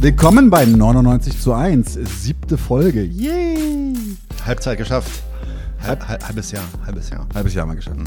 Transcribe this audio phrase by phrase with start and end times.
[0.00, 3.02] Willkommen bei 99 zu 1, siebte Folge.
[3.02, 3.94] Yay!
[4.46, 5.10] Halbzeit geschafft.
[5.82, 7.26] Halb, halb, halbes Jahr, halbes Jahr.
[7.34, 7.96] Halbes Jahr mal geschafft.
[7.96, 8.04] Ne?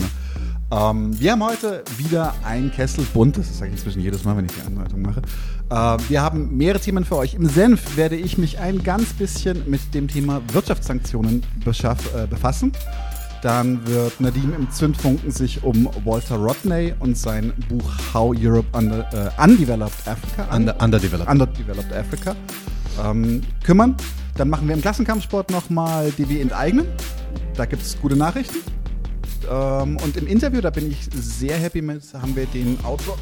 [0.71, 4.45] Ähm, wir haben heute wieder ein Kessel buntes, das sage ich inzwischen jedes Mal, wenn
[4.45, 5.21] ich die Anleitung mache.
[5.69, 7.33] Äh, wir haben mehrere Themen für euch.
[7.33, 12.71] Im Senf werde ich mich ein ganz bisschen mit dem Thema Wirtschaftssanktionen äh, befassen.
[13.41, 19.07] Dann wird Nadim im Zündfunken sich um Walter Rodney und sein Buch How Europe Under,
[19.13, 21.29] äh, Undeveloped Africa Under, underdeveloped.
[21.29, 22.35] Underdeveloped Africa
[23.03, 23.95] ähm, kümmern.
[24.37, 26.85] Dann machen wir im Klassenkampfsport nochmal DW enteignen.
[27.55, 28.57] Da gibt es gute Nachrichten.
[29.49, 33.17] Ähm, und im Interview, da bin ich sehr happy mit, haben wir den Autor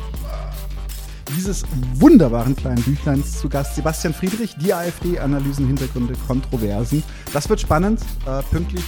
[1.36, 1.64] dieses
[1.96, 7.04] wunderbaren kleinen Büchleins zu Gast, Sebastian Friedrich, die AfD, Analysen, Hintergründe, Kontroversen.
[7.34, 8.84] Das wird spannend, äh, pünktlich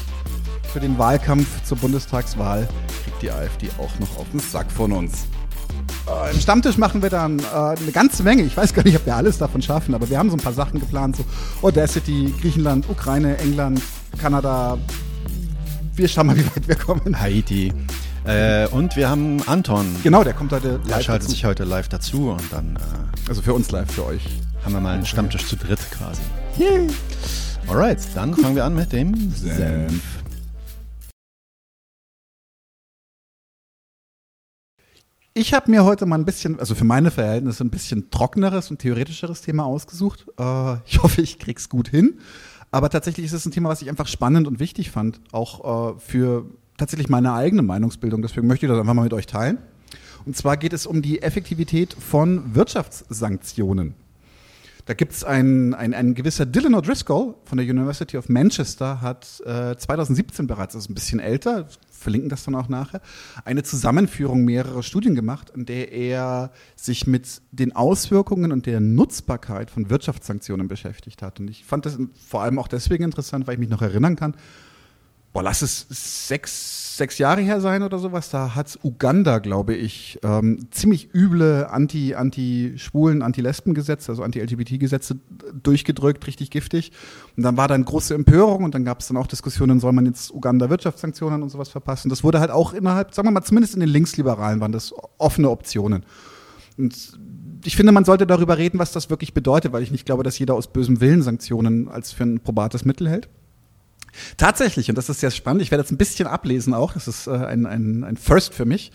[0.74, 2.68] für den Wahlkampf zur Bundestagswahl
[3.04, 5.26] kriegt die AfD auch noch auf den Sack von uns.
[6.34, 8.44] Im Stammtisch machen wir dann äh, eine ganze Menge.
[8.44, 10.54] Ich weiß gar nicht, ob wir alles davon schaffen, aber wir haben so ein paar
[10.54, 11.26] Sachen geplant, so
[11.62, 13.82] Audacity, Griechenland, Ukraine, England,
[14.18, 14.78] Kanada.
[15.96, 17.20] Wir schauen mal, wie weit wir kommen.
[17.20, 17.72] Haiti.
[18.26, 19.86] Äh, und wir haben Anton.
[20.04, 21.32] Genau, der kommt heute Der live schaltet dazu.
[21.32, 24.22] sich heute live dazu und dann äh, Also für uns live, für euch.
[24.64, 26.22] haben wir mal einen Stammtisch zu dritt quasi.
[26.58, 26.88] Yay.
[27.68, 30.02] Alright, dann fangen wir an mit dem Senf.
[35.34, 38.80] Ich habe mir heute mal ein bisschen, also für meine Verhältnisse, ein bisschen trockeneres und
[38.80, 40.26] theoretischeres Thema ausgesucht.
[40.38, 42.20] Äh, ich hoffe, ich krieg's gut hin.
[42.70, 46.00] Aber tatsächlich ist es ein Thema, was ich einfach spannend und wichtig fand, auch äh,
[46.00, 48.22] für tatsächlich meine eigene Meinungsbildung.
[48.22, 49.60] Deswegen möchte ich das einfach mal mit euch teilen.
[50.26, 53.96] Und zwar geht es um die Effektivität von Wirtschaftssanktionen.
[54.86, 59.42] Da gibt es ein, ein, ein gewisser Dylan O'Driscoll von der University of Manchester, hat
[59.46, 61.68] äh, 2017 bereits, ist ein bisschen älter,
[62.02, 63.02] verlinken das dann auch nachher,
[63.46, 69.70] eine Zusammenführung mehrerer Studien gemacht, in der er sich mit den Auswirkungen und der Nutzbarkeit
[69.72, 71.40] von Wirtschaftssanktionen beschäftigt hat.
[71.40, 71.98] Und ich fand das
[72.28, 74.36] vor allem auch deswegen interessant, weil ich mich noch erinnern kann,
[75.34, 80.20] boah, lass es sechs, sechs Jahre her sein oder sowas, da hat Uganda, glaube ich,
[80.24, 85.20] ähm, ziemlich üble Anti, Anti-Schwulen, Anti-Lesben-Gesetze, also Anti-LGBT-Gesetze
[85.64, 86.92] durchgedrückt, richtig giftig.
[87.38, 89.94] Und dann war da eine große Empörung und dann gab es dann auch Diskussionen, soll
[89.94, 92.10] man jetzt Uganda Wirtschaftssanktionen und sowas verpassen.
[92.10, 95.50] Das wurde halt auch innerhalb, sagen wir mal, zumindest in den Linksliberalen waren das offene
[95.50, 96.06] Optionen.
[96.78, 97.20] Und
[97.64, 100.40] ich finde, man sollte darüber reden, was das wirklich bedeutet, weil ich nicht glaube, dass
[100.40, 103.30] jeder aus bösem Willen Sanktionen als für ein probates Mittel hält.
[104.38, 107.28] Tatsächlich, und das ist sehr spannend, ich werde jetzt ein bisschen ablesen auch, das ist
[107.28, 108.92] äh, ein, ein, ein First für mich.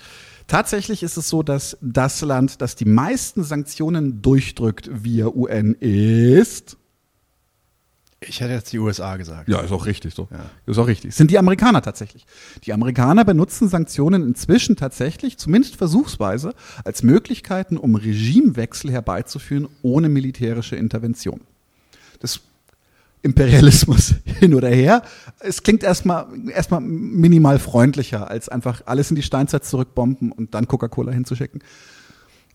[0.47, 6.77] Tatsächlich ist es so, dass das Land, das die meisten Sanktionen durchdrückt via UN ist.
[8.21, 9.49] Ich hätte jetzt die USA gesagt.
[9.49, 10.29] Ja, ist auch richtig so.
[10.31, 10.51] Ja.
[10.65, 11.15] Ist auch richtig.
[11.15, 12.27] Sind die Amerikaner tatsächlich.
[12.65, 20.77] Die Amerikaner benutzen Sanktionen inzwischen tatsächlich, zumindest versuchsweise, als Möglichkeiten, um Regimewechsel herbeizuführen ohne militärische
[20.77, 21.43] Intervention.
[22.21, 22.41] Das
[23.23, 25.03] Imperialismus hin oder her.
[25.41, 30.69] Es klingt erstmal erstmal minimal freundlicher, als einfach alles in die Steinzeit zurückbomben und dann
[30.69, 31.63] Coca-Cola hinzuschicken.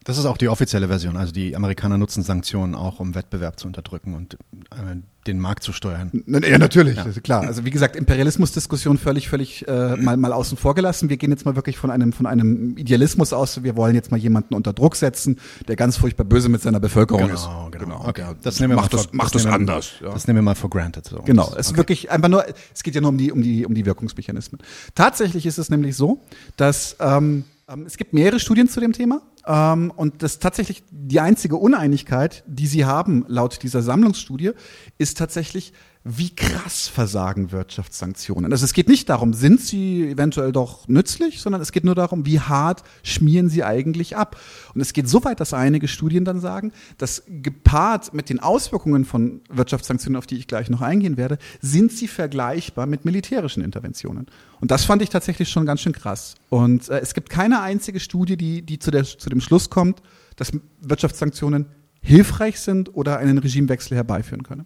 [0.04, 1.16] Das ist auch die offizielle Version.
[1.16, 4.34] Also die Amerikaner nutzen Sanktionen auch, um Wettbewerb zu unterdrücken und
[4.72, 4.96] äh,
[5.28, 6.10] den Markt zu steuern.
[6.26, 7.44] Ja, natürlich, das ist klar.
[7.44, 11.10] Also wie gesagt, Imperialismusdiskussion völlig, völlig äh, mal, mal außen vor gelassen.
[11.10, 13.62] Wir gehen jetzt mal wirklich von einem, von einem Idealismus aus.
[13.64, 17.30] Wir wollen jetzt mal jemanden unter Druck setzen, der ganz furchtbar böse mit seiner Bevölkerung
[17.30, 17.48] ist.
[17.48, 19.92] Okay, Ja, das nehmen wir macht mal das, for- macht das, wir- anders.
[20.02, 20.10] Ja.
[20.12, 21.06] Das nehmen wir mal for granted.
[21.06, 21.22] So.
[21.22, 23.68] Genau, Das- es ist wirklich einfach nur, es geht ja nur um die, um die,
[23.68, 24.60] um die Wirkungsmechanismen.
[24.96, 26.24] Tatsächlich ist es nämlich so,
[26.58, 31.20] dass ähm, ähm, es gibt mehrere Studien zu dem Thema ähm, und das tatsächlich die
[31.20, 34.52] einzige Uneinigkeit, die sie haben laut dieser Sammlungsstudie,
[34.98, 38.52] ist tatsächlich, wie krass versagen Wirtschaftssanktionen.
[38.52, 42.26] Also es geht nicht darum, sind sie eventuell doch nützlich, sondern es geht nur darum,
[42.26, 44.36] wie hart schmieren sie eigentlich ab.
[44.74, 49.06] Und es geht so weit, dass einige Studien dann sagen, dass gepaart mit den Auswirkungen
[49.06, 54.26] von Wirtschaftssanktionen, auf die ich gleich noch eingehen werde, sind sie vergleichbar mit militärischen Interventionen.
[54.60, 56.34] Und das fand ich tatsächlich schon ganz schön krass.
[56.50, 60.02] Und äh, es gibt keine einzige Studie, die, die zu, der, zu dem Schluss kommt,
[60.36, 60.52] dass
[60.82, 61.68] Wirtschaftssanktionen
[62.02, 64.66] hilfreich sind oder einen Regimewechsel herbeiführen können.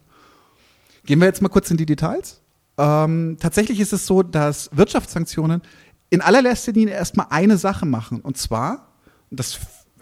[1.05, 2.41] Gehen wir jetzt mal kurz in die Details.
[2.77, 5.61] Ähm, tatsächlich ist es so, dass Wirtschaftssanktionen
[6.09, 8.21] in allererster Linie erstmal eine Sache machen.
[8.21, 8.93] Und zwar,
[9.31, 9.59] das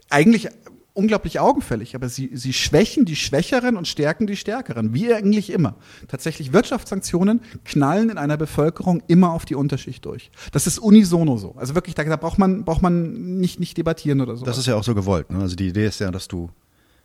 [0.10, 0.50] eigentlich
[0.94, 5.76] unglaublich augenfällig, aber sie, sie schwächen die Schwächeren und stärken die Stärkeren, wie eigentlich immer.
[6.08, 10.30] Tatsächlich Wirtschaftssanktionen knallen in einer Bevölkerung immer auf die Unterschicht durch.
[10.52, 11.56] Das ist unisono so.
[11.56, 14.46] Also wirklich, da, da braucht man, braucht man nicht, nicht debattieren oder so.
[14.46, 15.32] Das ist ja auch so gewollt.
[15.32, 15.40] Ne?
[15.40, 16.50] Also die Idee ist ja, dass du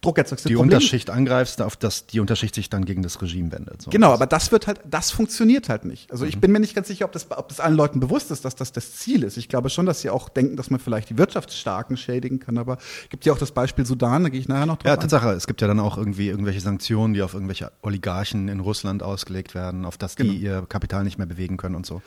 [0.01, 0.45] Druck erzeugst.
[0.49, 3.83] Die Problem- Unterschicht angreifst, auf das die Unterschicht sich dann gegen das Regime wendet.
[3.83, 3.91] So.
[3.91, 6.11] Genau, aber das wird halt, das funktioniert halt nicht.
[6.13, 6.29] Also Mhm.
[6.29, 8.55] ich bin mir nicht ganz sicher, ob das, ob das allen Leuten bewusst ist, dass
[8.55, 9.37] das das Ziel ist.
[9.37, 12.79] Ich glaube schon, dass sie auch denken, dass man vielleicht die Wirtschaftsstarken schädigen kann, aber
[13.11, 15.01] gibt ja auch das Beispiel Sudan, da gehe ich nachher noch drauf Ja, ein.
[15.01, 15.31] Tatsache.
[15.33, 19.55] Es gibt ja dann auch irgendwie irgendwelche Sanktionen, die auf irgendwelche Oligarchen in Russland ausgelegt
[19.57, 20.35] werden, auf das die Genau.
[20.35, 22.03] ihr Kapital nicht mehr bewegen können und so.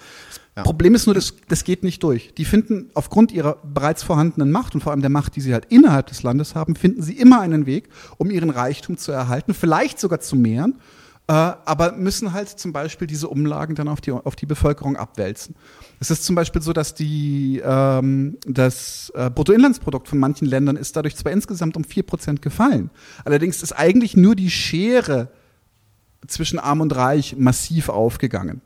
[0.55, 0.63] Ja.
[0.63, 2.33] Problem ist nur, das, das geht nicht durch.
[2.37, 5.65] Die finden aufgrund ihrer bereits vorhandenen Macht und vor allem der Macht, die sie halt
[5.69, 7.80] innerhalb des Landes haben, finden sie immer einen Weg,
[8.17, 10.79] um ihren Reichtum zu erhalten, vielleicht sogar zu mehren,
[11.27, 15.55] äh, aber müssen halt zum Beispiel diese Umlagen dann auf die, auf die Bevölkerung abwälzen.
[15.99, 20.95] Es ist zum Beispiel so, dass die, ähm, das äh, Bruttoinlandsprodukt von manchen Ländern ist
[20.95, 22.89] dadurch zwar insgesamt um 4% gefallen,
[23.23, 25.29] allerdings ist eigentlich nur die Schere
[26.27, 28.61] zwischen Arm und Reich massiv aufgegangen.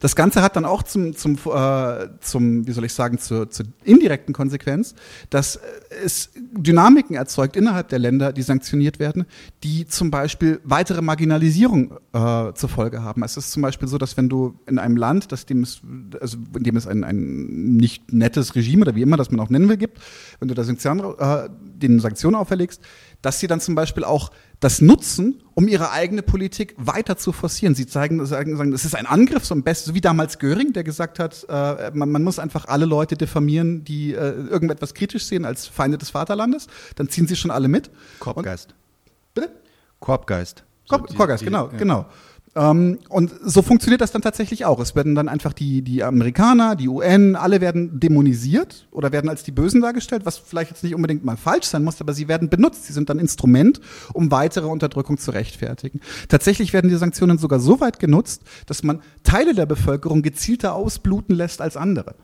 [0.00, 3.66] Das Ganze hat dann auch zum, zum, äh, zum wie soll ich sagen, zur, zur
[3.84, 4.94] indirekten Konsequenz,
[5.30, 5.60] dass äh,
[6.04, 9.24] es Dynamiken erzeugt innerhalb der Länder, die sanktioniert werden,
[9.62, 13.22] die zum Beispiel weitere Marginalisierung äh, zur Folge haben.
[13.22, 15.80] Es ist zum Beispiel so, dass wenn du in einem Land, das dem es,
[16.20, 19.50] also in dem es ein, ein nicht nettes Regime oder wie immer das man auch
[19.50, 19.98] nennen will gibt,
[20.38, 22.80] wenn du da Sanktionen, äh, den Sanktionen auferlegst,
[23.22, 24.30] dass sie dann zum Beispiel auch
[24.64, 27.74] das nutzen, um ihre eigene Politik weiter zu forcieren.
[27.74, 30.72] Sie zeigen, sagen, sagen, es ist ein Angriff, so, ein Best, so wie damals Göring,
[30.72, 35.26] der gesagt hat, äh, man, man muss einfach alle Leute diffamieren, die äh, irgendetwas kritisch
[35.26, 36.66] sehen als Feinde des Vaterlandes.
[36.96, 37.90] Dann ziehen sie schon alle mit.
[38.20, 38.70] Korbgeist.
[38.70, 39.52] Und, bitte?
[40.00, 40.64] Korbgeist.
[40.88, 41.76] Korb, die- Korgas, die- genau, ja.
[41.76, 42.06] genau.
[42.56, 44.78] Ähm, und so funktioniert das dann tatsächlich auch.
[44.78, 49.42] Es werden dann einfach die, die Amerikaner, die UN, alle werden dämonisiert oder werden als
[49.42, 52.48] die Bösen dargestellt, was vielleicht jetzt nicht unbedingt mal falsch sein muss, aber sie werden
[52.48, 52.86] benutzt.
[52.86, 53.80] Sie sind dann Instrument,
[54.12, 56.00] um weitere Unterdrückung zu rechtfertigen.
[56.28, 61.34] Tatsächlich werden die Sanktionen sogar so weit genutzt, dass man Teile der Bevölkerung gezielter ausbluten
[61.34, 62.14] lässt als andere.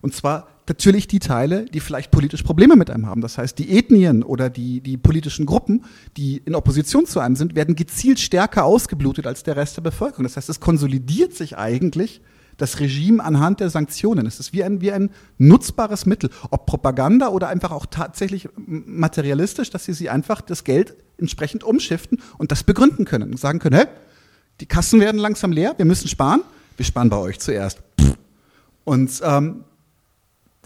[0.00, 3.20] Und zwar natürlich die Teile, die vielleicht politisch Probleme mit einem haben.
[3.20, 5.84] Das heißt, die Ethnien oder die, die politischen Gruppen,
[6.16, 10.24] die in Opposition zu einem sind, werden gezielt stärker ausgeblutet als der Rest der Bevölkerung.
[10.24, 12.20] Das heißt, es konsolidiert sich eigentlich
[12.56, 14.26] das Regime anhand der Sanktionen.
[14.26, 19.70] Es ist wie ein, wie ein nutzbares Mittel, ob Propaganda oder einfach auch tatsächlich materialistisch,
[19.70, 23.78] dass sie sie einfach das Geld entsprechend umschiften und das begründen können und sagen können,
[23.78, 23.86] hä,
[24.60, 26.40] die Kassen werden langsam leer, wir müssen sparen,
[26.76, 27.82] wir sparen bei euch zuerst.
[28.84, 29.64] Und ähm,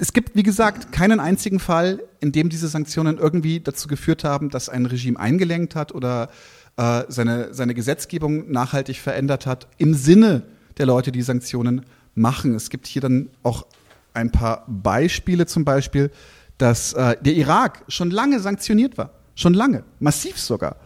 [0.01, 4.49] es gibt, wie gesagt, keinen einzigen Fall, in dem diese Sanktionen irgendwie dazu geführt haben,
[4.49, 6.31] dass ein Regime eingelenkt hat oder
[6.79, 10.43] äh, seine, seine Gesetzgebung nachhaltig verändert hat, im Sinne
[10.79, 12.55] der Leute, die Sanktionen machen.
[12.55, 13.67] Es gibt hier dann auch
[14.15, 16.11] ein paar Beispiele, zum Beispiel,
[16.57, 19.11] dass äh, der Irak schon lange sanktioniert war.
[19.35, 20.77] Schon lange, massiv sogar.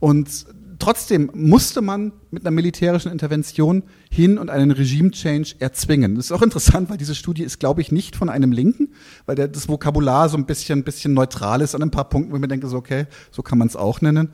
[0.00, 0.46] Und
[0.82, 6.16] trotzdem musste man mit einer militärischen Intervention hin und einen Regime-Change erzwingen.
[6.16, 8.88] Das ist auch interessant, weil diese Studie ist, glaube ich, nicht von einem Linken,
[9.24, 12.36] weil der, das Vokabular so ein bisschen, bisschen neutral ist an ein paar Punkten, wo
[12.36, 14.30] ich mir denke, so, okay, so kann man es auch nennen.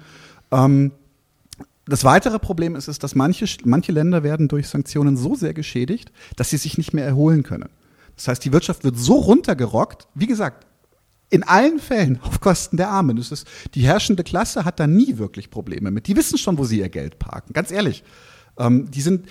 [0.50, 0.92] Ähm,
[1.84, 6.12] das weitere Problem ist, ist, dass manche, manche Länder werden durch Sanktionen so sehr geschädigt,
[6.36, 7.68] dass sie sich nicht mehr erholen können.
[8.16, 10.66] Das heißt, die Wirtschaft wird so runtergerockt, wie gesagt,
[11.30, 13.16] in allen Fällen auf Kosten der Armen.
[13.16, 16.06] Das ist, die herrschende Klasse hat da nie wirklich Probleme mit.
[16.06, 17.52] Die wissen schon, wo sie ihr Geld parken.
[17.52, 18.02] Ganz ehrlich.
[18.58, 19.26] Ähm, die sind,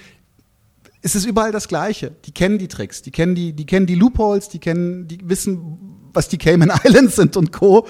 [1.01, 2.11] es ist überall das Gleiche.
[2.25, 5.77] Die kennen die Tricks, die kennen die, die kennen die Loopholes, die kennen, die wissen,
[6.13, 7.88] was die Cayman Islands sind und Co.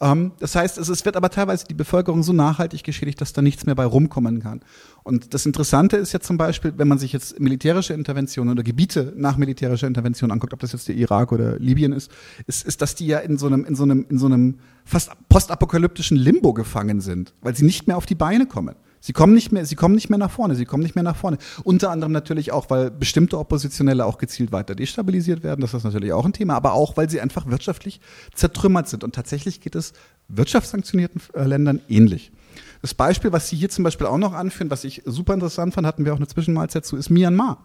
[0.00, 3.66] Ähm, das heißt, es, wird aber teilweise die Bevölkerung so nachhaltig geschädigt, dass da nichts
[3.66, 4.60] mehr bei rumkommen kann.
[5.02, 9.12] Und das Interessante ist ja zum Beispiel, wenn man sich jetzt militärische Interventionen oder Gebiete
[9.16, 12.10] nach militärischer Intervention anguckt, ob das jetzt der Irak oder Libyen ist,
[12.46, 15.12] ist, ist, dass die ja in so einem, in so einem, in so einem fast
[15.28, 18.74] postapokalyptischen Limbo gefangen sind, weil sie nicht mehr auf die Beine kommen.
[19.06, 21.14] Sie kommen nicht mehr, sie kommen nicht mehr nach vorne, sie kommen nicht mehr nach
[21.14, 21.36] vorne.
[21.62, 25.60] Unter anderem natürlich auch, weil bestimmte Oppositionelle auch gezielt weiter destabilisiert werden.
[25.60, 28.00] Das ist natürlich auch ein Thema, aber auch, weil sie einfach wirtschaftlich
[28.34, 29.04] zertrümmert sind.
[29.04, 29.92] Und tatsächlich geht es
[30.28, 32.32] wirtschaftssanktionierten äh, Ländern ähnlich.
[32.80, 35.86] Das Beispiel, was Sie hier zum Beispiel auch noch anführen, was ich super interessant fand,
[35.86, 37.58] hatten wir auch eine Zwischenmahlzeit zu, ist Myanmar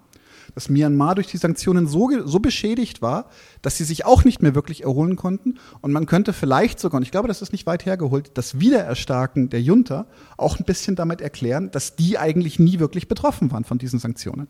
[0.60, 3.30] dass Myanmar durch die Sanktionen so, so beschädigt war,
[3.62, 5.58] dass sie sich auch nicht mehr wirklich erholen konnten.
[5.80, 9.50] Und man könnte vielleicht sogar, und ich glaube, das ist nicht weit hergeholt, das Wiedererstarken
[9.50, 13.78] der Junta auch ein bisschen damit erklären, dass die eigentlich nie wirklich betroffen waren von
[13.78, 14.50] diesen Sanktionen.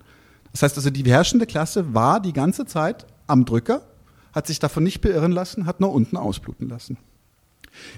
[0.51, 3.83] Das heißt also, die herrschende Klasse war die ganze Zeit am Drücker,
[4.33, 6.97] hat sich davon nicht beirren lassen, hat nur unten ausbluten lassen.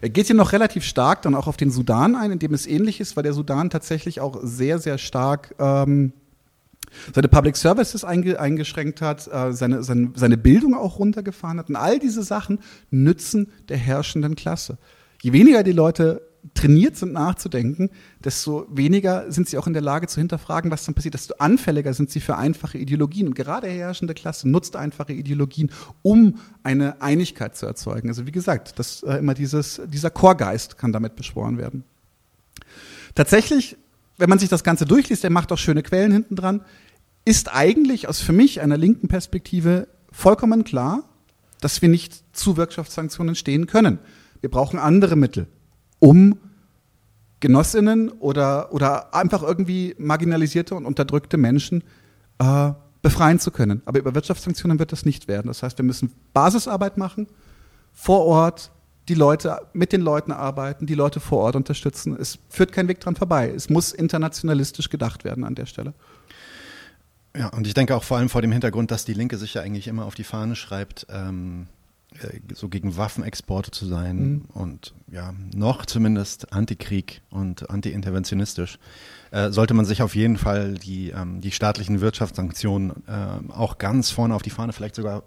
[0.02, 2.68] Er geht hier noch relativ stark dann auch auf den Sudan ein, in dem es
[2.68, 6.12] ähnlich ist, weil der Sudan tatsächlich auch sehr, sehr stark ähm,
[7.14, 11.70] seine Public Services einge eingeschränkt hat, äh, seine, seine, seine Bildung auch runtergefahren hat.
[11.70, 14.78] Und all diese Sachen nützen der herrschenden Klasse.
[15.22, 16.22] Je weniger die Leute
[16.54, 17.92] trainiert sind nachzudenken,
[18.24, 21.94] desto weniger sind sie auch in der Lage zu hinterfragen, was dann passiert, desto anfälliger
[21.94, 23.28] sind sie für einfache Ideologien.
[23.28, 25.72] Und gerade herrschende Klasse nutzt einfache Ideologien,
[26.02, 28.10] um eine Einigkeit zu erzeugen.
[28.10, 31.84] Also wie gesagt, das, äh, immer dieses, dieser Chorgeist kann damit beschworen werden.
[33.14, 33.78] Tatsächlich,
[34.22, 36.62] wenn man sich das Ganze durchliest, der macht auch schöne Quellen hinten dran,
[37.26, 41.04] ist eigentlich aus für mich einer linken Perspektive vollkommen klar,
[41.60, 43.98] dass wir nicht zu Wirtschaftssanktionen stehen können.
[44.40, 45.48] Wir brauchen andere Mittel,
[45.98, 46.38] um
[47.40, 51.84] Genossinnen oder, oder einfach irgendwie marginalisierte und unterdrückte Menschen
[52.38, 53.82] äh, befreien zu können.
[53.86, 55.48] Aber über Wirtschaftssanktionen wird das nicht werden.
[55.48, 57.26] Das heißt, wir müssen Basisarbeit machen,
[57.92, 58.72] vor Ort
[59.12, 62.16] die Leute mit den Leuten arbeiten, die Leute vor Ort unterstützen.
[62.18, 63.52] Es führt kein Weg dran vorbei.
[63.54, 65.94] Es muss internationalistisch gedacht werden an der Stelle.
[67.36, 69.64] Ja, und ich denke auch vor allem vor dem Hintergrund, dass die Linke sich ja
[69.64, 71.68] eigentlich immer auf die Fahne schreibt, ähm,
[72.22, 74.46] äh, so gegen Waffenexporte zu sein mhm.
[74.54, 78.80] und ja, noch zumindest Antikrieg und anti-interventionistisch,
[79.32, 84.10] äh, sollte man sich auf jeden Fall die, ähm, die staatlichen Wirtschaftssanktionen äh, auch ganz
[84.10, 85.24] vorne auf die Fahne, vielleicht sogar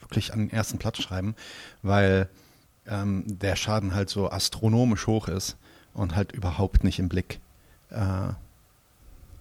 [0.00, 1.34] wirklich an den ersten Platz schreiben,
[1.82, 2.30] weil
[2.86, 5.56] ähm, der Schaden halt so astronomisch hoch ist
[5.94, 7.40] und halt überhaupt nicht im Blick
[7.90, 8.32] äh,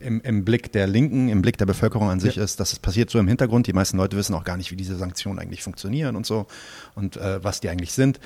[0.01, 2.43] im, im Blick der Linken, im Blick der Bevölkerung an sich ja.
[2.43, 3.67] ist, dass es passiert so im Hintergrund.
[3.67, 6.47] Die meisten Leute wissen auch gar nicht, wie diese Sanktionen eigentlich funktionieren und so
[6.95, 8.19] und äh, was die eigentlich sind.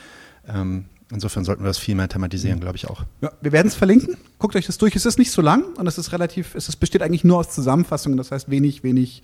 [0.47, 3.03] Ähm, insofern sollten wir das viel mehr thematisieren, glaube ich auch.
[3.21, 4.17] Ja, wir werden es verlinken.
[4.39, 4.95] Guckt euch das durch.
[4.95, 7.51] Es ist nicht so lang und es ist relativ, es ist, besteht eigentlich nur aus
[7.51, 8.17] Zusammenfassungen.
[8.17, 9.21] Das heißt wenig, wenig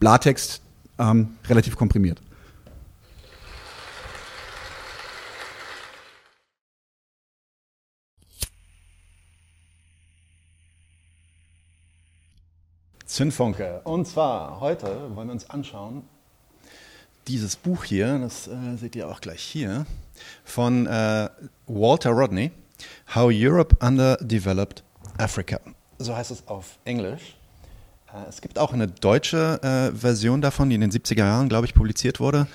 [0.00, 0.62] Blatext,
[0.98, 2.20] ähm, relativ komprimiert.
[13.14, 13.80] Zündfunke.
[13.84, 16.02] Und zwar heute wollen wir uns anschauen,
[17.28, 19.86] dieses Buch hier, das äh, seht ihr auch gleich hier,
[20.44, 21.28] von äh,
[21.68, 22.50] Walter Rodney,
[23.14, 24.82] How Europe Underdeveloped
[25.16, 25.60] Africa.
[25.98, 27.36] So heißt es auf Englisch.
[28.12, 31.66] Äh, es gibt auch eine deutsche äh, Version davon, die in den 70er Jahren, glaube
[31.66, 32.48] ich, publiziert wurde.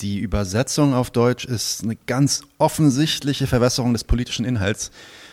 [0.00, 4.90] Die Übersetzung auf Deutsch ist eine ganz offensichtliche Verwässerung des politischen Inhalts.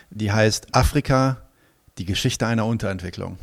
[0.10, 1.42] Die heißt Afrika,
[1.98, 3.38] die Geschichte einer Unterentwicklung.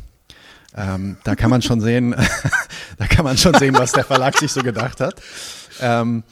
[0.75, 2.15] Ähm, da kann man schon sehen,
[2.97, 5.21] da kann man schon sehen, was der Verlag sich so gedacht hat.
[5.81, 6.23] Ähm,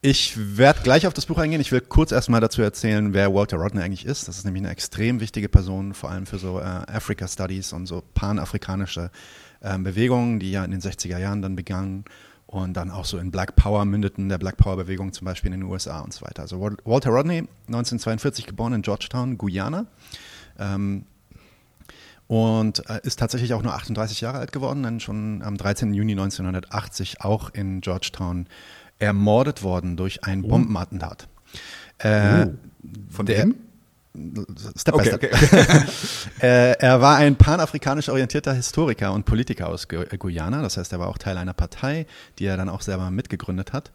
[0.00, 1.60] ich werde gleich auf das Buch eingehen.
[1.60, 4.28] Ich will kurz erstmal dazu erzählen, wer Walter Rodney eigentlich ist.
[4.28, 7.86] Das ist nämlich eine extrem wichtige Person, vor allem für so äh, Africa Studies und
[7.86, 9.10] so panafrikanische
[9.60, 12.04] äh, Bewegungen, die ja in den 60er Jahren dann begannen
[12.46, 15.60] und dann auch so in Black Power mündeten, der Black Power Bewegung zum Beispiel in
[15.60, 16.42] den USA und so weiter.
[16.42, 19.86] Also Walter Rodney, 1942 geboren in Georgetown, Guyana.
[20.60, 21.06] Ähm,
[22.28, 25.92] und äh, ist tatsächlich auch nur 38 Jahre alt geworden, dann schon am 13.
[25.94, 28.46] Juni 1980 auch in Georgetown
[28.98, 30.48] ermordet worden durch ein oh.
[30.48, 31.26] Bombenattentat.
[31.98, 32.54] Äh, oh.
[33.10, 33.54] Von der, wem?
[34.76, 35.52] Step okay, by step.
[35.52, 35.84] Okay.
[36.46, 40.62] äh, er war ein panafrikanisch orientierter Historiker und Politiker aus Guyana.
[40.62, 42.06] Das heißt, er war auch Teil einer Partei,
[42.38, 43.90] die er dann auch selber mitgegründet hat.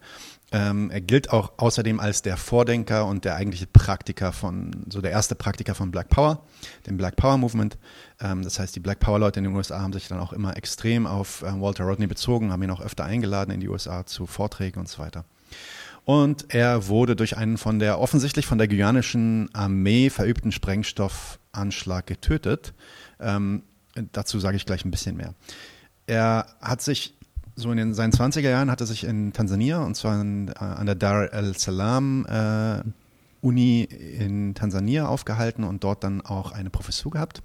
[0.54, 5.10] Ähm, er gilt auch außerdem als der Vordenker und der eigentliche Praktiker von, so der
[5.10, 6.44] erste Praktiker von Black Power,
[6.86, 7.76] dem Black Power Movement.
[8.20, 10.56] Ähm, das heißt, die Black Power Leute in den USA haben sich dann auch immer
[10.56, 14.26] extrem auf äh, Walter Rodney bezogen, haben ihn auch öfter eingeladen in die USA zu
[14.26, 15.24] Vorträgen und so weiter.
[16.04, 22.74] Und er wurde durch einen von der offensichtlich von der guyanischen Armee verübten Sprengstoffanschlag getötet.
[23.18, 23.64] Ähm,
[24.12, 25.34] dazu sage ich gleich ein bisschen mehr.
[26.06, 27.16] Er hat sich
[27.56, 30.52] so in den, seinen 20er Jahren hat er sich in Tansania und zwar in, äh,
[30.58, 32.82] an der Dar el Salam äh,
[33.40, 37.42] Uni in Tansania aufgehalten und dort dann auch eine Professur gehabt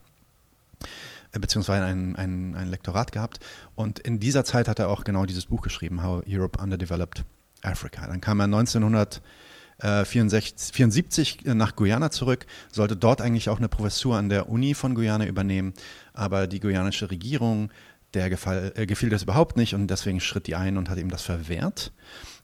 [1.34, 3.40] äh, beziehungsweise ein, ein, ein Lektorat gehabt.
[3.76, 7.24] Und in dieser Zeit hat er auch genau dieses Buch geschrieben, How Europe Underdeveloped
[7.62, 8.08] Africa.
[8.08, 14.48] Dann kam er 1974 nach Guyana zurück, sollte dort eigentlich auch eine Professur an der
[14.50, 15.74] Uni von Guyana übernehmen,
[16.14, 17.70] aber die guyanische Regierung
[18.14, 21.10] der gefall, äh, gefiel das überhaupt nicht und deswegen schritt die ein und hat ihm
[21.10, 21.92] das verwehrt.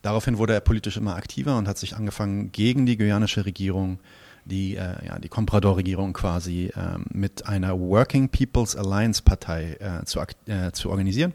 [0.01, 4.00] Daraufhin wurde er politisch immer aktiver und hat sich angefangen, gegen die guyanische Regierung,
[4.45, 10.19] die, äh, ja, die Comprador-Regierung quasi, äh, mit einer Working People's Alliance Partei äh, zu,
[10.45, 11.34] äh, zu organisieren.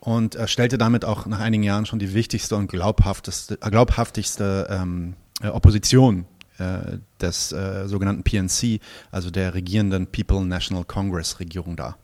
[0.00, 4.66] Und er stellte damit auch nach einigen Jahren schon die wichtigste und glaubhafteste, äh, glaubhaftigste
[4.70, 6.26] ähm, Opposition
[7.20, 8.80] des sogenannten PNC,
[9.12, 11.98] also der regierenden People National Congress Regierung dar.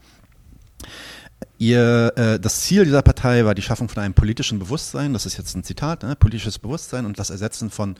[1.57, 5.37] Ihr, äh, das Ziel dieser Partei war die Schaffung von einem politischen Bewusstsein, das ist
[5.37, 7.95] jetzt ein Zitat, ne, politisches Bewusstsein und das Ersetzen von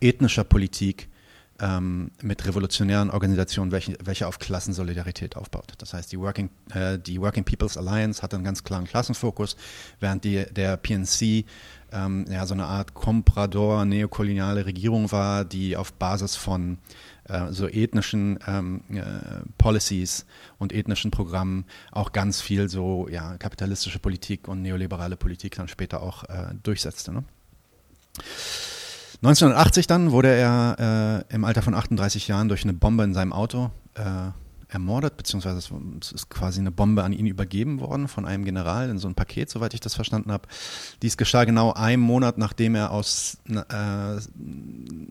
[0.00, 1.08] ethnischer Politik
[1.60, 5.72] ähm, mit revolutionären Organisationen, welche, welche auf Klassensolidarität aufbaut.
[5.78, 9.56] Das heißt, die Working, äh, die Working People's Alliance hat einen ganz klaren Klassenfokus,
[10.00, 11.44] während die, der PNC
[11.92, 16.78] ähm, ja, so eine Art Comprador neokoloniale Regierung war, die auf Basis von
[17.28, 19.02] äh, so ethnischen ähm, äh,
[19.58, 20.26] Policies
[20.58, 26.02] und ethnischen Programmen auch ganz viel so ja, kapitalistische Politik und neoliberale Politik dann später
[26.02, 27.12] auch äh, durchsetzte.
[27.12, 27.24] Ne?
[29.22, 33.32] 1980 dann wurde er äh, im Alter von 38 Jahren durch eine Bombe in seinem
[33.32, 34.30] Auto äh,
[34.68, 38.98] ermordet, beziehungsweise es ist quasi eine Bombe an ihn übergeben worden von einem General in
[38.98, 40.48] so ein Paket, soweit ich das verstanden habe.
[41.02, 44.16] Dies geschah genau einen Monat, nachdem er aus, äh,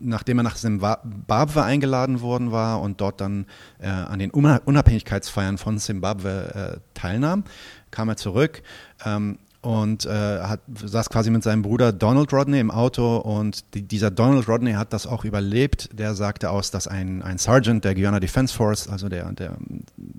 [0.00, 3.46] nachdem er nach Zimbabwe eingeladen worden war und dort dann
[3.78, 7.44] äh, an den Unabhängigkeitsfeiern von Zimbabwe äh, teilnahm,
[7.90, 8.62] kam er zurück.
[9.04, 13.82] Ähm, und äh, hat, saß quasi mit seinem Bruder Donald Rodney im Auto und die,
[13.82, 15.90] dieser Donald Rodney hat das auch überlebt.
[15.92, 19.56] Der sagte aus, dass ein, ein Sergeant der Guyana Defense Force, also der, der,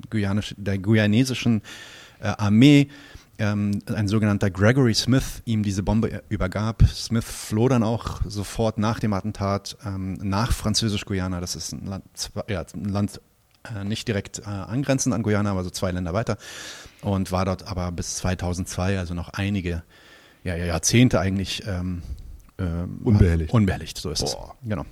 [0.09, 1.61] Guyanisch, der guyanesischen
[2.19, 2.89] äh, Armee,
[3.39, 6.83] ähm, ein sogenannter Gregory Smith ihm diese Bombe übergab.
[6.87, 11.39] Smith floh dann auch sofort nach dem Attentat ähm, nach Französisch-Guyana.
[11.39, 12.03] Das ist ein Land,
[12.49, 13.21] ja, ein Land
[13.83, 16.37] nicht direkt äh, angrenzend an Guyana, aber so zwei Länder weiter.
[17.01, 19.83] Und war dort aber bis 2002, also noch einige
[20.43, 22.01] ja, Jahrzehnte eigentlich ähm,
[22.57, 23.53] ähm, unbehelligt.
[23.53, 24.55] Unbehelligt, so ist Boah.
[24.61, 24.69] es.
[24.69, 24.85] Genau.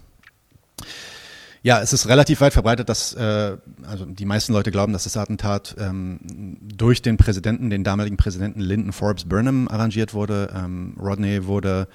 [1.63, 5.17] Ja, es ist relativ weit verbreitet, dass äh, also die meisten Leute glauben, dass das
[5.17, 6.19] Attentat ähm,
[6.61, 10.53] durch den Präsidenten, den damaligen Präsidenten Lyndon Forbes Burnham arrangiert wurde.
[10.55, 11.87] Ähm, Rodney wurde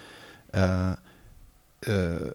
[0.53, 0.95] äh,
[1.89, 2.33] äh,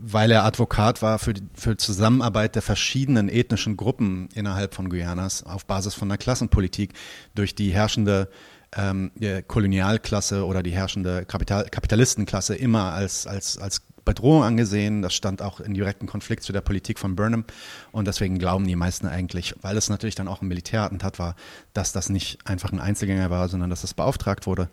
[0.00, 5.42] weil er Advokat war für die für Zusammenarbeit der verschiedenen ethnischen Gruppen innerhalb von Guyanas
[5.42, 6.92] auf Basis von einer Klassenpolitik
[7.34, 8.28] durch die herrschende
[8.76, 15.02] ähm, die Kolonialklasse oder die herrschende Kapital Kapitalistenklasse immer als, als, als Bedrohung angesehen.
[15.02, 17.44] Das stand auch in direkten Konflikt zu der Politik von Burnham.
[17.92, 21.36] Und deswegen glauben die meisten eigentlich, weil es natürlich dann auch ein Militärattentat war,
[21.72, 24.68] dass das nicht einfach ein Einzelgänger war, sondern dass das beauftragt wurde.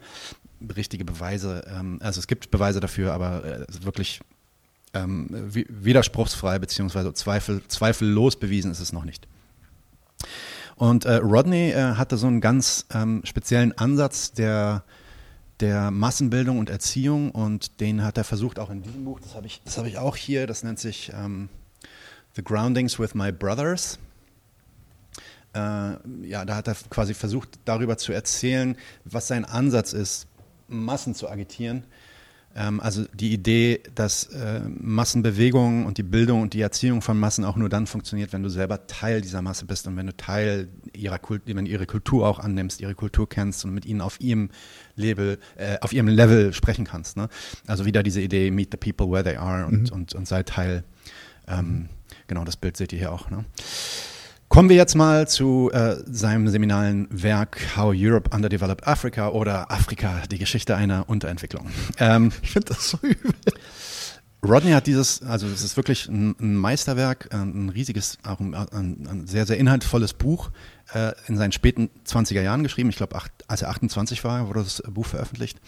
[0.75, 4.22] Richtige Beweise, ähm, also es gibt Beweise dafür, aber äh, wirklich
[4.93, 9.27] ähm, widerspruchsfrei beziehungsweise Zweifel, zweifellos bewiesen ist es noch nicht.
[10.75, 14.83] Und äh, Rodney äh, hatte so einen ganz ähm, speziellen Ansatz der,
[15.60, 19.48] der Massenbildung und Erziehung und den hat er versucht auch in diesem Buch, das habe
[19.48, 21.50] ich, hab ich auch hier, das nennt sich ähm,
[22.36, 24.00] The Groundings with My Brothers.
[25.53, 25.60] Äh,
[26.27, 30.27] ja, da hat er quasi versucht, darüber zu erzählen, was sein Ansatz ist,
[30.67, 31.83] Massen zu agitieren
[32.53, 37.55] also die Idee, dass äh, Massenbewegungen und die Bildung und die Erziehung von Massen auch
[37.55, 41.18] nur dann funktioniert, wenn du selber Teil dieser Masse bist und wenn du Teil ihrer
[41.18, 44.50] Kultur, wenn du ihre Kultur auch annimmst, ihre Kultur kennst und mit ihnen auf ihrem
[44.96, 47.16] Level, äh, auf ihrem Level sprechen kannst.
[47.16, 47.29] Ne?
[47.68, 49.96] Also wieder diese Idee, meet the people where they are und, mhm.
[49.96, 50.83] und, und sei Teil.
[51.48, 51.87] Ähm,
[52.27, 53.29] genau, das Bild seht ihr hier auch.
[53.29, 53.46] Ne?
[54.51, 60.24] Kommen wir jetzt mal zu äh, seinem seminalen Werk How Europe Underdeveloped Africa oder Afrika,
[60.29, 61.68] die Geschichte einer Unterentwicklung.
[61.98, 63.31] Ähm, ich finde das so übel.
[64.44, 69.27] Rodney hat dieses, also es ist wirklich ein, ein Meisterwerk, ein riesiges, auch ein, ein,
[69.27, 70.50] sehr, sehr inhaltvolles Buch
[70.96, 72.90] äh, in seinen späten 20er Jahren geschrieben.
[72.90, 75.60] Ich glaube, als er 28 war, wurde das Buch veröffentlicht.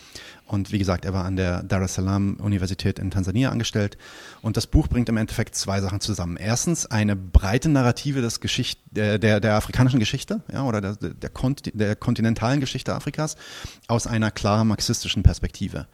[0.48, 3.96] Und wie gesagt, er war an der Dar es Salaam Universität in Tansania angestellt.
[4.42, 6.38] Und das Buch bringt im Endeffekt zwei Sachen zusammen.
[6.38, 11.30] Erstens eine breite Narrative des Geschicht, der, der, der afrikanischen Geschichte ja, oder der, der,
[11.30, 13.36] Kont der kontinentalen Geschichte Afrikas
[13.88, 15.86] aus einer klar marxistischen Perspektive.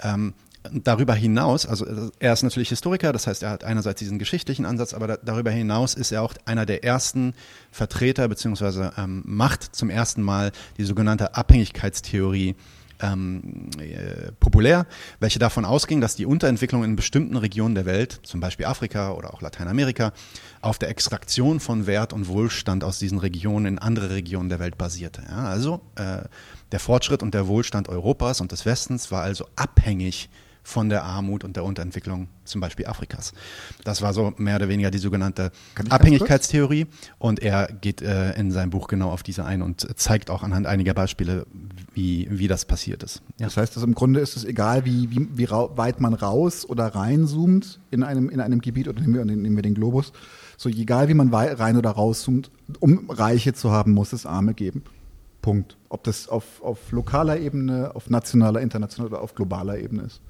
[0.00, 0.34] Ähm,
[0.70, 4.92] darüber hinaus, also er ist natürlich Historiker, das heißt, er hat einerseits diesen geschichtlichen Ansatz,
[4.92, 7.34] aber da, darüber hinaus ist er auch einer der ersten
[7.70, 12.56] Vertreter beziehungsweise ähm, macht zum ersten Mal die sogenannte Abhängigkeitstheorie
[13.02, 14.86] ähm, äh, populär,
[15.18, 19.32] welche davon ausging, dass die Unterentwicklung in bestimmten Regionen der Welt, zum Beispiel Afrika oder
[19.32, 20.12] auch Lateinamerika,
[20.60, 24.76] auf der Extraktion von Wert und Wohlstand aus diesen Regionen in andere Regionen der Welt
[24.76, 25.22] basierte.
[25.28, 26.22] Ja, also äh,
[26.72, 30.28] der Fortschritt und der Wohlstand Europas und des Westens war also abhängig
[30.70, 33.32] von der Armut und der Unterentwicklung zum Beispiel Afrikas.
[33.84, 35.50] Das war so mehr oder weniger die sogenannte
[35.88, 36.86] Abhängigkeitstheorie
[37.18, 40.66] und er geht äh, in seinem Buch genau auf diese ein und zeigt auch anhand
[40.66, 41.46] einiger Beispiele,
[41.92, 43.22] wie, wie das passiert ist.
[43.38, 43.46] Ja.
[43.46, 46.86] Das heißt, dass im Grunde ist es egal, wie, wie, wie weit man raus oder
[46.86, 50.12] reinzoomt in einem, in einem Gebiet oder nehmen wir, nehmen wir den Globus,
[50.56, 54.84] so egal wie man rein oder rauszoomt, um Reiche zu haben, muss es Arme geben.
[55.42, 55.76] Punkt.
[55.88, 60.20] Ob das auf, auf lokaler Ebene, auf nationaler, internationaler oder auf globaler Ebene ist.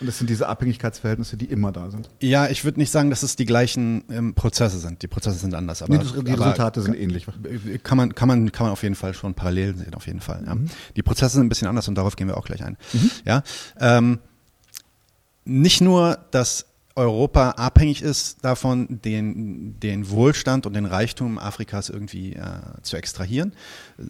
[0.00, 2.08] Und das sind diese Abhängigkeitsverhältnisse, die immer da sind.
[2.20, 5.02] Ja, ich würde nicht sagen, dass es die gleichen ähm, Prozesse sind.
[5.02, 5.82] Die Prozesse sind anders.
[5.82, 7.26] Aber, nee, die Resultate aber, sind ähnlich.
[7.82, 10.42] Kann man, kann, man, kann man auf jeden Fall schon parallel sehen, auf jeden Fall.
[10.46, 10.54] Ja.
[10.54, 10.70] Mhm.
[10.96, 12.78] Die Prozesse sind ein bisschen anders und darauf gehen wir auch gleich ein.
[12.92, 13.10] Mhm.
[13.26, 13.42] Ja,
[13.78, 14.18] ähm,
[15.44, 16.66] nicht nur, dass
[17.00, 22.42] Europa abhängig ist davon, den, den Wohlstand und den Reichtum Afrikas irgendwie äh,
[22.82, 23.54] zu extrahieren.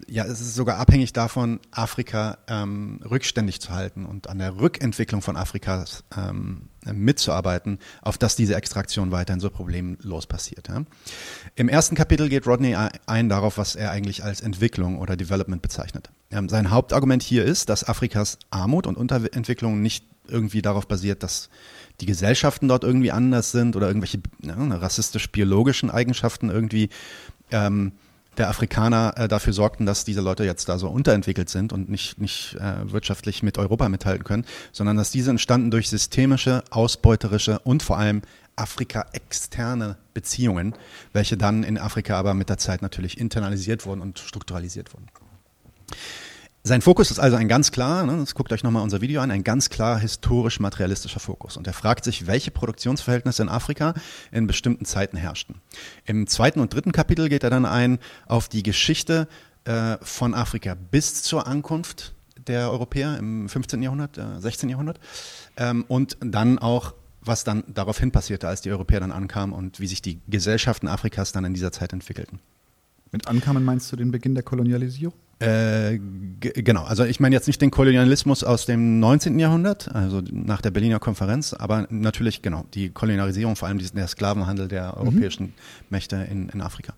[0.08, 5.22] Ja, es ist sogar abhängig davon, Afrika ähm, rückständig zu halten und an der Rückentwicklung
[5.22, 10.66] von Afrikas ähm, mitzuarbeiten, auf dass diese Extraktion weiterhin so problemlos passiert.
[10.66, 10.82] Ja.
[11.54, 12.76] Im ersten Kapitel geht Rodney
[13.06, 16.10] ein darauf, was er eigentlich als Entwicklung oder Development bezeichnet.
[16.32, 21.50] Ähm, sein Hauptargument hier ist, dass Afrikas Armut und Unterentwicklung nicht irgendwie darauf basiert, dass
[22.00, 26.88] die Gesellschaften dort irgendwie anders sind oder irgendwelche ja, rassistisch-biologischen Eigenschaften irgendwie
[27.50, 27.92] ähm,
[28.38, 32.18] der Afrikaner äh, dafür sorgten, dass diese Leute jetzt da so unterentwickelt sind und nicht,
[32.18, 37.82] nicht äh, wirtschaftlich mit Europa mithalten können, sondern dass diese entstanden durch systemische, ausbeuterische und
[37.82, 38.22] vor allem
[38.56, 40.74] Afrika-externe Beziehungen,
[41.12, 45.06] welche dann in Afrika aber mit der Zeit natürlich internalisiert wurden und strukturalisiert wurden.
[46.62, 49.30] Sein Fokus ist also ein ganz klar, ne, das guckt euch nochmal unser Video an,
[49.30, 51.56] ein ganz klar historisch-materialistischer Fokus.
[51.56, 53.94] Und er fragt sich, welche Produktionsverhältnisse in Afrika
[54.30, 55.56] in bestimmten Zeiten herrschten.
[56.04, 59.26] Im zweiten und dritten Kapitel geht er dann ein auf die Geschichte
[59.64, 62.12] äh, von Afrika bis zur Ankunft
[62.46, 63.82] der Europäer im 15.
[63.82, 64.68] Jahrhundert, äh, 16.
[64.68, 65.00] Jahrhundert
[65.56, 66.92] ähm, und dann auch
[67.22, 71.32] was dann daraufhin passierte, als die Europäer dann ankamen und wie sich die Gesellschaften Afrikas
[71.32, 72.38] dann in dieser Zeit entwickelten.
[73.12, 75.14] Mit ankamen meinst du den Beginn der Kolonialisierung?
[75.40, 75.98] Äh,
[76.40, 79.38] genau, also ich meine jetzt nicht den Kolonialismus aus dem 19.
[79.38, 84.68] Jahrhundert, also nach der Berliner Konferenz, aber natürlich, genau, die Kolonialisierung, vor allem der Sklavenhandel
[84.68, 85.00] der mhm.
[85.00, 85.52] europäischen mhm.
[85.88, 86.92] Mächte in, in Afrika.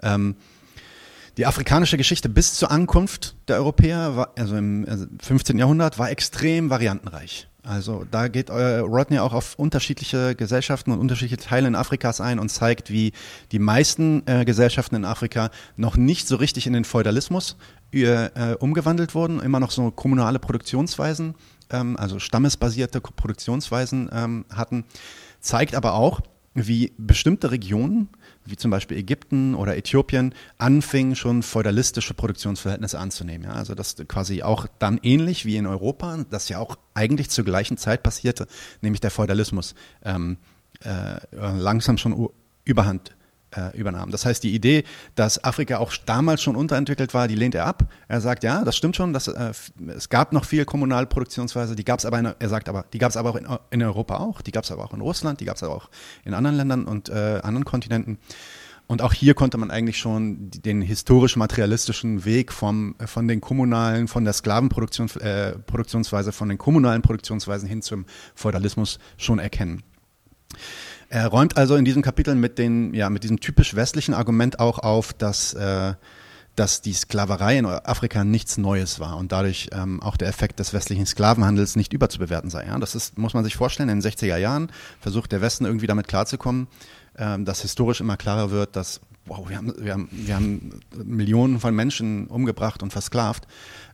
[0.00, 0.36] Ähm,
[1.38, 4.86] die afrikanische Geschichte bis zur Ankunft der Europäer, war, also im
[5.20, 5.56] 15.
[5.56, 7.48] Also Jahrhundert, war extrem variantenreich.
[7.64, 12.40] Also da geht äh, Rodney auch auf unterschiedliche Gesellschaften und unterschiedliche Teile in Afrikas ein
[12.40, 13.12] und zeigt, wie
[13.52, 17.56] die meisten äh, Gesellschaften in Afrika noch nicht so richtig in den Feudalismus
[17.92, 21.34] äh, umgewandelt wurden, immer noch so kommunale Produktionsweisen,
[21.70, 24.84] ähm, also stammesbasierte Produktionsweisen ähm, hatten,
[25.40, 26.20] zeigt aber auch,
[26.54, 28.08] wie bestimmte Regionen
[28.44, 33.44] wie zum Beispiel Ägypten oder Äthiopien, anfingen schon feudalistische Produktionsverhältnisse anzunehmen.
[33.44, 33.52] Ja?
[33.52, 37.76] Also das quasi auch dann ähnlich wie in Europa, das ja auch eigentlich zur gleichen
[37.76, 38.46] Zeit passierte,
[38.80, 39.74] nämlich der Feudalismus
[40.04, 40.38] ähm,
[40.84, 42.28] äh, langsam schon
[42.64, 43.14] Überhand
[43.56, 44.10] äh, übernahm.
[44.10, 44.84] Das heißt, die Idee,
[45.14, 47.84] dass Afrika auch damals schon unterentwickelt war, die lehnt er ab.
[48.08, 49.52] Er sagt, ja, das stimmt schon, dass, äh,
[49.96, 53.10] es gab noch viel Kommunalproduktionsweise, die gab es aber, in, er sagt aber, die gab
[53.10, 55.44] es aber auch in, in, Europa auch, die gab es aber auch in Russland, die
[55.44, 55.90] gab es aber auch
[56.24, 58.18] in anderen Ländern und äh, anderen Kontinenten.
[58.88, 64.24] Und auch hier konnte man eigentlich schon den historisch-materialistischen Weg vom, von den kommunalen, von
[64.24, 69.82] der Sklavenproduktionsweise, äh, von den kommunalen Produktionsweisen hin zum Feudalismus schon erkennen.
[71.12, 74.78] Er räumt also in diesem Kapitel mit, den, ja, mit diesem typisch westlichen Argument auch
[74.78, 75.92] auf, dass, äh,
[76.56, 80.72] dass die Sklaverei in Afrika nichts Neues war und dadurch ähm, auch der Effekt des
[80.72, 82.64] westlichen Sklavenhandels nicht überzubewerten sei.
[82.64, 82.78] Ja?
[82.78, 86.08] Das ist, muss man sich vorstellen, in den 60er Jahren versucht der Westen irgendwie damit
[86.08, 86.66] klarzukommen,
[87.18, 91.60] ähm, dass historisch immer klarer wird, dass wow, wir haben, wir haben, wir haben Millionen
[91.60, 93.46] von Menschen umgebracht und versklavt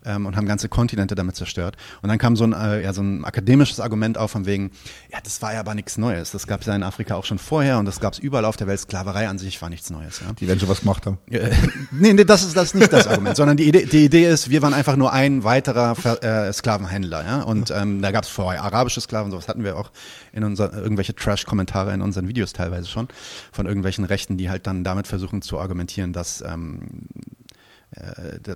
[0.05, 1.77] ähm, und haben ganze Kontinente damit zerstört.
[2.03, 4.71] Und dann kam so ein, äh, ja, so ein akademisches Argument auf von wegen,
[5.13, 6.31] ja, das war ja aber nichts Neues.
[6.31, 8.57] Das gab es ja in Afrika auch schon vorher und das gab es überall auf
[8.57, 8.81] der Welt.
[8.81, 10.21] Sklaverei an sich war nichts Neues.
[10.21, 10.33] Ja.
[10.33, 11.19] Die werden schon was gemacht haben.
[11.31, 11.51] Äh,
[11.91, 14.51] nee, nee, das ist, das ist nicht das Argument, sondern die Idee, die Idee ist,
[14.51, 17.25] wir waren einfach nur ein weiterer äh, Sklavenhändler.
[17.25, 17.43] Ja?
[17.43, 19.91] Und ähm, da gab es vorher arabische Sklaven, sowas hatten wir auch
[20.33, 23.09] in unser, irgendwelche Trash-Kommentare in unseren Videos teilweise schon,
[23.53, 27.38] von irgendwelchen Rechten, die halt dann damit versuchen zu argumentieren, dass ähm, äh,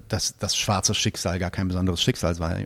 [0.09, 2.57] dass das schwarze Schicksal gar kein besonderes Schicksal war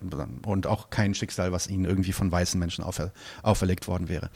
[0.44, 3.12] und auch kein Schicksal, was ihnen irgendwie von weißen Menschen aufer,
[3.42, 4.30] auferlegt worden wäre.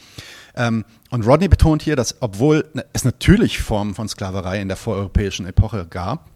[0.55, 5.47] Ähm, und Rodney betont hier, dass obwohl es natürlich Formen von Sklaverei in der voreuropäischen
[5.47, 6.31] Epoche gab,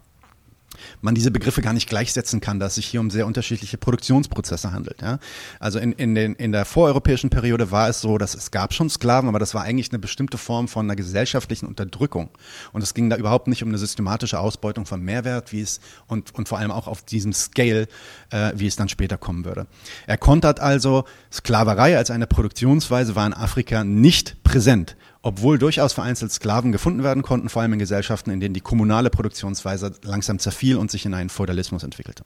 [1.01, 4.71] man diese Begriffe gar nicht gleichsetzen kann, dass es sich hier um sehr unterschiedliche Produktionsprozesse
[4.71, 5.01] handelt.
[5.01, 5.19] Ja?
[5.59, 8.89] Also in, in, den, in der voreuropäischen Periode war es so, dass es gab schon
[8.89, 12.29] Sklaven, aber das war eigentlich eine bestimmte Form von einer gesellschaftlichen Unterdrückung.
[12.73, 16.33] Und es ging da überhaupt nicht um eine systematische Ausbeutung von Mehrwert, wie es und,
[16.35, 17.87] und vor allem auch auf diesem Scale,
[18.31, 19.67] äh, wie es dann später kommen würde.
[20.07, 26.31] Er kontert also, Sklaverei als eine Produktionsweise war in Afrika nicht präsent obwohl durchaus vereinzelt
[26.31, 30.77] Sklaven gefunden werden konnten, vor allem in Gesellschaften, in denen die kommunale Produktionsweise langsam zerfiel
[30.77, 32.23] und sich in einen Feudalismus entwickelte.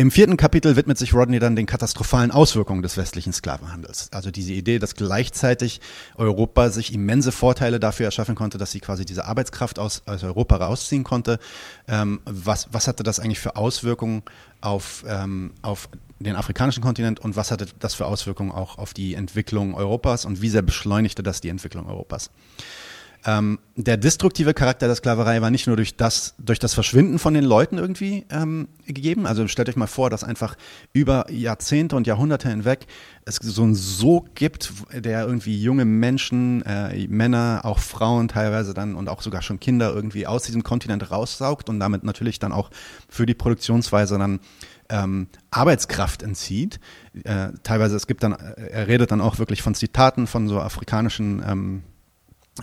[0.00, 4.12] Im vierten Kapitel widmet sich Rodney dann den katastrophalen Auswirkungen des westlichen Sklavenhandels.
[4.12, 5.80] Also diese Idee, dass gleichzeitig
[6.14, 10.54] Europa sich immense Vorteile dafür erschaffen konnte, dass sie quasi diese Arbeitskraft aus, aus Europa
[10.54, 11.40] rausziehen konnte.
[11.88, 14.22] Ähm, was, was hatte das eigentlich für Auswirkungen
[14.60, 15.88] auf, ähm, auf
[16.20, 20.40] den afrikanischen Kontinent und was hatte das für Auswirkungen auch auf die Entwicklung Europas und
[20.40, 22.30] wie sehr beschleunigte das die Entwicklung Europas?
[23.24, 27.34] Ähm, der destruktive Charakter der Sklaverei war nicht nur durch das, durch das Verschwinden von
[27.34, 29.26] den Leuten irgendwie ähm, gegeben.
[29.26, 30.56] Also stellt euch mal vor, dass einfach
[30.92, 32.86] über Jahrzehnte und Jahrhunderte hinweg
[33.24, 38.94] es so einen Sog gibt, der irgendwie junge Menschen, äh, Männer, auch Frauen teilweise dann
[38.94, 42.70] und auch sogar schon Kinder irgendwie aus diesem Kontinent raussaugt und damit natürlich dann auch
[43.08, 44.40] für die Produktionsweise dann
[44.90, 46.80] ähm, Arbeitskraft entzieht.
[47.24, 51.42] Äh, teilweise, es gibt dann, er redet dann auch wirklich von Zitaten von so afrikanischen
[51.46, 51.82] ähm,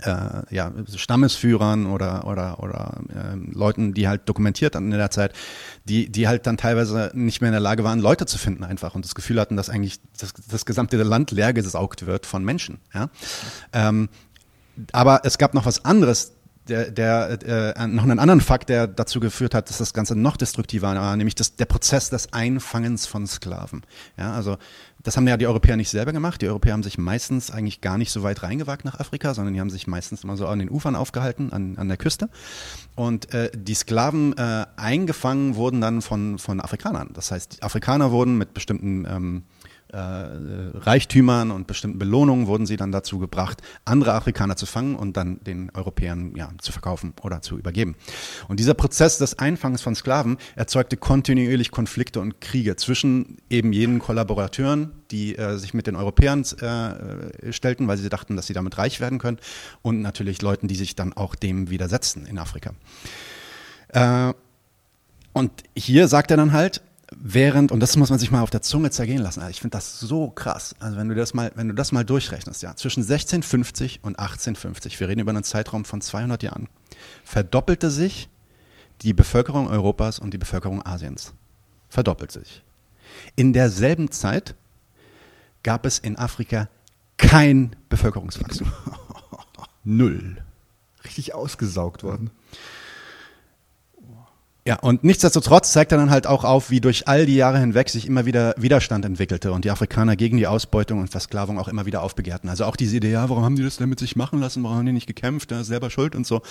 [0.02, 5.32] äh, ja, Stammesführern oder, oder, oder äh, Leuten, die halt dokumentiert hatten in der Zeit,
[5.84, 8.94] die, die halt dann teilweise nicht mehr in der Lage waren, Leute zu finden einfach
[8.94, 12.78] und das Gefühl hatten, dass eigentlich das, das gesamte Land leer gesaugt wird von Menschen.
[12.94, 13.08] Ja?
[13.72, 14.08] Ähm,
[14.92, 16.32] aber es gab noch was anderes,
[16.68, 20.36] der, der äh, noch einen anderen Fakt, der dazu geführt hat, dass das Ganze noch
[20.36, 23.82] destruktiver war, nämlich das, der Prozess des Einfangens von Sklaven.
[24.16, 24.58] Ja, also
[25.06, 26.42] das haben ja die Europäer nicht selber gemacht.
[26.42, 29.60] Die Europäer haben sich meistens eigentlich gar nicht so weit reingewagt nach Afrika, sondern die
[29.60, 32.28] haben sich meistens immer so an den Ufern aufgehalten, an, an der Küste.
[32.96, 37.10] Und äh, die Sklaven äh, eingefangen wurden dann von, von Afrikanern.
[37.14, 39.42] Das heißt, die Afrikaner wurden mit bestimmten ähm,
[39.92, 45.16] äh, Reichtümern und bestimmten Belohnungen wurden sie dann dazu gebracht, andere Afrikaner zu fangen und
[45.16, 47.94] dann den Europäern ja, zu verkaufen oder zu übergeben.
[48.48, 53.98] Und dieser Prozess des Einfangs von Sklaven erzeugte kontinuierlich Konflikte und Kriege zwischen eben jenen
[53.98, 58.78] Kollaborateuren, die äh, sich mit den Europäern äh, stellten, weil sie dachten, dass sie damit
[58.78, 59.38] reich werden können,
[59.82, 62.72] und natürlich Leuten, die sich dann auch dem widersetzten in Afrika.
[63.88, 64.32] Äh,
[65.32, 66.80] und hier sagt er dann halt,
[67.22, 69.76] während, und das muss man sich mal auf der Zunge zergehen lassen, also ich finde
[69.76, 70.74] das so krass.
[70.78, 74.98] Also wenn du das mal, wenn du das mal durchrechnest, ja, zwischen 1650 und 1850,
[75.00, 76.68] wir reden über einen Zeitraum von 200 Jahren,
[77.24, 78.28] verdoppelte sich
[79.02, 81.34] die Bevölkerung Europas und die Bevölkerung Asiens.
[81.88, 82.62] Verdoppelt sich.
[83.36, 84.54] In derselben Zeit
[85.62, 86.68] gab es in Afrika
[87.16, 88.72] kein Bevölkerungswachstum.
[89.84, 90.42] Null.
[91.04, 92.30] Richtig ausgesaugt worden.
[94.66, 97.88] Ja, und nichtsdestotrotz zeigt er dann halt auch auf, wie durch all die Jahre hinweg
[97.88, 101.86] sich immer wieder Widerstand entwickelte und die Afrikaner gegen die Ausbeutung und Versklavung auch immer
[101.86, 102.50] wieder aufbegehrten.
[102.50, 104.78] Also auch diese Idee, ja, warum haben die das denn mit sich machen lassen, warum
[104.78, 106.42] haben die nicht gekämpft, ja, selber schuld und so,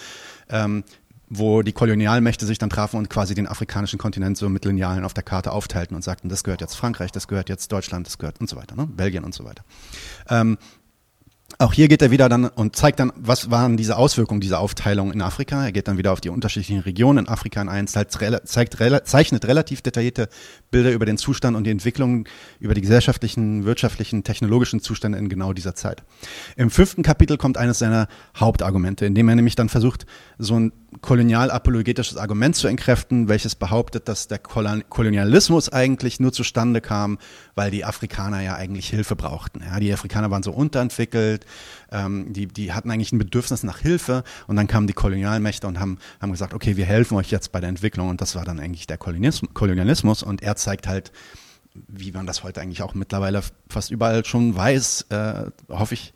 [0.48, 0.84] ähm,
[1.28, 5.14] wo die Kolonialmächte sich dann trafen und quasi den afrikanischen Kontinent so mit Linealen auf
[5.14, 8.40] der Karte aufteilten und sagten, das gehört jetzt Frankreich, das gehört jetzt Deutschland, das gehört
[8.40, 8.86] und so weiter, ne?
[8.86, 9.64] Belgien und so weiter.
[10.28, 10.58] Ähm,
[11.58, 15.12] auch hier geht er wieder dann und zeigt dann, was waren diese Auswirkungen dieser Aufteilung
[15.12, 15.64] in Afrika.
[15.64, 18.12] Er geht dann wieder auf die unterschiedlichen Regionen in Afrika ein, zeigt,
[18.44, 18.76] zeigt,
[19.08, 20.28] zeichnet relativ detaillierte
[20.70, 22.26] Bilder über den Zustand und die Entwicklung,
[22.58, 26.02] über die gesellschaftlichen, wirtschaftlichen, technologischen Zustände in genau dieser Zeit.
[26.56, 30.06] Im fünften Kapitel kommt eines seiner Hauptargumente, indem er nämlich dann versucht,
[30.38, 37.18] so ein kolonial-apologetisches Argument zu entkräften, welches behauptet, dass der Kolonialismus eigentlich nur zustande kam,
[37.54, 39.62] weil die Afrikaner ja eigentlich Hilfe brauchten.
[39.66, 41.46] Ja, die Afrikaner waren so unterentwickelt,
[41.90, 45.80] ähm, die, die hatten eigentlich ein Bedürfnis nach Hilfe und dann kamen die Kolonialmächte und
[45.80, 48.61] haben, haben gesagt, okay, wir helfen euch jetzt bei der Entwicklung und das war dann
[48.61, 51.12] eigentlich der Kolonialismus und er zeigt halt,
[51.88, 56.14] wie man das heute eigentlich auch mittlerweile fast überall schon weiß, äh, hoffe ich,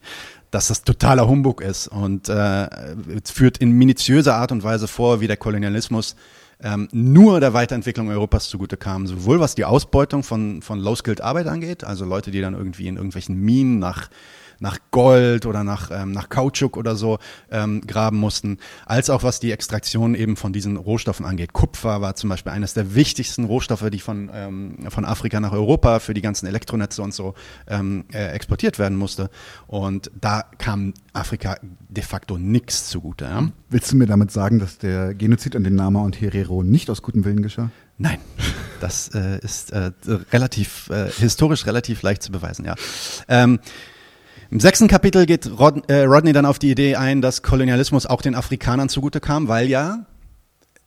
[0.50, 2.68] dass das totaler Humbug ist und äh,
[3.24, 6.16] führt in minutiöser Art und Weise vor, wie der Kolonialismus
[6.60, 11.46] ähm, nur der Weiterentwicklung Europas zugute kam, sowohl was die Ausbeutung von, von Low-Skilled Arbeit
[11.46, 14.08] angeht, also Leute, die dann irgendwie in irgendwelchen Minen nach
[14.60, 17.18] nach Gold oder nach, ähm, nach Kautschuk oder so
[17.50, 21.52] ähm, graben mussten, als auch was die Extraktion eben von diesen Rohstoffen angeht.
[21.52, 26.00] Kupfer war zum Beispiel eines der wichtigsten Rohstoffe, die von, ähm, von Afrika nach Europa
[26.00, 27.34] für die ganzen Elektronetze und so
[27.66, 29.30] ähm, äh, exportiert werden musste.
[29.66, 31.56] Und da kam Afrika
[31.88, 33.24] de facto nichts zugute.
[33.24, 33.48] Ja?
[33.70, 37.02] Willst du mir damit sagen, dass der Genozid an den Nama und Herero nicht aus
[37.02, 37.70] gutem Willen geschah?
[38.00, 38.18] Nein,
[38.80, 39.90] das äh, ist äh,
[40.32, 42.76] relativ äh, historisch relativ leicht zu beweisen, ja.
[43.26, 43.58] Ähm,
[44.50, 48.22] im sechsten Kapitel geht Rod, äh, Rodney dann auf die Idee ein, dass Kolonialismus auch
[48.22, 50.06] den Afrikanern zugute kam, weil ja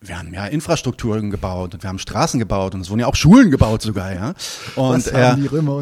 [0.03, 3.15] wir haben ja Infrastrukturen gebaut und wir haben Straßen gebaut und es wurden ja auch
[3.15, 4.33] Schulen gebaut sogar, ja.
[4.75, 5.37] Und er,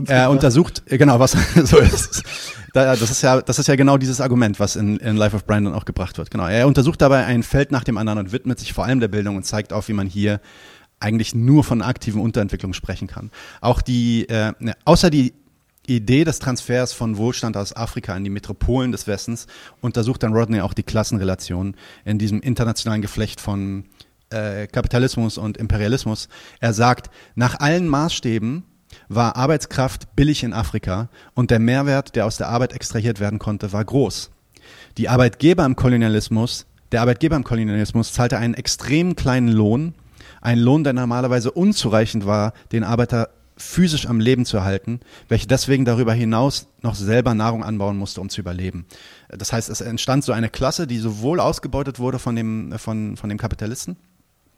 [0.07, 1.31] er untersucht, äh, genau, was
[1.63, 2.23] so ist.
[2.73, 5.73] Das ist ja, das ist ja genau dieses Argument, was in, in Life of Brandon
[5.73, 6.29] auch gebracht wird.
[6.29, 6.45] Genau.
[6.47, 9.37] Er untersucht dabei ein Feld nach dem anderen und widmet sich vor allem der Bildung
[9.37, 10.41] und zeigt auf, wie man hier
[10.99, 13.31] eigentlich nur von aktiven Unterentwicklung sprechen kann.
[13.61, 15.33] Auch die, äh, ne, außer die
[15.95, 19.47] Idee des Transfers von Wohlstand aus Afrika in die Metropolen des Westens
[19.81, 21.75] untersucht dann Rodney auch die Klassenrelationen
[22.05, 23.85] in diesem internationalen Geflecht von
[24.29, 26.29] äh, Kapitalismus und Imperialismus.
[26.59, 28.63] Er sagt, nach allen Maßstäben
[29.07, 33.71] war Arbeitskraft billig in Afrika und der Mehrwert, der aus der Arbeit extrahiert werden konnte,
[33.71, 34.31] war groß.
[34.97, 39.93] Die Arbeitgeber im Kolonialismus, der Arbeitgeber im Kolonialismus zahlte einen extrem kleinen Lohn,
[40.41, 45.85] einen Lohn, der normalerweise unzureichend war, den Arbeiter physisch am Leben zu erhalten, welche deswegen
[45.85, 48.85] darüber hinaus noch selber Nahrung anbauen musste, um zu überleben.
[49.29, 53.29] Das heißt, es entstand so eine Klasse, die sowohl ausgebeutet wurde von dem, von, von
[53.29, 53.97] dem Kapitalisten,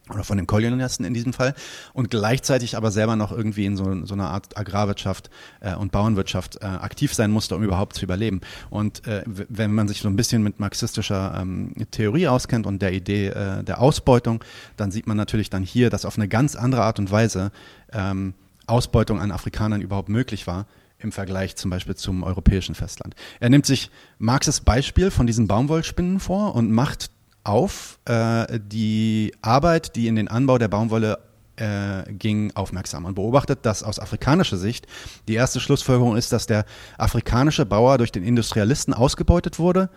[0.10, 1.54] oder von den Kolonialisten in diesem Fall
[1.94, 5.30] und gleichzeitig aber selber noch irgendwie in so, so einer Art Agrarwirtschaft
[5.62, 8.42] äh, und Bauernwirtschaft äh, aktiv sein musste, um überhaupt zu überleben.
[8.70, 12.94] Und äh, wenn man sich so ein bisschen mit marxistischer ähm, Theorie auskennt und der
[12.94, 14.44] Idee äh, der Ausbeutung,
[14.76, 17.52] dann sieht man natürlich dann hier, dass auf eine ganz andere Art und Weise
[17.94, 18.34] ähm,
[18.72, 20.66] Ausbeutung an Afrikanern überhaupt möglich war
[20.98, 23.16] im Vergleich zum Beispiel zum europäischen Festland.
[23.40, 27.12] Er nimmt sich Marxes Beispiel von diesen Baumwollspinnen vor und macht
[27.44, 31.20] auf äh, die Arbeit, die in den Anbau der Baumwolle
[31.56, 34.88] äh, ging, aufmerksam und beobachtet, dass aus afrikanischer Sicht
[35.28, 36.66] die erste Schlussfolgerung ist, dass der
[36.98, 39.90] afrikanische Bauer durch den Industrialisten ausgebeutet wurde,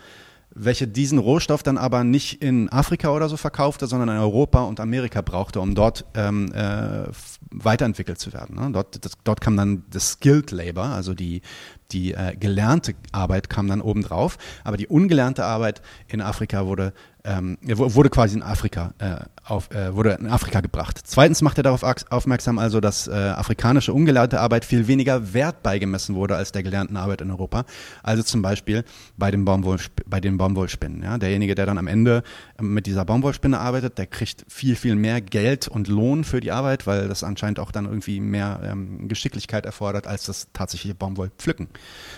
[0.54, 4.78] welche diesen Rohstoff dann aber nicht in Afrika oder so verkaufte, sondern in Europa und
[4.78, 7.08] Amerika brauchte, um dort ähm, äh,
[7.50, 8.56] weiterentwickelt zu werden.
[8.56, 8.70] Ne?
[8.72, 11.42] Dort, das, dort kam dann das Skilled Labor, also die,
[11.90, 16.92] die äh, gelernte Arbeit kam dann obendrauf, aber die ungelernte Arbeit in Afrika wurde
[17.24, 21.00] ähm, wurde quasi in Afrika äh, auf, äh, wurde in Afrika gebracht.
[21.04, 26.14] Zweitens macht er darauf aufmerksam, also dass äh, afrikanische ungelernte Arbeit viel weniger Wert beigemessen
[26.14, 27.64] wurde als der gelernten Arbeit in Europa.
[28.02, 28.84] Also zum Beispiel
[29.16, 31.02] bei den, Baumwoll, bei den Baumwollspinnen.
[31.02, 31.16] Ja?
[31.16, 32.22] Derjenige, der dann am Ende
[32.60, 36.86] mit dieser Baumwollspinne arbeitet, der kriegt viel, viel mehr Geld und Lohn für die Arbeit,
[36.86, 41.68] weil das anscheinend auch dann irgendwie mehr ähm, Geschicklichkeit erfordert als das tatsächliche Baumwollpflücken,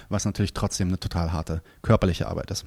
[0.09, 2.67] was natürlich trotzdem eine total harte körperliche Arbeit ist.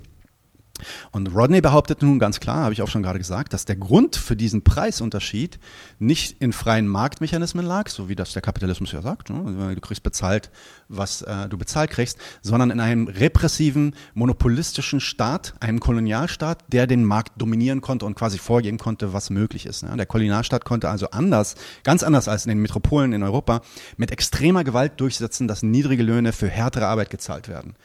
[1.12, 4.16] Und Rodney behauptet nun ganz klar, habe ich auch schon gerade gesagt, dass der Grund
[4.16, 5.60] für diesen Preisunterschied
[6.00, 9.76] nicht in freien Marktmechanismen lag, so wie das der Kapitalismus ja sagt, ne?
[9.76, 10.50] du kriegst bezahlt,
[10.88, 17.04] was äh, du bezahlt kriegst, sondern in einem repressiven, monopolistischen Staat, einem Kolonialstaat, der den
[17.04, 19.84] Markt dominieren konnte und quasi vorgeben konnte, was möglich ist.
[19.84, 19.96] Ne?
[19.96, 23.62] Der Kolonialstaat konnte also anders, ganz anders als in den Metropolen in Europa,
[23.98, 27.76] mit extremer Gewalt durchsetzen, dass niedrige Löhne für härtere Arbeit gezahlt werden.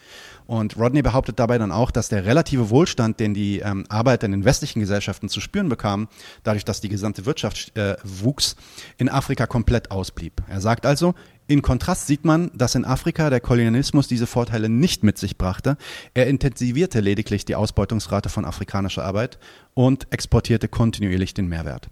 [0.47, 4.31] Und Rodney behauptet dabei dann auch, dass der relative Wohlstand, den die ähm, Arbeiter in
[4.31, 6.07] den westlichen Gesellschaften zu spüren bekamen,
[6.43, 8.55] dadurch, dass die gesamte Wirtschaft äh, wuchs,
[8.97, 10.41] in Afrika komplett ausblieb.
[10.47, 11.15] Er sagt also,
[11.47, 15.77] in Kontrast sieht man, dass in Afrika der Kolonialismus diese Vorteile nicht mit sich brachte.
[16.13, 19.37] Er intensivierte lediglich die Ausbeutungsrate von afrikanischer Arbeit
[19.73, 21.89] und exportierte kontinuierlich den Mehrwert.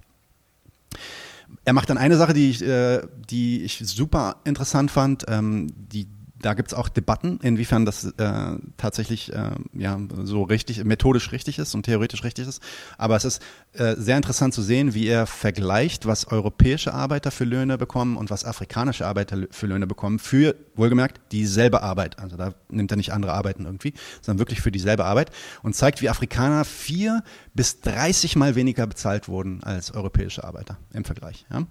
[1.66, 6.08] Er macht dann eine Sache, die ich, äh, die ich super interessant fand, ähm, die
[6.44, 11.58] da gibt es auch Debatten, inwiefern das äh, tatsächlich äh, ja, so richtig, methodisch richtig
[11.58, 12.62] ist und theoretisch richtig ist.
[12.98, 13.42] Aber es ist
[13.74, 18.30] äh, sehr interessant zu sehen, wie er vergleicht, was europäische Arbeiter für Löhne bekommen und
[18.30, 22.20] was afrikanische Arbeiter für Löhne bekommen, für, wohlgemerkt, dieselbe Arbeit.
[22.20, 25.32] Also da nimmt er nicht andere Arbeiten irgendwie, sondern wirklich für dieselbe Arbeit
[25.64, 31.06] und zeigt, wie Afrikaner vier bis 30 Mal weniger bezahlt wurden als europäische Arbeiter im
[31.06, 31.46] Vergleich.
[31.50, 31.66] Ja?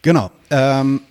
[0.00, 0.30] Genau.
[0.48, 1.02] Ähm,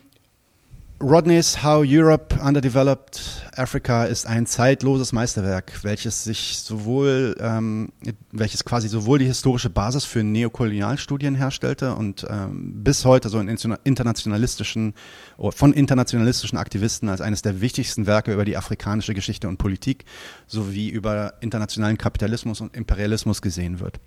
[1.01, 7.91] Rodney's How Europe Underdeveloped Africa ist ein zeitloses Meisterwerk, welches sich sowohl, ähm,
[8.31, 13.49] welches quasi sowohl die historische Basis für Neokolonialstudien herstellte und ähm, bis heute so in
[13.83, 14.93] internationalistischen,
[15.37, 20.05] von internationalistischen Aktivisten als eines der wichtigsten Werke über die afrikanische Geschichte und Politik
[20.47, 23.99] sowie über internationalen Kapitalismus und Imperialismus gesehen wird.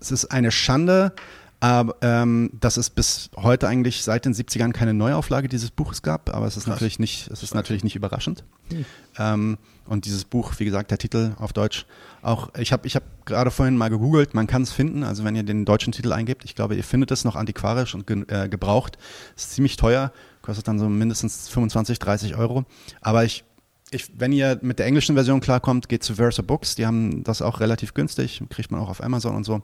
[0.00, 1.12] Es ist eine Schande,
[1.60, 6.34] aber ähm, dass es bis heute eigentlich seit den 70ern keine Neuauflage dieses Buches gab,
[6.34, 6.74] aber es ist Krass.
[6.74, 8.44] natürlich nicht, es ist natürlich nicht überraschend.
[8.70, 8.84] Hm.
[9.18, 11.84] Ähm, und dieses Buch, wie gesagt, der Titel auf Deutsch,
[12.22, 15.36] auch ich habe ich hab gerade vorhin mal gegoogelt, man kann es finden, also wenn
[15.36, 18.48] ihr den deutschen Titel eingebt, ich glaube, ihr findet es noch antiquarisch und ge äh,
[18.48, 18.96] gebraucht.
[19.36, 22.64] Ist ziemlich teuer, kostet dann so mindestens 25, 30 Euro.
[23.02, 23.44] Aber ich
[23.92, 26.76] ich, wenn ihr mit der englischen Version klarkommt, geht zu Versa Books.
[26.76, 29.62] Die haben das auch relativ günstig, kriegt man auch auf Amazon und so.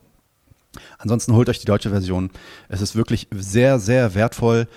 [0.98, 2.30] Ansonsten holt euch die deutsche Version.
[2.68, 4.68] Es ist wirklich sehr, sehr wertvoll.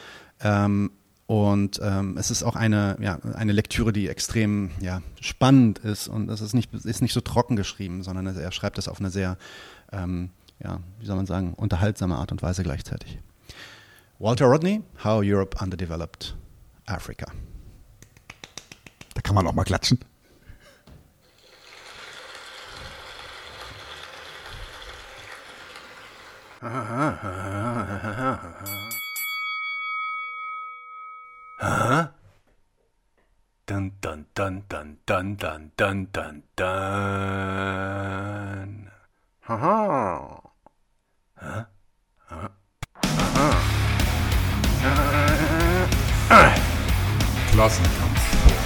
[0.42, 0.92] Ähm,
[1.26, 6.08] und ähm, es ist auch eine, ja, eine Lektüre, die extrem ja, spannend ist.
[6.08, 9.12] Und es ist nicht, ist nicht so trocken geschrieben, sondern er schreibt es auf eine
[9.12, 9.38] sehr,
[9.92, 10.32] ähm,
[10.64, 13.20] ja, wie soll man sagen, unterhaltsame Art und Weise gleichzeitig.
[14.18, 16.36] Walter Rodney, How Europe Underdeveloped
[16.88, 17.32] Africa.
[19.14, 20.00] Da kann man auch mal klatschen.
[26.60, 26.68] dun,
[34.02, 34.98] dun, dun, dun,
[35.78, 36.70] dun, dun, dun.
[39.40, 40.42] Haha.
[41.36, 41.66] Huh?
[42.28, 42.50] Huh?
[47.54, 48.66] Klassenkampfsport.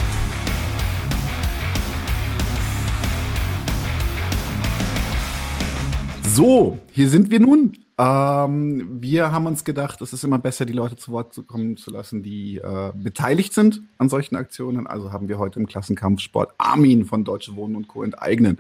[6.24, 7.83] So, hier sind wir nun.
[7.98, 11.92] Ähm, wir haben uns gedacht, es ist immer besser, die Leute zu Wort kommen zu
[11.92, 14.88] lassen, die äh, beteiligt sind an solchen Aktionen.
[14.88, 18.04] Also haben wir heute im Klassenkampfsport Armin von Deutsche Wohnen und Co.
[18.04, 18.60] enteignen.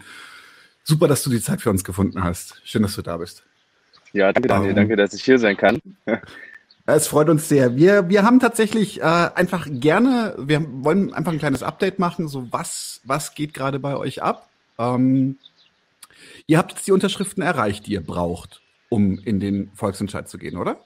[0.83, 2.61] Super, dass du die Zeit für uns gefunden hast.
[2.63, 3.43] Schön, dass du da bist.
[4.11, 5.79] Ja, danke Daniel, ähm, danke, dass ich hier sein kann.
[6.85, 7.77] Es freut uns sehr.
[7.77, 12.51] Wir, wir haben tatsächlich äh, einfach gerne, wir wollen einfach ein kleines Update machen, so
[12.51, 14.49] was, was geht gerade bei euch ab.
[14.77, 15.37] Ähm,
[16.45, 18.61] ihr habt jetzt die Unterschriften erreicht, die ihr braucht,
[18.93, 20.77] um in den Volksentscheid zu gehen, oder?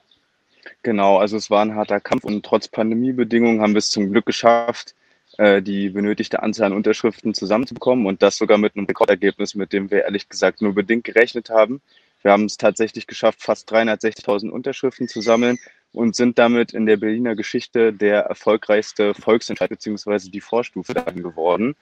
[0.82, 4.24] Genau, also es war ein harter Kampf und trotz Pandemiebedingungen haben wir es zum Glück
[4.24, 4.94] geschafft,
[5.36, 9.90] äh, die benötigte Anzahl an Unterschriften zusammenzubekommen und das sogar mit einem Rekordergebnis, mit dem
[9.90, 11.82] wir ehrlich gesagt nur bedingt gerechnet haben.
[12.22, 15.58] Wir haben es tatsächlich geschafft, fast 360.000 Unterschriften zu sammeln
[15.92, 20.30] und sind damit in der Berliner Geschichte der erfolgreichste Volksentscheid bzw.
[20.30, 21.76] die Vorstufe dann geworden.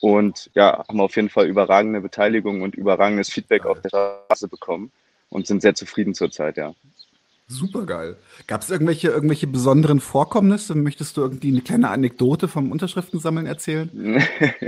[0.00, 4.90] Und ja, haben auf jeden Fall überragende Beteiligung und überragendes Feedback auf der Straße bekommen
[5.30, 6.74] und sind sehr zufrieden zurzeit, ja.
[7.50, 8.16] Super geil.
[8.46, 10.74] Gab es irgendwelche, irgendwelche besonderen Vorkommnisse?
[10.74, 14.22] Möchtest du irgendwie eine kleine Anekdote vom Unterschriftensammeln erzählen?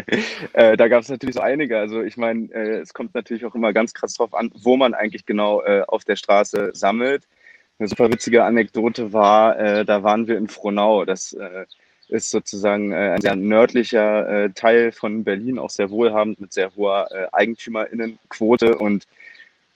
[0.54, 1.78] äh, da gab es natürlich so einige.
[1.78, 4.94] Also ich meine, äh, es kommt natürlich auch immer ganz krass drauf an, wo man
[4.94, 7.28] eigentlich genau äh, auf der Straße sammelt.
[7.78, 11.04] Eine super witzige Anekdote war, äh, da waren wir in Frohnau.
[11.04, 11.66] Das äh,
[12.08, 17.08] ist sozusagen äh, ein sehr nördlicher Teil von Berlin, auch sehr wohlhabend mit sehr hoher
[17.32, 19.06] Eigentümerinnenquote und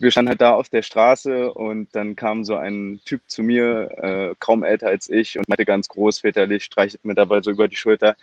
[0.05, 3.91] wir standen halt da auf der Straße und dann kam so ein Typ zu mir,
[3.97, 7.77] äh, kaum älter als ich und meinte ganz großväterlich, streichelt mir dabei so über die
[7.77, 8.15] Schulter,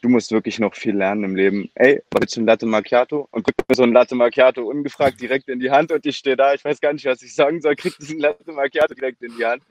[0.00, 1.70] du musst wirklich noch viel lernen im Leben.
[1.74, 3.28] Ey, willst du ein Latte Macchiato?
[3.32, 6.36] Und kriegt mir so ein Latte Macchiato ungefragt direkt in die Hand und ich stehe
[6.36, 9.36] da, ich weiß gar nicht, was ich sagen soll, kriegt diesen Latte Macchiato direkt in
[9.36, 9.62] die Hand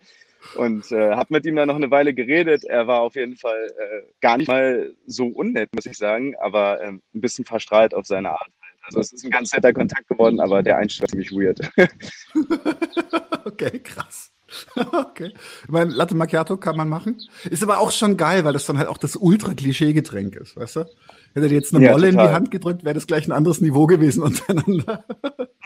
[0.56, 2.66] und äh, habe mit ihm dann noch eine Weile geredet.
[2.66, 6.82] Er war auf jeden Fall äh, gar nicht mal so unnett, muss ich sagen, aber
[6.82, 8.52] äh, ein bisschen verstrahlt auf seine Art.
[8.84, 11.60] Also es ist ein ganz netter Kontakt geworden, aber der Einstieg war ziemlich weird.
[13.46, 14.34] okay, krass.
[14.76, 15.32] Okay.
[15.64, 17.18] Ich meine, Latte Macchiato kann man machen.
[17.50, 20.86] Ist aber auch schon geil, weil das dann halt auch das Ultra-Klischee-Getränk ist, weißt du?
[21.34, 22.26] Hätte dir jetzt eine ja, Molle total.
[22.26, 25.06] in die Hand gedrückt, wäre das gleich ein anderes Niveau gewesen untereinander.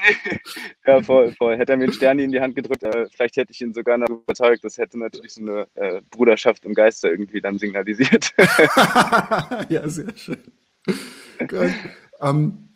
[0.88, 1.58] ja, voll, voll.
[1.58, 3.98] Hätte er mir einen Stern in die Hand gedrückt, äh, vielleicht hätte ich ihn sogar
[3.98, 4.64] noch überzeugt.
[4.64, 8.34] Das hätte natürlich so eine äh, Bruderschaft im Geiste irgendwie dann signalisiert.
[9.70, 10.38] ja, sehr schön.
[11.40, 11.74] Gut.
[12.22, 12.67] Ähm,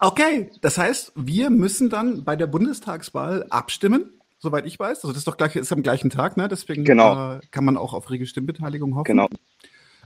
[0.00, 4.98] Okay, das heißt, wir müssen dann bei der Bundestagswahl abstimmen, soweit ich weiß.
[4.98, 6.48] Also das ist doch gleich, ist am gleichen Tag, ne?
[6.48, 7.34] Deswegen genau.
[7.34, 9.04] äh, kann man auch auf rege Stimmbeteiligung hoffen.
[9.04, 9.28] Genau.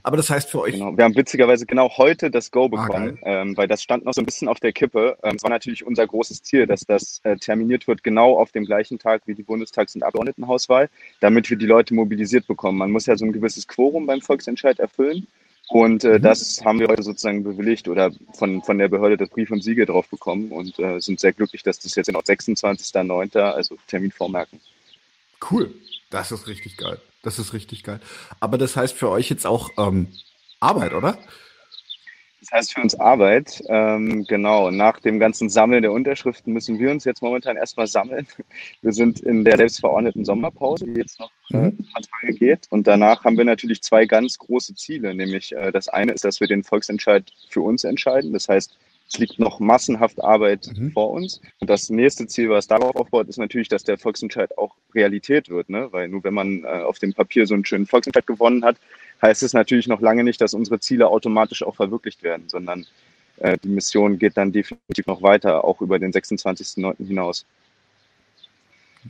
[0.03, 0.73] Aber das heißt für euch.
[0.73, 0.95] Genau.
[0.95, 4.13] Wir haben witzigerweise genau heute das Go ah, bekommen, ah, ähm, weil das stand noch
[4.13, 5.17] so ein bisschen auf der Kippe.
[5.23, 8.65] Ähm, es war natürlich unser großes Ziel, dass das äh, terminiert wird, genau auf dem
[8.65, 10.89] gleichen Tag wie die Bundestags- und Abgeordnetenhauswahl,
[11.21, 12.77] damit wir die Leute mobilisiert bekommen.
[12.77, 15.25] Man muss ja so ein gewisses Quorum beim Volksentscheid erfüllen.
[15.67, 16.21] Und äh, mhm.
[16.21, 19.85] das haben wir heute sozusagen bewilligt oder von, von der Behörde das Brief und Siegel
[19.85, 24.59] drauf bekommen und äh, sind sehr glücklich, dass das jetzt noch 26.09., also Termin vormerken.
[25.49, 25.73] Cool,
[26.09, 26.99] das ist richtig geil.
[27.23, 27.99] Das ist richtig geil.
[28.39, 30.09] Aber das heißt für euch jetzt auch ähm,
[30.59, 31.17] Arbeit, oder?
[32.45, 33.63] Das heißt für uns Arbeit.
[33.69, 38.27] Ähm, genau, nach dem ganzen Sammeln der Unterschriften müssen wir uns jetzt momentan erstmal sammeln.
[38.81, 41.85] Wir sind in der selbstverordneten Sommerpause, die jetzt noch äh, mhm.
[42.21, 42.67] Tage geht.
[42.69, 45.15] Und danach haben wir natürlich zwei ganz große Ziele.
[45.15, 48.31] Nämlich äh, das eine ist, dass wir den Volksentscheid für uns entscheiden.
[48.31, 48.77] Das heißt,
[49.07, 50.91] es liegt noch massenhaft Arbeit mhm.
[50.91, 51.41] vor uns.
[51.59, 55.69] Und das nächste Ziel, was darauf aufbaut, ist natürlich, dass der Volksentscheid auch Realität wird.
[55.69, 55.87] Ne?
[55.91, 58.77] Weil nur wenn man äh, auf dem Papier so einen schönen Volksentscheid gewonnen hat,
[59.21, 62.85] heißt es natürlich noch lange nicht, dass unsere Ziele automatisch auch verwirklicht werden, sondern
[63.37, 67.05] äh, die Mission geht dann definitiv noch weiter, auch über den 26.09.
[67.05, 67.45] hinaus.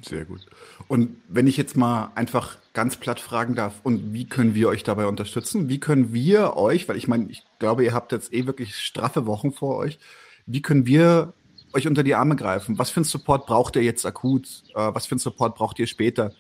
[0.02, 0.46] Sehr gut.
[0.88, 4.84] Und wenn ich jetzt mal einfach ganz platt fragen darf, und wie können wir euch
[4.84, 5.70] dabei unterstützen?
[5.70, 9.26] Wie können wir euch, weil ich meine, ich glaube, ihr habt jetzt eh wirklich straffe
[9.26, 9.98] Wochen vor euch,
[10.46, 11.34] wie können wir
[11.74, 12.78] euch unter die Arme greifen?
[12.78, 14.64] Was für einen Support braucht ihr jetzt akut?
[14.76, 16.34] Äh, was für einen Support braucht ihr später?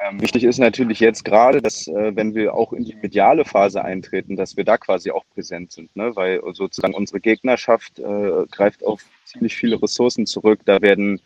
[0.00, 3.84] Ähm, wichtig ist natürlich jetzt gerade, dass äh, wenn wir auch in die mediale Phase
[3.84, 6.14] eintreten, dass wir da quasi auch präsent sind, ne?
[6.14, 10.60] weil sozusagen unsere Gegnerschaft äh, greift auf ziemlich viele Ressourcen zurück.
[10.64, 11.20] Da werden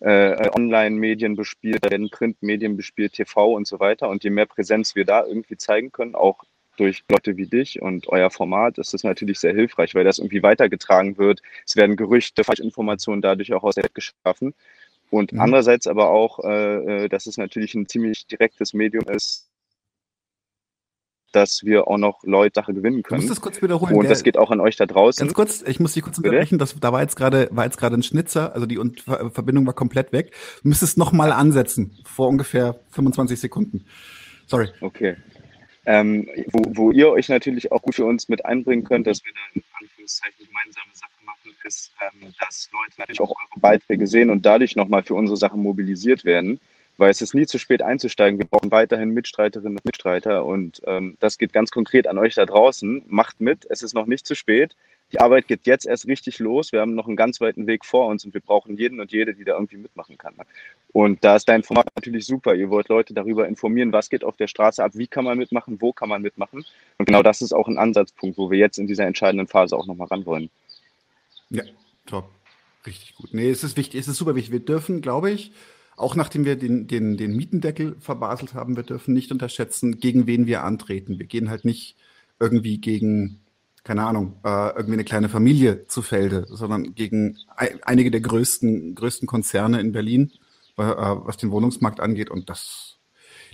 [0.00, 4.08] äh, Online-Medien bespielt, da werden Printmedien bespielt, TV und so weiter.
[4.08, 6.42] Und je mehr Präsenz wir da irgendwie zeigen können, auch
[6.76, 10.42] durch Leute wie dich und euer Format, ist das natürlich sehr hilfreich, weil das irgendwie
[10.42, 11.42] weitergetragen wird.
[11.66, 14.54] Es werden Gerüchte, Falschinformationen dadurch auch aus der Welt geschaffen.
[15.10, 15.40] Und mhm.
[15.40, 19.48] andererseits aber auch, äh, äh, dass es natürlich ein ziemlich direktes Medium ist,
[21.32, 23.20] dass wir auch noch Leute Sache gewinnen können.
[23.20, 23.94] Du musst das kurz wiederholen.
[23.94, 25.20] Und das geht auch an euch da draußen.
[25.20, 26.58] Ganz kurz, ich muss dich kurz unterbrechen.
[26.58, 28.78] Das, da war jetzt gerade, war jetzt gerade ein Schnitzer, also die
[29.32, 30.32] Verbindung war komplett weg.
[30.62, 33.84] Du müsstest noch mal ansetzen, vor ungefähr 25 Sekunden.
[34.46, 34.68] Sorry.
[34.80, 35.16] Okay.
[35.84, 39.32] Ähm, wo, wo ihr euch natürlich auch gut für uns mit einbringen könnt, dass wir
[39.32, 41.17] dann in Anführungszeichen gemeinsame Sachen
[41.64, 45.62] ist, ähm, dass Leute natürlich auch eure Beiträge sehen und dadurch nochmal für unsere Sachen
[45.62, 46.60] mobilisiert werden
[46.98, 48.38] weil es ist nie zu spät einzusteigen.
[48.38, 52.44] Wir brauchen weiterhin Mitstreiterinnen und Mitstreiter und ähm, das geht ganz konkret an euch da
[52.44, 53.04] draußen.
[53.06, 54.76] Macht mit, es ist noch nicht zu spät.
[55.12, 56.72] Die Arbeit geht jetzt erst richtig los.
[56.72, 59.32] Wir haben noch einen ganz weiten Weg vor uns und wir brauchen jeden und jede,
[59.32, 60.34] die da irgendwie mitmachen kann.
[60.92, 62.54] Und da ist dein Format natürlich super.
[62.54, 65.80] Ihr wollt Leute darüber informieren, was geht auf der Straße ab, wie kann man mitmachen,
[65.80, 66.66] wo kann man mitmachen.
[66.98, 69.86] Und genau das ist auch ein Ansatzpunkt, wo wir jetzt in dieser entscheidenden Phase auch
[69.86, 70.50] nochmal ran wollen.
[71.50, 71.62] Ja,
[72.06, 72.30] top.
[72.86, 73.34] Richtig gut.
[73.34, 74.52] Nee, es ist wichtig, es ist super wichtig.
[74.52, 75.52] Wir dürfen, glaube ich,
[75.96, 80.46] auch nachdem wir den, den, den Mietendeckel verbaselt haben, wir dürfen nicht unterschätzen, gegen wen
[80.46, 81.18] wir antreten.
[81.18, 81.96] Wir gehen halt nicht
[82.38, 83.40] irgendwie gegen,
[83.82, 87.38] keine Ahnung, äh, irgendwie eine kleine Familie zu Felde, sondern gegen
[87.82, 90.32] einige der größten, größten Konzerne in Berlin,
[90.76, 92.30] äh, was den Wohnungsmarkt angeht.
[92.30, 92.98] Und das,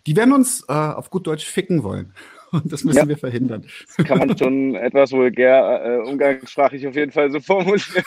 [0.07, 2.13] die werden uns äh, auf gut Deutsch ficken wollen.
[2.55, 3.09] Und das müssen ja.
[3.09, 3.67] wir verhindern.
[3.97, 7.81] Das kann man schon etwas vulgär äh, umgangssprachlich auf jeden Fall so formulieren.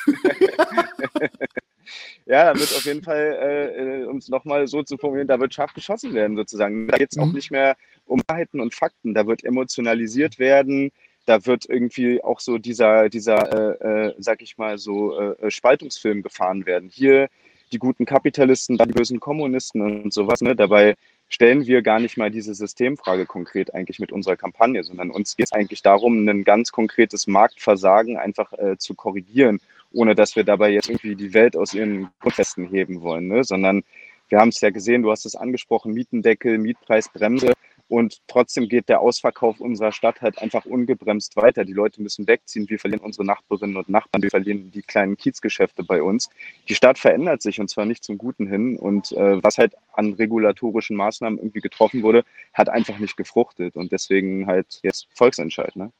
[2.26, 5.54] ja, da wird auf jeden Fall, äh, um es nochmal so zu formulieren, da wird
[5.54, 6.88] scharf geschossen werden sozusagen.
[6.88, 7.24] Da geht es mhm.
[7.24, 7.76] auch nicht mehr
[8.06, 10.92] um Wahrheiten und Fakten, da wird emotionalisiert werden,
[11.26, 15.52] da wird irgendwie auch so dieser, dieser äh, äh, sag ich mal, so äh, äh,
[15.52, 16.90] Spaltungsfilm gefahren werden.
[16.90, 17.28] Hier
[17.74, 20.40] die guten Kapitalisten, dann die bösen Kommunisten und sowas.
[20.40, 20.56] Ne?
[20.56, 20.96] Dabei
[21.30, 25.48] stellen wir gar nicht mal diese Systemfrage konkret eigentlich mit unserer Kampagne, sondern uns geht
[25.48, 29.60] es eigentlich darum, ein ganz konkretes Marktversagen einfach äh, zu korrigieren
[29.94, 33.44] ohne dass wir dabei jetzt irgendwie die Welt aus ihren Grundfesten heben wollen, ne?
[33.44, 33.84] sondern
[34.30, 37.54] wir haben es ja gesehen, du hast es angesprochen, Mietendeckel, Mietpreisbremse
[37.90, 41.64] und trotzdem geht der Ausverkauf unserer Stadt halt einfach ungebremst weiter.
[41.64, 45.84] Die Leute müssen wegziehen, wir verlieren unsere Nachbarinnen und Nachbarn, wir verlieren die kleinen Kiezgeschäfte
[45.84, 46.30] bei uns.
[46.68, 50.14] Die Stadt verändert sich und zwar nicht zum Guten hin und äh, was halt an
[50.14, 52.24] regulatorischen Maßnahmen irgendwie getroffen wurde,
[52.54, 55.76] hat einfach nicht gefruchtet und deswegen halt jetzt Volksentscheid.
[55.76, 55.92] Ne?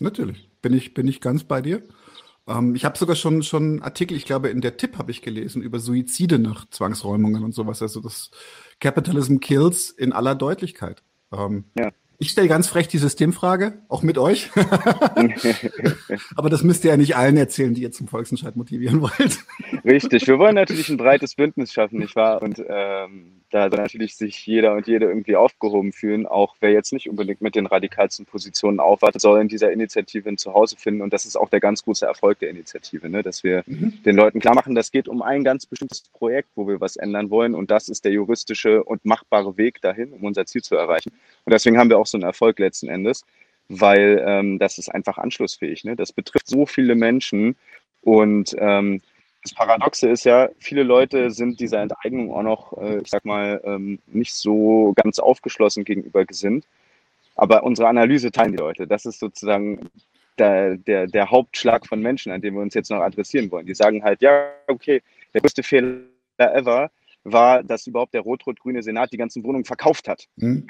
[0.00, 1.82] Natürlich, bin ich, bin ich ganz bei dir.
[2.48, 5.62] Ähm, ich habe sogar schon schon Artikel, ich glaube in der Tipp habe ich gelesen
[5.62, 7.82] über Suizide nach Zwangsräumungen und sowas.
[7.82, 8.30] Also das
[8.80, 11.02] Capitalism kills in aller Deutlichkeit.
[11.32, 11.90] Ähm, ja.
[12.18, 14.50] Ich stelle ganz frech die Systemfrage, auch mit euch.
[16.36, 19.44] Aber das müsst ihr ja nicht allen erzählen, die ihr zum Volksentscheid motivieren wollt.
[19.84, 22.40] Richtig, wir wollen natürlich ein breites Bündnis schaffen, nicht wahr?
[22.40, 26.26] Und ähm, da natürlich sich jeder und jede irgendwie aufgehoben fühlen.
[26.26, 30.38] Auch wer jetzt nicht unbedingt mit den radikalsten Positionen aufwartet, soll in dieser Initiative ein
[30.38, 31.02] Zuhause finden.
[31.02, 33.22] Und das ist auch der ganz große Erfolg der Initiative, ne?
[33.22, 34.02] dass wir mhm.
[34.04, 37.30] den Leuten klar machen, das geht um ein ganz bestimmtes Projekt, wo wir was ändern
[37.30, 37.54] wollen.
[37.54, 41.12] Und das ist der juristische und machbare Weg dahin, um unser Ziel zu erreichen.
[41.44, 43.24] Und deswegen haben wir auch so einen Erfolg letzten Endes,
[43.68, 45.84] weil ähm, das ist einfach anschlussfähig.
[45.84, 45.96] Ne?
[45.96, 47.56] Das betrifft so viele Menschen
[48.02, 49.00] und ähm,
[49.46, 53.60] das Paradoxe ist ja, viele Leute sind dieser Enteignung auch noch, äh, ich sag mal,
[53.64, 56.66] ähm, nicht so ganz aufgeschlossen gegenüber gesinnt.
[57.36, 58.88] Aber unsere Analyse teilen die Leute.
[58.88, 59.88] Das ist sozusagen
[60.38, 63.66] der, der, der Hauptschlag von Menschen, an dem wir uns jetzt noch adressieren wollen.
[63.66, 65.00] Die sagen halt, ja, okay,
[65.32, 66.00] der größte Fehler
[66.38, 66.90] ever
[67.22, 70.26] war, dass überhaupt der rot-rot-grüne Senat die ganzen Wohnungen verkauft hat.
[70.36, 70.66] Mhm.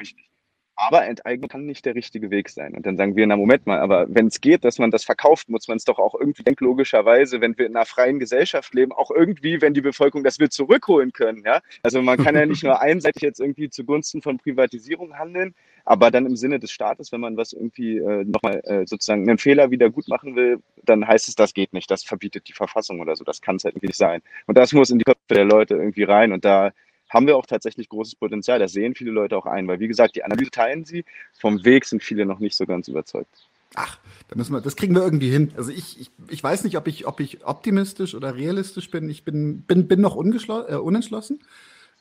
[0.76, 2.74] Aber Enteignung kann nicht der richtige Weg sein.
[2.74, 5.48] Und dann sagen wir, na Moment mal, aber wenn es geht, dass man das verkauft,
[5.48, 8.92] muss man es doch auch irgendwie denken, logischerweise, wenn wir in einer freien Gesellschaft leben,
[8.92, 11.42] auch irgendwie, wenn die Bevölkerung das will, zurückholen können.
[11.46, 11.60] Ja?
[11.82, 15.54] Also man kann ja nicht nur einseitig jetzt irgendwie zugunsten von Privatisierung handeln,
[15.86, 19.38] aber dann im Sinne des Staates, wenn man was irgendwie äh, nochmal äh, sozusagen einen
[19.38, 23.00] Fehler wieder gut machen will, dann heißt es, das geht nicht, das verbietet die Verfassung
[23.00, 23.24] oder so.
[23.24, 24.20] Das kann es halt irgendwie nicht sein.
[24.46, 26.32] Und das muss in die Köpfe der Leute irgendwie rein.
[26.32, 26.72] Und da
[27.16, 28.58] haben wir auch tatsächlich großes Potenzial.
[28.58, 31.04] Das sehen viele Leute auch ein, weil wie gesagt, die Analyse teilen sie.
[31.32, 33.48] Vom Weg sind viele noch nicht so ganz überzeugt.
[33.74, 33.98] Ach,
[34.28, 35.50] da müssen wir, das kriegen wir irgendwie hin.
[35.56, 39.08] Also ich, ich, ich weiß nicht, ob ich, ob ich optimistisch oder realistisch bin.
[39.08, 41.40] Ich bin, bin, bin noch äh, unentschlossen.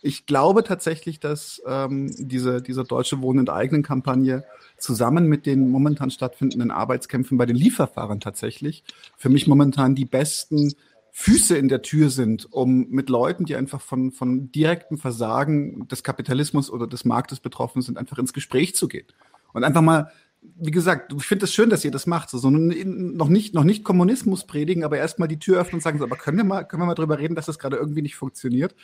[0.02, 4.44] Ich glaube tatsächlich, dass ähm, diese, diese deutsche Wohnen enteignen Kampagne
[4.78, 8.84] zusammen mit den momentan stattfindenden Arbeitskämpfen bei den Lieferfahrern tatsächlich
[9.18, 10.74] für mich momentan die besten
[11.18, 16.04] Füße in der Tür sind, um mit Leuten, die einfach von, von direktem Versagen des
[16.04, 19.08] Kapitalismus oder des Marktes betroffen sind, einfach ins Gespräch zu gehen.
[19.54, 20.12] Und einfach mal,
[20.42, 23.54] wie gesagt, ich finde es das schön, dass ihr das macht, so, so noch nicht,
[23.54, 26.44] noch nicht Kommunismus predigen, aber erstmal die Tür öffnen und sagen so, aber können wir
[26.44, 28.76] mal, können wir mal drüber reden, dass das gerade irgendwie nicht funktioniert?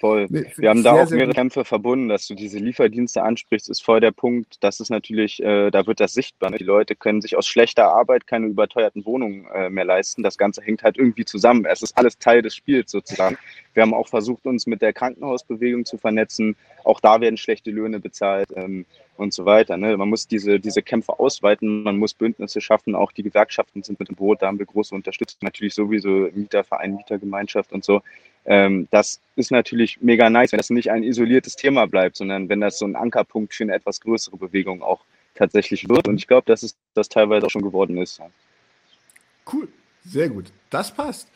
[0.00, 0.26] Voll.
[0.30, 4.00] Nee, wir haben da auch mehrere Kämpfe verbunden, dass du diese Lieferdienste ansprichst, ist voll
[4.00, 4.56] der Punkt.
[4.60, 6.50] Das ist natürlich, äh, da wird das sichtbar.
[6.50, 6.56] Ne?
[6.56, 10.22] Die Leute können sich aus schlechter Arbeit keine überteuerten Wohnungen äh, mehr leisten.
[10.22, 11.66] Das Ganze hängt halt irgendwie zusammen.
[11.66, 13.36] Es ist alles Teil des Spiels sozusagen.
[13.74, 16.56] Wir haben auch versucht, uns mit der Krankenhausbewegung zu vernetzen.
[16.82, 18.86] Auch da werden schlechte Löhne bezahlt ähm,
[19.18, 19.76] und so weiter.
[19.76, 19.98] Ne?
[19.98, 22.94] Man muss diese, diese Kämpfe ausweiten, man muss Bündnisse schaffen.
[22.94, 24.40] Auch die Gewerkschaften sind mit im Boot.
[24.40, 25.40] Da haben wir große Unterstützung.
[25.42, 28.00] Natürlich sowieso Mieterverein, Mietergemeinschaft und so.
[28.46, 32.60] Ähm, das ist natürlich mega nice, wenn das nicht ein isoliertes Thema bleibt, sondern wenn
[32.60, 36.08] das so ein Ankerpunkt für eine etwas größere Bewegung auch tatsächlich wird.
[36.08, 38.20] Und ich glaube, dass es das teilweise auch schon geworden ist.
[39.52, 39.68] Cool,
[40.04, 40.52] sehr gut.
[40.70, 41.28] Das passt.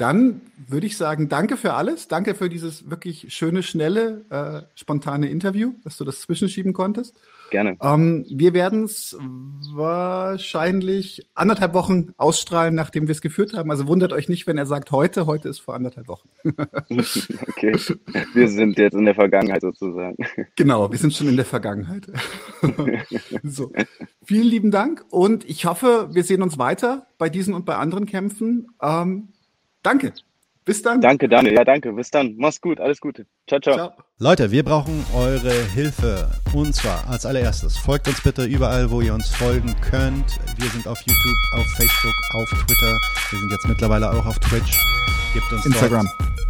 [0.00, 2.08] Dann würde ich sagen, danke für alles.
[2.08, 7.14] Danke für dieses wirklich schöne, schnelle, äh, spontane Interview, dass du das zwischenschieben konntest.
[7.50, 7.76] Gerne.
[7.82, 9.14] Ähm, wir werden es
[9.74, 13.70] wahrscheinlich anderthalb Wochen ausstrahlen, nachdem wir es geführt haben.
[13.70, 15.26] Also wundert euch nicht, wenn er sagt heute.
[15.26, 16.30] Heute ist vor anderthalb Wochen.
[16.44, 17.76] okay.
[18.32, 20.16] Wir sind jetzt in der Vergangenheit sozusagen.
[20.56, 22.06] Genau, wir sind schon in der Vergangenheit.
[23.42, 23.70] so.
[24.24, 28.06] Vielen lieben Dank und ich hoffe, wir sehen uns weiter bei diesen und bei anderen
[28.06, 28.68] Kämpfen.
[28.80, 29.28] Ähm,
[29.82, 30.12] danke.
[30.64, 31.00] Bis dann.
[31.00, 31.54] Danke, Daniel.
[31.54, 31.92] Ja, danke.
[31.92, 32.36] Bis dann.
[32.36, 32.78] Mach's gut.
[32.80, 33.26] Alles Gute.
[33.48, 33.74] Ciao, ciao.
[33.74, 33.92] ciao.
[34.18, 36.30] Leute, wir brauchen eure Hilfe.
[36.52, 40.38] Und zwar als allererstes, folgt uns bitte überall, wo ihr uns folgen könnt.
[40.58, 42.98] Wir sind auf YouTube, auf Facebook, auf Twitter.
[43.30, 44.78] Wir sind jetzt mittlerweile auch auf Twitch.
[45.32, 46.06] Gebt uns Instagram.
[46.18, 46.49] Dort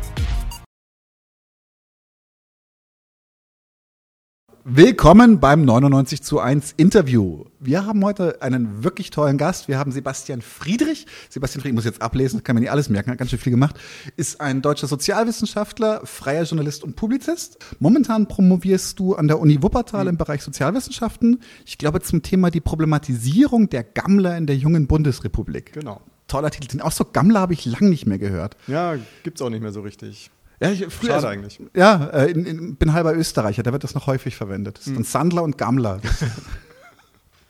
[4.63, 7.45] Willkommen beim 99 zu 1 Interview.
[7.59, 9.67] Wir haben heute einen wirklich tollen Gast.
[9.67, 11.07] Wir haben Sebastian Friedrich.
[11.29, 13.79] Sebastian Friedrich muss jetzt ablesen, kann man nicht alles merken, hat ganz schön viel gemacht.
[14.17, 17.57] Ist ein deutscher Sozialwissenschaftler, freier Journalist und Publizist.
[17.79, 21.39] Momentan promovierst du an der Uni Wuppertal im Bereich Sozialwissenschaften.
[21.65, 25.73] Ich glaube zum Thema die Problematisierung der Gammler in der jungen Bundesrepublik.
[25.73, 26.01] Genau.
[26.27, 26.67] Toller Titel.
[26.67, 28.57] Den Ausdruck Gammler habe ich lang nicht mehr gehört.
[28.67, 30.29] Ja, gibt's auch nicht mehr so richtig.
[30.61, 31.59] Ja, ich, früher, Schade eigentlich.
[31.75, 34.77] Ja, äh, in, in, bin halber Österreicher, da wird das noch häufig verwendet.
[34.77, 35.03] Das ist hm.
[35.03, 35.99] Sandler und Gammler.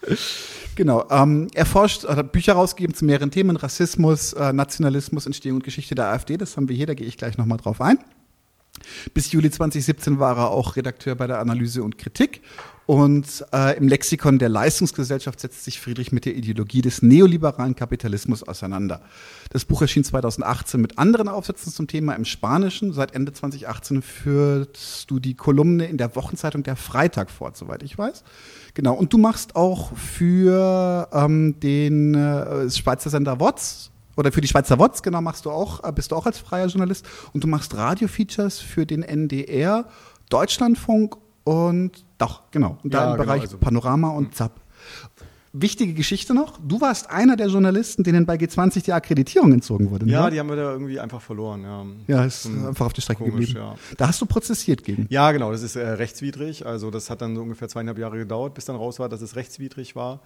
[0.75, 1.05] genau.
[1.09, 5.93] Ähm, er forscht, hat Bücher rausgegeben zu mehreren Themen: Rassismus, äh, Nationalismus, Entstehung und Geschichte
[5.93, 6.37] der AfD.
[6.37, 7.99] Das haben wir hier, da gehe ich gleich nochmal drauf ein.
[9.13, 12.41] Bis Juli 2017 war er auch Redakteur bei der Analyse und Kritik
[12.87, 18.43] und äh, im Lexikon der Leistungsgesellschaft setzt sich Friedrich mit der Ideologie des neoliberalen Kapitalismus
[18.43, 19.01] auseinander.
[19.51, 22.91] Das Buch erschien 2018 mit anderen Aufsätzen zum Thema im Spanischen.
[22.91, 27.97] Seit Ende 2018 führst du die Kolumne in der Wochenzeitung Der Freitag fort, soweit ich
[27.97, 28.23] weiß.
[28.73, 28.93] Genau.
[28.93, 34.77] Und du machst auch für ähm, den äh, Schweizer Sender WOTS oder für die Schweizer
[34.77, 37.75] WOTS, genau, machst du auch, äh, bist du auch als freier Journalist und du machst
[37.75, 39.85] Radio-Features für den NDR,
[40.29, 42.77] Deutschlandfunk und doch, genau.
[42.83, 44.33] Und da im genau, Bereich also, Panorama und hm.
[44.33, 44.51] ZAP.
[45.53, 50.05] Wichtige Geschichte noch, du warst einer der Journalisten, denen bei G20 die Akkreditierung entzogen wurde.
[50.05, 50.31] Ja, ne?
[50.31, 51.63] die haben wir da irgendwie einfach verloren.
[51.63, 53.59] Ja, ja ist um, einfach auf die Strecke komisch, geblieben.
[53.59, 53.75] Ja.
[53.97, 55.07] Da hast du prozessiert gegen.
[55.09, 56.65] Ja, genau, das ist äh, rechtswidrig.
[56.65, 59.35] Also das hat dann so ungefähr zweieinhalb Jahre gedauert, bis dann raus war, dass es
[59.35, 60.21] rechtswidrig war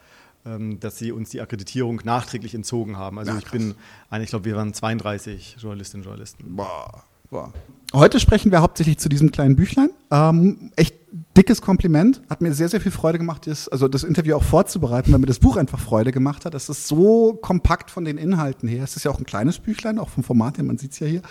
[0.46, 3.20] ähm, dass sie uns die Akkreditierung nachträglich entzogen haben.
[3.20, 3.76] Also ja, ich bin,
[4.22, 6.56] ich glaube, wir waren 32 Journalistinnen und Journalisten.
[6.56, 7.04] Boah.
[7.32, 7.52] Boah.
[7.94, 9.90] Heute sprechen wir hauptsächlich zu diesem kleinen Büchlein.
[10.12, 11.05] Ähm, echt
[11.38, 12.22] dickes Kompliment.
[12.30, 15.26] Hat mir sehr, sehr viel Freude gemacht, das, also das Interview auch vorzubereiten, weil mir
[15.26, 16.54] das Buch einfach Freude gemacht hat.
[16.54, 18.84] Es ist so kompakt von den Inhalten her.
[18.84, 21.08] Es ist ja auch ein kleines Büchlein, auch vom Format her, man sieht es ja
[21.08, 21.22] hier.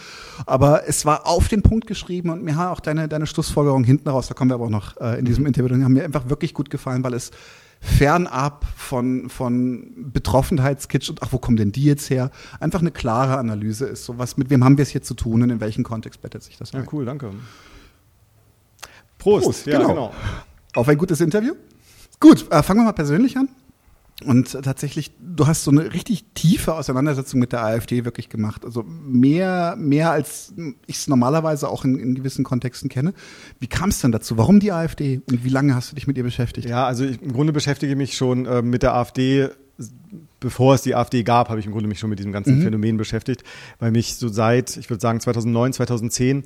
[0.46, 4.08] Aber es war auf den Punkt geschrieben und mir hat auch deine, deine Schlussfolgerung hinten
[4.08, 6.28] raus, da kommen wir aber auch noch äh, in diesem Interview, die haben mir einfach
[6.28, 7.30] wirklich gut gefallen, weil es
[7.80, 12.30] fernab von, von Betroffenheitskitsch und ach, wo kommen denn die jetzt her?
[12.58, 14.04] Einfach eine klare Analyse ist.
[14.06, 16.42] So was, mit wem haben wir es hier zu tun und in welchem Kontext bettet
[16.42, 16.88] sich das Ja, ein?
[16.92, 17.30] cool, danke.
[19.24, 19.88] Prost, Prost ja, genau.
[19.88, 20.12] genau.
[20.74, 21.54] Auf ein gutes Interview.
[22.20, 23.48] Gut, äh, fangen wir mal persönlich an.
[24.26, 28.66] Und tatsächlich, du hast so eine richtig tiefe Auseinandersetzung mit der AfD wirklich gemacht.
[28.66, 30.52] Also mehr, mehr als
[30.86, 33.14] ich es normalerweise auch in, in, gewissen Kontexten kenne.
[33.60, 34.36] Wie kam es denn dazu?
[34.36, 36.68] Warum die AfD und wie lange hast du dich mit ihr beschäftigt?
[36.68, 39.48] Ja, also ich, im Grunde beschäftige ich mich schon äh, mit der AfD
[40.38, 42.62] bevor es die AfD gab, habe ich im Grunde mich schon mit diesem ganzen mhm.
[42.62, 43.42] Phänomen beschäftigt,
[43.78, 46.44] weil mich so seit, ich würde sagen 2009, 2010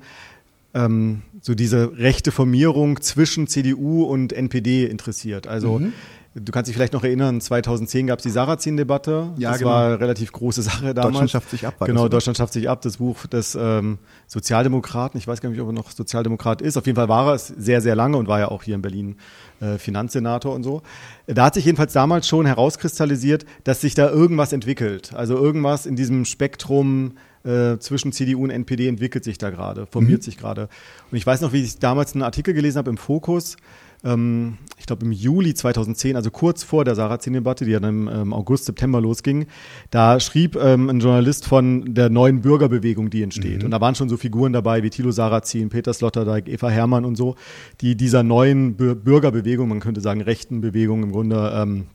[0.73, 5.47] ähm, so diese rechte Formierung zwischen CDU und NPD interessiert.
[5.47, 5.93] Also mhm.
[6.35, 9.31] Du kannst dich vielleicht noch erinnern, 2010 gab es die Sarrazin-Debatte.
[9.37, 9.71] Ja, das genau.
[9.71, 11.13] war eine relativ große Sache damals.
[11.13, 11.75] Deutschland schafft sich ab.
[11.79, 12.83] Genau, das, Deutschland schafft sich ab.
[12.83, 13.97] Das Buch des ähm,
[14.27, 15.17] Sozialdemokraten.
[15.17, 16.77] Ich weiß gar nicht, ob er noch Sozialdemokrat ist.
[16.77, 18.83] Auf jeden Fall war er es sehr, sehr lange und war ja auch hier in
[18.83, 19.15] Berlin
[19.59, 20.83] äh, Finanzsenator und so.
[21.25, 25.15] Da hat sich jedenfalls damals schon herauskristallisiert, dass sich da irgendwas entwickelt.
[25.15, 27.13] Also irgendwas in diesem Spektrum
[27.43, 30.23] äh, zwischen CDU und NPD entwickelt sich da gerade, formiert mhm.
[30.23, 30.69] sich gerade.
[31.11, 33.57] Und ich weiß noch, wie ich damals einen Artikel gelesen habe im Fokus
[34.03, 38.07] ähm, ich glaube im Juli 2010, also kurz vor der Sarrazin-Debatte, die ja dann im
[38.07, 39.47] ähm, August, September losging,
[39.91, 43.59] da schrieb ähm, ein Journalist von der neuen Bürgerbewegung, die entsteht.
[43.59, 43.65] Mhm.
[43.65, 47.15] Und da waren schon so Figuren dabei wie Thilo Sarrazin, Peter Sloterdijk, Eva Herrmann und
[47.15, 47.35] so,
[47.81, 51.87] die dieser neuen Bürgerbewegung, man könnte sagen rechten Bewegung im Grunde ähm,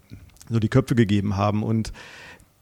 [0.51, 1.63] so die Köpfe gegeben haben.
[1.63, 1.93] Und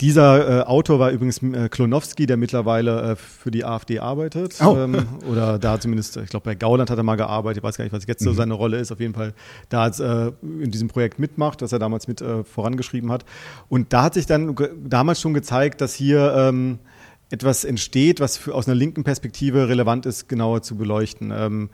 [0.01, 4.57] dieser äh, Autor war übrigens äh, Klonowski, der mittlerweile äh, für die AfD arbeitet.
[4.61, 4.77] Oh.
[4.77, 7.59] Ähm, oder da zumindest, ich glaube, bei Gauland hat er mal gearbeitet.
[7.59, 8.27] Ich weiß gar nicht, was jetzt mhm.
[8.27, 8.91] so seine Rolle ist.
[8.91, 9.33] Auf jeden Fall
[9.69, 13.25] da äh, in diesem Projekt mitmacht, das er damals mit äh, vorangeschrieben hat.
[13.69, 16.81] Und da hat sich dann damals schon gezeigt, dass hier ähm,
[17.31, 21.33] etwas entsteht, was für, aus einer linken Perspektive relevant ist, genauer zu beleuchten.
[21.35, 21.71] Ähm,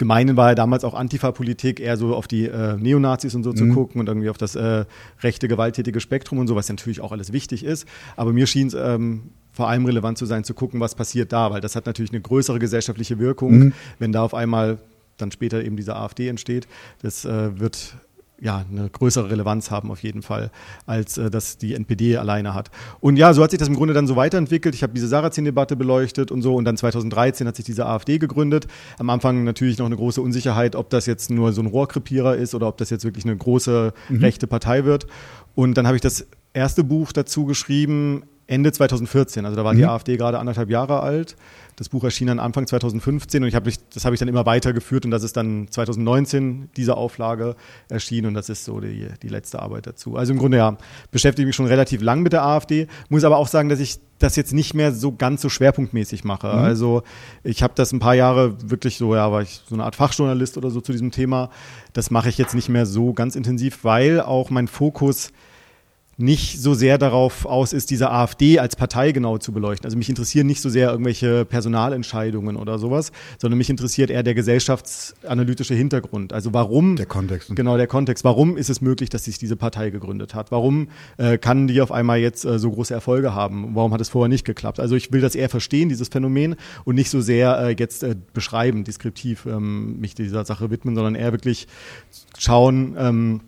[0.00, 3.56] Gemeinen war ja damals auch Antifa-Politik, eher so auf die äh, Neonazis und so mhm.
[3.56, 4.86] zu gucken und irgendwie auf das äh,
[5.20, 7.86] rechte, gewalttätige Spektrum und so, was natürlich auch alles wichtig ist.
[8.16, 11.50] Aber mir schien es ähm, vor allem relevant zu sein, zu gucken, was passiert da,
[11.50, 13.72] weil das hat natürlich eine größere gesellschaftliche Wirkung, mhm.
[13.98, 14.78] wenn da auf einmal
[15.18, 16.66] dann später eben diese AfD entsteht.
[17.02, 17.94] Das äh, wird
[18.40, 20.50] ja, eine größere Relevanz haben auf jeden Fall,
[20.86, 22.70] als äh, das die NPD alleine hat.
[23.00, 24.74] Und ja, so hat sich das im Grunde dann so weiterentwickelt.
[24.74, 28.66] Ich habe diese Sarrazin-Debatte beleuchtet und so und dann 2013 hat sich diese AfD gegründet.
[28.98, 32.54] Am Anfang natürlich noch eine große Unsicherheit, ob das jetzt nur so ein Rohrkrepierer ist
[32.54, 34.18] oder ob das jetzt wirklich eine große mhm.
[34.18, 35.06] rechte Partei wird.
[35.54, 39.44] Und dann habe ich das erste Buch dazu geschrieben, Ende 2014.
[39.44, 39.78] Also da war mhm.
[39.78, 41.36] die AfD gerade anderthalb Jahre alt.
[41.76, 45.04] Das Buch erschien dann Anfang 2015 und ich hab, das habe ich dann immer weitergeführt
[45.04, 47.54] und das ist dann 2019 diese Auflage
[47.88, 50.16] erschienen und das ist so die, die letzte Arbeit dazu.
[50.16, 50.76] Also im Grunde ja,
[51.12, 53.98] beschäftige ich mich schon relativ lang mit der AfD, muss aber auch sagen, dass ich
[54.18, 56.48] das jetzt nicht mehr so ganz so schwerpunktmäßig mache.
[56.48, 56.58] Mhm.
[56.58, 57.02] Also
[57.44, 60.58] ich habe das ein paar Jahre wirklich so, ja, war ich so eine Art Fachjournalist
[60.58, 61.50] oder so zu diesem Thema.
[61.92, 65.30] Das mache ich jetzt nicht mehr so ganz intensiv, weil auch mein Fokus
[66.20, 69.86] nicht so sehr darauf aus ist, diese AfD als Partei genau zu beleuchten.
[69.86, 74.34] Also mich interessieren nicht so sehr irgendwelche Personalentscheidungen oder sowas, sondern mich interessiert eher der
[74.34, 76.32] gesellschaftsanalytische Hintergrund.
[76.32, 77.54] Also warum der Kontext.
[77.54, 78.24] Genau der Kontext.
[78.24, 80.50] Warum ist es möglich, dass sich diese Partei gegründet hat?
[80.50, 83.74] Warum äh, kann die auf einmal jetzt äh, so große Erfolge haben?
[83.74, 84.80] Warum hat es vorher nicht geklappt?
[84.80, 88.16] Also ich will das eher verstehen, dieses Phänomen, und nicht so sehr äh, jetzt äh,
[88.32, 91.66] beschreiben, deskriptiv ähm, mich dieser Sache widmen, sondern eher wirklich
[92.38, 92.94] schauen.
[92.98, 93.40] Ähm,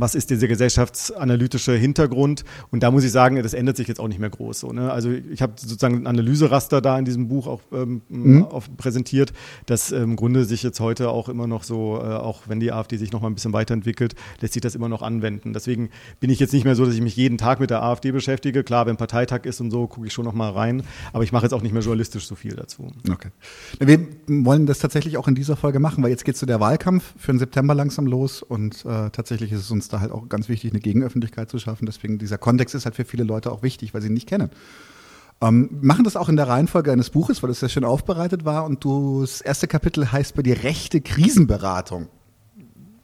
[0.00, 2.44] was ist dieser gesellschaftsanalytische Hintergrund?
[2.70, 4.60] Und da muss ich sagen, das ändert sich jetzt auch nicht mehr groß.
[4.60, 4.90] So, ne?
[4.90, 8.46] Also ich habe sozusagen ein Analyseraster da in diesem Buch auch ähm, mhm.
[8.76, 9.32] präsentiert,
[9.66, 12.96] das im Grunde sich jetzt heute auch immer noch so, äh, auch wenn die AfD
[12.96, 15.52] sich noch mal ein bisschen weiterentwickelt, lässt sich das immer noch anwenden.
[15.52, 18.10] Deswegen bin ich jetzt nicht mehr so, dass ich mich jeden Tag mit der AfD
[18.10, 18.64] beschäftige.
[18.64, 20.82] Klar, wenn Parteitag ist und so, gucke ich schon noch mal rein.
[21.12, 22.90] Aber ich mache jetzt auch nicht mehr journalistisch so viel dazu.
[23.10, 23.28] Okay.
[23.78, 27.12] Wir wollen das tatsächlich auch in dieser Folge machen, weil jetzt geht so der Wahlkampf
[27.18, 30.48] für den September langsam los und äh, tatsächlich ist es uns da halt auch ganz
[30.48, 31.86] wichtig, eine Gegenöffentlichkeit zu schaffen.
[31.86, 34.50] Deswegen dieser Kontext ist halt für viele Leute auch wichtig, weil sie ihn nicht kennen.
[35.42, 38.64] Ähm, machen das auch in der Reihenfolge eines Buches, weil es sehr schön aufbereitet war
[38.64, 42.08] und du, das erste Kapitel heißt bei dir rechte Krisenberatung.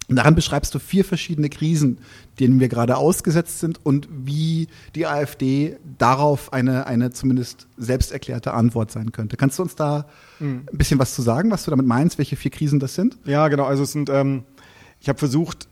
[0.09, 1.99] Und daran beschreibst du vier verschiedene Krisen,
[2.39, 8.93] denen wir gerade ausgesetzt sind und wie die AfD darauf eine, eine zumindest selbsterklärte Antwort
[8.93, 9.37] sein könnte.
[9.37, 10.07] Kannst du uns da
[10.39, 10.66] mhm.
[10.70, 13.18] ein bisschen was zu sagen, was du damit meinst, welche vier Krisen das sind?
[13.24, 13.64] Ja, genau.
[13.64, 14.45] Also es sind, ähm,
[15.01, 15.66] ich habe versucht,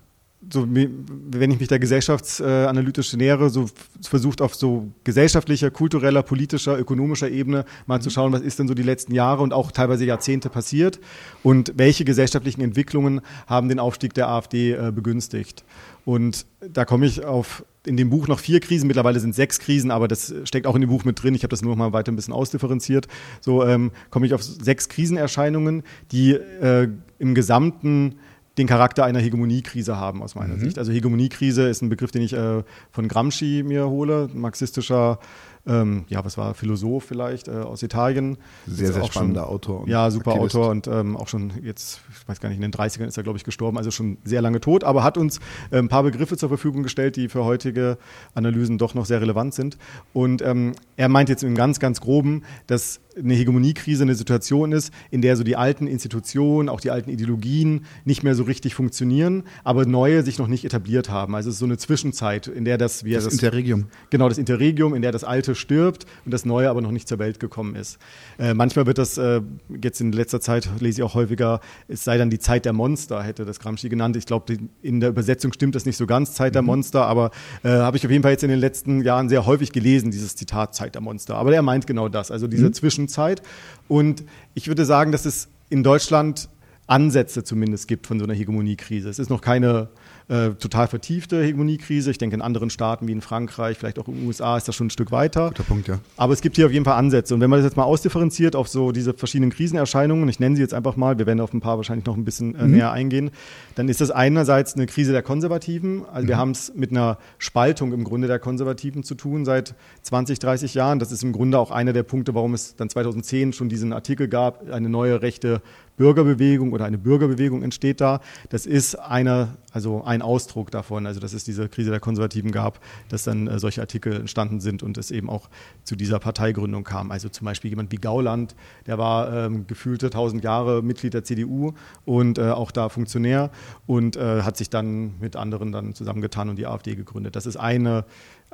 [0.53, 3.68] so, wenn ich mich der gesellschaftsanalytisch nähere, so
[4.03, 8.74] versucht auf so gesellschaftlicher, kultureller, politischer, ökonomischer Ebene mal zu schauen, was ist denn so
[8.74, 11.01] die letzten Jahre und auch teilweise Jahrzehnte passiert
[11.42, 15.64] und welche gesellschaftlichen Entwicklungen haben den Aufstieg der AfD äh, begünstigt.
[16.05, 19.90] Und da komme ich auf in dem Buch noch vier Krisen, mittlerweile sind sechs Krisen,
[19.90, 21.34] aber das steckt auch in dem Buch mit drin.
[21.34, 23.09] Ich habe das nur noch mal weiter ein bisschen ausdifferenziert.
[23.40, 26.88] So ähm, komme ich auf sechs Krisenerscheinungen, die äh,
[27.18, 28.16] im gesamten
[28.59, 30.61] den Charakter einer Hegemoniekrise haben aus meiner mhm.
[30.61, 30.79] Sicht.
[30.79, 35.19] Also Hegemoniekrise ist ein Begriff, den ich äh, von Gramsci mir hole, marxistischer
[35.67, 38.37] ähm, ja, was war, Philosoph vielleicht äh, aus Italien.
[38.67, 39.89] Sehr, sehr spannender schon, Autor.
[39.89, 40.57] ja, super Aktivist.
[40.57, 43.23] Autor und ähm, auch schon jetzt, ich weiß gar nicht, in den 30ern ist er,
[43.23, 45.39] glaube ich, gestorben, also schon sehr lange tot, aber hat uns
[45.71, 47.99] äh, ein paar Begriffe zur Verfügung gestellt, die für heutige
[48.35, 49.79] Analysen doch noch sehr relevant sind.
[50.12, 54.93] Und ähm, er meint jetzt im ganz, ganz groben, dass eine Hegemoniekrise eine Situation ist,
[55.11, 59.45] in der so die alten Institutionen, auch die alten Ideologien nicht mehr so richtig funktionieren,
[59.62, 61.35] aber neue sich noch nicht etabliert haben.
[61.35, 63.87] Also es ist so eine Zwischenzeit, in der das, wie das, das Interregium.
[64.11, 67.19] Genau, das Interregium, in der das Alte stirbt und das Neue aber noch nicht zur
[67.19, 67.99] Welt gekommen ist.
[68.39, 69.41] Äh, manchmal wird das, äh,
[69.83, 73.23] jetzt in letzter Zeit lese ich auch häufiger, es sei dann die Zeit der Monster,
[73.23, 74.17] hätte das Gramsci genannt.
[74.17, 76.67] Ich glaube, in der Übersetzung stimmt das nicht so ganz, Zeit der mhm.
[76.67, 77.31] Monster, aber
[77.63, 80.37] äh, habe ich auf jeden Fall jetzt in den letzten Jahren sehr häufig gelesen, dieses
[80.37, 81.37] Zitat Zeit der Monster.
[81.37, 82.73] Aber er meint genau das, also diese mhm.
[82.75, 83.43] Zwischenzeit.
[83.89, 84.25] Und
[84.55, 86.49] ich würde sagen, dass es in Deutschland
[86.87, 89.09] Ansätze zumindest gibt von so einer Hegemoniekrise.
[89.09, 89.89] Es ist noch keine
[90.29, 92.11] äh, total vertiefte Hegemoniekrise.
[92.11, 94.75] Ich denke, in anderen Staaten wie in Frankreich, vielleicht auch in den USA ist das
[94.75, 95.49] schon ein Stück weiter.
[95.49, 95.99] Guter Punkt, ja.
[96.16, 97.35] Aber es gibt hier auf jeden Fall Ansätze.
[97.35, 100.62] Und wenn man das jetzt mal ausdifferenziert auf so diese verschiedenen Krisenerscheinungen, ich nenne sie
[100.62, 102.70] jetzt einfach mal, wir werden auf ein paar wahrscheinlich noch ein bisschen äh, mhm.
[102.70, 103.31] näher eingehen,
[103.75, 106.07] dann ist das einerseits eine Krise der Konservativen.
[106.07, 106.29] Also mhm.
[106.29, 110.72] wir haben es mit einer Spaltung im Grunde der Konservativen zu tun seit 20, 30
[110.72, 110.99] Jahren.
[111.01, 114.29] Das ist im Grunde auch einer der Punkte, warum es dann 2010 schon diesen Artikel
[114.29, 115.61] gab, eine neue rechte
[115.97, 118.20] Bürgerbewegung oder eine Bürgerbewegung entsteht da.
[118.49, 122.80] Das ist einer, also ein Ausdruck davon, also dass es diese Krise der Konservativen gab,
[123.09, 125.49] dass dann äh, solche Artikel entstanden sind und es eben auch
[125.84, 127.11] zu dieser Parteigründung kam.
[127.11, 128.55] Also zum Beispiel jemand wie Gauland,
[128.86, 131.72] der war ähm, gefühlte tausend Jahre Mitglied der CDU
[132.05, 133.51] und äh, auch da Funktionär
[133.86, 137.36] und äh, hat sich dann mit anderen dann zusammengetan und die AfD gegründet.
[137.36, 138.05] Das ist eine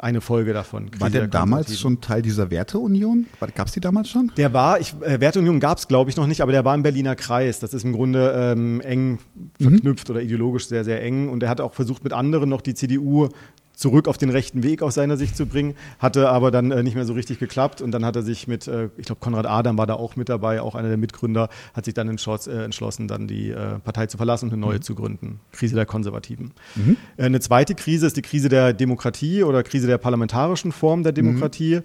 [0.03, 0.91] eine Folge davon.
[0.91, 3.27] Krise war der, der damals schon Teil dieser Werteunion?
[3.55, 4.33] Gab es die damals schon?
[4.37, 6.83] Der war, ich, äh, Werteunion gab es glaube ich noch nicht, aber der war im
[6.83, 7.61] Berliner Kreis.
[7.61, 9.19] Das ist im Grunde ähm, eng
[9.59, 9.71] mhm.
[9.71, 10.15] verknüpft mhm.
[10.15, 11.29] oder ideologisch sehr, sehr eng.
[11.29, 13.29] Und er hat auch versucht, mit anderen noch die CDU
[13.81, 16.97] zurück auf den rechten Weg aus seiner Sicht zu bringen, hatte aber dann äh, nicht
[16.97, 19.79] mehr so richtig geklappt und dann hat er sich mit, äh, ich glaube Konrad Adam
[19.79, 23.27] war da auch mit dabei, auch einer der Mitgründer, hat sich dann äh, entschlossen, dann
[23.27, 24.83] die äh, Partei zu verlassen und eine neue mhm.
[24.83, 25.41] zu gründen.
[25.53, 26.53] Krise der Konservativen.
[26.77, 26.99] Mhm.
[27.17, 31.13] Äh, eine zweite Krise ist die Krise der Demokratie oder Krise der parlamentarischen Form der
[31.13, 31.77] Demokratie.
[31.77, 31.83] Mhm.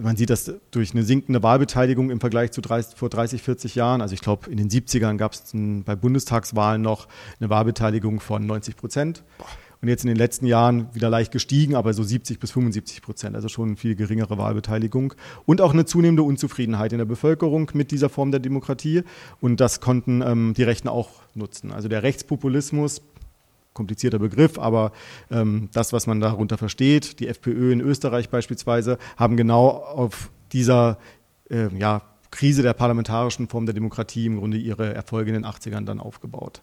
[0.00, 4.00] Man sieht das durch eine sinkende Wahlbeteiligung im Vergleich zu 30, vor 30, 40 Jahren.
[4.00, 7.08] Also ich glaube, in den 70ern gab es bei Bundestagswahlen noch
[7.40, 9.24] eine Wahlbeteiligung von 90 Prozent.
[9.84, 13.36] Und jetzt in den letzten Jahren wieder leicht gestiegen, aber so 70 bis 75 Prozent,
[13.36, 15.12] also schon viel geringere Wahlbeteiligung
[15.44, 19.02] und auch eine zunehmende Unzufriedenheit in der Bevölkerung mit dieser Form der Demokratie
[19.42, 21.70] und das konnten ähm, die Rechten auch nutzen.
[21.70, 23.02] Also der Rechtspopulismus
[23.74, 24.90] komplizierter Begriff, aber
[25.30, 30.96] ähm, das, was man darunter versteht, die FPÖ in Österreich beispielsweise, haben genau auf dieser
[31.50, 35.84] äh, ja, Krise der parlamentarischen Form der Demokratie im Grunde ihre Erfolge in den 80ern
[35.84, 36.62] dann aufgebaut.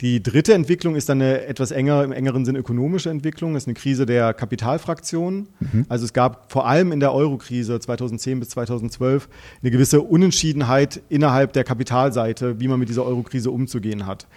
[0.00, 3.66] Die dritte Entwicklung ist dann eine etwas enger, im engeren Sinn ökonomische Entwicklung, das ist
[3.66, 5.48] eine Krise der Kapitalfraktionen.
[5.58, 5.86] Mhm.
[5.88, 9.28] Also es gab vor allem in der Euro-Krise 2010 bis 2012
[9.60, 14.28] eine gewisse Unentschiedenheit innerhalb der Kapitalseite, wie man mit dieser Euro-Krise umzugehen hat.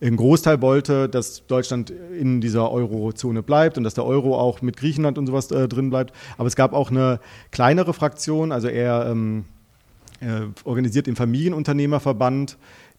[0.00, 4.78] Ein Großteil wollte, dass Deutschland in dieser Eurozone bleibt und dass der Euro auch mit
[4.78, 6.14] Griechenland und sowas äh, drin bleibt.
[6.38, 9.44] Aber es gab auch eine kleinere Fraktion, also eher ähm,
[10.20, 12.56] äh, organisiert im Familienunternehmerverband,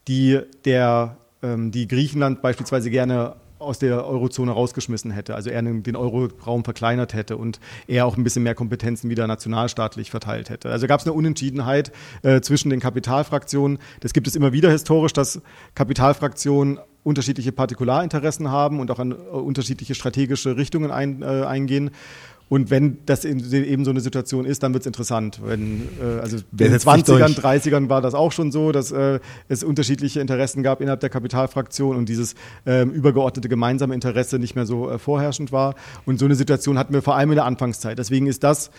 [0.08, 6.64] die der die Griechenland beispielsweise gerne aus der Eurozone rausgeschmissen hätte, also er den Euroraum
[6.64, 10.70] verkleinert hätte und er auch ein bisschen mehr Kompetenzen wieder nationalstaatlich verteilt hätte.
[10.70, 11.92] Also gab es eine Unentschiedenheit
[12.24, 13.78] äh, zwischen den Kapitalfraktionen.
[14.00, 15.42] Das gibt es immer wieder historisch, dass
[15.76, 21.92] Kapitalfraktionen unterschiedliche Partikularinteressen haben und auch an äh, unterschiedliche strategische Richtungen ein, äh, eingehen.
[22.52, 25.40] Und wenn das eben so eine Situation ist, dann wird es interessant.
[25.42, 29.64] Wenn, äh, also in den 20ern, 30ern war das auch schon so, dass äh, es
[29.64, 32.36] unterschiedliche Interessen gab innerhalb der Kapitalfraktion und dieses
[32.66, 35.76] äh, übergeordnete gemeinsame Interesse nicht mehr so äh, vorherrschend war.
[36.06, 37.98] Und so eine Situation hatten wir vor allem in der Anfangszeit.
[37.98, 38.70] Deswegen ist das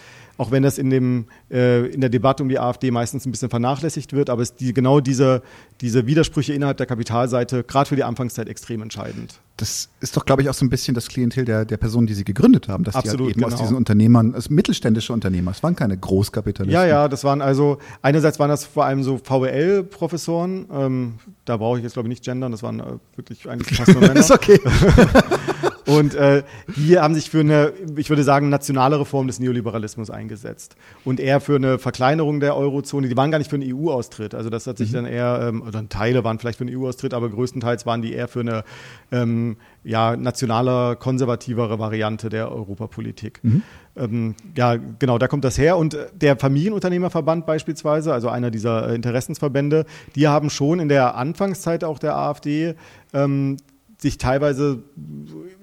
[0.43, 3.49] auch wenn das in, dem, äh, in der Debatte um die AfD meistens ein bisschen
[3.49, 5.41] vernachlässigt wird, aber es die, genau diese,
[5.81, 9.41] diese Widersprüche innerhalb der Kapitalseite, gerade für die Anfangszeit, extrem entscheidend.
[9.57, 12.15] Das ist doch, glaube ich, auch so ein bisschen das Klientel der, der Personen, die
[12.15, 13.55] sie gegründet haben, dass Absolut, die halt eben genau.
[13.55, 16.75] aus diesen Unternehmern, also mittelständische Unternehmer, es waren keine Großkapitalisten.
[16.75, 21.15] Ja, ja, das waren also, einerseits waren das vor allem so VWL-Professoren, ähm,
[21.45, 22.85] da brauche ich jetzt, glaube ich, nicht gendern, das waren äh,
[23.15, 24.19] wirklich eigentlich fast nur Männer.
[24.19, 24.59] ist okay.
[25.87, 26.43] Und äh,
[26.77, 30.77] die haben sich für eine, ich würde sagen, nationale Reform des Neoliberalismus eingesetzt.
[31.05, 33.09] Und eher für eine Verkleinerung der Eurozone.
[33.09, 34.35] Die waren gar nicht für einen EU-Austritt.
[34.35, 34.95] Also das hat sich mhm.
[34.95, 38.29] dann eher, ähm, oder Teile waren vielleicht für einen EU-Austritt, aber größtenteils waren die eher
[38.29, 38.65] für eine
[39.11, 43.41] ähm, ja, nationaler, konservativere Variante der Europapolitik.
[43.43, 43.63] Mhm.
[43.97, 45.77] Ähm, ja, genau, da kommt das her.
[45.77, 49.85] Und der Familienunternehmerverband beispielsweise, also einer dieser äh, Interessensverbände,
[50.15, 52.75] die haben schon in der Anfangszeit auch der AfD
[53.13, 53.57] ähm,
[54.03, 54.83] sich teilweise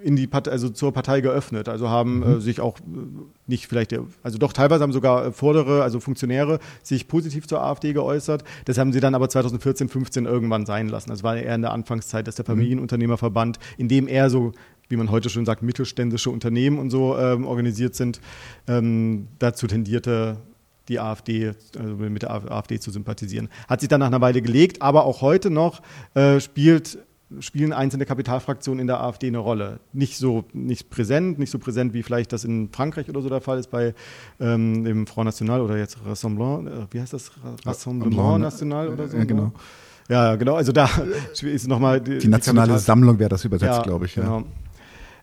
[0.01, 1.67] in die Partei, also zur Partei geöffnet.
[1.67, 2.23] Also haben mhm.
[2.23, 2.83] äh, sich auch äh,
[3.47, 8.43] nicht vielleicht, also doch teilweise haben sogar Vordere, also Funktionäre, sich positiv zur AfD geäußert.
[8.65, 11.09] Das haben sie dann aber 2014, 15 irgendwann sein lassen.
[11.09, 12.51] Das war eher in der Anfangszeit, dass der mhm.
[12.51, 14.53] Familienunternehmerverband, in dem er so
[14.91, 18.19] wie man heute schon sagt, mittelständische Unternehmen und so ähm, organisiert sind,
[18.67, 20.37] ähm, dazu tendierte,
[20.87, 23.49] die AfD, also mit der AfD zu sympathisieren.
[23.67, 25.83] Hat sich dann nach einer Weile gelegt, aber auch heute noch
[26.15, 26.97] äh, spielt
[27.39, 29.79] spielen einzelne Kapitalfraktionen in der AfD eine Rolle.
[29.93, 33.41] Nicht so nicht präsent, nicht so präsent, wie vielleicht das in Frankreich oder so der
[33.41, 33.93] Fall ist bei
[34.39, 37.31] ähm, dem Front National oder jetzt Rassemblement, äh, wie heißt das?
[37.65, 39.17] Rassemblement National oder so?
[39.17, 39.51] Ja, genau.
[40.09, 40.55] Ja, genau.
[40.55, 40.89] Also da
[41.41, 44.15] ist nochmal die, die nationale die Sammlung wäre das übersetzt, ja, glaube ich.
[44.15, 44.23] Ja.
[44.23, 44.43] Genau.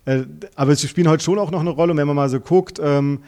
[0.06, 0.22] Äh,
[0.54, 1.92] aber sie spielen heute schon auch noch eine Rolle.
[1.92, 3.20] Und wenn man mal so guckt, ähm,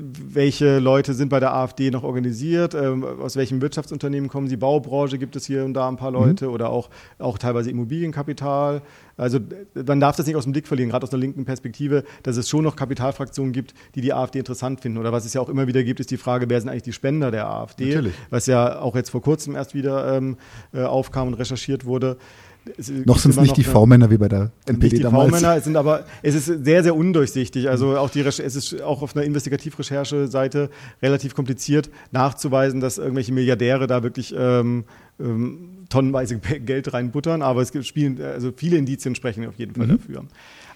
[0.00, 5.18] welche Leute sind bei der AfD noch organisiert, ähm, aus welchem Wirtschaftsunternehmen kommen sie, Baubranche
[5.18, 6.54] gibt es hier und da ein paar Leute mhm.
[6.54, 8.82] oder auch, auch teilweise Immobilienkapital.
[9.16, 9.38] Also
[9.74, 12.48] man darf das nicht aus dem Blick verlieren, gerade aus einer linken Perspektive, dass es
[12.48, 14.98] schon noch Kapitalfraktionen gibt, die die AfD interessant finden.
[14.98, 16.92] Oder was es ja auch immer wieder gibt, ist die Frage, wer sind eigentlich die
[16.92, 17.86] Spender der AfD?
[17.86, 18.14] Natürlich.
[18.30, 20.38] Was ja auch jetzt vor kurzem erst wieder ähm,
[20.72, 22.16] äh, aufkam und recherchiert wurde
[23.04, 25.30] noch sind es nicht die V-Männer wie bei der NPD nicht die damals.
[25.30, 27.68] V-Männer, es sind aber, es ist sehr, sehr undurchsichtig.
[27.68, 30.70] Also auch die, es ist auch auf einer Investigativrecherche-Seite
[31.02, 34.84] relativ kompliziert nachzuweisen, dass irgendwelche Milliardäre da wirklich ähm,
[35.18, 37.42] ähm, tonnenweise Geld reinbuttern.
[37.42, 39.98] Aber es gibt spielen, also viele Indizien sprechen auf jeden Fall mhm.
[39.98, 40.24] dafür.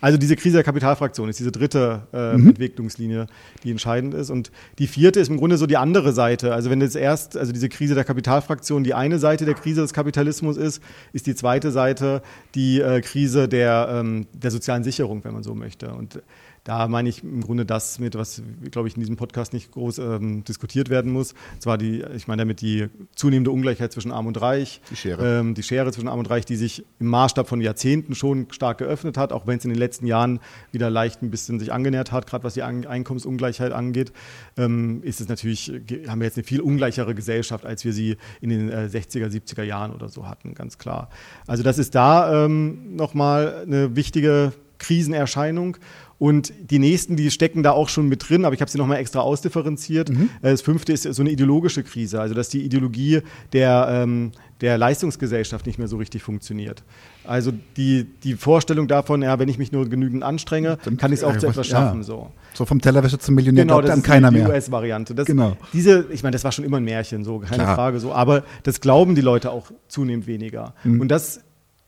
[0.01, 2.49] Also diese Krise der Kapitalfraktion ist diese dritte äh, mhm.
[2.49, 3.27] Entwicklungslinie,
[3.63, 4.31] die entscheidend ist.
[4.31, 6.55] Und die vierte ist im Grunde so die andere Seite.
[6.55, 9.93] Also wenn jetzt erst, also diese Krise der Kapitalfraktion die eine Seite der Krise des
[9.93, 10.83] Kapitalismus ist,
[11.13, 12.23] ist die zweite Seite
[12.55, 15.93] die äh, Krise der, ähm, der sozialen Sicherung, wenn man so möchte.
[15.93, 16.21] Und
[16.65, 19.99] da meine ich im Grunde das mit, was, glaube ich, in diesem Podcast nicht groß
[19.99, 21.35] ähm, diskutiert werden muss.
[21.59, 24.81] Zwar die, ich meine damit die zunehmende Ungleichheit zwischen Arm und Reich.
[24.91, 25.41] Die Schere.
[25.41, 28.79] Ähm, die Schere zwischen Arm und Reich, die sich im Maßstab von Jahrzehnten schon stark
[28.79, 30.41] geöffnet hat, auch wenn es in den letzten Jahren
[30.73, 34.13] wieder leicht ein bisschen sich angenähert hat, gerade was die Einkommensungleichheit angeht,
[34.57, 35.71] ähm, ist es natürlich,
[36.09, 39.65] haben wir jetzt eine viel ungleichere Gesellschaft, als wir sie in den äh, 60er, 70er
[39.65, 41.11] Jahren oder so hatten, ganz klar.
[41.47, 45.77] Also das ist da ähm, nochmal eine wichtige Krisenerscheinung.
[46.25, 48.97] Und die nächsten, die stecken da auch schon mit drin, aber ich habe sie nochmal
[48.97, 50.09] extra ausdifferenziert.
[50.09, 50.31] Mhm.
[50.41, 53.21] Äh, das fünfte ist so eine ideologische Krise, also dass die Ideologie
[53.53, 56.83] der, ähm, der Leistungsgesellschaft nicht mehr so richtig funktioniert.
[57.25, 61.19] Also die, die Vorstellung davon, ja, wenn ich mich nur genügend anstrenge, dann kann ich
[61.19, 61.99] es auch zu etwas schaffen.
[61.99, 62.05] Ja.
[62.05, 62.31] So.
[62.55, 64.47] so vom Tellerwäscher zum Millionär genau, glaubt dann keiner die mehr.
[64.47, 65.15] Die US-Variante.
[65.27, 65.59] Genau.
[65.75, 67.75] Diese, ich meine, das war schon immer ein Märchen, so keine Klar.
[67.75, 70.73] Frage so, aber das glauben die Leute auch zunehmend weniger.
[70.85, 71.03] Mhm.
[71.03, 71.41] Und das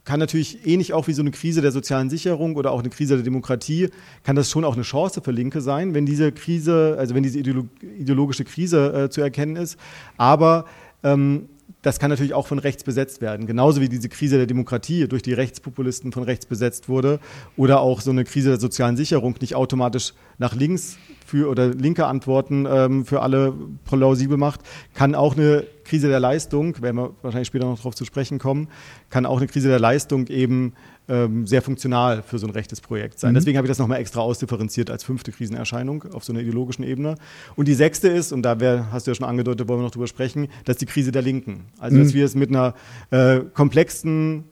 [0.06, 3.16] kann natürlich ähnlich auch wie so eine Krise der sozialen Sicherung oder auch eine Krise
[3.16, 3.90] der Demokratie,
[4.22, 7.40] kann das schon auch eine Chance für Linke sein, wenn diese Krise, also wenn diese
[7.40, 9.76] ideologische Krise äh, zu erkennen ist.
[10.16, 10.64] Aber
[11.02, 11.48] ähm,
[11.86, 13.46] das kann natürlich auch von rechts besetzt werden.
[13.46, 17.20] Genauso wie diese Krise der Demokratie durch die Rechtspopulisten von rechts besetzt wurde
[17.56, 22.06] oder auch so eine Krise der sozialen Sicherung nicht automatisch nach links für oder linke
[22.06, 24.62] Antworten ähm, für alle plausibel macht,
[24.94, 28.66] kann auch eine Krise der Leistung, werden wir wahrscheinlich später noch darauf zu sprechen kommen,
[29.08, 30.72] kann auch eine Krise der Leistung eben
[31.08, 33.30] ähm, sehr funktional für so ein rechtes Projekt sein.
[33.30, 33.36] Mhm.
[33.36, 37.16] Deswegen habe ich das nochmal extra ausdifferenziert als fünfte Krisenerscheinung auf so einer ideologischen Ebene.
[37.54, 39.92] Und die sechste ist, und da wär, hast du ja schon angedeutet, wollen wir noch
[39.92, 41.66] drüber sprechen, das ist die Krise der Linken.
[41.78, 42.02] Also, mhm.
[42.02, 42.74] dass wir es mit einer
[43.10, 44.44] äh, komplexen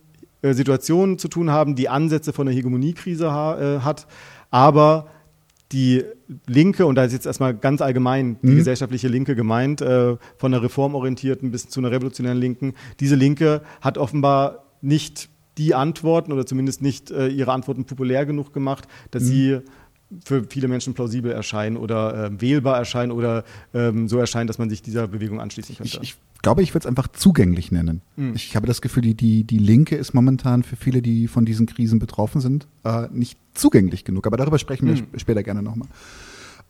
[0.42, 4.06] äh, Situation zu tun haben, die Ansätze von einer Hegemoniekrise ha äh, hat,
[4.50, 5.06] aber
[5.72, 6.04] die
[6.46, 8.56] Linke, und da ist jetzt erstmal ganz allgemein die mhm.
[8.56, 13.98] gesellschaftliche Linke gemeint, äh, von einer reformorientierten bis zu einer revolutionären Linken, diese Linke hat
[13.98, 19.26] offenbar nicht die Antworten oder zumindest nicht äh, ihre Antworten populär genug gemacht, dass mhm.
[19.26, 19.60] sie
[20.24, 24.70] für viele Menschen plausibel erscheinen oder äh, wählbar erscheinen oder ähm, so erscheinen, dass man
[24.70, 25.98] sich dieser Bewegung anschließen könnte.
[26.02, 28.02] Ich, ich glaube, ich würde es einfach zugänglich nennen.
[28.16, 28.34] Mhm.
[28.34, 31.66] Ich habe das Gefühl, die, die, die Linke ist momentan für viele, die von diesen
[31.66, 34.26] Krisen betroffen sind, äh, nicht zugänglich genug.
[34.26, 35.18] Aber darüber sprechen wir mhm.
[35.18, 35.88] später gerne nochmal.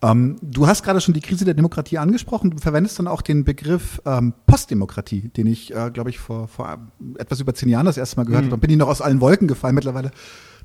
[0.04, 2.50] Ähm, du hast gerade schon die Krise der Demokratie angesprochen.
[2.50, 6.78] Du verwendest dann auch den Begriff ähm, Postdemokratie, den ich, äh, glaube ich, vor, vor
[7.16, 8.50] etwas über zehn Jahren das erste Mal gehört mhm.
[8.50, 8.58] habe.
[8.58, 9.74] Bin ich noch aus allen Wolken gefallen.
[9.74, 10.10] Mittlerweile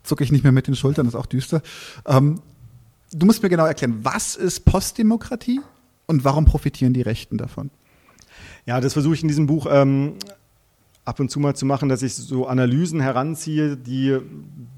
[0.04, 1.62] zucke ich nicht mehr mit den Schultern, das ist auch düster.
[2.06, 2.42] Ähm,
[3.14, 5.62] du musst mir genau erklären, was ist Postdemokratie
[6.06, 7.70] und warum profitieren die Rechten davon?
[8.66, 10.16] Ja, das versuche ich in diesem Buch ähm,
[11.06, 14.18] ab und zu mal zu machen, dass ich so Analysen heranziehe, die,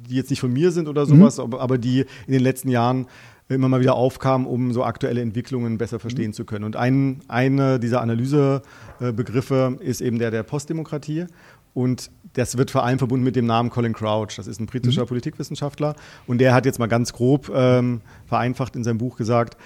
[0.10, 1.54] die jetzt nicht von mir sind oder sowas, mhm.
[1.56, 3.08] aber die in den letzten Jahren
[3.56, 6.34] immer mal wieder aufkamen, um so aktuelle Entwicklungen besser verstehen mhm.
[6.34, 6.66] zu können.
[6.66, 11.26] Und ein, eine dieser Analysebegriffe ist eben der der Postdemokratie.
[11.74, 14.36] Und das wird vor allem verbunden mit dem Namen Colin Crouch.
[14.36, 15.08] Das ist ein britischer mhm.
[15.08, 15.96] Politikwissenschaftler.
[16.28, 19.58] Und der hat jetzt mal ganz grob ähm, vereinfacht in seinem Buch gesagt,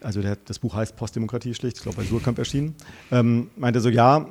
[0.00, 2.74] also der, das Buch heißt Postdemokratie schlicht, ich glaube bei Surkamp erschienen,
[3.12, 4.26] ähm, meinte so, ja,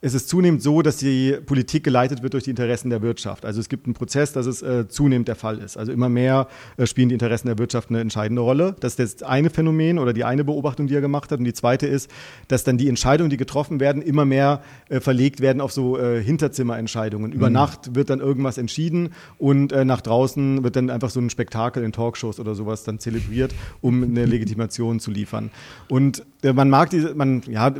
[0.00, 3.44] es ist zunehmend so, dass die Politik geleitet wird durch die Interessen der Wirtschaft.
[3.44, 5.76] Also es gibt einen Prozess, dass es äh, zunehmend der Fall ist.
[5.76, 6.46] Also immer mehr
[6.76, 8.76] äh, spielen die Interessen der Wirtschaft eine entscheidende Rolle.
[8.78, 11.40] Das ist das eine Phänomen oder die eine Beobachtung, die er gemacht hat.
[11.40, 12.08] Und die zweite ist,
[12.46, 16.22] dass dann die Entscheidungen, die getroffen werden, immer mehr äh, verlegt werden auf so äh,
[16.22, 17.32] Hinterzimmerentscheidungen.
[17.32, 17.54] Über mhm.
[17.54, 21.82] Nacht wird dann irgendwas entschieden und äh, nach draußen wird dann einfach so ein Spektakel
[21.82, 25.50] in Talkshows oder sowas dann zelebriert, um eine Legitimation zu liefern.
[25.88, 27.74] Und äh, man mag diese, man, ja,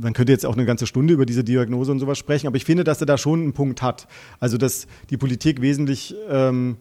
[0.00, 2.64] man könnte jetzt auch eine ganze Stunde über diese Diagnose und sowas sprechen, aber ich
[2.64, 4.08] finde, dass er da schon einen Punkt hat.
[4.40, 6.76] Also, dass die Politik wesentlich ähm,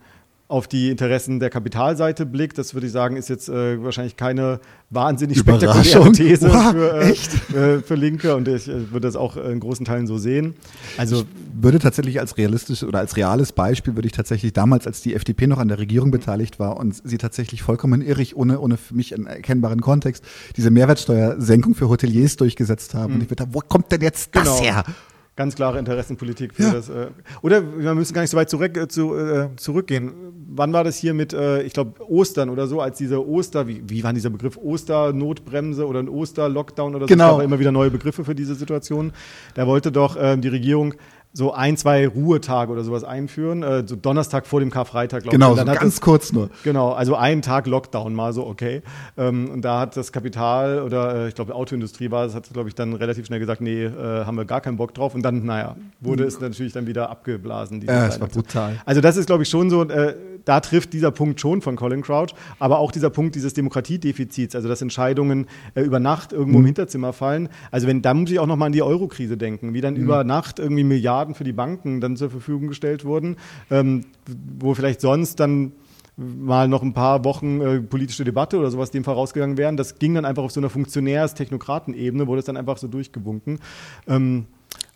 [0.47, 2.57] auf die Interessen der Kapitalseite blickt.
[2.59, 4.59] Das würde ich sagen, ist jetzt äh, wahrscheinlich keine
[4.91, 9.37] wahnsinnig spektakuläre These wow, für, äh, äh, für Linke und ich äh, würde das auch
[9.37, 10.53] in großen Teilen so sehen.
[10.97, 11.25] Also ich
[11.63, 15.47] würde tatsächlich als realistisches oder als reales Beispiel würde ich tatsächlich damals, als die FDP
[15.47, 19.15] noch an der Regierung beteiligt war und sie tatsächlich vollkommen irrig, ohne, ohne für mich
[19.15, 20.23] einen erkennbaren Kontext,
[20.57, 23.13] diese Mehrwertsteuersenkung für Hoteliers durchgesetzt haben.
[23.13, 23.15] Mhm.
[23.15, 24.61] Und ich würde da, wo kommt denn jetzt das genau.
[24.61, 24.83] her?
[25.35, 26.73] Ganz klare Interessenpolitik für ja.
[26.73, 26.89] das.
[26.89, 27.07] Äh,
[27.41, 30.13] oder wir müssen gar nicht so weit zurück, äh, zu, äh, zurückgehen.
[30.47, 33.83] Wann war das hier mit, äh, ich glaube, Ostern oder so, als diese Oster, wie,
[33.87, 34.57] wie war dieser Begriff?
[34.57, 37.07] Osternotbremse oder ein Oster-Lockdown oder so?
[37.07, 37.31] Genau.
[37.31, 39.11] Es gab immer wieder neue Begriffe für diese Situation.
[39.55, 40.93] Da wollte doch äh, die Regierung
[41.35, 43.61] so ein, zwei Ruhetage oder sowas einführen.
[43.61, 45.59] Äh, so Donnerstag vor dem Karfreitag, glaube genau, ich.
[45.59, 46.49] Genau, so ganz das, kurz nur.
[46.63, 48.81] Genau, also einen Tag Lockdown mal so, okay.
[49.17, 52.69] Ähm, und da hat das Kapital oder äh, ich glaube Autoindustrie war, das hat glaube
[52.69, 55.13] ich dann relativ schnell gesagt, nee, äh, haben wir gar keinen Bock drauf.
[55.13, 56.29] Und dann, naja, wurde mhm.
[56.29, 57.81] es natürlich dann wieder abgeblasen.
[57.81, 58.77] Ja, das war brutal.
[58.85, 60.15] Also das ist glaube ich schon so, äh,
[60.45, 62.29] da trifft dieser Punkt schon von Colin Crouch,
[62.59, 66.63] aber auch dieser Punkt dieses Demokratiedefizits, also dass Entscheidungen äh, über Nacht irgendwo mhm.
[66.63, 67.49] im Hinterzimmer fallen.
[67.71, 70.03] Also wenn, da muss ich auch nochmal an die Euro-Krise denken, wie dann mhm.
[70.03, 73.37] über Nacht irgendwie Milliarden für die Banken dann zur Verfügung gestellt wurden,
[73.71, 74.01] ähm,
[74.59, 75.71] wo vielleicht sonst dann
[76.17, 79.75] mal noch ein paar Wochen äh, politische Debatte oder sowas dem vorausgegangen wären.
[79.75, 83.59] Das ging dann einfach auf so einer Funktionärs-Technokraten-Ebene, wurde es dann einfach so durchgewunken.
[84.07, 84.45] Ähm,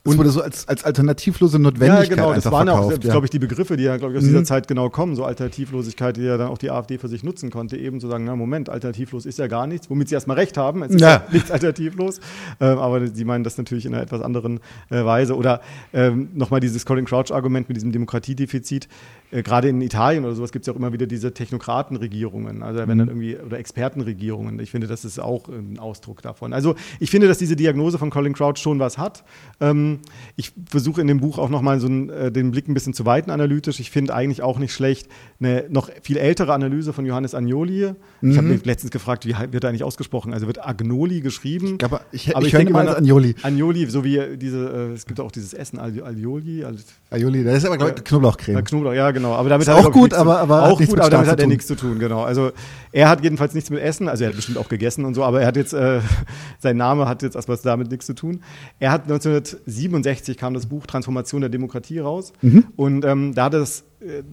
[0.05, 3.11] und wurde so als, als alternativlose Notwendigkeit ja, genau, das waren verkauft, auch, ja.
[3.11, 4.29] glaube ich, die Begriffe, die ja, glaube ich, aus mhm.
[4.29, 7.49] dieser Zeit genau kommen, so Alternativlosigkeit, die ja dann auch die AfD für sich nutzen
[7.49, 10.57] konnte, eben zu sagen, na Moment, alternativlos ist ja gar nichts, womit sie erstmal recht
[10.57, 12.21] haben, es ist ja, nichts alternativlos,
[12.61, 15.35] ähm, aber sie meinen das natürlich in einer etwas anderen äh, Weise.
[15.35, 18.87] Oder ähm, nochmal dieses Colin Crouch-Argument mit diesem Demokratiedefizit,
[19.31, 22.79] äh, gerade in Italien oder sowas gibt es ja auch immer wieder diese Technokratenregierungen, also
[22.87, 23.21] wenn dann mhm.
[23.21, 24.59] irgendwie, oder Expertenregierungen.
[24.59, 26.53] Ich finde, das ist auch ein Ausdruck davon.
[26.53, 29.23] Also ich finde, dass diese Diagnose von Colin Crouch schon was hat.
[29.59, 29.88] Ähm,
[30.35, 33.05] ich versuche in dem Buch auch nochmal so einen, äh, den Blick ein bisschen zu
[33.05, 33.79] weiten analytisch.
[33.79, 35.07] Ich finde eigentlich auch nicht schlecht
[35.39, 37.93] eine noch viel ältere Analyse von Johannes Agnoli.
[38.21, 38.31] Mhm.
[38.31, 40.33] Ich habe mich letztens gefragt, wie wird er eigentlich ausgesprochen?
[40.33, 41.75] Also wird Agnoli geschrieben?
[41.77, 43.35] Ich, aber ich, aber ich, ich denke mal Agnoli.
[43.41, 46.65] Agnoli, so wie diese, äh, es gibt auch dieses Essen, Aglioli.
[47.09, 48.63] Agnoli, das ist aber äh, Knoblauchcreme.
[48.63, 49.33] Knoblauch, ja, genau.
[49.33, 51.67] Aber damit ist hat auch gut, aber, aber auch gut, aber damit hat er nichts
[51.67, 52.23] zu tun, genau.
[52.23, 52.51] Also
[52.91, 55.41] er hat jedenfalls nichts mit Essen, also er hat bestimmt auch gegessen und so, aber
[55.41, 56.01] er hat jetzt, äh,
[56.59, 58.41] sein Name hat jetzt erstmal damit nichts zu tun.
[58.79, 59.07] Er hat
[59.87, 62.65] 1967 kam das Buch Transformation der Demokratie raus mhm.
[62.75, 64.23] und ähm, da hat es äh,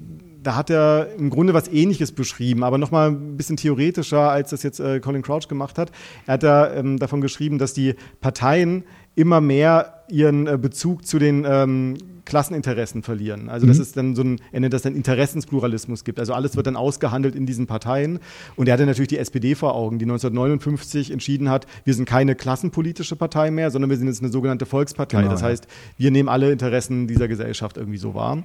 [0.43, 4.63] da hat er im Grunde was Ähnliches beschrieben, aber nochmal ein bisschen theoretischer, als das
[4.63, 5.91] jetzt äh, Colin Crouch gemacht hat.
[6.27, 8.85] Er hat da ähm, davon geschrieben, dass die Parteien
[9.17, 13.49] immer mehr ihren äh, Bezug zu den ähm, Klasseninteressen verlieren.
[13.49, 13.71] Also mhm.
[13.71, 16.21] dass es dann so ein, er nennt das dann Interessenspluralismus gibt.
[16.21, 18.19] Also alles wird dann ausgehandelt in diesen Parteien.
[18.57, 22.35] Und er hatte natürlich die SPD vor Augen, die 1959 entschieden hat, wir sind keine
[22.35, 25.19] klassenpolitische Partei mehr, sondern wir sind jetzt eine sogenannte Volkspartei.
[25.19, 25.67] Genau, das heißt,
[25.97, 28.43] wir nehmen alle Interessen dieser Gesellschaft irgendwie so wahr.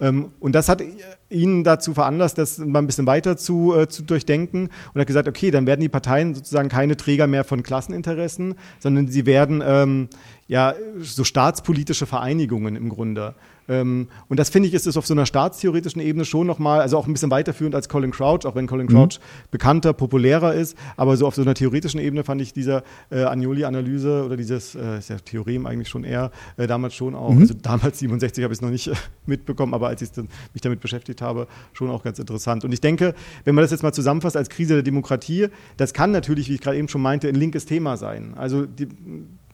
[0.00, 0.82] Ähm, und das hat
[1.28, 5.28] ihn dazu veranlasst, das mal ein bisschen weiter zu, äh, zu durchdenken und hat gesagt,
[5.28, 10.08] okay, dann werden die Parteien sozusagen keine Träger mehr von Klasseninteressen, sondern sie werden ähm,
[10.46, 13.34] ja, so staatspolitische Vereinigungen im Grunde.
[13.68, 16.98] Ähm, und das finde ich, ist es auf so einer staatstheoretischen Ebene schon nochmal, also
[16.98, 19.50] auch ein bisschen weiterführend als Colin Crouch, auch wenn Colin Crouch mhm.
[19.50, 20.76] bekannter, populärer ist.
[20.96, 25.00] Aber so auf so einer theoretischen Ebene fand ich dieser äh, Agnoli-Analyse oder dieses, äh,
[25.08, 27.40] ja Theorem eigentlich schon eher, äh, damals schon auch, mhm.
[27.40, 28.90] also damals 67 habe ich es noch nicht
[29.26, 30.10] mitbekommen, aber als ich
[30.52, 32.64] mich damit beschäftigt habe, schon auch ganz interessant.
[32.64, 33.14] Und ich denke,
[33.44, 36.60] wenn man das jetzt mal zusammenfasst als Krise der Demokratie, das kann natürlich, wie ich
[36.60, 38.34] gerade eben schon meinte, ein linkes Thema sein.
[38.36, 38.88] Also die,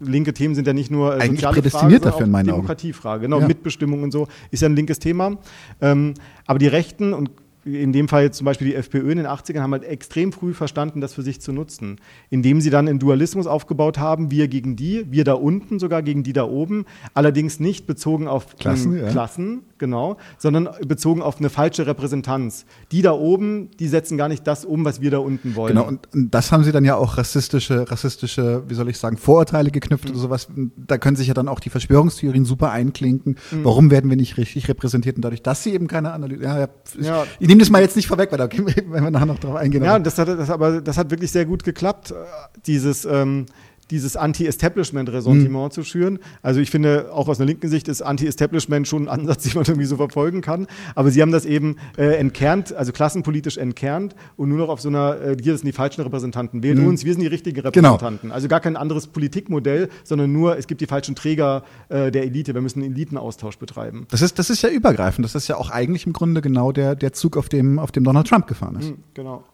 [0.00, 3.40] linke Themen sind ja nicht nur äh, Eigentlich prädestiniert Frage, dafür in meinen Demokratiefrage, genau,
[3.40, 3.46] ja.
[3.46, 5.38] Mitbestimmung und so ist ja ein linkes Thema.
[5.80, 6.14] Ähm,
[6.46, 7.30] aber die Rechten und
[7.64, 11.00] in dem Fall zum Beispiel die FPÖ in den 80ern haben halt extrem früh verstanden,
[11.00, 11.96] das für sich zu nutzen.
[12.30, 16.22] Indem sie dann einen Dualismus aufgebaut haben, wir gegen die, wir da unten sogar gegen
[16.22, 19.08] die da oben, allerdings nicht bezogen auf Klassen, ja.
[19.08, 22.66] Klassen genau, sondern bezogen auf eine falsche Repräsentanz.
[22.92, 25.74] Die da oben, die setzen gar nicht das um, was wir da unten wollen.
[25.74, 29.72] Genau, und, das haben sie dann ja auch rassistische, rassistische, wie soll ich sagen, Vorurteile
[29.72, 30.10] geknüpft mhm.
[30.12, 30.48] oder sowas.
[30.76, 33.36] Da können sich ja dann auch die Verschwörungstheorien super einklinken.
[33.50, 33.64] Mhm.
[33.64, 35.16] Warum werden wir nicht richtig repräsentiert?
[35.16, 36.58] Und dadurch, dass sie eben keine Analyse, ja,
[37.00, 39.56] ja, ich nehme das mal jetzt nicht vorweg, weil da wenn wir nachher noch drauf
[39.56, 39.82] eingehen.
[39.82, 42.14] Ja, das hat, das, aber das hat wirklich sehr gut geklappt.
[42.66, 43.46] Dieses, ähm,
[43.90, 45.70] dieses Anti-Establishment-Ressentiment mhm.
[45.70, 46.18] zu schüren.
[46.42, 49.64] Also ich finde, auch aus einer linken Sicht ist Anti-Establishment schon ein Ansatz, den man
[49.64, 50.66] irgendwie so verfolgen kann.
[50.94, 54.88] Aber sie haben das eben äh, entkernt, also klassenpolitisch entkernt und nur noch auf so
[54.88, 56.88] einer, äh, hier sind die falschen Repräsentanten, wählen mhm.
[56.88, 57.68] uns, wir sind die richtigen genau.
[57.68, 58.28] Repräsentanten.
[58.28, 58.34] Genau.
[58.34, 62.54] Also gar kein anderes Politikmodell, sondern nur, es gibt die falschen Träger äh, der Elite,
[62.54, 64.06] wir müssen einen Elitenaustausch betreiben.
[64.10, 66.94] Das ist, das ist ja übergreifend, das ist ja auch eigentlich im Grunde genau der,
[66.94, 68.90] der Zug, auf dem, auf dem Donald Trump gefahren ist.
[68.90, 69.44] Mhm, genau.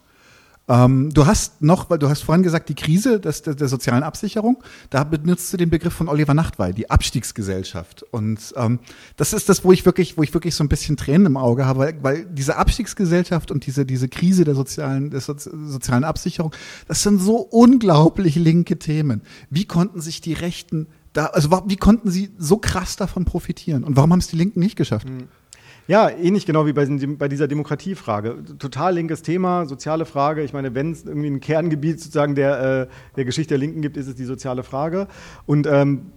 [0.69, 4.03] Ähm, du hast noch, weil du hast vorhin gesagt, die Krise des, der, der, sozialen
[4.03, 8.03] Absicherung, da benutzt du den Begriff von Oliver Nachtwey, die Abstiegsgesellschaft.
[8.11, 8.81] Und ähm,
[9.17, 11.67] das ist das, wo ich wirklich, wo ich wirklich so ein bisschen Tränen im Auge
[11.67, 16.53] habe, weil, weil diese Abstiegsgesellschaft und diese, diese Krise der sozialen, der sozialen Absicherung,
[16.89, 19.23] das sind so unglaublich linke Themen.
[19.51, 23.85] Wie konnten sich die Rechten da, also wie konnten sie so krass davon profitieren?
[23.85, 25.09] Und warum haben es die Linken nicht geschafft?
[25.09, 25.29] Mhm.
[25.89, 28.43] Ja, ähnlich genau wie bei, bei, dieser Demokratiefrage.
[28.59, 30.43] Total linkes Thema, soziale Frage.
[30.43, 33.97] Ich meine, wenn es irgendwie ein Kerngebiet sozusagen der, äh, der Geschichte der Linken gibt,
[33.97, 35.07] ist es die soziale Frage.
[35.47, 36.11] Und ähm,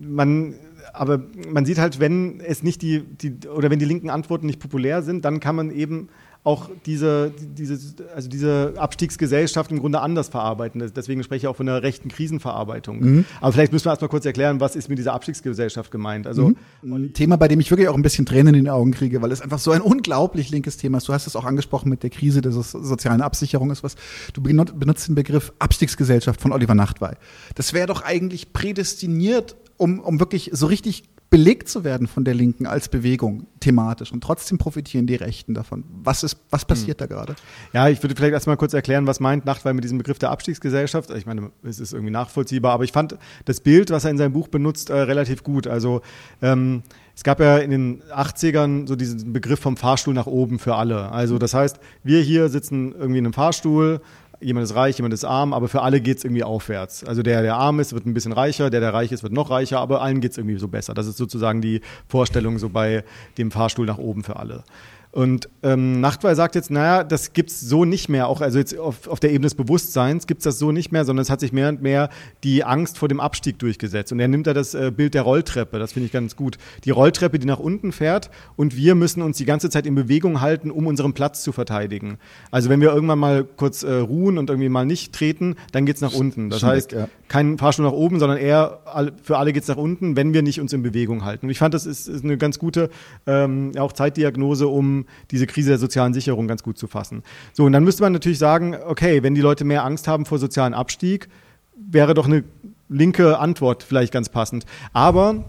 [0.00, 0.54] man
[0.92, 4.60] aber man sieht halt, wenn es nicht die, die, oder wenn die linken Antworten nicht
[4.60, 6.08] populär sind, dann kann man eben
[6.44, 7.78] auch diese, diese,
[8.14, 10.92] also diese Abstiegsgesellschaft im Grunde anders verarbeiten.
[10.94, 13.00] Deswegen spreche ich auch von einer rechten Krisenverarbeitung.
[13.00, 13.24] Mhm.
[13.40, 16.26] Aber vielleicht müssen wir erstmal kurz erklären, was ist mit dieser Abstiegsgesellschaft gemeint.
[16.26, 16.50] Also
[16.82, 16.92] mhm.
[16.92, 19.32] ein Thema, bei dem ich wirklich auch ein bisschen Tränen in den Augen kriege, weil
[19.32, 21.08] es einfach so ein unglaublich linkes Thema ist.
[21.08, 23.96] Du hast es auch angesprochen mit der Krise der sozialen Absicherung ist was.
[24.34, 27.14] Du benutzt den Begriff Abstiegsgesellschaft von Oliver Nachtwey.
[27.54, 31.04] Das wäre doch eigentlich prädestiniert, um, um wirklich so richtig
[31.34, 35.82] belegt zu werden von der Linken als Bewegung thematisch und trotzdem profitieren die Rechten davon.
[36.04, 37.08] Was ist, was passiert hm.
[37.08, 37.34] da gerade?
[37.72, 41.10] Ja, ich würde vielleicht erstmal kurz erklären, was meint Nachtwey mit diesem Begriff der Abstiegsgesellschaft.
[41.10, 44.32] Ich meine, es ist irgendwie nachvollziehbar, aber ich fand das Bild, was er in seinem
[44.32, 45.66] Buch benutzt, äh, relativ gut.
[45.66, 46.02] Also
[46.40, 46.84] ähm,
[47.16, 51.10] es gab ja in den 80ern so diesen Begriff vom Fahrstuhl nach oben für alle.
[51.10, 54.00] Also das heißt, wir hier sitzen irgendwie in einem Fahrstuhl,
[54.40, 57.04] jemand ist reich, jemand ist arm, aber für alle geht es irgendwie aufwärts.
[57.04, 59.50] Also der, der arm ist, wird ein bisschen reicher, der, der reich ist, wird noch
[59.50, 60.94] reicher, aber allen geht es irgendwie so besser.
[60.94, 63.04] Das ist sozusagen die Vorstellung so bei
[63.38, 64.64] dem Fahrstuhl nach oben für alle.
[65.14, 69.06] Und ähm, Nachtwey sagt jetzt, naja, das gibt's so nicht mehr, auch also jetzt auf,
[69.06, 71.68] auf der Ebene des Bewusstseins gibt's das so nicht mehr, sondern es hat sich mehr
[71.68, 72.08] und mehr
[72.42, 74.10] die Angst vor dem Abstieg durchgesetzt.
[74.10, 76.58] Und er nimmt da das äh, Bild der Rolltreppe, das finde ich ganz gut.
[76.82, 80.40] Die Rolltreppe, die nach unten fährt und wir müssen uns die ganze Zeit in Bewegung
[80.40, 82.18] halten, um unseren Platz zu verteidigen.
[82.50, 86.00] Also wenn wir irgendwann mal kurz äh, ruhen und irgendwie mal nicht treten, dann geht's
[86.00, 86.50] nach unten.
[86.50, 87.06] Das heißt, ja.
[87.28, 88.80] kein Fahrstuhl nach oben, sondern eher
[89.22, 91.46] für alle geht's nach unten, wenn wir nicht uns in Bewegung halten.
[91.46, 92.90] Und ich fand, das ist, ist eine ganz gute
[93.28, 97.22] ähm, auch Zeitdiagnose, um diese Krise der sozialen Sicherung ganz gut zu fassen.
[97.52, 100.38] So, und dann müsste man natürlich sagen, okay, wenn die Leute mehr Angst haben vor
[100.38, 101.28] sozialen Abstieg,
[101.76, 102.44] wäre doch eine
[102.88, 104.64] linke Antwort vielleicht ganz passend.
[104.92, 105.44] Aber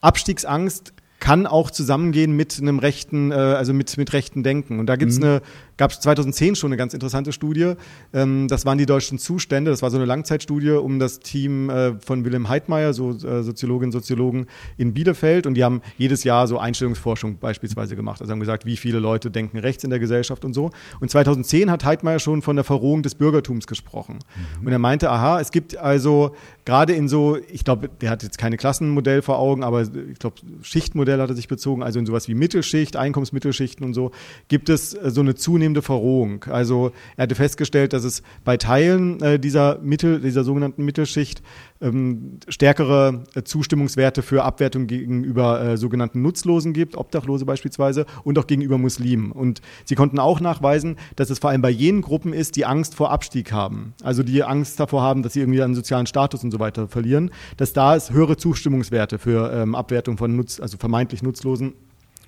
[0.00, 4.78] Abstiegsangst kann auch zusammengehen mit einem rechten, äh, also mit, mit rechten Denken.
[4.78, 5.24] Und da gibt's mhm.
[5.24, 5.42] eine
[5.76, 7.74] gab es 2010 schon eine ganz interessante Studie.
[8.12, 9.70] Ähm, das waren die deutschen Zustände.
[9.70, 13.88] Das war so eine Langzeitstudie um das Team äh, von Wilhelm Heidmeier, so äh, Soziologinnen
[13.88, 14.46] und Soziologen
[14.76, 15.46] in Bielefeld.
[15.46, 18.20] Und die haben jedes Jahr so Einstellungsforschung beispielsweise gemacht.
[18.20, 20.70] Also haben gesagt, wie viele Leute denken rechts in der Gesellschaft und so.
[21.00, 24.18] Und 2010 hat Heidmeier schon von der Verrohung des Bürgertums gesprochen.
[24.60, 24.66] Mhm.
[24.66, 26.34] Und er meinte, aha, es gibt also
[26.64, 30.36] gerade in so, ich glaube, der hat jetzt keine Klassenmodell vor Augen, aber ich glaube,
[30.62, 34.12] Schichtmodell hat er sich bezogen, also in sowas wie Mittelschicht, Einkommensmittelschichten und so,
[34.48, 36.44] gibt es äh, so eine zunehmende zunehmende Verrohung.
[36.44, 41.42] Also er hatte festgestellt, dass es bei Teilen äh, dieser Mittel, dieser sogenannten Mittelschicht
[41.80, 48.46] ähm, stärkere äh, Zustimmungswerte für Abwertung gegenüber äh, sogenannten Nutzlosen gibt, Obdachlose beispielsweise, und auch
[48.46, 49.32] gegenüber Muslimen.
[49.32, 52.94] Und sie konnten auch nachweisen, dass es vor allem bei jenen Gruppen ist, die Angst
[52.94, 53.94] vor Abstieg haben.
[54.02, 57.30] Also die Angst davor haben, dass sie irgendwie einen sozialen Status und so weiter verlieren,
[57.56, 61.74] dass da es höhere Zustimmungswerte für ähm, Abwertung von Nutz, also vermeintlich Nutzlosen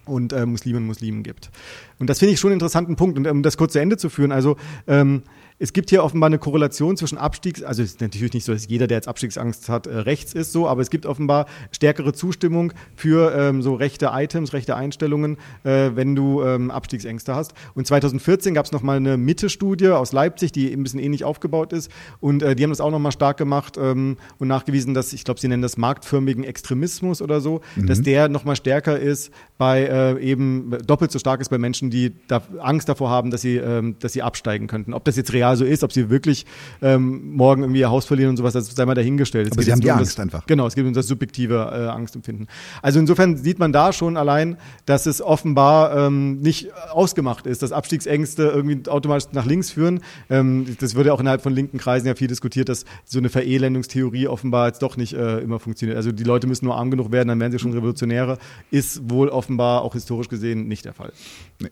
[0.07, 1.51] und äh, Musliminnen und Muslimen gibt.
[1.99, 3.19] Und das finde ich schon einen interessanten Punkt.
[3.19, 4.57] Und um das kurz zu Ende zu führen, also
[4.87, 5.23] ähm,
[5.59, 8.69] es gibt hier offenbar eine Korrelation zwischen Abstiegs, also es ist natürlich nicht so, dass
[8.69, 12.73] jeder, der jetzt Abstiegsangst hat, äh, rechts ist so, aber es gibt offenbar stärkere Zustimmung
[12.95, 17.55] für ähm, so rechte Items, rechte Einstellungen, äh, wenn du ähm, Abstiegsängste hast.
[17.75, 21.91] Und 2014 gab es nochmal eine Mitte-Studie aus Leipzig, die ein bisschen ähnlich aufgebaut ist
[22.21, 25.41] und äh, die haben das auch nochmal stark gemacht ähm, und nachgewiesen, dass, ich glaube,
[25.41, 27.87] sie nennen das marktförmigen Extremismus oder so, mhm.
[27.87, 32.13] dass der nochmal stärker ist bei äh, eben, doppelt so stark ist bei Menschen, die
[32.29, 34.93] da Angst davor haben, dass sie, ähm, dass sie absteigen könnten.
[34.93, 36.47] Ob das jetzt real real so ist, ob sie wirklich
[36.83, 39.47] ähm, morgen irgendwie ihr Haus verlieren und sowas, das sei mal dahingestellt.
[39.47, 40.47] Es Aber sie haben die Angst das, einfach.
[40.47, 42.49] Genau, es geht um das subjektive äh, Angstempfinden.
[42.83, 47.73] Also insofern sieht man da schon allein, dass es offenbar ähm, nicht ausgemacht ist, dass
[47.73, 50.01] Abstiegsängste irgendwie automatisch nach links führen.
[50.31, 54.29] Ähm, das würde auch innerhalb von linken Kreisen ja viel diskutiert, dass so eine Verelendungstheorie
[54.29, 55.97] offenbar jetzt doch nicht äh, immer funktioniert.
[55.97, 58.39] Also die Leute müssen nur arm genug werden, dann werden sie schon Revolutionäre.
[58.71, 61.13] Ist wohl offenbar auch historisch gesehen nicht der Fall.
[61.61, 61.71] Nee.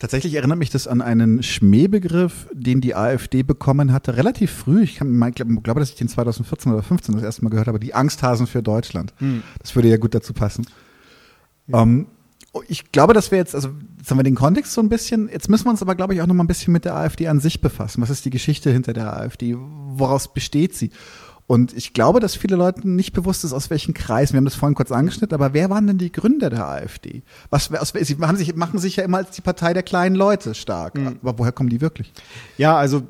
[0.00, 4.82] Tatsächlich erinnert mich das an einen Schmähbegriff, den die AfD bekommen hatte, relativ früh.
[4.82, 7.92] Ich glaube, glaub, dass ich den 2014 oder 2015 das erste Mal gehört habe, die
[7.92, 9.12] Angsthasen für Deutschland.
[9.18, 9.42] Hm.
[9.58, 10.66] Das würde ja gut dazu passen.
[11.66, 11.82] Ja.
[11.82, 12.06] Um, ähm,
[12.66, 13.68] ich glaube, dass wir jetzt, also
[13.98, 16.22] jetzt haben wir den Kontext so ein bisschen, jetzt müssen wir uns aber, glaube ich,
[16.22, 18.00] auch noch mal ein bisschen mit der AfD an sich befassen.
[18.00, 19.54] Was ist die Geschichte hinter der AfD?
[19.56, 20.90] Woraus besteht sie?
[21.50, 24.34] Und ich glaube, dass viele Leuten nicht bewusst ist, aus welchen Kreisen.
[24.34, 27.22] Wir haben das vorhin kurz angeschnitten, aber wer waren denn die Gründer der AfD?
[27.50, 30.54] Was, aus, sie machen sich, machen sich ja immer als die Partei der kleinen Leute
[30.54, 30.94] stark.
[30.94, 31.18] Mhm.
[31.20, 32.12] Aber woher kommen die wirklich?
[32.56, 33.02] Ja, also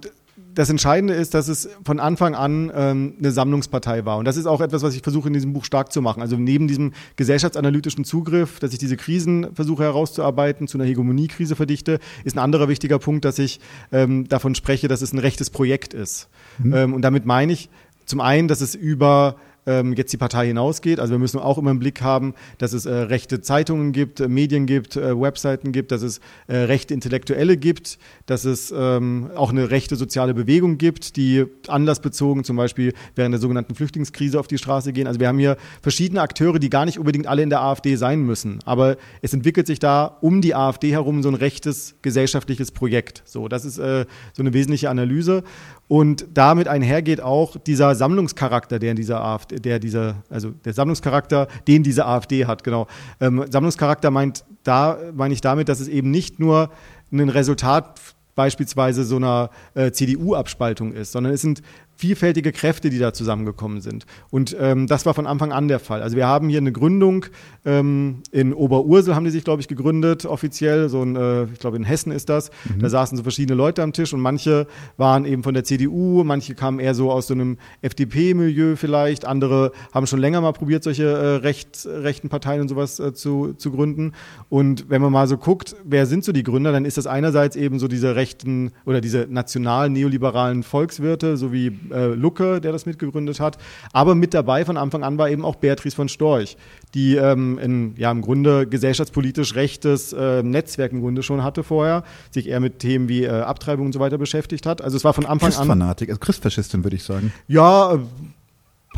[0.55, 4.17] das Entscheidende ist, dass es von Anfang an ähm, eine Sammlungspartei war.
[4.17, 6.23] Und das ist auch etwas, was ich versuche in diesem Buch stark zu machen.
[6.23, 11.99] Also neben diesem gesellschaftsanalytischen Zugriff, dass ich diese Krisen versuche herauszuarbeiten, zu einer Hegemoniekrise verdichte,
[12.25, 13.61] ist ein anderer wichtiger Punkt, dass ich
[13.93, 16.29] ähm, davon spreche, dass es ein rechtes Projekt ist.
[16.59, 16.75] Mhm.
[16.75, 17.69] Ähm, und damit meine ich,
[18.11, 21.01] zum einen, dass es über ähm, jetzt die Partei hinausgeht.
[21.01, 24.29] Also wir müssen auch immer im Blick haben, dass es äh, rechte Zeitungen gibt, äh,
[24.29, 29.51] Medien gibt, äh, Webseiten gibt, dass es äh, rechte Intellektuelle gibt, dass es ähm, auch
[29.51, 34.59] eine rechte soziale Bewegung gibt, die anlassbezogen zum Beispiel während der sogenannten Flüchtlingskrise auf die
[34.59, 35.07] Straße gehen.
[35.07, 38.21] Also wir haben hier verschiedene Akteure, die gar nicht unbedingt alle in der AfD sein
[38.23, 38.61] müssen.
[38.65, 43.23] Aber es entwickelt sich da um die AfD herum so ein rechtes gesellschaftliches Projekt.
[43.25, 45.45] So, das ist äh, so eine wesentliche Analyse.
[45.91, 51.49] Und damit einhergeht auch dieser Sammlungscharakter, der in dieser AfD, der dieser, also der Sammlungscharakter,
[51.67, 52.87] den diese AfD hat, genau.
[53.19, 56.71] Ähm, Sammlungscharakter meint da, meine ich damit, dass es eben nicht nur
[57.11, 58.01] ein Resultat
[58.37, 61.61] beispielsweise so einer äh, CDU-Abspaltung ist, sondern es sind
[62.01, 64.07] vielfältige Kräfte, die da zusammengekommen sind.
[64.31, 66.03] Und ähm, das war von Anfang an der Fall.
[66.03, 67.27] Also wir haben hier eine Gründung
[67.67, 70.89] ähm, in Oberursel haben die sich, glaube ich, gegründet, offiziell.
[70.89, 72.51] So ein, äh, ich glaube, in Hessen ist das.
[72.65, 72.81] Mhm.
[72.81, 74.67] Da saßen so verschiedene Leute am Tisch und manche
[74.97, 79.73] waren eben von der CDU, manche kamen eher so aus so einem FDP-Milieu vielleicht, andere
[79.93, 83.71] haben schon länger mal probiert, solche äh, recht, rechten Parteien und sowas äh, zu, zu
[83.71, 84.13] gründen.
[84.49, 87.57] Und wenn man mal so guckt, wer sind so die Gründer, dann ist das einerseits
[87.57, 92.87] eben so diese rechten oder diese nationalen neoliberalen Volkswirte, so wie äh, Lucke, der das
[92.87, 93.59] mitgegründet hat.
[93.93, 96.57] Aber mit dabei von Anfang an war eben auch Beatrice von Storch,
[96.95, 102.05] die ähm, in, ja, im Grunde gesellschaftspolitisch rechtes äh, Netzwerk im Grunde schon hatte vorher,
[102.31, 104.83] sich eher mit Themen wie äh, Abtreibung und so weiter beschäftigt hat.
[104.83, 105.55] Also es war von Anfang an.
[105.55, 107.33] Christfanatik, also Christfaschistin würde ich sagen.
[107.49, 107.99] Ja,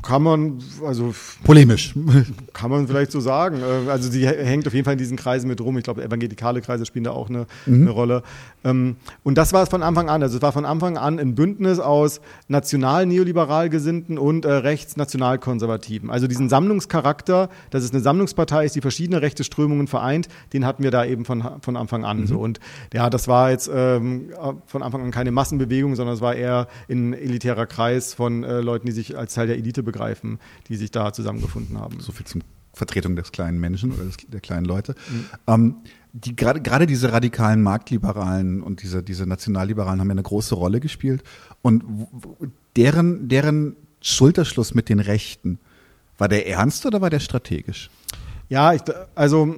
[0.02, 1.14] kann man, also.
[1.44, 1.94] Polemisch.
[2.52, 3.60] Kann man vielleicht so sagen.
[3.60, 5.78] Äh, also, sie hängt auf jeden Fall in diesen Kreisen mit rum.
[5.78, 7.82] Ich glaube, evangelikale Kreise spielen da auch eine, mhm.
[7.82, 8.22] eine Rolle.
[8.64, 10.22] Ähm, und das war es von Anfang an.
[10.22, 16.10] Also, es war von Anfang an ein Bündnis aus national-neoliberal Gesinnten und äh, rechts-nationalkonservativen.
[16.10, 20.82] Also, diesen Sammlungscharakter, dass es eine Sammlungspartei ist, die verschiedene rechte Strömungen vereint, den hatten
[20.82, 22.26] wir da eben von, von Anfang an mhm.
[22.26, 22.38] so.
[22.38, 22.58] Und
[22.92, 24.30] ja, das war jetzt ähm,
[24.66, 28.86] von Anfang an keine Massenbewegung, sondern es war eher ein elitärer Kreis von äh, Leuten,
[28.86, 30.38] die sich als Teil der Elite begreifen,
[30.68, 32.00] die sich da zusammengefunden haben.
[32.00, 32.42] So viel zum
[32.72, 34.94] Vertretung des kleinen Menschen oder des, der kleinen Leute.
[35.10, 35.24] Mhm.
[35.46, 35.76] Ähm,
[36.14, 40.80] die, gerade, gerade diese radikalen Marktliberalen und diese, diese Nationalliberalen haben ja eine große Rolle
[40.80, 41.22] gespielt.
[41.62, 41.84] Und
[42.76, 45.58] deren, deren Schulterschluss mit den Rechten,
[46.18, 47.90] war der ernst oder war der strategisch?
[48.48, 48.82] Ja, ich,
[49.14, 49.56] also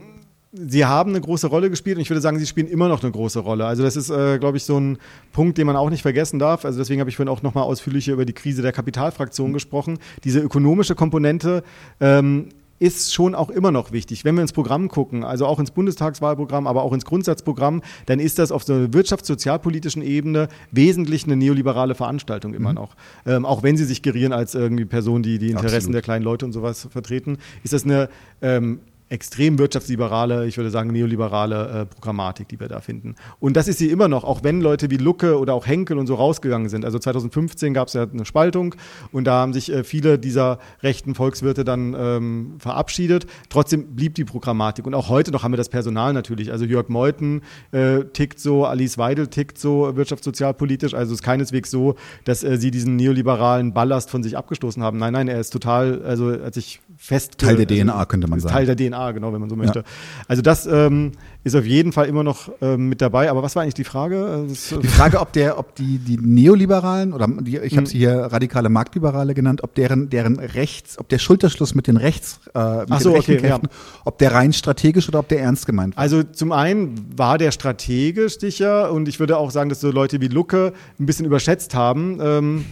[0.54, 3.10] sie haben eine große Rolle gespielt und ich würde sagen, sie spielen immer noch eine
[3.10, 3.66] große Rolle.
[3.66, 4.98] Also das ist, äh, glaube ich, so ein
[5.32, 6.64] Punkt, den man auch nicht vergessen darf.
[6.64, 9.54] Also deswegen habe ich vorhin auch nochmal ausführlicher über die Krise der Kapitalfraktion mhm.
[9.54, 9.98] gesprochen.
[10.22, 11.64] Diese ökonomische Komponente
[12.00, 14.24] ähm, ist schon auch immer noch wichtig.
[14.24, 18.38] Wenn wir ins Programm gucken, also auch ins Bundestagswahlprogramm, aber auch ins Grundsatzprogramm, dann ist
[18.38, 22.76] das auf so einer wirtschafts-sozialpolitischen Ebene wesentlich eine neoliberale Veranstaltung immer mhm.
[22.76, 22.96] noch.
[23.26, 25.94] Ähm, auch wenn sie sich gerieren als irgendwie Person, die die Interessen Absolut.
[25.94, 28.08] der kleinen Leute und sowas vertreten, ist das eine
[28.42, 33.14] ähm, extrem wirtschaftsliberale, ich würde sagen neoliberale äh, Programmatik, die wir da finden.
[33.38, 36.06] Und das ist sie immer noch, auch wenn Leute wie Lucke oder auch Henkel und
[36.06, 36.84] so rausgegangen sind.
[36.84, 38.74] Also 2015 gab es ja eine Spaltung
[39.12, 43.26] und da haben sich äh, viele dieser rechten Volkswirte dann ähm, verabschiedet.
[43.50, 44.86] Trotzdem blieb die Programmatik.
[44.86, 46.50] Und auch heute noch haben wir das Personal natürlich.
[46.50, 50.94] Also Jörg Meuthen äh, tickt so, Alice Weidel tickt so wirtschaftssozialpolitisch.
[50.94, 54.98] Also es ist keineswegs so, dass äh, sie diesen neoliberalen Ballast von sich abgestoßen haben.
[54.98, 57.38] Nein, nein, er ist total, also als ich fest.
[57.38, 58.54] Teil der also, DNA, könnte man sagen.
[58.54, 59.80] Teil der DNA, genau, wenn man so möchte.
[59.80, 59.84] Ja.
[60.28, 61.12] Also das ähm,
[61.44, 63.30] ist auf jeden Fall immer noch ähm, mit dabei.
[63.30, 64.46] Aber was war eigentlich die Frage?
[64.48, 67.86] Das, die Frage, ob der, ob die, die Neoliberalen oder die, ich habe hm.
[67.86, 72.40] sie hier radikale Marktliberale genannt, ob deren, deren Rechts, ob der Schulterschluss mit den Rechts,
[72.54, 74.00] äh, mit Ach so, den okay, Kräften, ja.
[74.04, 76.02] ob der rein strategisch oder ob der ernst gemeint war.
[76.02, 80.20] Also zum einen war der strategisch sicher und ich würde auch sagen, dass so Leute
[80.20, 82.18] wie Lucke ein bisschen überschätzt haben.
[82.22, 82.64] Ähm,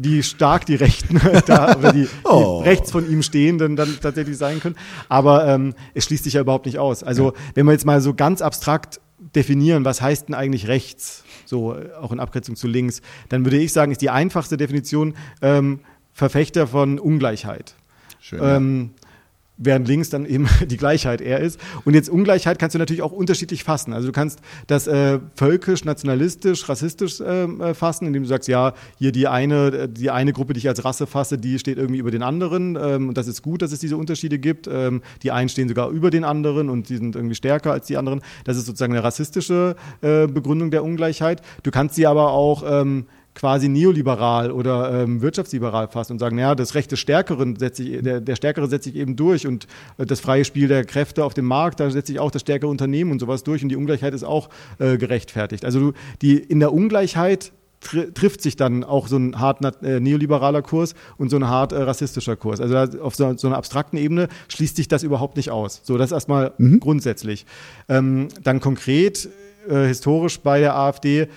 [0.00, 2.60] wie stark die Rechten da oder die, oh.
[2.62, 4.76] die, rechts von ihm stehenden dann tatsächlich sein können.
[5.08, 7.02] Aber ähm, es schließt sich ja überhaupt nicht aus.
[7.02, 7.32] Also ja.
[7.54, 9.00] wenn wir jetzt mal so ganz abstrakt
[9.34, 13.58] definieren, was heißt denn eigentlich rechts, so äh, auch in Abgrenzung zu links, dann würde
[13.58, 15.80] ich sagen, ist die einfachste Definition ähm,
[16.12, 17.74] Verfechter von Ungleichheit.
[18.20, 18.90] Schön, ähm,
[19.58, 21.60] während links dann eben die Gleichheit eher ist.
[21.84, 23.92] Und jetzt Ungleichheit kannst du natürlich auch unterschiedlich fassen.
[23.92, 28.72] Also du kannst das äh, völkisch, nationalistisch, rassistisch ähm, äh, fassen, indem du sagst, ja,
[28.98, 32.10] hier die eine, die eine Gruppe, die ich als Rasse fasse, die steht irgendwie über
[32.10, 34.68] den anderen ähm, und das ist gut, dass es diese Unterschiede gibt.
[34.68, 37.96] Ähm, die einen stehen sogar über den anderen und die sind irgendwie stärker als die
[37.96, 38.22] anderen.
[38.44, 41.42] Das ist sozusagen eine rassistische äh, Begründung der Ungleichheit.
[41.62, 43.06] Du kannst sie aber auch ähm,
[43.38, 48.02] quasi neoliberal oder ähm, wirtschaftsliberal fassen und sagen, naja, das Recht des Stärkeren setze ich,
[48.02, 51.34] der, der Stärkere setze ich eben durch und äh, das freie Spiel der Kräfte auf
[51.34, 54.12] dem Markt, da setze ich auch das stärkere Unternehmen und sowas durch und die Ungleichheit
[54.12, 54.48] ist auch
[54.80, 55.64] äh, gerechtfertigt.
[55.64, 60.62] Also die in der Ungleichheit tr trifft sich dann auch so ein hart äh, neoliberaler
[60.62, 62.60] Kurs und so ein hart äh, rassistischer Kurs.
[62.60, 65.80] Also auf so, so, einer abstrakten Ebene schließt sich das überhaupt nicht aus.
[65.84, 66.80] So, das erstmal mhm.
[66.80, 67.46] grundsätzlich.
[67.88, 69.28] Ähm, dann konkret,
[69.68, 71.28] äh, historisch bei der AfD,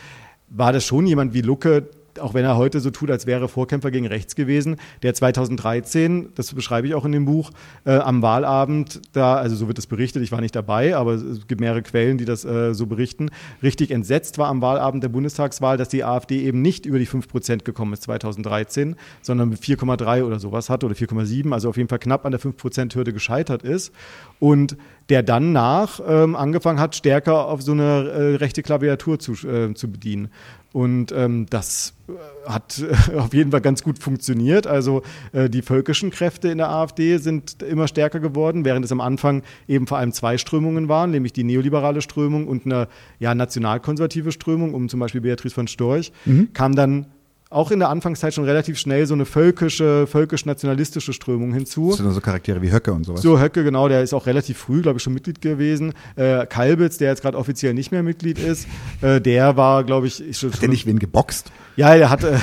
[0.54, 3.92] war das schon jemand wie Lucke, auch wenn er heute so tut, als wäre Vorkämpfer
[3.92, 7.52] gegen rechts gewesen, der 2013, das beschreibe ich auch in dem Buch,
[7.86, 11.48] äh, am Wahlabend, da, also so wird es berichtet, ich war nicht dabei, aber es
[11.48, 13.30] gibt mehrere Quellen, die das äh, so berichten,
[13.64, 17.28] richtig entsetzt war am Wahlabend der Bundestagswahl, dass die AfD eben nicht über die 5
[17.28, 21.90] Prozent gekommen ist 2013, sondern mit 4,3 oder sowas hat oder 4,7, also auf jeden
[21.90, 23.94] Fall knapp an der 5 Prozent Hürde gescheitert ist.
[24.40, 24.76] Und
[25.12, 29.74] der dann nach ähm, angefangen hat, stärker auf so eine äh, rechte Klaviatur zu, äh,
[29.74, 30.30] zu bedienen.
[30.72, 32.82] Und ähm, das äh, hat
[33.18, 34.68] auf jeden Fall ganz gut funktioniert.
[34.68, 35.02] Also
[35.34, 39.44] äh, die völkischen Kräfte in der AfD sind immer stärker geworden, während es am Anfang
[39.68, 42.88] eben vor allem zwei Strömungen waren, nämlich die neoliberale Strömung und eine
[43.20, 46.54] ja, nationalkonservative Strömung, um zum Beispiel Beatrice von Storch, mhm.
[46.54, 47.08] kam dann
[47.52, 51.90] auch in der Anfangszeit schon relativ schnell so eine völkische, völkisch-nationalistische Strömung hinzu.
[51.90, 53.22] Das sind so Charaktere wie Höcke und sowas.
[53.22, 55.94] So, Höcke, genau, der ist auch relativ früh, glaube ich, schon Mitglied gewesen.
[56.16, 58.68] Äh, Kalbitz, der jetzt gerade offiziell nicht mehr Mitglied ist,
[59.02, 60.54] äh, der war, glaube ich, schon.
[60.54, 61.52] Hat der nicht wen geboxt?
[61.76, 62.24] Ja, der hat.
[62.24, 62.38] Äh,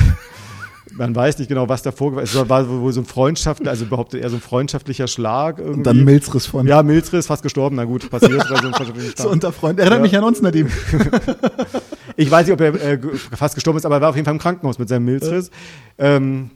[0.92, 2.34] man weiß nicht genau, was da vorgefallen ist.
[2.34, 5.58] Es war wohl so ein freundschaftlicher, also behauptet er so ein freundschaftlicher Schlag.
[5.58, 5.78] Irgendwie.
[5.78, 6.66] Und dann Milzriss von.
[6.66, 7.76] Ja, Milzriss, fast gestorben.
[7.76, 8.54] Na gut, passiert so.
[9.22, 9.78] So unter Freund.
[9.78, 10.02] Erinnert ja.
[10.02, 10.68] mich an uns, Nadim.
[12.16, 12.98] ich weiß nicht, ob er äh,
[13.32, 15.50] fast gestorben ist, aber er war auf jeden Fall im Krankenhaus mit seinem Milzriss.
[15.98, 16.50] Ähm,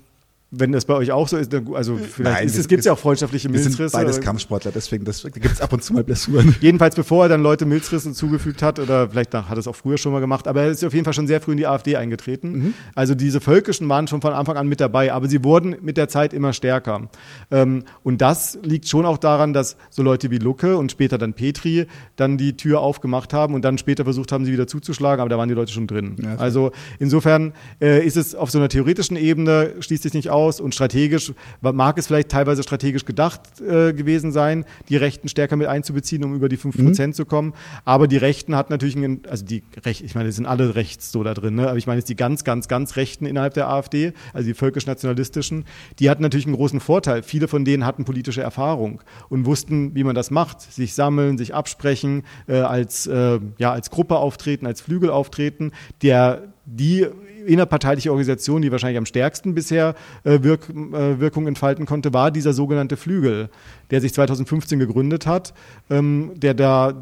[0.54, 2.98] wenn das bei euch auch so ist, also vielleicht Nein, ist, es gibt ja auch
[2.98, 3.78] freundschaftliche Milzrisse.
[3.78, 6.54] Wir sind beides Kampfsportler, deswegen gibt es ab und zu mal Blessuren.
[6.60, 9.96] Jedenfalls bevor er dann Leute Milzrissen zugefügt hat oder vielleicht hat er es auch früher
[9.96, 11.96] schon mal gemacht, aber er ist auf jeden Fall schon sehr früh in die AfD
[11.96, 12.52] eingetreten.
[12.52, 12.74] Mhm.
[12.94, 16.08] Also diese Völkischen waren schon von Anfang an mit dabei, aber sie wurden mit der
[16.08, 17.08] Zeit immer stärker.
[17.50, 21.32] Ähm, und das liegt schon auch daran, dass so Leute wie Lucke und später dann
[21.32, 25.30] Petri dann die Tür aufgemacht haben und dann später versucht haben, sie wieder zuzuschlagen, aber
[25.30, 26.16] da waren die Leute schon drin.
[26.22, 30.41] Ja, also insofern äh, ist es auf so einer theoretischen Ebene, schließt sich nicht aus,
[30.42, 35.56] aus und strategisch mag es vielleicht teilweise strategisch gedacht äh, gewesen sein, die Rechten stärker
[35.56, 37.12] mit einzubeziehen, um über die 5% mhm.
[37.12, 37.54] zu kommen.
[37.84, 41.12] Aber die Rechten hat natürlich, einen, also die Recht, ich meine, die sind alle rechts
[41.12, 41.68] so da drin, ne?
[41.68, 45.64] aber ich meine jetzt die ganz, ganz, ganz Rechten innerhalb der AfD, also die völkisch-nationalistischen,
[45.98, 47.22] die hatten natürlich einen großen Vorteil.
[47.22, 50.60] Viele von denen hatten politische Erfahrung und wussten, wie man das macht.
[50.60, 55.72] Sich sammeln, sich absprechen, äh, als, äh, ja, als Gruppe auftreten, als Flügel auftreten.
[56.02, 57.06] Der, die
[57.46, 59.94] innerparteiliche Organisation, die wahrscheinlich am stärksten bisher
[60.24, 63.50] äh, Wirk, äh, Wirkung entfalten konnte, war dieser sogenannte Flügel,
[63.90, 65.54] der sich 2015 gegründet hat,
[65.90, 66.94] ähm, der da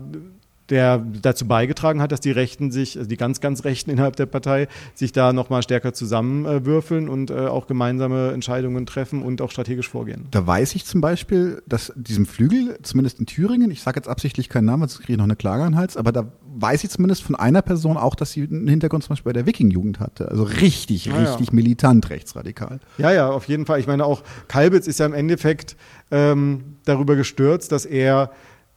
[0.70, 4.26] der dazu beigetragen hat, dass die Rechten sich, also die ganz, ganz Rechten innerhalb der
[4.26, 9.88] Partei, sich da nochmal stärker zusammenwürfeln und äh, auch gemeinsame Entscheidungen treffen und auch strategisch
[9.88, 10.26] vorgehen.
[10.30, 14.48] Da weiß ich zum Beispiel, dass diesem Flügel, zumindest in Thüringen, ich sage jetzt absichtlich
[14.48, 16.90] keinen Namen, sonst kriege ich noch eine Klage an den Hals, aber da weiß ich
[16.90, 20.28] zumindest von einer Person auch, dass sie einen Hintergrund zum Beispiel bei der Wiking-Jugend hatte.
[20.28, 21.54] Also richtig, ah, richtig ja.
[21.54, 22.80] militant rechtsradikal.
[22.98, 23.80] Ja, ja, auf jeden Fall.
[23.80, 25.76] Ich meine, auch Kalbitz ist ja im Endeffekt
[26.10, 28.30] ähm, darüber gestürzt, dass er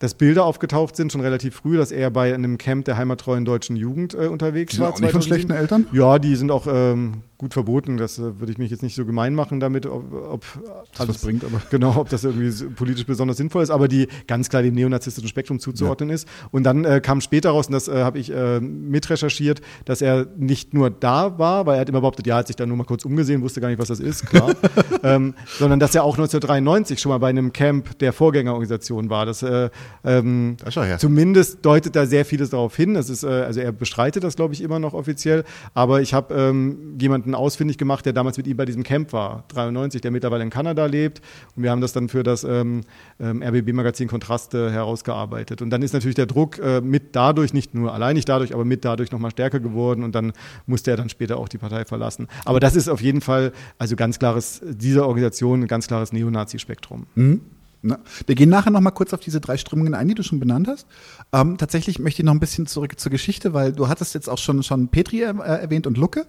[0.03, 3.77] dass Bilder aufgetaucht sind, schon relativ früh, dass er bei einem Camp der heimattreuen deutschen
[3.77, 4.89] Jugend äh, unterwegs die war.
[4.89, 5.88] Auch nicht von schlechten Eltern?
[5.93, 7.98] Ja, die sind auch ähm, gut verboten.
[7.98, 10.45] Das äh, würde ich mich jetzt nicht so gemein machen damit, ob, ob
[10.91, 14.07] das alles, was bringt, aber genau, ob das irgendwie politisch besonders sinnvoll ist, aber die
[14.28, 16.15] ganz klar dem neonazistischen Spektrum zuzuordnen ja.
[16.15, 16.28] ist.
[16.52, 20.26] Und dann äh, kam später raus, und das äh, habe ich äh, mitrecherchiert, dass er
[20.38, 22.86] nicht nur da war, weil er hat immer behauptet, ja, hat sich dann nur mal
[22.86, 24.56] kurz umgesehen, wusste gar nicht, was das ist, klar,
[25.03, 29.26] ähm, sondern dass er auch 1993 schon mal bei einem Camp der Vorgängerorganisation war.
[29.26, 29.70] Das, äh,
[30.06, 30.98] ähm, das ja.
[30.98, 32.94] zumindest deutet da sehr vieles darauf hin.
[32.94, 35.44] Das ist, äh, also er bestreitet das, glaube ich, immer noch offiziell,
[35.74, 39.14] aber ich habe ähm, jemanden jemanden ausfindig gemacht, der damals mit ihm bei diesem Camp
[39.14, 41.22] war, 93, der mittlerweile in Kanada lebt.
[41.55, 42.81] Und wir haben das dann für das ähm,
[43.19, 45.61] ähm, RBB-Magazin Kontraste herausgearbeitet.
[45.61, 48.65] Und dann ist natürlich der Druck äh, mit dadurch, nicht nur allein nicht dadurch, aber
[48.65, 50.03] mit dadurch nochmal stärker geworden.
[50.03, 50.34] Und dann
[50.65, 52.27] musste er dann später auch die Partei verlassen.
[52.45, 57.07] Aber das ist auf jeden Fall, also ganz klares, diese Organisation, ein ganz klares Neonazi-Spektrum.
[57.15, 57.41] Mhm.
[57.85, 60.39] Na, wir gehen nachher noch mal kurz auf diese drei Strömungen ein, die du schon
[60.39, 60.88] benannt hast.
[61.34, 64.38] Ähm, tatsächlich möchte ich noch ein bisschen zurück zur Geschichte, weil du hattest jetzt auch
[64.38, 66.26] schon, schon Petri äh, erwähnt und Lucke.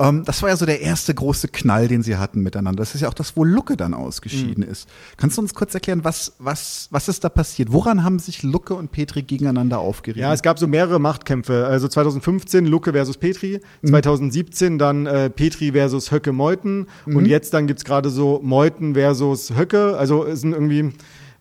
[0.00, 2.80] Ähm, das war ja so der erste große Knall, den sie hatten miteinander.
[2.80, 4.70] Das ist ja auch das, wo Lucke dann ausgeschieden mhm.
[4.70, 4.88] ist.
[5.18, 7.70] Kannst du uns kurz erklären, was, was, was ist da passiert?
[7.70, 10.18] Woran haben sich Lucke und Petri gegeneinander aufgeregt?
[10.18, 11.66] Ja, es gab so mehrere Machtkämpfe.
[11.66, 13.88] Also 2015 Lucke versus Petri, mhm.
[13.88, 17.16] 2017 dann äh, Petri versus Höcke Meuthen mhm.
[17.16, 19.98] und jetzt dann gibt's gerade so Meuthen versus Höcke.
[19.98, 20.92] Also es sind irgendwie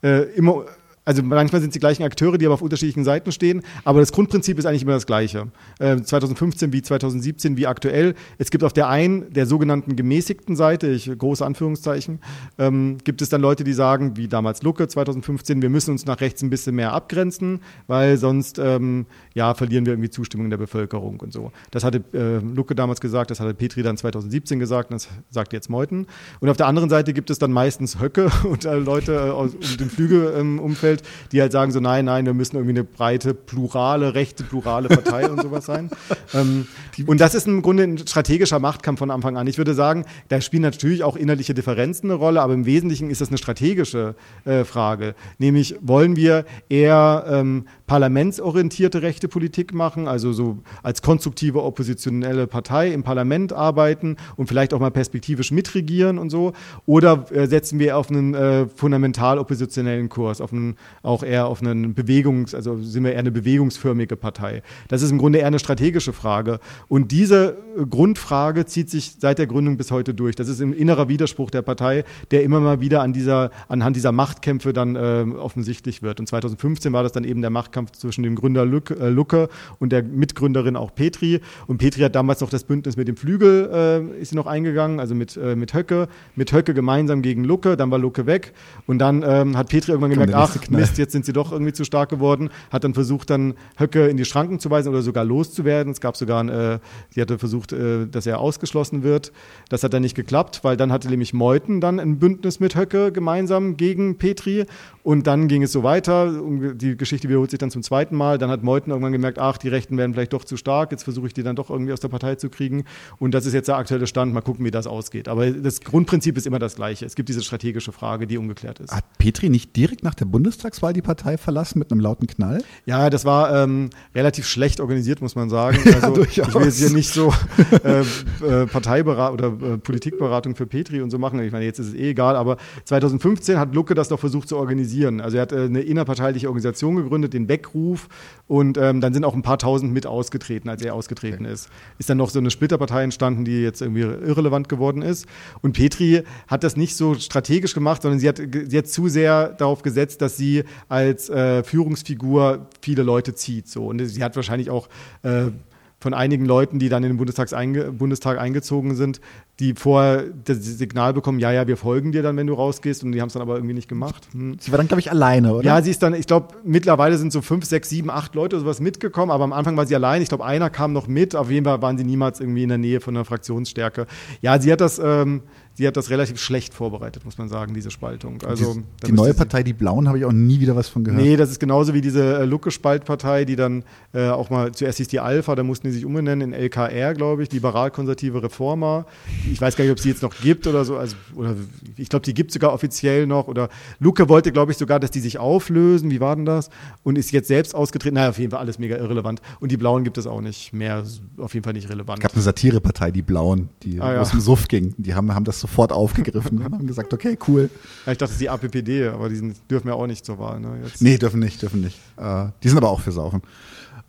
[0.04, 0.66] äh, immer
[1.10, 4.12] also manchmal sind es die gleichen Akteure, die aber auf unterschiedlichen Seiten stehen, aber das
[4.12, 5.48] Grundprinzip ist eigentlich immer das gleiche.
[5.80, 8.14] Äh, 2015 wie 2017 wie aktuell.
[8.38, 12.20] Es gibt auf der einen, der sogenannten gemäßigten Seite, ich große Anführungszeichen,
[12.60, 16.22] ähm, gibt es dann Leute, die sagen, wie damals Lucke 2015, wir müssen uns nach
[16.22, 21.20] rechts ein bisschen mehr abgrenzen, weil sonst ähm, ja verlieren wir irgendwie Zustimmung der Bevölkerung
[21.22, 21.52] und so.
[21.72, 25.54] Das hatte äh, Lucke damals gesagt, das hatte Petri dann 2017 gesagt, und das sagt
[25.54, 26.06] jetzt Meuthen.
[26.40, 29.90] Und auf der anderen Seite gibt es dann meistens Höcke und äh, Leute aus dem
[29.90, 30.99] Flügelumfeld, ähm,
[31.32, 35.30] die halt sagen so, nein, nein, wir müssen irgendwie eine breite, plurale, rechte, plurale Partei
[35.30, 35.90] und sowas sein.
[36.32, 36.68] Ähm,
[37.08, 39.48] und das ist im Grunde ein strategischer Machtkampf von Anfang an.
[39.48, 43.22] Ich würde sagen, da spielen natürlich auch innerliche Differenzen eine Rolle, aber im Wesentlichen ist
[43.22, 44.16] das eine strategische
[44.46, 45.16] äh, Frage.
[45.40, 52.94] Nämlich, wollen wir eher ähm, parlamentsorientierte rechte Politik machen, also so als konstruktive oppositionelle Partei
[52.94, 56.54] im Parlament arbeiten und vielleicht auch mal perspektivisch mitregieren und so,
[56.86, 61.64] oder äh, setzen wir auf einen äh, fundamental oppositionellen Kurs, auf einen auch eher auf
[61.64, 64.62] einen Bewegungs-, also sind wir eher eine bewegungsförmige Partei.
[64.88, 66.60] Das ist im Grunde eher eine strategische Frage.
[66.90, 67.58] Und diese
[67.90, 70.36] Grundfrage zieht sich seit der Gründung bis heute durch.
[70.36, 74.12] Das ist ein innerer Widerspruch der Partei, der immer mal wieder an dieser, anhand dieser
[74.12, 76.20] Machtkämpfe dann äh, offensichtlich wird.
[76.20, 79.50] Und 2015 war das dann eben der Machtkampf zwischen dem Gründer Luc, äh, Lucke
[79.80, 81.42] und der Mitgründerin auch Petri.
[81.68, 85.00] Und Petri hat damals noch das Bündnis mit dem Flügel, äh, ist sie noch eingegangen,
[85.00, 86.08] also mit, äh, mit Höcke.
[86.36, 88.54] Mit Höcke gemeinsam gegen Lucke, dann war Lucke weg.
[88.88, 91.84] Und dann ähm, hat Petri irgendwann gemerkt, ach, Mist, jetzt sind sie doch irgendwie zu
[91.84, 95.92] stark geworden, hat dann versucht, dann Höcke in die Schranken zu weisen oder sogar loszuwerden.
[95.92, 96.80] Es gab sogar, ein, äh,
[97.10, 99.32] sie hatte versucht, äh, dass er ausgeschlossen wird.
[99.70, 103.12] Das hat dann nicht geklappt, weil dann hatte nämlich Meuthen dann ein Bündnis mit Höcke
[103.12, 104.66] gemeinsam gegen Petri
[105.04, 106.32] und dann ging es so weiter.
[106.76, 108.38] Die Geschichte wiederholt sich dann zum zweiten Mal.
[108.38, 110.92] Dann hat Meuthen irgendwann gemerkt, ach, die Rechten werden vielleicht doch zu stark.
[110.92, 112.86] Jetzt versuche ich die dann doch irgendwie aus der Partei zu kriegen.
[113.18, 114.34] Und das ist jetzt der aktuelle Stand.
[114.34, 115.28] Mal gucken, wie das ausgeht.
[115.28, 117.06] Aber das Grundprinzip ist immer das gleiche.
[117.06, 118.94] Es gibt diese strategische Frage, die ungeklärt ist.
[118.94, 122.64] Hat Petri nicht direkt nach der Bundestagswahl die Partei verlassen mit einem lauten Knall?
[122.86, 125.78] Ja, das war ähm, relativ schlecht organisiert, muss man sagen.
[126.00, 127.34] Also ja, ich will jetzt hier nicht so
[127.84, 131.42] äh, äh, Parteiberatung oder äh, Politikberatung für Petri und so machen.
[131.42, 132.36] Ich meine, jetzt ist es eh egal.
[132.36, 135.20] Aber 2015 hat Lucke das doch versucht zu organisieren.
[135.20, 138.08] Also er hat äh, eine innerparteiliche Organisation gegründet, den Weckruf.
[138.48, 141.54] Und ähm, dann sind auch ein paar tausend mit ausgetreten, als er ausgetreten okay.
[141.54, 141.70] ist.
[142.00, 145.28] Ist dann noch so eine Splitterpartei entstanden, die jetzt irgendwie irrelevant geworden ist.
[145.62, 149.50] Und Petri hat das nicht so strategisch gemacht, sondern sie hat, sie hat zu sehr
[149.50, 153.68] darauf gesetzt, dass sie als äh, Führungsfigur viele Leute zieht.
[153.68, 153.86] So.
[153.86, 154.90] Und sie hat wahrscheinlich auch
[155.22, 155.52] äh,
[156.00, 159.20] von einigen Leuten, die dann in den Bundestag, einge Bundestag eingezogen sind,
[159.60, 163.12] die vorher das Signal bekommen, ja, ja, wir folgen dir dann, wenn du rausgehst, und
[163.12, 164.28] die haben es dann aber irgendwie nicht gemacht.
[164.32, 164.58] Hm.
[164.60, 165.66] Sie war dann, glaube ich, alleine, oder?
[165.66, 168.64] Ja, sie ist dann, ich glaube, mittlerweile sind so fünf, sechs, sieben, acht Leute oder
[168.64, 170.22] sowas mitgekommen, aber am Anfang war sie allein.
[170.22, 172.78] Ich glaube, einer kam noch mit, auf jeden Fall waren sie niemals irgendwie in der
[172.78, 174.08] Nähe von einer Fraktionsstärke.
[174.42, 175.42] Ja, sie hat das, ähm,
[175.80, 178.40] sie hat das relativ schlecht vorbereitet, muss man sagen, diese Spaltung.
[178.46, 181.24] Also, die, die neue Partei, die Blauen, habe ich auch nie wieder was von gehört.
[181.24, 185.08] Nee, das ist genauso wie diese äh, Lucke-Spaltpartei, die dann äh, auch mal, zuerst hieß
[185.08, 189.06] die Alpha, da mussten die sich umbenennen in LKR, glaube ich, liberal-konservative Reformer.
[189.50, 190.98] Ich weiß gar nicht, ob sie jetzt noch gibt oder so.
[190.98, 191.56] Also, oder
[191.96, 193.48] ich glaube, die gibt es sogar offiziell noch.
[193.48, 193.70] Oder
[194.02, 196.12] Lucke wollte, glaube ich, sogar, dass die sich auflösen.
[196.12, 196.70] Wie war denn das?
[197.04, 198.16] Und ist jetzt selbst ausgetreten.
[198.16, 199.42] Naja, auf jeden Fall alles mega irrelevant.
[199.62, 201.06] Und die Blauen gibt es auch nicht mehr.
[201.38, 202.20] Auf jeden Fall nicht relevant.
[202.20, 204.20] Es gab eine Satirepartei, die Blauen, die ah, ja.
[204.20, 204.94] aus dem Suff ging.
[204.98, 207.70] Die haben, haben das sofort aufgegriffen und haben gesagt, okay, cool.
[208.06, 210.40] Ja, ich dachte, es ist die APPD, aber die sind, dürfen ja auch nicht zur
[210.40, 210.60] Wahl.
[210.60, 211.02] Ne, jetzt.
[211.02, 211.98] Nee, dürfen nicht, dürfen nicht.
[212.18, 213.42] Äh, die sind aber auch für Saufen.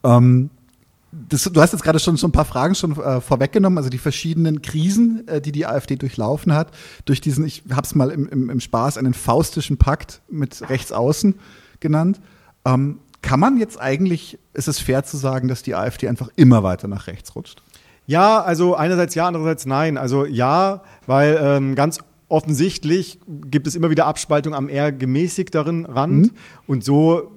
[0.03, 0.51] Ähm,
[1.12, 3.99] das, du hast jetzt gerade schon, schon ein paar Fragen schon äh, vorweggenommen, also die
[3.99, 6.69] verschiedenen Krisen, äh, die die AfD durchlaufen hat,
[7.05, 11.35] durch diesen, ich habe es mal im, im, im, Spaß, einen faustischen Pakt mit Rechtsaußen
[11.81, 12.20] genannt.
[12.65, 16.62] Ähm, kann man jetzt eigentlich, ist es fair zu sagen, dass die AfD einfach immer
[16.62, 17.61] weiter nach rechts rutscht?
[18.11, 19.97] Ja, also einerseits ja, andererseits nein.
[19.97, 26.27] Also ja, weil ähm, ganz offensichtlich gibt es immer wieder Abspaltung am eher gemäßigteren Rand
[26.27, 26.31] mhm.
[26.66, 27.31] und so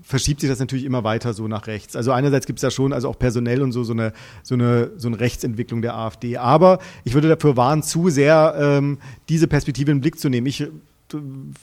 [0.00, 1.96] verschiebt sich das natürlich immer weiter so nach rechts.
[1.96, 4.92] Also einerseits gibt es ja schon, also auch personell und so, so eine, so eine,
[4.96, 6.38] so eine Rechtsentwicklung der AfD.
[6.38, 8.96] Aber ich würde dafür warnen, zu sehr ähm,
[9.28, 10.46] diese Perspektive in den Blick zu nehmen.
[10.46, 10.66] Ich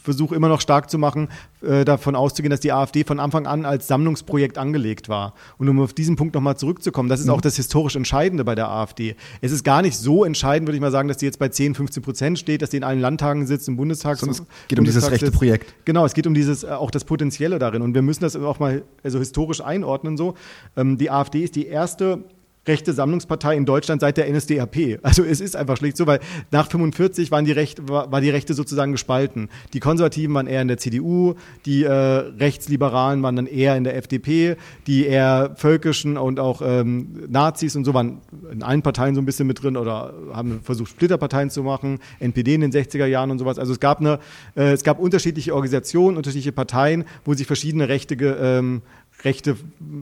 [0.02, 1.28] versuche immer noch stark zu machen,
[1.62, 5.34] äh, davon auszugehen, dass die AfD von Anfang an als Sammlungsprojekt angelegt war.
[5.58, 7.32] Und um auf diesen Punkt nochmal zurückzukommen, das ist mhm.
[7.32, 9.16] auch das historisch Entscheidende bei der AfD.
[9.40, 11.74] Es ist gar nicht so entscheidend, würde ich mal sagen, dass die jetzt bei 10,
[11.74, 14.18] 15 Prozent steht, dass die in allen Landtagen sitzt, im Bundestag.
[14.18, 15.30] Sondern es geht um dieses rechte.
[15.30, 15.74] Projekt.
[15.84, 17.82] Genau, es geht um dieses, äh, auch das Potenzielle darin.
[17.82, 20.34] Und wir müssen das auch mal also historisch einordnen so.
[20.76, 22.24] Ähm, die AfD ist die erste
[22.66, 25.00] rechte Sammlungspartei in Deutschland seit der NSDAP.
[25.02, 26.20] Also es ist einfach schlicht so, weil
[26.50, 29.48] nach 45 waren die Rechte, war, war die Rechte sozusagen gespalten.
[29.72, 31.34] Die Konservativen waren eher in der CDU,
[31.66, 34.56] die äh, Rechtsliberalen waren dann eher in der FDP,
[34.86, 38.20] die eher völkischen und auch ähm, Nazis und so waren
[38.52, 42.54] in allen Parteien so ein bisschen mit drin oder haben versucht, Splitterparteien zu machen, NPD
[42.54, 43.58] in den 60er Jahren und sowas.
[43.58, 44.20] Also es gab eine,
[44.56, 48.82] äh, es gab unterschiedliche Organisationen, unterschiedliche Parteien, wo sich verschiedene Rechte ähm,
[49.24, 49.56] Rechte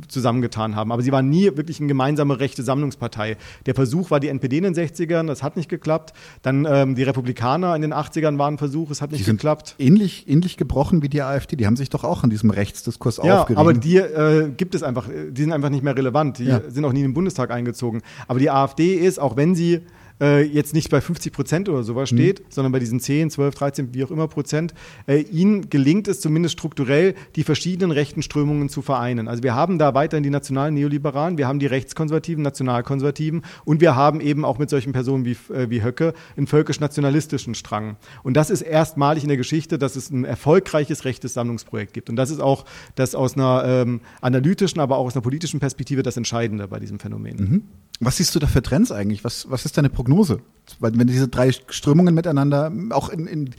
[0.09, 0.93] zusammengetan haben.
[0.93, 3.37] Aber sie waren nie wirklich eine gemeinsame rechte Sammlungspartei.
[3.67, 6.13] Der Versuch war die NPD in den 60ern, das hat nicht geklappt.
[6.43, 9.75] Dann ähm, die Republikaner in den 80ern waren ein Versuch, es hat nicht die geklappt.
[9.79, 11.57] Ähnlich, ähnlich gebrochen wie die AfD.
[11.57, 13.61] Die haben sich doch auch in diesem Rechtsdiskurs ja, aufgerieben.
[13.61, 16.39] aber die äh, gibt es einfach, die sind einfach nicht mehr relevant.
[16.39, 16.61] Die ja.
[16.69, 18.03] sind auch nie in den Bundestag eingezogen.
[18.29, 19.81] Aber die AfD ist, auch wenn sie
[20.21, 22.17] äh, jetzt nicht bei 50 Prozent oder sowas mhm.
[22.17, 22.45] steht, mhm.
[22.51, 24.75] sondern bei diesen 10, 12, 13, wie auch immer Prozent,
[25.07, 29.29] äh, ihnen gelingt es zumindest strukturell, die verschiedenen rechten Strömungen zu vereinen.
[29.29, 33.97] Also wir haben da weiterhin die nationalen Neoliberalen, wir haben die rechtskonservativen, nationalkonservativen und wir
[33.97, 37.97] haben eben auch mit solchen Personen wie, äh, wie Höcke einen völkisch-nationalistischen Strang.
[38.23, 42.11] Und das ist erstmalig in der Geschichte, dass es ein erfolgreiches rechtes Sammlungsprojekt gibt.
[42.11, 42.65] Und das ist auch
[42.95, 46.99] das aus einer ähm, analytischen, aber auch aus einer politischen Perspektive das Entscheidende bei diesem
[46.99, 47.37] Phänomen.
[47.37, 47.63] Mhm.
[48.01, 49.25] Was siehst du da für Trends eigentlich?
[49.25, 50.41] Was, was ist deine Prognose?
[50.79, 53.51] Weil wenn diese drei Strömungen miteinander auch in, in,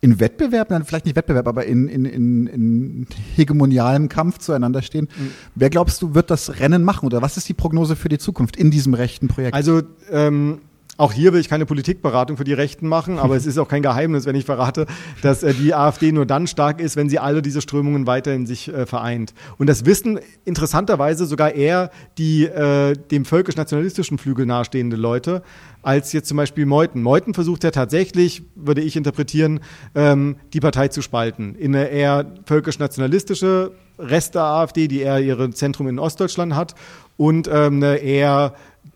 [0.00, 5.08] in Wettbewerb, dann vielleicht nicht Wettbewerb, aber in, in, in, in hegemonialem Kampf zueinander stehen,
[5.18, 5.32] mhm.
[5.56, 8.56] wer glaubst du, wird das Rennen machen oder was ist die Prognose für die Zukunft
[8.56, 9.54] in diesem rechten Projekt?
[9.54, 10.60] Also ähm,
[10.98, 13.82] auch hier will ich keine Politikberatung für die Rechten machen, aber es ist auch kein
[13.82, 14.86] Geheimnis, wenn ich verrate,
[15.22, 18.46] dass äh, die AfD nur dann stark ist, wenn sie alle diese Strömungen weiter in
[18.46, 19.32] sich äh, vereint.
[19.56, 25.42] Und das wissen interessanterweise sogar eher die äh, dem völkisch-nationalistischen Flügel nahestehende Leute,
[25.82, 27.02] als jetzt zum Beispiel Meuthen.
[27.02, 29.60] Meuthen versucht ja tatsächlich, würde ich interpretieren,
[29.94, 33.70] ähm, die Partei zu spalten in eine eher völkisch-nationalistische
[34.00, 36.74] Rest der AfD, die eher ihre Zentrum in Ostdeutschland hat,
[37.16, 38.54] und ähm, eine eher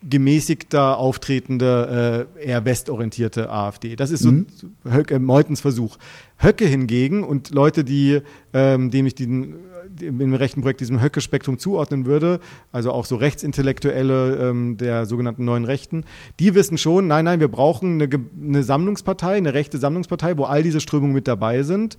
[0.09, 3.95] gemäßigter auftretende, äh, eher westorientierte AfD.
[3.95, 4.47] Das ist so mhm.
[4.83, 5.97] Höcke, Meutens Versuch.
[6.37, 8.21] Höcke hingegen und Leute, die,
[8.53, 9.55] ähm, dem ich den,
[10.01, 12.39] im rechten Projekt diesem Höcke-Spektrum zuordnen würde,
[12.71, 16.03] also auch so Rechtsintellektuelle ähm, der sogenannten neuen Rechten,
[16.39, 18.09] die wissen schon, nein, nein, wir brauchen eine,
[18.41, 21.97] eine Sammlungspartei, eine rechte Sammlungspartei, wo all diese Strömungen mit dabei sind.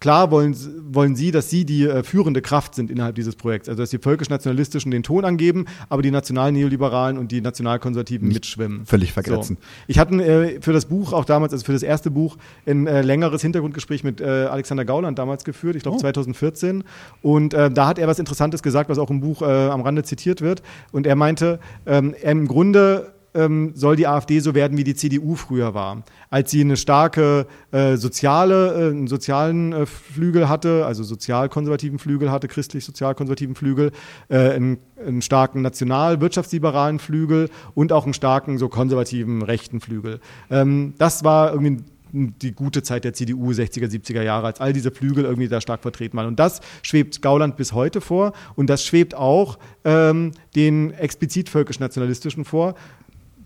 [0.00, 0.56] Klar wollen,
[0.94, 3.68] wollen sie, dass sie die äh, führende Kraft sind innerhalb dieses Projekts.
[3.68, 8.86] Also dass die völkisch-nationalistischen den Ton angeben, aber die national-neoliberalen und die nationalkonservativen Nicht mitschwimmen.
[8.86, 9.58] Völlig vergessen.
[9.60, 9.66] So.
[9.88, 13.02] Ich hatte äh, für das Buch auch damals, also für das erste Buch, ein äh,
[13.02, 16.00] längeres Hintergrundgespräch mit äh, Alexander Gauland damals geführt, ich glaube oh.
[16.00, 16.82] 2014.
[17.20, 20.02] Und äh, da hat er was Interessantes gesagt, was auch im Buch äh, am Rande
[20.02, 20.62] zitiert wird.
[20.92, 25.34] Und er meinte, ähm, im Grunde ähm, soll die AfD so werden, wie die CDU
[25.34, 26.02] früher war.
[26.30, 32.30] Als sie eine starke äh, soziale, äh, einen sozialen äh, Flügel hatte, also sozialkonservativen Flügel
[32.30, 33.92] hatte, christlich-sozialkonservativen Flügel,
[34.28, 40.20] äh, einen, einen starken national-wirtschaftsliberalen Flügel und auch einen starken so konservativen rechten Flügel.
[40.50, 44.90] Ähm, das war irgendwie die gute Zeit der CDU 60er, 70er Jahre, als all diese
[44.90, 46.26] Flügel irgendwie da stark vertreten waren.
[46.26, 52.44] Und das schwebt Gauland bis heute vor und das schwebt auch ähm, den explizit völkisch-nationalistischen
[52.44, 52.74] vor.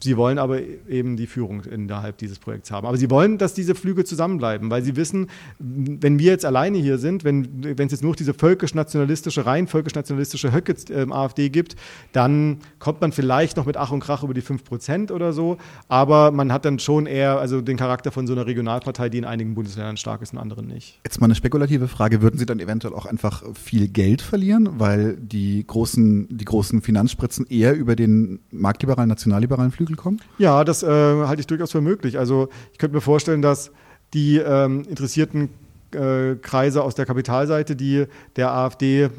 [0.01, 2.87] Sie wollen aber eben die Führung innerhalb dieses Projekts haben.
[2.87, 6.99] Aber sie wollen, dass diese Flüge zusammenbleiben, weil sie wissen, wenn wir jetzt alleine hier
[6.99, 11.77] sind, wenn es jetzt nur diese völkisch-nationalistische, rein völkisch-nationalistische Höcke äh, AfD gibt,
[12.13, 15.59] dann kommt man vielleicht noch mit Ach und Krach über die 5% oder so.
[15.89, 19.25] Aber man hat dann schon eher also den Charakter von so einer Regionalpartei, die in
[19.25, 21.01] einigen Bundesländern stark ist, in anderen nicht.
[21.05, 22.21] Jetzt mal eine spekulative Frage.
[22.23, 27.47] Würden Sie dann eventuell auch einfach viel Geld verlieren, weil die großen, die großen Finanzspritzen
[27.47, 30.21] eher über den marktliberalen, nationalliberalen Flügel Flügel kommen?
[30.39, 32.19] Ja, das äh, halte ich durchaus für möglich.
[32.19, 33.71] Also ich könnte mir vorstellen, dass
[34.13, 35.51] die ähm, interessierten
[35.93, 38.07] äh, Kreise aus der Kapitalseite, die
[38.37, 39.11] der AfD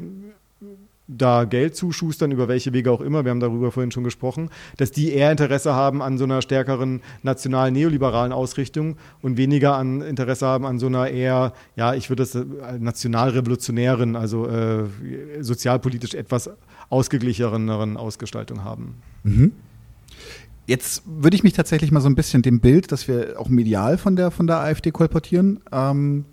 [1.08, 4.90] da Geld zuschustern, über welche Wege auch immer, wir haben darüber vorhin schon gesprochen, dass
[4.90, 10.46] die eher Interesse haben an so einer stärkeren national neoliberalen Ausrichtung und weniger an Interesse
[10.46, 12.44] haben an so einer eher, ja, ich würde das äh,
[12.78, 14.84] nationalrevolutionären, also äh,
[15.40, 16.50] sozialpolitisch etwas
[16.88, 18.96] ausgeglicheneren Ausgestaltung haben.
[19.22, 19.52] Mhm.
[20.66, 23.98] Jetzt würde ich mich tatsächlich mal so ein bisschen dem Bild, das wir auch medial
[23.98, 26.24] von der, von der AfD kolportieren, ähm,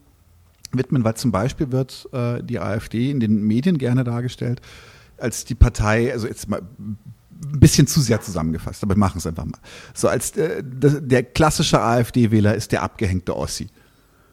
[0.71, 4.61] widmen, weil zum Beispiel wird äh, die AfD in den Medien gerne dargestellt
[5.17, 9.27] als die Partei, also jetzt mal ein bisschen zu sehr zusammengefasst, aber wir machen es
[9.27, 9.59] einfach mal.
[9.93, 13.67] So als äh, der klassische AfD-Wähler ist der abgehängte Ossi.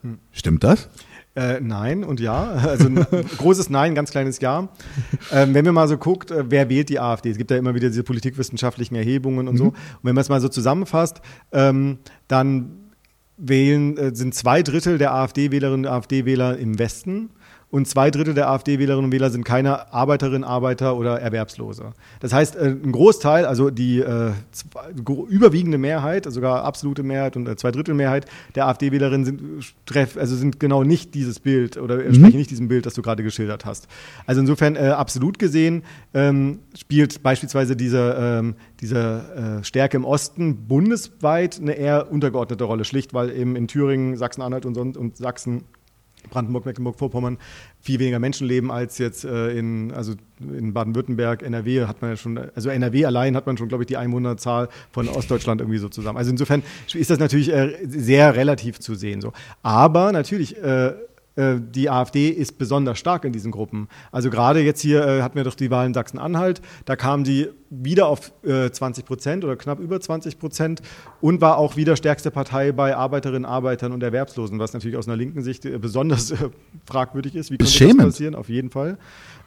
[0.02, 0.18] Hm.
[0.32, 0.88] Stimmt das?
[1.36, 2.42] Äh, nein und ja.
[2.42, 3.06] Also ein
[3.38, 4.68] großes Nein, ganz kleines Ja.
[5.32, 7.30] Ähm, wenn man mal so guckt, äh, wer wählt die AfD?
[7.30, 9.58] Es gibt ja immer wieder diese politikwissenschaftlichen Erhebungen und mhm.
[9.58, 9.64] so.
[9.66, 11.20] Und wenn man es mal so zusammenfasst,
[11.52, 12.90] ähm, dann
[13.36, 17.30] wählen, äh, sind zwei Drittel der AfD-Wählerinnen und AfD-Wähler im Westen
[17.70, 21.92] und zwei Drittel der AfD-Wählerinnen und Wähler sind keine Arbeiterinnen, Arbeiter oder Erwerbslose.
[22.18, 24.32] Das heißt, äh, ein Großteil, also die äh,
[25.28, 28.26] überwiegende Mehrheit, sogar absolute Mehrheit und äh, zwei Drittel Mehrheit
[28.56, 29.40] der AfD-Wählerinnen sind,
[30.16, 32.06] also sind genau nicht dieses Bild oder mhm.
[32.06, 33.86] entsprechen nicht diesem Bild, das du gerade geschildert hast.
[34.26, 40.66] Also insofern äh, absolut gesehen ähm, spielt beispielsweise diese, ähm, diese äh, Stärke im Osten
[40.66, 45.64] bundesweit eine eher untergeordnete Rolle, schlicht weil eben in Thüringen, Sachsen-Anhalt und, und Sachsen
[46.28, 47.38] Brandenburg, Mecklenburg-Vorpommern
[47.80, 52.16] viel weniger Menschen leben als jetzt äh, in, also in Baden-Württemberg, NRW hat man ja
[52.16, 55.88] schon, also NRW allein hat man schon, glaube ich, die Einwohnerzahl von Ostdeutschland irgendwie so
[55.88, 56.18] zusammen.
[56.18, 59.20] Also insofern ist das natürlich äh, sehr relativ zu sehen.
[59.20, 59.32] So.
[59.62, 60.94] Aber natürlich äh,
[61.40, 63.88] äh, die AfD ist besonders stark in diesen Gruppen.
[64.12, 67.48] Also gerade jetzt hier äh, hatten wir doch die Wahl in Sachsen-Anhalt, da kam die
[67.70, 70.82] wieder auf äh, 20 Prozent oder knapp über 20 Prozent
[71.20, 75.16] und war auch wieder stärkste Partei bei Arbeiterinnen, Arbeitern und Erwerbslosen, was natürlich aus einer
[75.16, 76.50] linken Sicht äh, besonders äh,
[76.84, 77.50] fragwürdig ist.
[77.50, 78.34] Wie konnte das passieren?
[78.34, 78.98] Auf jeden Fall.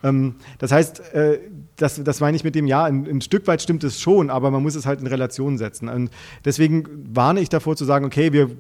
[0.04, 1.40] Ähm, das heißt, äh,
[1.78, 4.52] das, das meine ich mit dem Ja, ein, ein, Stück weit stimmt es schon, aber
[4.52, 5.90] man muss es halt in Relation setzen.
[5.90, 6.12] Und
[6.46, 8.52] deswegen warne ich davor zu sagen, okay, wir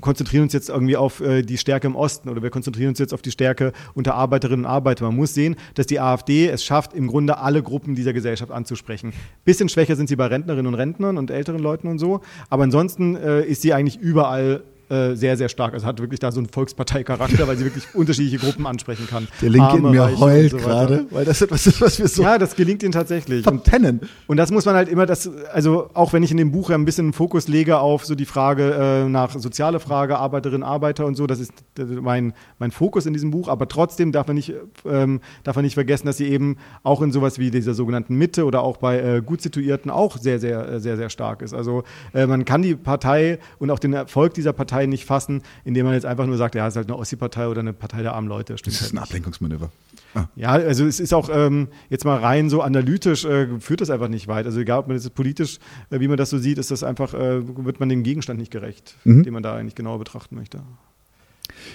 [0.00, 3.14] konzentrieren uns jetzt irgendwie auf äh, die Stärke im Osten oder wir konzentrieren uns jetzt
[3.14, 5.08] auf die Stärke unter Arbeiterinnen und Arbeitern.
[5.08, 9.12] Man muss sehen, dass die AfD es schafft, im Grunde alle Gruppen dieser Gesellschaft anzusprechen.
[9.44, 12.20] Bisschen schwächer sind sie bei Rentnerinnen und Rentnern und älteren Leuten und so,
[12.50, 15.74] aber ansonsten äh, ist sie eigentlich überall äh, sehr, sehr stark.
[15.74, 19.28] Also hat wirklich da so einen Volksparteicharakter, weil sie wirklich unterschiedliche Gruppen ansprechen kann.
[19.42, 22.22] Der Link in mir heult so gerade, weil das etwas ist, was wir so.
[22.22, 23.42] Ja, das gelingt ihnen tatsächlich.
[23.42, 23.98] Verpennen.
[23.98, 26.70] Und, und das muss man halt immer, das, also auch wenn ich in dem Buch
[26.70, 31.06] ja ein bisschen Fokus lege auf so die Frage äh, nach soziale Frage, Arbeiterinnen, Arbeiter
[31.06, 34.54] und so, das ist mein, mein Fokus in diesem Buch, aber trotzdem darf man nicht,
[34.86, 38.44] ähm, darf man nicht vergessen, dass sie eben auch in sowas wie dieser sogenannten Mitte
[38.44, 41.52] oder auch bei äh, gut situierten auch sehr, sehr, sehr, sehr stark ist.
[41.52, 41.84] Also
[42.14, 45.86] äh, man kann die Partei und auch den Erfolg dieser Partei Partei nicht fassen, indem
[45.86, 48.14] man jetzt einfach nur sagt, ja, es ist halt eine Ossi-Partei oder eine Partei der
[48.14, 48.56] armen Leute.
[48.58, 49.70] Stimmt das ist halt ein Ablenkungsmanöver.
[50.14, 50.26] Ah.
[50.36, 54.08] Ja, also es ist auch ähm, jetzt mal rein so analytisch äh, führt das einfach
[54.08, 54.46] nicht weit.
[54.46, 55.58] Also egal, ob man das politisch,
[55.90, 58.50] äh, wie man das so sieht, ist das einfach, äh, wird man dem Gegenstand nicht
[58.50, 59.22] gerecht, mhm.
[59.22, 60.60] den man da eigentlich genauer betrachten möchte.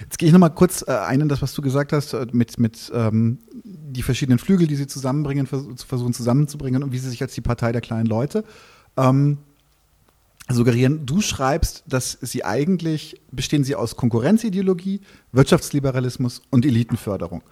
[0.00, 2.58] Jetzt gehe ich nochmal kurz äh, ein in das, was du gesagt hast, äh, mit,
[2.58, 7.10] mit ähm, die verschiedenen Flügel, die sie zusammenbringen, vers zu versuchen zusammenzubringen und wie sie
[7.10, 8.44] sich als die Partei der kleinen Leute
[8.96, 9.38] ähm,
[10.48, 15.00] suggerieren, du schreibst, dass sie eigentlich bestehen sie aus Konkurrenzideologie,
[15.32, 17.42] Wirtschaftsliberalismus und Elitenförderung.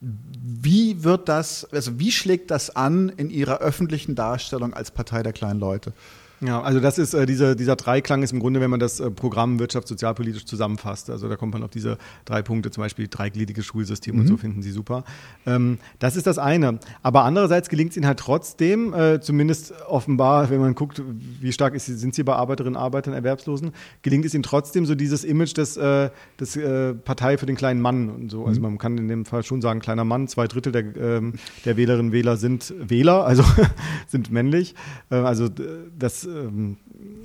[0.00, 5.32] Wie wird das, also wie schlägt das an in ihrer öffentlichen Darstellung als Partei der
[5.32, 5.92] kleinen Leute?
[6.40, 9.10] Ja, also das ist äh, dieser, dieser Dreiklang ist im Grunde, wenn man das äh,
[9.10, 11.10] Programm wirtschafts- sozialpolitisch zusammenfasst.
[11.10, 14.20] Also da kommt man auf diese drei Punkte, zum Beispiel dreigliediges Schulsystem mhm.
[14.20, 15.04] und so finden sie super.
[15.46, 16.78] Ähm, das ist das eine.
[17.02, 21.02] Aber andererseits gelingt es ihnen halt trotzdem, äh, zumindest offenbar, wenn man guckt,
[21.40, 25.24] wie stark ist, sind sie bei Arbeiterinnen, Arbeitern, Erwerbslosen, gelingt es ihnen trotzdem so dieses
[25.24, 28.44] Image des, äh, des äh, Partei für den kleinen Mann und so.
[28.44, 28.66] Also mhm.
[28.66, 31.34] man kann in dem Fall schon sagen, kleiner Mann, zwei Drittel der, ähm,
[31.64, 33.44] der Wählerinnen und Wähler sind Wähler, also
[34.08, 34.74] sind männlich.
[35.10, 35.48] Äh, also
[35.98, 36.76] das ähm,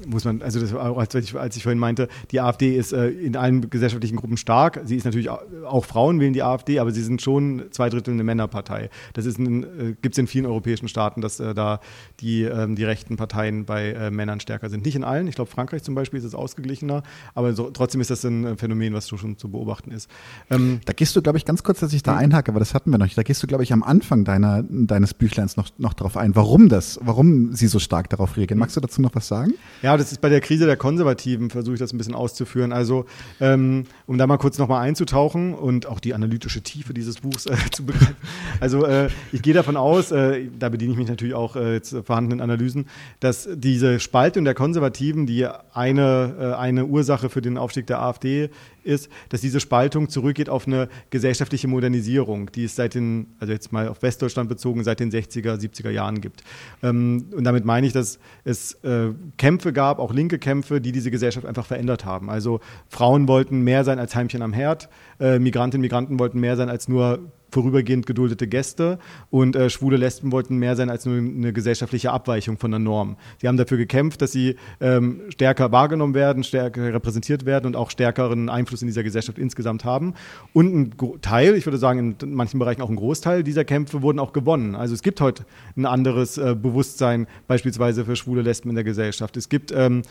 [0.08, 3.36] muss man, also das als ich, als ich vorhin meinte, die AfD ist äh, in
[3.36, 4.82] allen gesellschaftlichen Gruppen stark.
[4.86, 8.14] Sie ist natürlich auch, auch, Frauen wählen die AfD, aber sie sind schon zwei Drittel
[8.14, 8.90] eine Männerpartei.
[9.14, 11.80] Das ist äh, gibt es in vielen europäischen Staaten, dass äh, da
[12.20, 14.86] die, ähm, die rechten Parteien bei äh, Männern stärker sind.
[14.86, 15.28] Nicht in allen.
[15.28, 17.04] Ich glaube, Frankreich zum Beispiel ist es ausgeglichener,
[17.34, 20.10] aber so, trotzdem ist das ein äh, Phänomen, was schon zu beobachten ist.
[20.50, 22.92] Ähm, da gehst du, glaube ich, ganz kurz, dass ich da einhake, aber das hatten
[22.92, 23.18] wir noch nicht.
[23.18, 26.70] Da gehst du, glaube ich, am Anfang deiner, deines Büchleins noch, noch darauf ein, warum
[26.70, 28.60] das, warum sie so stark darauf reagieren.
[28.60, 29.54] Magst du dazu noch was sagen?
[29.82, 32.74] Ja, das ist bei der Krise der Konservativen, versuche ich das ein bisschen auszuführen.
[32.74, 33.06] Also,
[33.40, 37.56] ähm, um da mal kurz nochmal einzutauchen und auch die analytische Tiefe dieses Buchs äh,
[37.72, 38.16] zu begreifen.
[38.60, 41.96] Also, äh, ich gehe davon aus, äh, da bediene ich mich natürlich auch äh, jetzt
[42.04, 42.88] vorhandenen Analysen,
[43.20, 48.50] dass diese Spaltung der Konservativen, die eine, äh, eine Ursache für den Aufstieg der AfD
[48.84, 53.72] ist, dass diese Spaltung zurückgeht auf eine gesellschaftliche Modernisierung, die es seit den, also jetzt
[53.72, 56.44] mal auf Westdeutschland bezogen, seit den 60er, 70er Jahren gibt.
[56.84, 61.12] Ähm, und damit meine ich, dass es äh, Kämpfe gab, auch linke Kämpfe, die diese
[61.12, 62.30] Gesellschaft einfach verändert haben.
[62.30, 64.90] Also Frauen wollten mehr sein als Heimchen am Herd,
[65.20, 69.00] äh, Migrantinnen und Migranten wollten mehr sein als nur vorübergehend geduldete Gäste
[69.30, 73.18] und äh, schwule Lesben wollten mehr sein als nur eine gesellschaftliche Abweichung von der Norm.
[73.40, 77.90] Sie haben dafür gekämpft, dass sie ähm, stärker wahrgenommen werden, stärker repräsentiert werden und auch
[77.90, 80.14] stärkeren Einfluss in dieser Gesellschaft insgesamt haben.
[80.54, 84.20] Und ein Teil, ich würde sagen in manchen Bereichen auch ein Großteil dieser Kämpfe wurden
[84.20, 84.76] auch gewonnen.
[84.76, 85.46] Also es gibt heute
[85.76, 89.38] ein anderes äh, Bewusstsein beispielsweise für schwule Lesben in der Gesellschaft.
[89.38, 90.04] Es gibt ähm,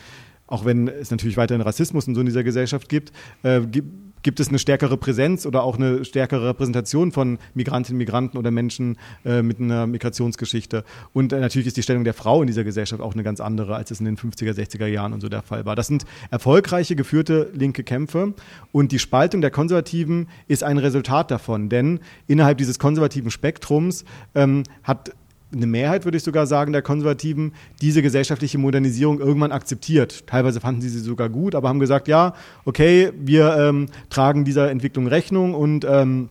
[0.49, 3.11] auch wenn es natürlich weiterhin Rassismus und so in dieser Gesellschaft gibt,
[3.43, 8.37] äh, gibt gibt es eine stärkere Präsenz oder auch eine stärkere Repräsentation von Migrantinnen, Migranten
[8.37, 10.83] oder Menschen äh, mit einer Migrationsgeschichte.
[11.13, 13.75] Und äh, natürlich ist die Stellung der Frau in dieser Gesellschaft auch eine ganz andere,
[13.75, 15.75] als es in den 50er, 60er Jahren und so der Fall war.
[15.75, 18.33] Das sind erfolgreiche geführte linke Kämpfe
[18.71, 24.05] und die Spaltung der Konservativen ist ein Resultat davon, denn innerhalb dieses konservativen Spektrums
[24.35, 25.11] ähm, hat
[25.51, 30.27] eine Mehrheit, würde ich sogar sagen, der Konservativen diese gesellschaftliche Modernisierung irgendwann akzeptiert.
[30.27, 32.33] Teilweise fanden sie sie sogar gut, aber haben gesagt, ja,
[32.65, 36.29] okay, wir ähm, tragen dieser Entwicklung Rechnung und ähm,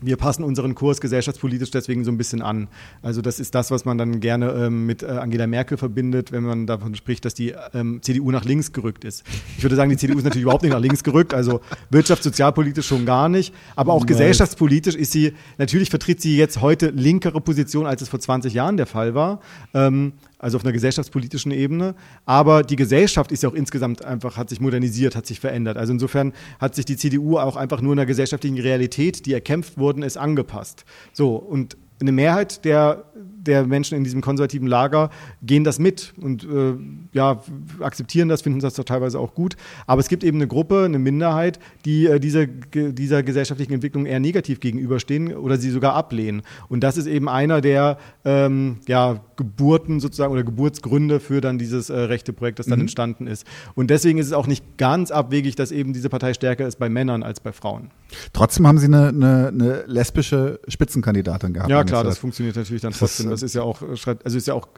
[0.00, 2.68] wir passen unseren Kurs gesellschaftspolitisch deswegen so ein bisschen an.
[3.02, 6.44] Also das ist das, was man dann gerne ähm, mit äh, Angela Merkel verbindet, wenn
[6.44, 9.24] man davon spricht, dass die ähm, CDU nach links gerückt ist.
[9.56, 11.60] Ich würde sagen, die CDU ist natürlich überhaupt nicht nach links gerückt, also
[11.90, 14.08] wirtschafts-, sozialpolitisch schon gar nicht, aber auch Nein.
[14.08, 18.76] gesellschaftspolitisch ist sie, natürlich vertritt sie jetzt heute linkere Position, als es vor 20 Jahren
[18.76, 19.40] der Fall war.
[19.74, 21.94] Ähm, also auf einer gesellschaftspolitischen Ebene.
[22.24, 25.76] Aber die Gesellschaft ist ja auch insgesamt einfach, hat sich modernisiert, hat sich verändert.
[25.76, 30.02] Also insofern hat sich die CDU auch einfach nur einer gesellschaftlichen Realität, die erkämpft worden
[30.02, 30.84] ist, angepasst.
[31.12, 33.05] So, und eine Mehrheit der,
[33.46, 35.10] der Menschen in diesem konservativen Lager
[35.42, 36.74] gehen das mit und äh,
[37.12, 37.40] ja,
[37.80, 39.56] akzeptieren das, finden das doch teilweise auch gut.
[39.86, 44.20] Aber es gibt eben eine Gruppe, eine Minderheit, die äh, diese, dieser gesellschaftlichen Entwicklung eher
[44.20, 46.42] negativ gegenüberstehen oder sie sogar ablehnen.
[46.68, 51.90] Und das ist eben einer der ähm, ja, Geburten sozusagen oder Geburtsgründe für dann dieses
[51.90, 52.82] äh, rechte Projekt, das dann mhm.
[52.84, 53.46] entstanden ist.
[53.74, 56.88] Und deswegen ist es auch nicht ganz abwegig, dass eben diese Partei stärker ist bei
[56.88, 57.90] Männern als bei Frauen.
[58.32, 61.70] Trotzdem haben Sie eine, eine, eine lesbische Spitzenkandidatin gehabt.
[61.70, 63.30] Ja, klar, das funktioniert natürlich dann trotzdem.
[63.30, 64.68] Das ist ja auch, also ist ja auch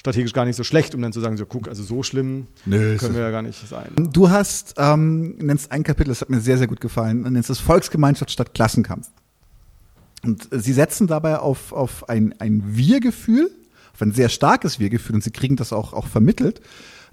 [0.00, 2.96] strategisch gar nicht so schlecht, um dann zu sagen, so guck, also so schlimm Nö,
[2.96, 3.90] können wir ja gar nicht sein.
[4.12, 7.58] Du hast, ähm, nennst ein Kapitel, das hat mir sehr, sehr gut gefallen, nennst es
[7.58, 9.08] Volksgemeinschaft statt Klassenkampf.
[10.24, 13.50] Und sie setzen dabei auf, auf ein, ein Wir-Gefühl,
[13.92, 16.60] auf ein sehr starkes Wir-Gefühl, und sie kriegen das auch, auch vermittelt,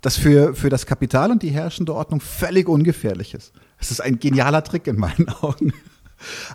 [0.02, 3.53] das für, für das Kapital und die herrschende Ordnung völlig ungefährlich ist.
[3.80, 5.73] Es ist ein genialer Trick in meinen Augen.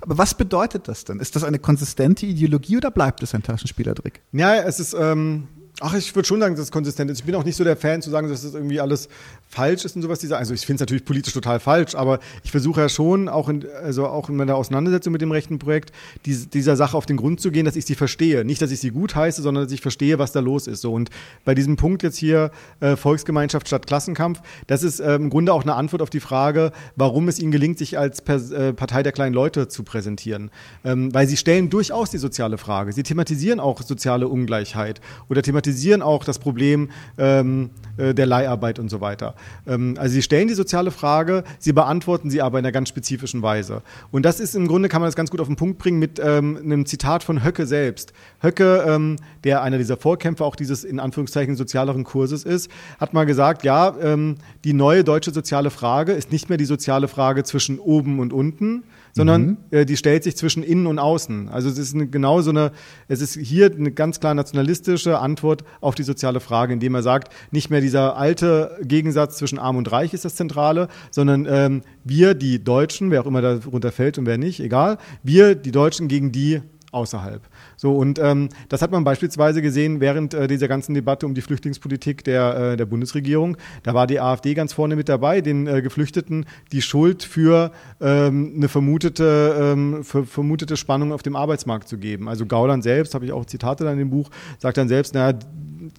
[0.01, 1.21] Aber was bedeutet das denn?
[1.21, 4.21] Ist das eine konsistente Ideologie oder bleibt es ein Taschenspielertrick?
[4.33, 5.49] Ja, es ist, ähm,
[5.81, 7.21] ach, ich würde schon sagen, dass es konsistent ist.
[7.21, 9.09] Ich bin auch nicht so der Fan zu sagen, dass das irgendwie alles
[9.51, 10.21] falsch ist und sowas.
[10.21, 13.49] Dieser, also ich finde es natürlich politisch total falsch, aber ich versuche ja schon, auch
[13.49, 15.93] in, also auch in meiner Auseinandersetzung mit dem rechten Projekt,
[16.25, 18.45] die, dieser Sache auf den Grund zu gehen, dass ich sie verstehe.
[18.45, 20.83] Nicht, dass ich sie gut heiße, sondern dass ich verstehe, was da los ist.
[20.83, 20.93] So.
[20.93, 21.11] Und
[21.45, 25.63] bei diesem Punkt jetzt hier äh, Volksgemeinschaft statt Klassenkampf, das ist äh, im Grunde auch
[25.63, 29.13] eine Antwort auf die Frage, warum es ihnen gelingt, sich als Pers äh, Partei der
[29.13, 30.51] kleinen Leute zu präsentieren.
[30.85, 32.93] Ähm, weil sie stellen durchaus die soziale Frage.
[32.93, 38.89] Sie thematisieren auch soziale Ungleichheit oder thematisieren auch das Problem ähm, äh, der Leiharbeit und
[38.91, 39.35] so weiter.
[39.67, 43.43] Ähm, also sie stellen die soziale Frage, sie beantworten sie aber in einer ganz spezifischen
[43.43, 43.83] Weise.
[44.11, 46.21] Und das ist im Grunde, kann man das ganz gut auf den Punkt bringen mit
[46.23, 48.13] ähm, einem Zitat von Höcke selbst.
[48.43, 53.25] Höcke, ähm, der einer dieser Vorkämpfer auch dieses in Anführungszeichen sozialeren Kurses ist, hat mal
[53.25, 57.79] gesagt, ja, ähm, die neue deutsche soziale Frage ist nicht mehr die soziale Frage zwischen
[57.79, 59.57] oben und unten, sondern mhm.
[59.71, 61.49] äh, die stellt sich zwischen innen und außen.
[61.49, 62.73] Also es ist eine, genau so eine,
[63.09, 67.33] es ist hier eine ganz klar nationalistische Antwort auf die soziale Frage, indem er sagt,
[67.51, 72.35] nicht mehr dieser alte Gegensatz zwischen Arm und Reich ist das Zentrale, sondern ähm, wir,
[72.35, 76.33] die Deutschen, wer auch immer darunter fällt und wer nicht, egal, wir, die Deutschen gegen
[76.33, 76.63] die
[76.93, 77.43] außerhalb.
[77.81, 81.41] So, und ähm, das hat man beispielsweise gesehen während äh, dieser ganzen Debatte um die
[81.41, 83.57] Flüchtlingspolitik der, äh, der Bundesregierung.
[83.85, 88.53] Da war die AfD ganz vorne mit dabei, den äh, Geflüchteten die Schuld für ähm,
[88.55, 92.29] eine vermutete, ähm, für vermutete Spannung auf dem Arbeitsmarkt zu geben.
[92.29, 94.29] Also Gauland selbst, habe ich auch Zitate dann im Buch,
[94.59, 95.39] sagt dann selbst, naja,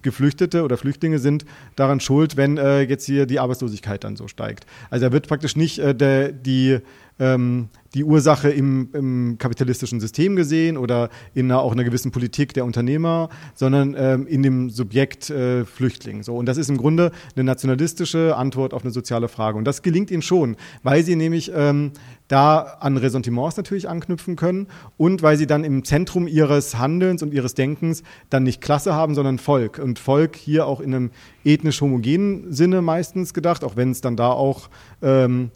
[0.02, 1.44] Geflüchtete oder Flüchtlinge sind
[1.76, 4.66] daran schuld, wenn äh, jetzt hier die Arbeitslosigkeit dann so steigt.
[4.90, 6.80] Also da wird praktisch nicht äh, der, die
[7.18, 12.54] ähm, die Ursache im, im, kapitalistischen System gesehen oder in einer, auch einer gewissen Politik
[12.54, 16.22] der Unternehmer, sondern ähm, in dem Subjekt äh, Flüchtling.
[16.22, 16.34] So.
[16.34, 19.58] Und das ist im Grunde eine nationalistische Antwort auf eine soziale Frage.
[19.58, 21.92] Und das gelingt ihnen schon, weil sie nämlich ähm,
[22.32, 27.34] da an Ressentiments natürlich anknüpfen können und weil sie dann im Zentrum ihres Handelns und
[27.34, 29.78] ihres Denkens dann nicht Klasse haben, sondern Volk.
[29.78, 31.10] Und Volk hier auch in einem
[31.44, 34.70] ethnisch homogenen Sinne meistens gedacht, auch wenn es dann da auch
[35.02, 35.50] ähm,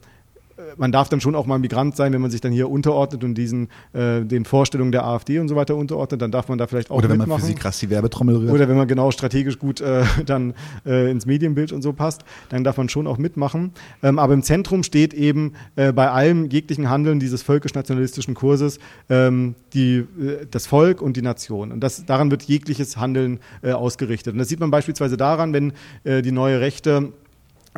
[0.77, 3.35] man darf dann schon auch mal Migrant sein, wenn man sich dann hier unterordnet und
[3.35, 6.91] diesen äh, den Vorstellungen der AfD und so weiter unterordnet, dann darf man da vielleicht
[6.91, 7.31] auch Oder wenn mitmachen.
[7.31, 8.53] man für sie krass die Werbetrommel rührt.
[8.53, 10.55] Oder wenn man genau strategisch gut äh, dann
[10.87, 13.73] äh, ins Medienbild und so passt, dann darf man schon auch mitmachen.
[14.03, 18.79] Ähm, aber im Zentrum steht eben äh, bei allem jeglichen Handeln dieses völkisch-nationalistischen Kurses
[19.11, 21.71] ähm, die, äh, das Volk und die Nation.
[21.71, 24.33] Und das, daran wird jegliches Handeln äh, ausgerichtet.
[24.33, 25.73] Und das sieht man beispielsweise daran, wenn
[26.05, 27.13] die neue Rechte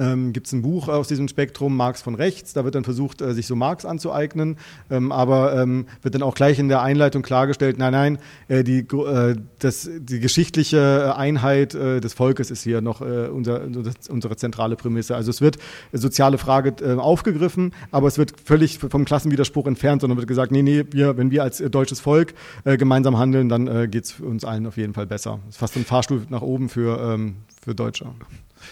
[0.01, 2.53] ähm, gibt es ein Buch aus diesem Spektrum, Marx von rechts.
[2.53, 4.57] Da wird dann versucht, äh, sich so Marx anzueignen,
[4.91, 8.19] ähm, aber ähm, wird dann auch gleich in der Einleitung klargestellt, nein, nein,
[8.49, 13.63] äh, die, äh, das, die geschichtliche Einheit äh, des Volkes ist hier noch äh, unser,
[14.09, 15.17] unsere zentrale Prämisse.
[15.17, 15.59] Also es wird
[15.93, 20.63] soziale Frage äh, aufgegriffen, aber es wird völlig vom Klassenwiderspruch entfernt, sondern wird gesagt, nee,
[20.63, 22.35] nee, wir, wenn wir als deutsches Volk
[22.65, 25.41] gemeinsam handeln, dann äh, geht es uns allen auf jeden Fall besser.
[25.47, 28.07] Das ist fast ein Fahrstuhl nach oben für, ähm, für Deutsche.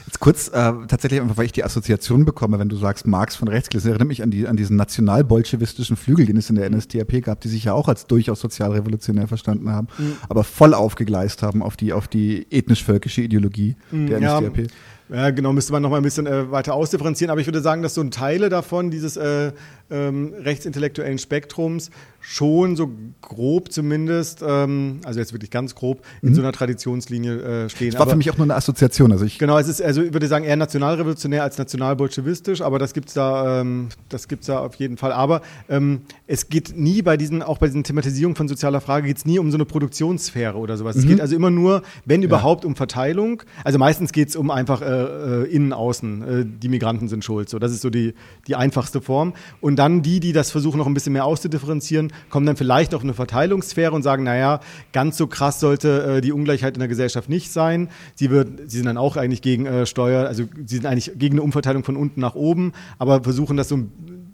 [0.07, 3.49] Jetzt kurz, äh, tatsächlich einfach, weil ich die Assoziation bekomme, wenn du sagst Marx von
[3.49, 7.23] rechts, das erinnert mich an, die, an diesen nationalbolschewistischen Flügel, den es in der NSDAP
[7.23, 10.17] gab, die sich ja auch als durchaus sozialrevolutionär verstanden haben, mhm.
[10.29, 14.59] aber voll aufgegleist haben auf die, auf die ethnisch-völkische Ideologie mhm, der NSDAP.
[14.59, 14.65] Ja.
[15.09, 17.31] Ja, genau, müsste man noch mal ein bisschen äh, weiter ausdifferenzieren.
[17.31, 19.53] Aber ich würde sagen, dass so ein Teile davon, dieses äh,
[19.91, 21.91] ähm, rechtsintellektuellen Spektrums,
[22.29, 22.91] schon so
[23.23, 26.35] grob zumindest, ähm, also jetzt wirklich ganz grob, in mhm.
[26.35, 27.91] so einer Traditionslinie äh, stehen.
[27.91, 29.13] Das war aber, für mich auch nur eine Assoziation.
[29.13, 32.95] Also ich genau, es ist, also ich würde sagen, eher nationalrevolutionär als nationalbolschewistisch, aber das
[32.95, 35.13] gibt's da, ähm, das gibt's da auf jeden Fall.
[35.13, 39.25] Aber ähm, es geht nie bei diesen, auch bei diesen Thematisierungen von sozialer Frage, geht's
[39.25, 40.97] nie um so eine Produktionssphäre oder sowas.
[40.97, 41.03] Mhm.
[41.03, 42.27] Es geht also immer nur, wenn ja.
[42.27, 43.45] überhaupt, um Verteilung.
[43.63, 46.23] Also meistens geht's um einfach äh, äh, innen, außen.
[46.23, 47.49] Äh, die Migranten sind schuld.
[47.49, 48.15] So, das ist so die,
[48.49, 49.35] die einfachste Form.
[49.61, 53.03] Und dann die, die das versuchen, noch ein bisschen mehr auszudifferenzieren, kommen dann vielleicht auf
[53.03, 54.61] eine Verteilungssphäre und sagen, naja,
[54.93, 57.89] ganz so krass sollte äh, die Ungleichheit in der Gesellschaft nicht sein.
[58.15, 61.35] Sie, wird, sie sind dann auch eigentlich gegen äh, Steuer, also sie sind eigentlich gegen
[61.35, 63.79] eine Umverteilung von unten nach oben, aber versuchen das so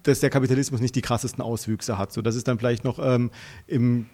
[0.03, 2.13] dass der Kapitalismus nicht die krassesten Auswüchse hat.
[2.13, 3.31] So, das ist dann vielleicht noch ähm,
[3.67, 4.07] im,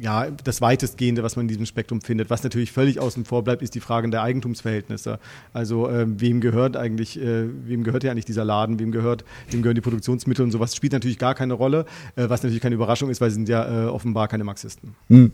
[0.00, 2.30] ja, das weitestgehende, was man in diesem Spektrum findet.
[2.30, 5.18] Was natürlich völlig außen vor bleibt, ist die Frage der Eigentumsverhältnisse.
[5.52, 9.62] Also ähm, wem gehört eigentlich, äh, wem gehört ja eigentlich dieser Laden, wem gehört, wem
[9.62, 11.86] gehören die Produktionsmittel und sowas spielt natürlich gar keine Rolle,
[12.16, 14.94] äh, was natürlich keine Überraschung ist, weil sie sind ja äh, offenbar keine Marxisten.
[15.08, 15.32] Hm.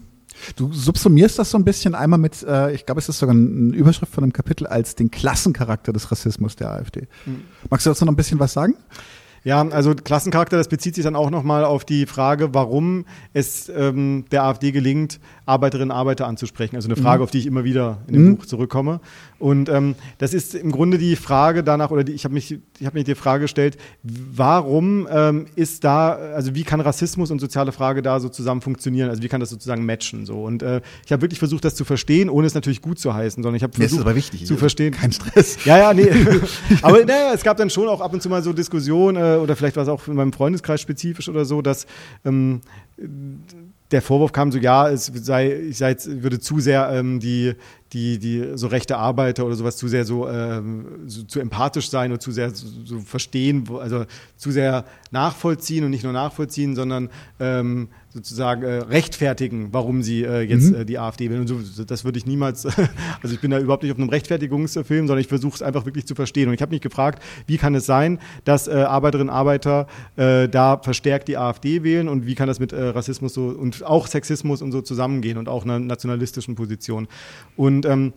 [0.57, 3.75] Du subsumierst das so ein bisschen einmal mit, äh, ich glaube, es ist sogar eine
[3.75, 7.07] Überschrift von einem Kapitel als den Klassencharakter des Rassismus der AfD.
[7.25, 7.43] Hm.
[7.69, 8.75] Magst du dazu noch ein bisschen was sagen?
[9.45, 14.25] Ja, also Klassencharakter, das bezieht sich dann auch nochmal auf die Frage, warum es ähm,
[14.31, 16.77] der AfD gelingt, Arbeiterinnen und Arbeiter anzusprechen.
[16.77, 17.25] Also eine Frage, mhm.
[17.25, 18.37] auf die ich immer wieder in dem mhm.
[18.37, 19.01] Buch zurückkomme.
[19.39, 22.87] Und ähm, das ist im Grunde die Frage danach, oder die, ich habe mich, ich
[22.87, 27.73] hab mir die Frage gestellt, warum ähm, ist da, also wie kann Rassismus und soziale
[27.73, 29.11] Frage da so zusammen funktionieren?
[29.11, 30.27] Also wie kann das sozusagen matchen?
[30.27, 30.45] So?
[30.45, 33.43] Und äh, ich habe wirklich versucht, das zu verstehen, ohne es natürlich gut zu heißen,
[33.43, 34.93] sondern ich habe versucht, aber wichtig, zu verstehen.
[34.93, 35.65] Kein Stress.
[35.65, 36.09] Ja, ja, nee.
[36.83, 39.57] aber naja, es gab dann schon auch ab und zu mal so Diskussionen, äh, oder
[39.57, 41.87] vielleicht war es auch in meinem Freundeskreis spezifisch oder so, dass
[42.25, 42.61] ähm,
[43.93, 47.55] der Vorwurf kam so, ja, es sei, ich sei würde zu sehr ähm, die,
[47.93, 52.11] die, die so rechte Arbeiter oder sowas zu sehr so, ähm, so zu empathisch sein
[52.11, 54.07] oder zu sehr so, so verstehen, also
[54.37, 60.43] zu sehr nachvollziehen und nicht nur nachvollziehen, sondern ähm, sozusagen äh, rechtfertigen, warum sie äh,
[60.43, 60.81] jetzt mhm.
[60.81, 61.41] äh, die AfD wählen.
[61.43, 62.67] Und so, das würde ich niemals,
[63.23, 66.07] also ich bin da überhaupt nicht auf einem Rechtfertigungsfilm, sondern ich versuche es einfach wirklich
[66.07, 66.49] zu verstehen.
[66.49, 69.87] Und ich habe mich gefragt, wie kann es sein, dass äh, Arbeiterinnen und Arbeiter
[70.17, 73.83] äh, da verstärkt die AfD wählen und wie kann das mit äh, Rassismus so und
[73.85, 77.09] auch Sexismus und so zusammengehen und auch einer nationalistischen Position.
[77.57, 78.13] Und ähm,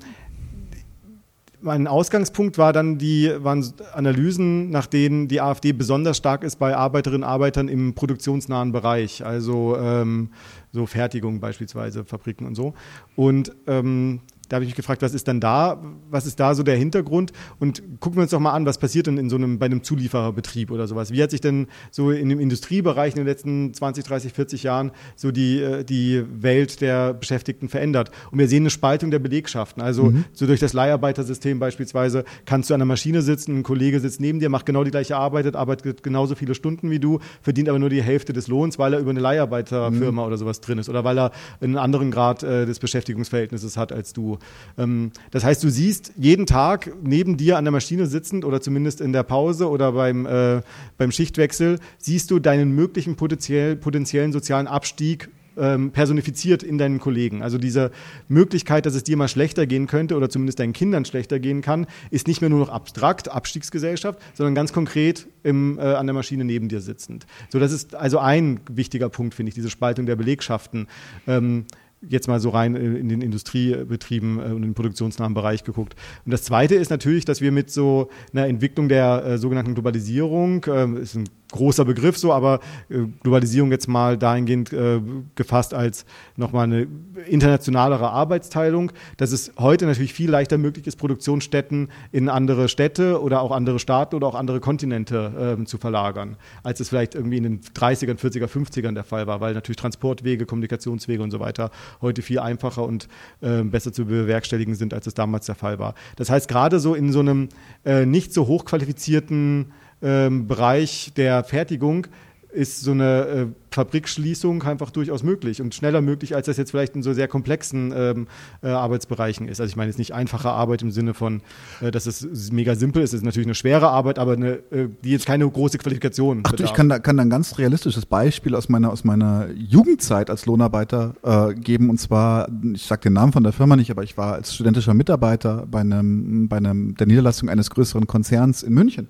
[1.65, 6.75] mein Ausgangspunkt war dann die, waren Analysen, nach denen die AfD besonders stark ist bei
[6.75, 10.29] Arbeiterinnen und Arbeitern im produktionsnahen Bereich, also ähm,
[10.71, 12.73] so Fertigung beispielsweise, Fabriken und so.
[13.15, 16.63] Und ähm, da habe ich mich gefragt, was ist dann da, was ist da so
[16.63, 17.31] der Hintergrund?
[17.59, 19.83] Und gucken wir uns doch mal an, was passiert denn in so einem, bei einem
[19.83, 21.11] Zuliefererbetrieb oder sowas?
[21.11, 24.91] Wie hat sich denn so in dem Industriebereich in den letzten 20, 30, 40 Jahren
[25.15, 28.11] so die, äh, die Welt der Beschäftigten verändert?
[28.31, 29.81] Und wir sehen eine Spaltung der Belegschaften.
[29.81, 30.25] Also mhm.
[30.33, 34.39] so durch das Leiharbeitersystem beispielsweise kannst du an der Maschine sitzen, ein Kollege sitzt neben
[34.39, 37.89] dir, macht genau die gleiche Arbeit, arbeitet genauso viele Stunden wie du, verdient aber nur
[37.89, 40.27] die Hälfte des Lohns, weil er über eine Leiharbeiterfirma mhm.
[40.27, 41.31] oder sowas drin ist oder weil er
[41.61, 44.34] einen anderen Grad äh, des Beschäftigungsverhältnisses hat als du.
[44.77, 49.01] Ähm, das heißt, du siehst jeden Tag neben dir an der Maschine sitzend oder zumindest
[49.01, 50.61] in der Pause oder beim, äh,
[50.97, 57.41] beim Schichtwechsel, siehst du deinen möglichen potenziell, potenziellen sozialen Abstieg ähm, personifiziert in deinen Kollegen.
[57.41, 57.91] Also diese
[58.27, 61.87] Möglichkeit, dass es dir mal schlechter gehen könnte oder zumindest deinen Kindern schlechter gehen kann,
[62.11, 66.45] ist nicht mehr nur noch abstrakt, Abstiegsgesellschaft, sondern ganz konkret im, äh, an der Maschine
[66.45, 67.25] neben dir sitzend.
[67.49, 70.87] So, das ist also ein wichtiger Punkt, finde ich, diese Spaltung der Belegschaften.
[71.27, 71.65] Ähm,
[72.09, 75.95] jetzt mal so rein in den Industriebetrieben und im produktionsnahen Bereich geguckt.
[76.25, 80.63] Und das Zweite ist natürlich, dass wir mit so einer Entwicklung der äh, sogenannten Globalisierung,
[80.65, 82.59] äh, ist ein großer Begriff so, aber
[82.89, 85.01] äh, Globalisierung jetzt mal dahingehend äh,
[85.35, 86.05] gefasst als
[86.35, 86.87] nochmal eine
[87.27, 93.41] internationalere Arbeitsteilung, dass es heute natürlich viel leichter möglich ist, Produktionsstätten in andere Städte oder
[93.41, 97.43] auch andere Staaten oder auch andere Kontinente äh, zu verlagern, als es vielleicht irgendwie in
[97.43, 101.71] den 30ern, 40er, 50ern der Fall war, weil natürlich Transportwege, Kommunikationswege und so weiter
[102.01, 103.07] heute viel einfacher und
[103.41, 105.95] äh, besser zu bewerkstelligen sind, als es damals der Fall war.
[106.17, 107.49] Das heißt, gerade so in so einem
[107.85, 112.07] äh, nicht so hochqualifizierten ähm, Bereich der Fertigung
[112.55, 116.95] ist so eine äh, Fabrikschließung einfach durchaus möglich und schneller möglich, als das jetzt vielleicht
[116.95, 118.27] in so sehr komplexen ähm,
[118.63, 119.59] äh, Arbeitsbereichen ist.
[119.59, 121.41] Also ich meine jetzt nicht einfache Arbeit im Sinne von,
[121.81, 123.09] äh, dass es mega simpel ist.
[123.09, 126.53] Es ist natürlich eine schwere Arbeit, aber eine, äh, die jetzt keine große Qualifikation Ach
[126.53, 130.29] du, ich kann da, kann da ein ganz realistisches Beispiel aus meiner, aus meiner Jugendzeit
[130.29, 131.89] als Lohnarbeiter äh, geben.
[131.89, 134.93] Und zwar, ich sage den Namen von der Firma nicht, aber ich war als studentischer
[134.93, 139.09] Mitarbeiter bei einem, bei einem der Niederlassung eines größeren Konzerns in München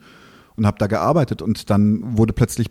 [0.56, 2.70] und habe da gearbeitet und dann wurde plötzlich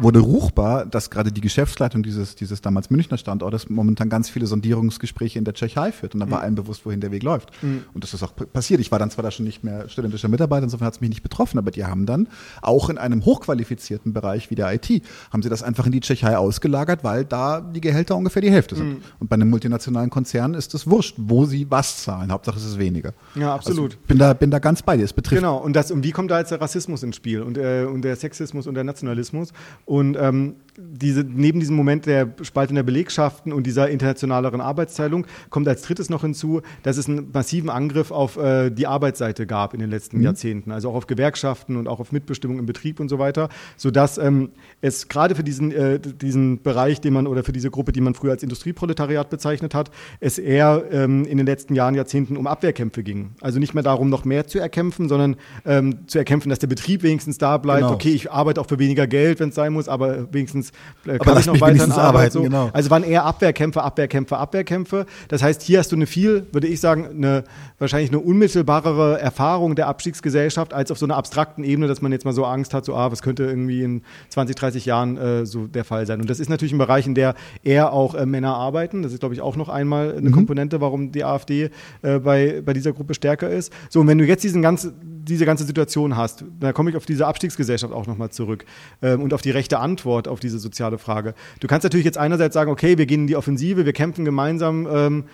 [0.00, 5.38] wurde ruchbar, dass gerade die Geschäftsleitung dieses, dieses damals Münchner Standortes momentan ganz viele Sondierungsgespräche
[5.38, 6.14] in der Tschechei führt.
[6.14, 6.44] Und da war mhm.
[6.44, 7.50] allen bewusst, wohin der Weg läuft.
[7.62, 7.84] Mhm.
[7.92, 8.80] Und das ist auch passiert.
[8.80, 11.22] Ich war dann zwar da schon nicht mehr studentischer Mitarbeiter, insofern hat es mich nicht
[11.22, 12.28] betroffen, aber die haben dann
[12.62, 16.36] auch in einem hochqualifizierten Bereich wie der IT, haben sie das einfach in die Tschechei
[16.36, 18.88] ausgelagert, weil da die Gehälter ungefähr die Hälfte sind.
[18.88, 19.02] Mhm.
[19.18, 22.32] Und bei einem multinationalen Konzern ist es wurscht, wo sie was zahlen.
[22.32, 23.12] Hauptsache es ist weniger.
[23.34, 23.92] Ja, absolut.
[23.92, 25.04] Also bin, da, bin da ganz bei dir.
[25.04, 25.40] Es betrifft.
[25.40, 25.58] Genau.
[25.58, 28.16] Und, das, und wie kommt da jetzt der Rassismus ins Spiel und, äh, und der
[28.16, 29.52] Sexismus und der Nationalismus?
[29.84, 35.66] Und ähm, diese, neben diesem Moment der Spaltung der Belegschaften und dieser internationaleren Arbeitsteilung kommt
[35.66, 39.80] als drittes noch hinzu, dass es einen massiven Angriff auf äh, die Arbeitsseite gab in
[39.80, 40.24] den letzten mhm.
[40.24, 44.18] Jahrzehnten, also auch auf Gewerkschaften und auch auf Mitbestimmung im Betrieb und so weiter, sodass
[44.18, 44.50] ähm,
[44.80, 48.14] es gerade für diesen, äh, diesen Bereich, den man oder für diese Gruppe, die man
[48.14, 49.90] früher als Industrieproletariat bezeichnet hat,
[50.20, 53.30] es eher ähm, in den letzten Jahren, Jahrzehnten um Abwehrkämpfe ging.
[53.40, 55.36] Also nicht mehr darum, noch mehr zu erkämpfen, sondern
[55.66, 57.82] ähm, zu erkämpfen, dass der Betrieb wenigstens da bleibt.
[57.82, 57.94] Genau.
[57.94, 60.67] Okay, ich arbeite auch für weniger Geld, wenn es sein muss, aber wenigstens
[61.06, 62.32] äh, kann aber ich noch weiter arbeiten.
[62.32, 62.42] So.
[62.42, 62.70] Genau.
[62.72, 65.06] Also waren eher Abwehrkämpfe, Abwehrkämpfe, Abwehrkämpfe.
[65.28, 67.44] Das heißt, hier hast du eine viel, würde ich sagen, eine
[67.78, 72.24] wahrscheinlich eine unmittelbarere Erfahrung der Abstiegsgesellschaft als auf so einer abstrakten Ebene, dass man jetzt
[72.24, 75.66] mal so Angst hat, so ah, was könnte irgendwie in 20, 30 Jahren äh, so
[75.66, 76.20] der Fall sein.
[76.20, 79.02] Und das ist natürlich ein Bereich, in der eher auch äh, Männer arbeiten.
[79.02, 80.32] Das ist, glaube ich, auch noch einmal eine mhm.
[80.32, 81.70] Komponente, warum die AfD
[82.02, 83.72] äh, bei, bei dieser Gruppe stärker ist.
[83.90, 87.06] So, und wenn du jetzt diesen ganzen, diese ganze Situation hast, da komme ich auf
[87.06, 88.64] diese Abstiegsgesellschaft auch nochmal zurück
[89.02, 91.34] ähm, und auf die rechte Antwort auf diese soziale Frage.
[91.60, 94.86] Du kannst natürlich jetzt einerseits sagen, okay, wir gehen in die Offensive, wir kämpfen gemeinsam.
[94.90, 95.24] Ähm,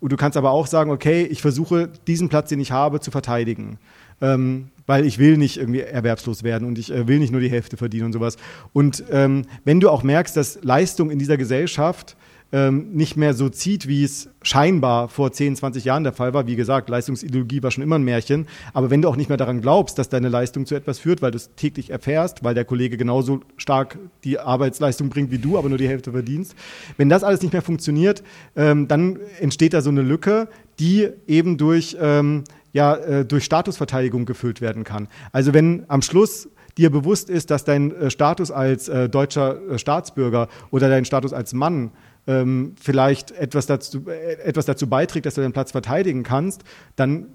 [0.00, 3.10] und du kannst aber auch sagen, okay, ich versuche diesen Platz, den ich habe, zu
[3.10, 3.78] verteidigen.
[4.20, 7.50] Ähm, weil ich will nicht irgendwie erwerbslos werden und ich äh, will nicht nur die
[7.50, 8.36] Hälfte verdienen und sowas.
[8.72, 12.16] Und ähm, wenn du auch merkst, dass Leistung in dieser Gesellschaft
[12.52, 16.46] ähm, nicht mehr so zieht, wie es scheinbar vor 10, 20 Jahren der Fall war.
[16.46, 18.46] Wie gesagt, Leistungsideologie war schon immer ein Märchen.
[18.74, 21.30] Aber wenn du auch nicht mehr daran glaubst, dass deine Leistung zu etwas führt, weil
[21.30, 25.70] du es täglich erfährst, weil der Kollege genauso stark die Arbeitsleistung bringt wie du, aber
[25.70, 26.54] nur die Hälfte verdienst,
[26.98, 28.22] wenn das alles nicht mehr funktioniert,
[28.54, 30.48] ähm, dann entsteht da so eine Lücke,
[30.78, 35.08] die eben durch, ähm, ja, äh, durch Statusverteidigung gefüllt werden kann.
[35.32, 36.48] Also wenn am Schluss
[36.78, 41.32] dir bewusst ist, dass dein äh, Status als äh, deutscher äh, Staatsbürger oder dein Status
[41.32, 41.90] als Mann
[42.26, 46.62] ähm, vielleicht etwas dazu, äh, etwas dazu beiträgt, dass du deinen Platz verteidigen kannst,
[46.96, 47.26] dann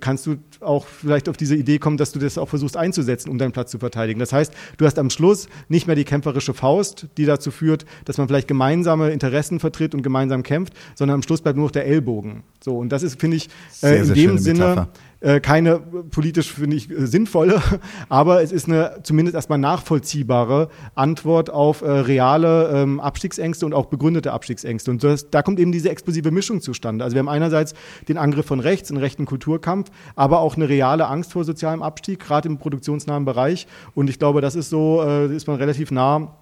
[0.00, 3.38] kannst du auch vielleicht auf diese Idee kommen, dass du das auch versuchst einzusetzen, um
[3.38, 4.20] deinen Platz zu verteidigen.
[4.20, 8.16] Das heißt, du hast am Schluss nicht mehr die kämpferische Faust, die dazu führt, dass
[8.18, 11.86] man vielleicht gemeinsame Interessen vertritt und gemeinsam kämpft, sondern am Schluss bleibt nur noch der
[11.86, 12.44] Ellbogen.
[12.62, 13.48] So, und das ist, finde ich,
[13.82, 14.88] äh, in dem Sinne Metapher.
[15.22, 17.62] Äh, keine politisch, finde ich, äh, sinnvolle,
[18.08, 23.86] aber es ist eine zumindest erstmal nachvollziehbare Antwort auf äh, reale ähm, Abstiegsängste und auch
[23.86, 24.90] begründete Abstiegsängste.
[24.90, 27.04] Und das, da kommt eben diese explosive Mischung zustande.
[27.04, 27.74] Also wir haben einerseits
[28.08, 32.18] den Angriff von rechts, einen rechten Kulturkampf, aber auch eine reale Angst vor sozialem Abstieg,
[32.18, 33.68] gerade im produktionsnahen Bereich.
[33.94, 36.36] Und ich glaube, das ist so, äh, ist man relativ nah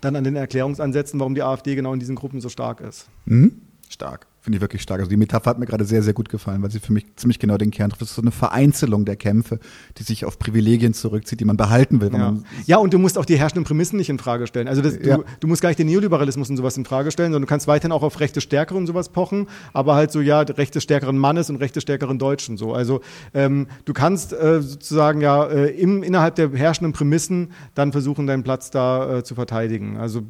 [0.00, 3.08] dann an den Erklärungsansätzen, warum die AfD genau in diesen Gruppen so stark ist.
[3.24, 3.60] Mhm.
[3.88, 4.29] Stark.
[4.42, 5.00] Finde ich wirklich stark.
[5.00, 7.38] Also die Metapher hat mir gerade sehr, sehr gut gefallen, weil sie für mich ziemlich
[7.38, 8.00] genau den Kern trifft.
[8.00, 9.58] Das ist so eine Vereinzelung der Kämpfe,
[9.98, 12.10] die sich auf Privilegien zurückzieht, die man behalten will.
[12.10, 12.34] Ja,
[12.64, 14.66] ja und du musst auch die herrschenden Prämissen nicht in Frage stellen.
[14.66, 15.18] Also das, ja.
[15.18, 17.66] du, du, musst gar nicht den Neoliberalismus und sowas in Frage stellen, sondern du kannst
[17.66, 21.50] weiterhin auch auf Rechte Stärkere und sowas pochen, aber halt so, ja, Rechte stärkeren Mannes
[21.50, 22.56] und Rechte stärkeren Deutschen.
[22.56, 22.72] So.
[22.72, 23.02] Also
[23.34, 28.42] ähm, du kannst äh, sozusagen ja äh, im, innerhalb der herrschenden Prämissen dann versuchen, deinen
[28.42, 29.98] Platz da äh, zu verteidigen.
[29.98, 30.22] Also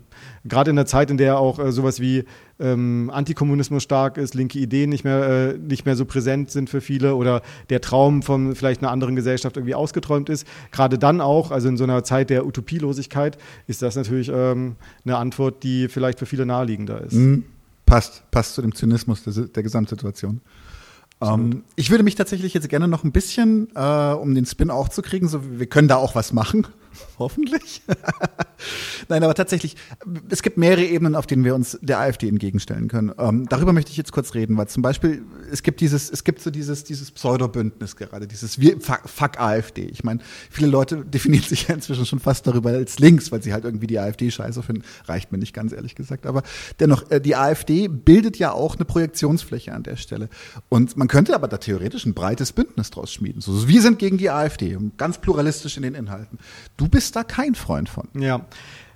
[0.44, 2.24] gerade in der Zeit, in der auch äh, sowas wie
[2.58, 6.80] ähm, Antikommunismus stark ist, linke Ideen nicht mehr, äh, nicht mehr so präsent sind für
[6.80, 10.46] viele oder der Traum von vielleicht einer anderen Gesellschaft irgendwie ausgeträumt ist.
[10.72, 15.16] Gerade dann auch, also in so einer Zeit der Utopielosigkeit, ist das natürlich ähm, eine
[15.16, 17.14] Antwort, die vielleicht für viele naheliegender ist.
[17.14, 17.44] Mhm.
[17.86, 20.40] Passt, passt zu dem Zynismus der, der Gesamtsituation.
[21.20, 24.88] Ähm, ich würde mich tatsächlich jetzt gerne noch ein bisschen, äh, um den Spin auch
[24.88, 26.66] zu kriegen, so wir können da auch was machen.
[27.18, 27.82] Hoffentlich.
[29.08, 29.76] Nein, aber tatsächlich,
[30.28, 33.12] es gibt mehrere Ebenen, auf denen wir uns der AfD entgegenstellen können.
[33.18, 36.40] Ähm, darüber möchte ich jetzt kurz reden, weil zum Beispiel, es gibt dieses, es gibt
[36.40, 39.82] so dieses, dieses Pseudo-Bündnis gerade, dieses wir, fuck, fuck AfD.
[39.84, 43.52] Ich meine, viele Leute definieren sich ja inzwischen schon fast darüber als links, weil sie
[43.52, 44.82] halt irgendwie die AfD scheiße finden.
[45.06, 46.26] Reicht mir nicht ganz ehrlich gesagt.
[46.26, 46.42] Aber
[46.78, 50.28] dennoch, äh, die AfD bildet ja auch eine Projektionsfläche an der Stelle.
[50.68, 53.40] Und man könnte aber da theoretisch ein breites Bündnis draus schmieden.
[53.40, 56.38] So, wir sind gegen die AfD, ganz pluralistisch in den Inhalten.
[56.80, 58.08] Du bist da kein Freund von.
[58.14, 58.46] Ja.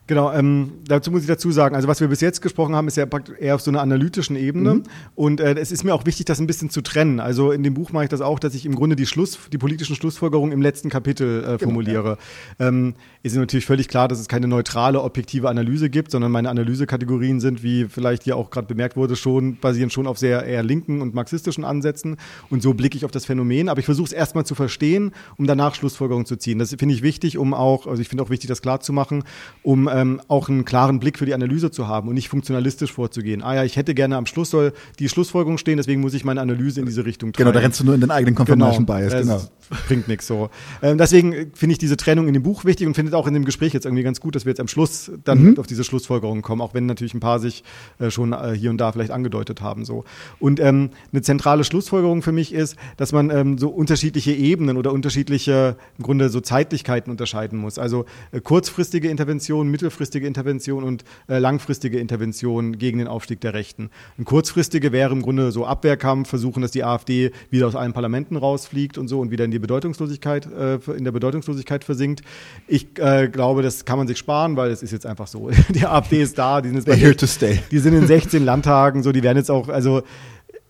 [0.06, 2.98] Genau, ähm, dazu muss ich dazu sagen, also was wir bis jetzt gesprochen haben, ist
[2.98, 3.06] ja
[3.40, 4.74] eher auf so einer analytischen Ebene.
[4.74, 4.82] Mhm.
[5.14, 7.20] Und äh, es ist mir auch wichtig, das ein bisschen zu trennen.
[7.20, 9.56] Also in dem Buch mache ich das auch, dass ich im Grunde die Schluss, die
[9.56, 12.18] politischen Schlussfolgerungen im letzten Kapitel äh, formuliere.
[12.58, 12.68] Genau, ja.
[12.68, 17.40] ähm, ist natürlich völlig klar, dass es keine neutrale, objektive Analyse gibt, sondern meine Analysekategorien
[17.40, 21.00] sind, wie vielleicht hier auch gerade bemerkt wurde, schon, basieren schon auf sehr eher linken
[21.00, 22.18] und marxistischen Ansätzen.
[22.50, 23.70] Und so blicke ich auf das Phänomen.
[23.70, 26.58] Aber ich versuche es erstmal zu verstehen, um danach Schlussfolgerungen zu ziehen.
[26.58, 29.24] Das finde ich wichtig, um auch, also ich finde auch wichtig, das klar zu machen,
[29.62, 33.42] um ähm, auch einen klaren Blick für die Analyse zu haben und nicht funktionalistisch vorzugehen.
[33.42, 36.40] Ah ja, ich hätte gerne am Schluss soll die Schlussfolgerung stehen, deswegen muss ich meine
[36.40, 37.44] Analyse in diese Richtung treiben.
[37.44, 39.12] Genau, da rennst du nur in den eigenen Confirmation genau, Bias.
[39.12, 39.40] Genau.
[39.86, 40.50] Bringt nichts so.
[40.82, 43.34] Ähm, deswegen finde ich diese Trennung in dem Buch wichtig und finde es auch in
[43.34, 45.58] dem Gespräch jetzt irgendwie ganz gut, dass wir jetzt am Schluss dann mhm.
[45.58, 47.62] auf diese Schlussfolgerungen kommen, auch wenn natürlich ein paar sich
[47.98, 49.84] äh, schon äh, hier und da vielleicht angedeutet haben.
[49.84, 50.04] So.
[50.40, 54.92] Und ähm, eine zentrale Schlussfolgerung für mich ist, dass man ähm, so unterschiedliche Ebenen oder
[54.92, 57.78] unterschiedliche im Grunde so Zeitlichkeiten unterscheiden muss.
[57.78, 63.90] Also äh, kurzfristige Intervention, mittelfristige Intervention und äh, langfristige Intervention gegen den Aufstieg der Rechten.
[64.16, 68.36] Eine kurzfristige wäre im Grunde so Abwehrkampf, versuchen, dass die AfD wieder aus allen Parlamenten
[68.36, 72.22] rausfliegt und so und wieder in die Bedeutungslosigkeit, äh, in der Bedeutungslosigkeit versinkt.
[72.66, 75.50] Ich äh, glaube, das kann man sich sparen, weil es ist jetzt einfach so.
[75.74, 77.58] Die AfD ist da, die sind, here to stay.
[77.70, 80.02] die sind in 16 Landtagen, so, die werden jetzt auch, also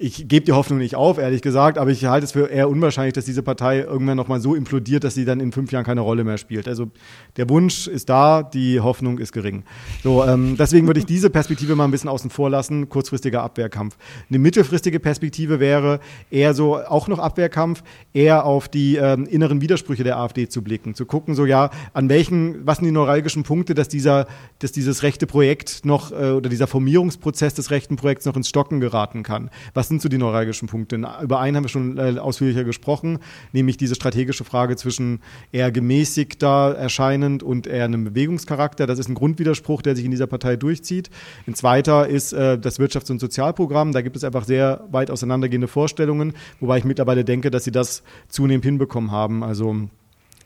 [0.04, 3.14] ich gebe die Hoffnung nicht auf, ehrlich gesagt, aber ich halte es für eher unwahrscheinlich,
[3.14, 6.24] dass diese Partei irgendwann nochmal so implodiert, dass sie dann in fünf Jahren keine Rolle
[6.24, 6.68] mehr spielt.
[6.68, 6.90] Also
[7.38, 9.62] der Wunsch ist da, die Hoffnung ist gering.
[10.02, 13.96] So, ähm, deswegen würde ich diese Perspektive mal ein bisschen außen vor lassen, kurzfristiger Abwehrkampf.
[14.28, 16.00] Eine mittelfristige Perspektive wäre
[16.30, 17.82] eher so, auch noch Abwehrkampf,
[18.12, 22.10] eher auf die ähm, inneren Widersprüche der AfD zu blicken, zu gucken, so ja, an
[22.10, 24.26] welchen, was sind die neuralgischen Punkte, dass dieser,
[24.58, 28.80] dass dieses rechte Projekt noch äh, oder dieser Formierungsprozess des rechten Projekts noch ins Stocken
[28.80, 29.48] geraten kann.
[29.72, 30.96] Was sind so die neuralgischen Punkte?
[31.22, 33.18] Über einen haben wir schon äh, ausführlicher gesprochen,
[33.52, 35.20] nämlich diese strategische Frage zwischen
[35.52, 38.86] eher gemäßigter erscheinend und eher einem Bewegungscharakter.
[38.86, 41.10] Das ist ein Grundwiderspruch, der sich in dieser Partei durchzieht.
[41.46, 43.92] Ein zweiter ist äh, das Wirtschafts- und Sozialprogramm.
[43.92, 48.02] Da gibt es einfach sehr weit auseinandergehende Vorstellungen, wobei ich mittlerweile denke, dass sie das
[48.28, 49.44] zunehmend hinbekommen haben.
[49.44, 49.88] Also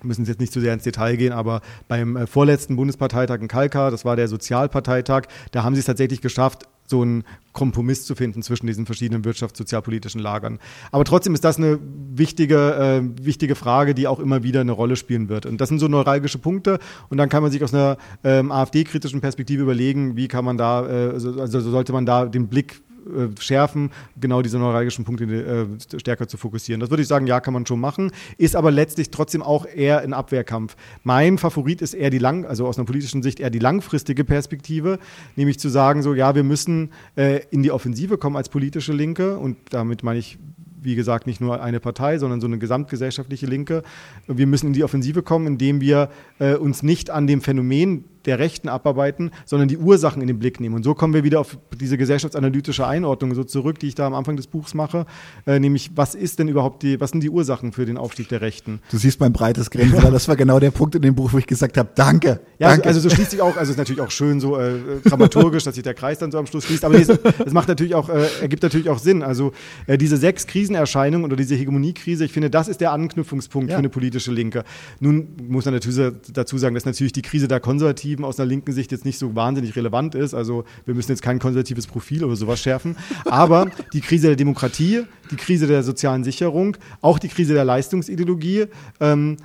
[0.02, 3.90] müssen jetzt nicht zu sehr ins Detail gehen, aber beim äh, vorletzten Bundesparteitag in Kalkar,
[3.90, 5.22] das war der Sozialparteitag,
[5.52, 9.56] da haben sie es tatsächlich geschafft, so einen Kompromiss zu finden zwischen diesen verschiedenen wirtschafts-,
[9.56, 10.58] sozialpolitischen Lagern.
[10.92, 14.96] Aber trotzdem ist das eine wichtige, äh, wichtige Frage, die auch immer wieder eine Rolle
[14.96, 15.46] spielen wird.
[15.46, 16.78] Und das sind so neuralgische Punkte.
[17.08, 20.86] Und dann kann man sich aus einer ähm, AfD-kritischen Perspektive überlegen, wie kann man da,
[20.86, 23.90] äh, also, also sollte man da den Blick äh, schärfen,
[24.20, 26.80] genau diese neuralgischen Punkte äh, stärker zu fokussieren.
[26.80, 30.00] Das würde ich sagen, ja, kann man schon machen, ist aber letztlich trotzdem auch eher
[30.00, 30.76] ein Abwehrkampf.
[31.02, 34.98] Mein Favorit ist eher die lang, also aus einer politischen Sicht eher die langfristige Perspektive,
[35.36, 39.38] nämlich zu sagen, so ja, wir müssen äh, in die Offensive kommen als politische Linke
[39.38, 40.38] und damit meine ich
[40.80, 43.82] wie gesagt, nicht nur eine Partei, sondern so eine gesamtgesellschaftliche Linke.
[44.26, 46.08] Wir müssen in die Offensive kommen, indem wir
[46.38, 50.60] äh, uns nicht an dem Phänomen der Rechten abarbeiten, sondern die Ursachen in den Blick
[50.60, 50.76] nehmen.
[50.76, 54.14] Und so kommen wir wieder auf diese gesellschaftsanalytische Einordnung so zurück, die ich da am
[54.14, 55.06] Anfang des Buchs mache,
[55.46, 58.40] äh, nämlich was ist denn überhaupt die, was sind die Ursachen für den Aufstieg der
[58.40, 58.80] Rechten?
[58.90, 61.38] Du siehst mein breites Grinsen, weil das war genau der Punkt in dem Buch, wo
[61.38, 62.40] ich gesagt habe, danke.
[62.58, 62.86] Ja, danke.
[62.88, 65.84] also so schließt sich auch, also ist natürlich auch schön so äh, dramaturgisch, dass sich
[65.84, 68.90] der Kreis dann so am Schluss schließt, aber es macht natürlich auch, äh, ergibt natürlich
[68.90, 69.22] auch Sinn.
[69.22, 69.52] Also
[69.86, 73.76] äh, diese sechs Krisenerscheinungen oder diese Hegemoniekrise, ich finde, das ist der Anknüpfungspunkt ja.
[73.76, 74.64] für eine politische Linke.
[75.00, 78.72] Nun muss man natürlich dazu sagen, dass natürlich die Krise der Konservativen aus einer linken
[78.72, 80.34] Sicht jetzt nicht so wahnsinnig relevant ist.
[80.34, 82.96] Also wir müssen jetzt kein konservatives Profil oder sowas schärfen.
[83.24, 88.66] Aber die Krise der Demokratie, die Krise der sozialen Sicherung, auch die Krise der Leistungsideologie,
[89.00, 89.36] ähm,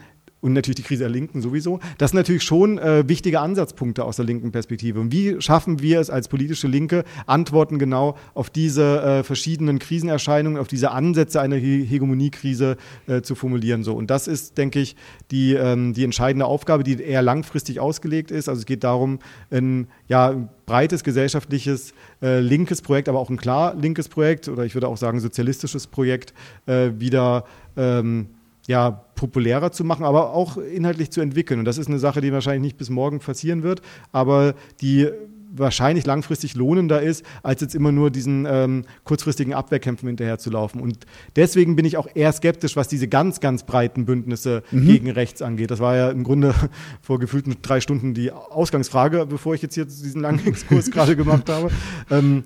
[0.43, 1.79] und natürlich die Krise der Linken sowieso.
[1.97, 4.99] Das sind natürlich schon äh, wichtige Ansatzpunkte aus der linken Perspektive.
[4.99, 10.59] Und wie schaffen wir es als politische Linke, Antworten genau auf diese äh, verschiedenen Krisenerscheinungen,
[10.59, 12.75] auf diese Ansätze einer He Hegemoniekrise
[13.07, 13.83] äh, zu formulieren?
[13.83, 13.95] So.
[13.95, 14.97] Und das ist, denke ich,
[15.31, 18.49] die, ähm, die entscheidende Aufgabe, die eher langfristig ausgelegt ist.
[18.49, 23.75] Also es geht darum, ein ja, breites gesellschaftliches äh, linkes Projekt, aber auch ein klar
[23.75, 26.33] linkes Projekt oder ich würde auch sagen sozialistisches Projekt
[26.65, 27.45] äh, wieder
[27.77, 28.27] ähm,
[28.67, 31.59] ja, populärer zu machen, aber auch inhaltlich zu entwickeln.
[31.59, 33.81] Und das ist eine Sache, die wahrscheinlich nicht bis morgen passieren wird,
[34.11, 35.09] aber die
[35.55, 40.81] wahrscheinlich langfristig lohnender ist, als jetzt immer nur diesen ähm, kurzfristigen Abwehrkämpfen hinterher zu laufen.
[40.81, 44.85] Und deswegen bin ich auch eher skeptisch, was diese ganz, ganz breiten Bündnisse mhm.
[44.87, 45.69] gegen rechts angeht.
[45.71, 46.55] Das war ja im Grunde
[47.01, 51.49] vor gefühlten drei Stunden die Ausgangsfrage, bevor ich jetzt hier diesen langen Exkurs gerade gemacht
[51.49, 51.69] habe.
[52.09, 52.43] Ähm,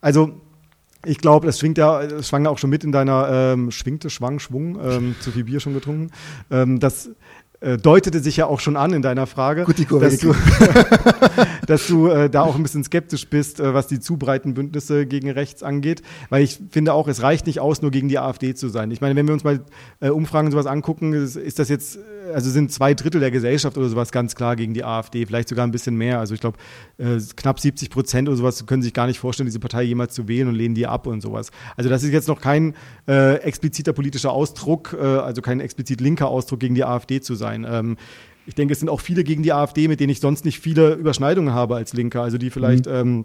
[0.00, 0.40] also
[1.06, 4.10] ich glaube, das schwingt ja, das schwang ja auch schon mit in deiner ähm, schwingte
[4.10, 6.10] Schwang, Schwung, ähm, zu viel Bier schon getrunken.
[6.50, 7.10] Ähm, das
[7.60, 10.34] äh, deutete sich ja auch schon an in deiner Frage, Gut, die Kurve dass du,
[11.66, 15.06] dass du äh, da auch ein bisschen skeptisch bist, äh, was die zu breiten Bündnisse
[15.06, 16.02] gegen rechts angeht.
[16.30, 18.90] Weil ich finde auch, es reicht nicht aus, nur gegen die AfD zu sein.
[18.90, 19.60] Ich meine, wenn wir uns mal
[20.00, 21.98] äh, Umfragen und sowas angucken, ist, ist, das jetzt,
[22.32, 25.66] also sind zwei Drittel der Gesellschaft oder sowas ganz klar gegen die AfD, vielleicht sogar
[25.66, 26.18] ein bisschen mehr.
[26.20, 26.58] Also ich glaube,
[26.98, 30.28] äh, knapp 70 Prozent oder sowas können sich gar nicht vorstellen, diese Partei jemals zu
[30.28, 31.50] wählen und lehnen die ab und sowas.
[31.76, 32.74] Also das ist jetzt noch kein
[33.08, 37.66] äh, expliziter politischer Ausdruck, äh, also kein explizit linker Ausdruck gegen die AfD zu sein.
[37.68, 37.96] Ähm,
[38.46, 40.94] ich denke, es sind auch viele gegen die AfD, mit denen ich sonst nicht viele
[40.94, 42.22] Überschneidungen habe als Linker.
[42.22, 42.92] Also die vielleicht mhm.
[42.92, 43.24] ähm,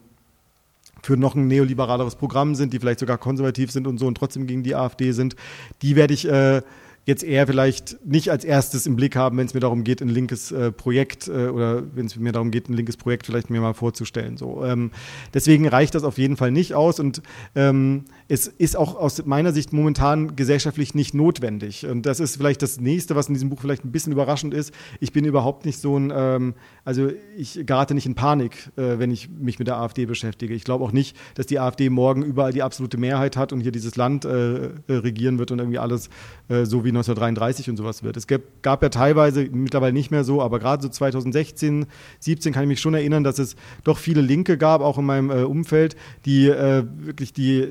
[1.04, 4.48] für noch ein neoliberaleres Programm sind, die vielleicht sogar konservativ sind und so und trotzdem
[4.48, 5.36] gegen die AfD sind.
[5.82, 6.62] Die werde ich äh,
[7.06, 10.10] jetzt eher vielleicht nicht als erstes im Blick haben, wenn es mir darum geht, ein
[10.10, 13.62] linkes äh, Projekt äh, oder wenn es mir darum geht, ein linkes Projekt vielleicht mir
[13.62, 14.38] mal vorzustellen.
[14.38, 14.92] So, ähm,
[15.34, 17.24] deswegen reicht das auf jeden Fall nicht aus und
[17.56, 21.86] ähm, es ist auch aus meiner Sicht momentan gesellschaftlich nicht notwendig.
[21.86, 24.74] Und das ist vielleicht das nächste, was in diesem Buch vielleicht ein bisschen überraschend ist.
[25.00, 26.54] Ich bin überhaupt nicht so ein, ähm,
[26.86, 30.54] also ich gerate nicht in Panik, äh, wenn ich mich mit der AfD beschäftige.
[30.54, 33.72] Ich glaube auch nicht, dass die AfD morgen überall die absolute Mehrheit hat und hier
[33.72, 36.10] dieses Land äh, regieren wird und irgendwie alles
[36.48, 38.18] äh, so wie 1933 und sowas wird.
[38.18, 41.86] Es gab, gab ja teilweise, mittlerweile nicht mehr so, aber gerade so 2016,
[42.20, 45.30] 17 kann ich mich schon erinnern, dass es doch viele Linke gab, auch in meinem
[45.30, 45.96] äh, Umfeld,
[46.26, 47.68] die äh, wirklich die,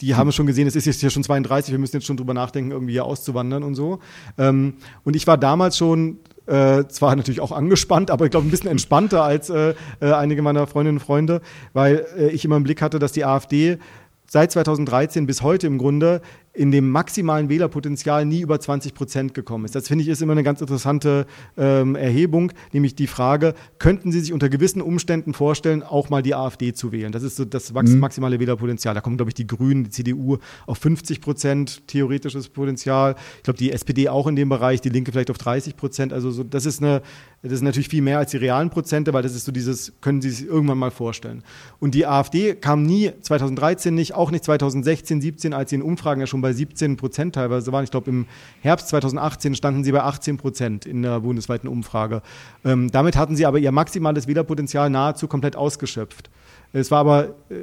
[0.00, 2.34] die, haben schon gesehen, es ist jetzt hier schon 32, wir müssen jetzt schon drüber
[2.34, 3.98] nachdenken, irgendwie hier auszuwandern und so.
[4.38, 4.74] Ähm,
[5.04, 8.70] und ich war damals schon äh, zwar natürlich auch angespannt, aber ich glaube ein bisschen
[8.70, 11.40] entspannter als äh, äh, einige meiner Freundinnen und Freunde,
[11.72, 13.78] weil äh, ich immer im Blick hatte, dass die AfD
[14.26, 16.22] seit 2013 bis heute im Grunde
[16.54, 19.74] in dem maximalen Wählerpotenzial nie über 20 Prozent gekommen ist.
[19.74, 21.26] Das finde ich ist immer eine ganz interessante
[21.56, 26.34] ähm, Erhebung, nämlich die Frage, könnten Sie sich unter gewissen Umständen vorstellen, auch mal die
[26.34, 27.10] AfD zu wählen?
[27.10, 27.98] Das ist so das mhm.
[28.00, 28.94] maximale Wählerpotenzial.
[28.94, 33.16] Da kommen, glaube ich, die Grünen, die CDU auf 50 Prozent theoretisches Potenzial.
[33.38, 36.12] Ich glaube, die SPD auch in dem Bereich, die Linke vielleicht auf 30 Prozent.
[36.12, 37.00] Also so, das ist eine,
[37.42, 40.20] das ist natürlich viel mehr als die realen Prozente, weil das ist so dieses, können
[40.20, 41.42] Sie sich irgendwann mal vorstellen.
[41.80, 46.20] Und die AfD kam nie 2013 nicht, auch nicht 2016, 17, als sie in Umfragen
[46.20, 47.84] ja schon bei 17 Prozent teilweise waren.
[47.84, 48.26] Ich glaube, im
[48.60, 52.22] Herbst 2018 standen sie bei 18 Prozent in der bundesweiten Umfrage.
[52.64, 56.30] Ähm, damit hatten sie aber ihr maximales Wählerpotenzial nahezu komplett ausgeschöpft.
[56.72, 57.54] Es war aber äh,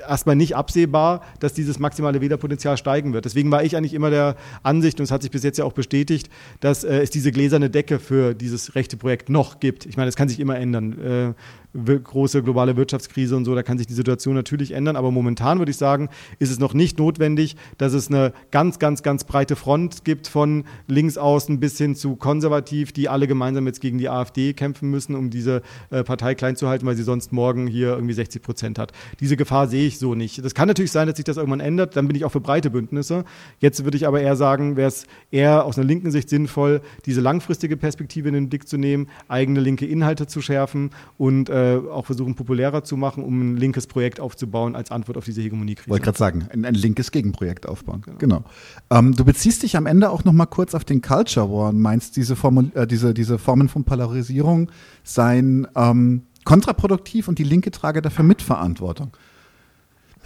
[0.00, 3.24] erstmal nicht absehbar, dass dieses maximale Wählerpotenzial steigen wird.
[3.24, 5.72] Deswegen war ich eigentlich immer der Ansicht, und es hat sich bis jetzt ja auch
[5.72, 6.28] bestätigt,
[6.60, 9.86] dass äh, es diese gläserne Decke für dieses rechte Projekt noch gibt.
[9.86, 11.00] Ich meine, es kann sich immer ändern.
[11.00, 11.34] Äh,
[11.74, 14.96] große globale Wirtschaftskrise und so, da kann sich die Situation natürlich ändern.
[14.96, 19.02] Aber momentan würde ich sagen, ist es noch nicht notwendig, dass es eine ganz, ganz,
[19.02, 23.80] ganz breite Front gibt von links außen bis hin zu konservativ, die alle gemeinsam jetzt
[23.80, 27.32] gegen die AfD kämpfen müssen, um diese äh, Partei klein zu halten, weil sie sonst
[27.32, 28.92] morgen hier irgendwie 60 Prozent hat.
[29.20, 30.44] Diese Gefahr sehe ich so nicht.
[30.44, 32.70] Das kann natürlich sein, dass sich das irgendwann ändert, dann bin ich auch für breite
[32.70, 33.24] Bündnisse.
[33.58, 37.20] Jetzt würde ich aber eher sagen, wäre es eher aus einer linken Sicht sinnvoll, diese
[37.20, 41.90] langfristige Perspektive in den Blick zu nehmen, eigene linke Inhalte zu schärfen und äh, äh,
[41.90, 45.90] auch versuchen, populärer zu machen, um ein linkes Projekt aufzubauen als Antwort auf diese Hegemoniekrise.
[45.90, 48.02] Wollte gerade sagen, ein, ein, linkes Gegenprojekt aufbauen.
[48.02, 48.18] Genau.
[48.18, 48.44] genau.
[48.90, 51.80] Ähm, du beziehst dich am Ende auch noch mal kurz auf den Culture War und
[51.80, 54.70] meinst, diese, Formul äh, diese, diese Formen von Polarisierung
[55.02, 59.16] seien ähm, kontraproduktiv und die Linke trage dafür Mitverantwortung.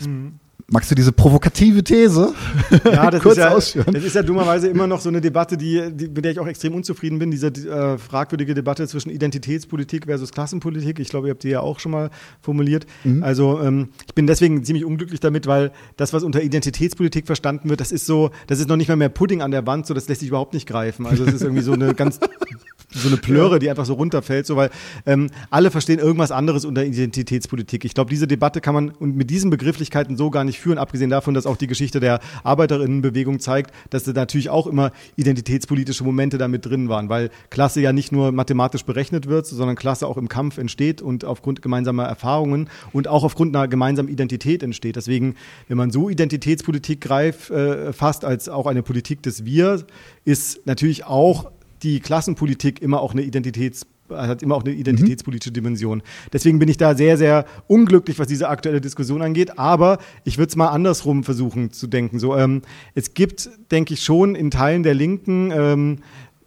[0.01, 0.41] Mhm.
[0.67, 2.35] Magst du diese provokative These
[2.85, 3.95] ja, das kurz ist ja, ausführen?
[3.95, 6.47] Das ist ja dummerweise immer noch so eine Debatte, die, die mit der ich auch
[6.47, 10.99] extrem unzufrieden bin, diese äh, fragwürdige Debatte zwischen Identitätspolitik versus Klassenpolitik.
[10.99, 12.11] Ich glaube, ihr habt die ja auch schon mal
[12.43, 12.87] formuliert.
[13.05, 13.23] Mhm.
[13.23, 17.81] Also ähm, ich bin deswegen ziemlich unglücklich damit, weil das, was unter Identitätspolitik verstanden wird,
[17.81, 20.09] das ist so, das ist noch nicht mal mehr Pudding an der Wand, so das
[20.09, 21.07] lässt sich überhaupt nicht greifen.
[21.07, 22.21] Also es ist irgendwie so eine ganz
[22.91, 24.71] so eine Plöre, die einfach so runterfällt, so weil
[25.05, 27.85] ähm, alle verstehen irgendwas anderes unter Identitätspolitik.
[27.85, 31.11] Ich glaube, diese Debatte kann man und mit diesen Begrifflichkeiten so gar nicht führen, abgesehen
[31.11, 36.39] davon, dass auch die Geschichte der Arbeiterinnenbewegung zeigt, dass da natürlich auch immer identitätspolitische Momente
[36.39, 40.29] damit drin waren, weil Klasse ja nicht nur mathematisch berechnet wird, sondern Klasse auch im
[40.29, 44.97] Kampf entsteht und aufgrund gemeinsamer Erfahrungen und auch aufgrund einer gemeinsamen Identität entsteht.
[44.97, 45.35] Deswegen,
[45.69, 49.85] wenn man so Identitätspolitik greift, äh, fast als auch eine Politik des Wir,
[50.25, 51.51] ist natürlich auch
[51.83, 56.03] die Klassenpolitik immer auch eine Identitäts hat immer auch eine identitätspolitische Dimension.
[56.33, 59.59] Deswegen bin ich da sehr, sehr unglücklich, was diese aktuelle Diskussion angeht.
[59.59, 62.19] Aber ich würde es mal andersrum versuchen zu denken.
[62.19, 62.63] So, ähm,
[62.95, 65.99] es gibt, denke ich, schon in Teilen der Linken ähm,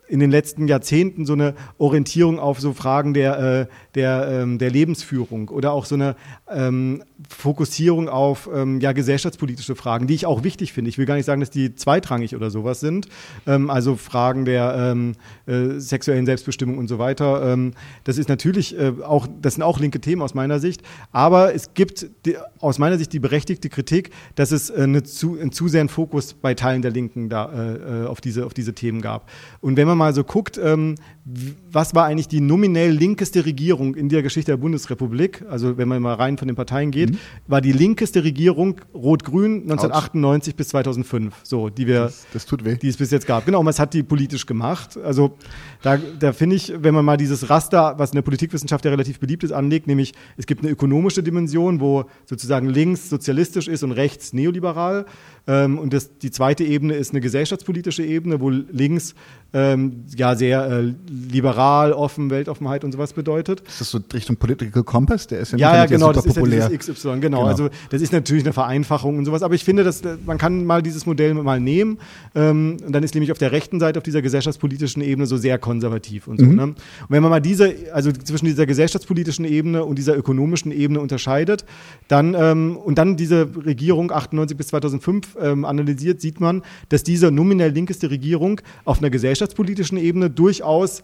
[0.08, 4.70] in den letzten Jahrzehnten so eine Orientierung auf so Fragen der, äh, der, ähm, der
[4.70, 6.18] Lebensführung oder auch so eine
[6.50, 10.90] ähm, Fokussierung auf ähm, ja, gesellschaftspolitische Fragen, die ich auch wichtig finde.
[10.90, 13.08] Ich will gar nicht sagen, dass die zweitrangig oder sowas sind.
[13.46, 15.14] Ähm, also Fragen der ähm,
[15.46, 17.52] äh, sexuellen Selbstbestimmung und so weiter.
[17.52, 17.74] Ähm,
[18.06, 20.84] das ist natürlich äh, auch, das sind auch linke Themen aus meiner Sicht.
[21.12, 25.38] Aber es gibt die, aus meiner Sicht die berechtigte Kritik, dass es äh, eine zu,
[25.38, 28.74] einen zu sehr Fokus bei Teilen der Linken da äh, äh, auf, diese, auf diese
[28.74, 29.30] Themen gab.
[29.62, 34.10] Und wenn man mal so guckt, ähm, was war eigentlich die nominell linkeste Regierung in
[34.10, 37.18] der Geschichte der Bundesrepublik, also wenn man mal rein von den Parteien geht, mhm.
[37.48, 40.58] war die linkeste Regierung Rot-Grün 1998 Ouch.
[40.58, 42.76] bis 2005, so, die wir, das, das, tut weh.
[42.76, 43.46] die es bis jetzt gab.
[43.46, 44.98] Genau, was hat die politisch gemacht?
[44.98, 45.38] Also
[45.84, 49.20] da, da finde ich, wenn man mal dieses Raster, was in der Politikwissenschaft ja relativ
[49.20, 53.92] beliebt ist, anlegt, nämlich es gibt eine ökonomische Dimension, wo sozusagen links sozialistisch ist und
[53.92, 55.06] rechts neoliberal.
[55.48, 59.16] Ähm, und das, die zweite Ebene ist eine gesellschaftspolitische Ebene, wo links
[59.54, 63.62] ähm, ja sehr äh, liberal, offen, Weltoffenheit und sowas bedeutet.
[63.68, 65.28] Ist das so Richtung Political Compass?
[65.28, 66.72] Der ist ja, ja, ja genau, das populär.
[66.72, 67.20] ist ja XY, genau.
[67.20, 67.44] genau.
[67.46, 70.82] Also das ist natürlich eine Vereinfachung und sowas, aber ich finde, dass man kann mal
[70.82, 71.98] dieses Modell mal nehmen.
[72.34, 75.58] Ähm, und dann ist nämlich auf der rechten Seite, auf dieser gesellschaftspolitischen Ebene so sehr
[75.58, 76.46] konservativ und so.
[76.46, 76.56] Mhm.
[76.56, 76.64] Ne?
[76.64, 76.78] Und
[77.10, 81.66] wenn man mal diese, also zwischen dieser gesellschaftspolitischen Ebene und dieser ökonomischen Ebene unterscheidet,
[82.08, 87.32] dann ähm, und dann diese Regierung 98 bis 2005 ähm, analysiert, sieht man, dass diese
[87.32, 91.04] nominell linkeste Regierung auf einer gesellschaftspolitischen Ebene durchaus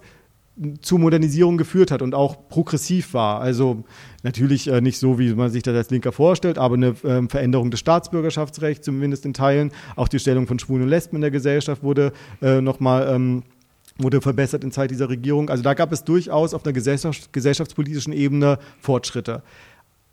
[0.82, 3.42] zu Modernisierung geführt hat und auch progressiv war.
[3.42, 3.84] Also
[4.24, 7.70] natürlich äh, nicht so, wie man sich das als Linker vorstellt, aber eine äh, Veränderung
[7.70, 9.72] des Staatsbürgerschaftsrechts, zumindest in Teilen.
[9.96, 13.44] Auch die Stellung von Schwulen und Lesben in der Gesellschaft wurde äh, nochmal ähm,
[14.00, 15.50] wurde verbessert in Zeit dieser Regierung.
[15.50, 19.44] Also da gab es durchaus auf einer gesellschafts gesellschaftspolitischen Ebene Fortschritte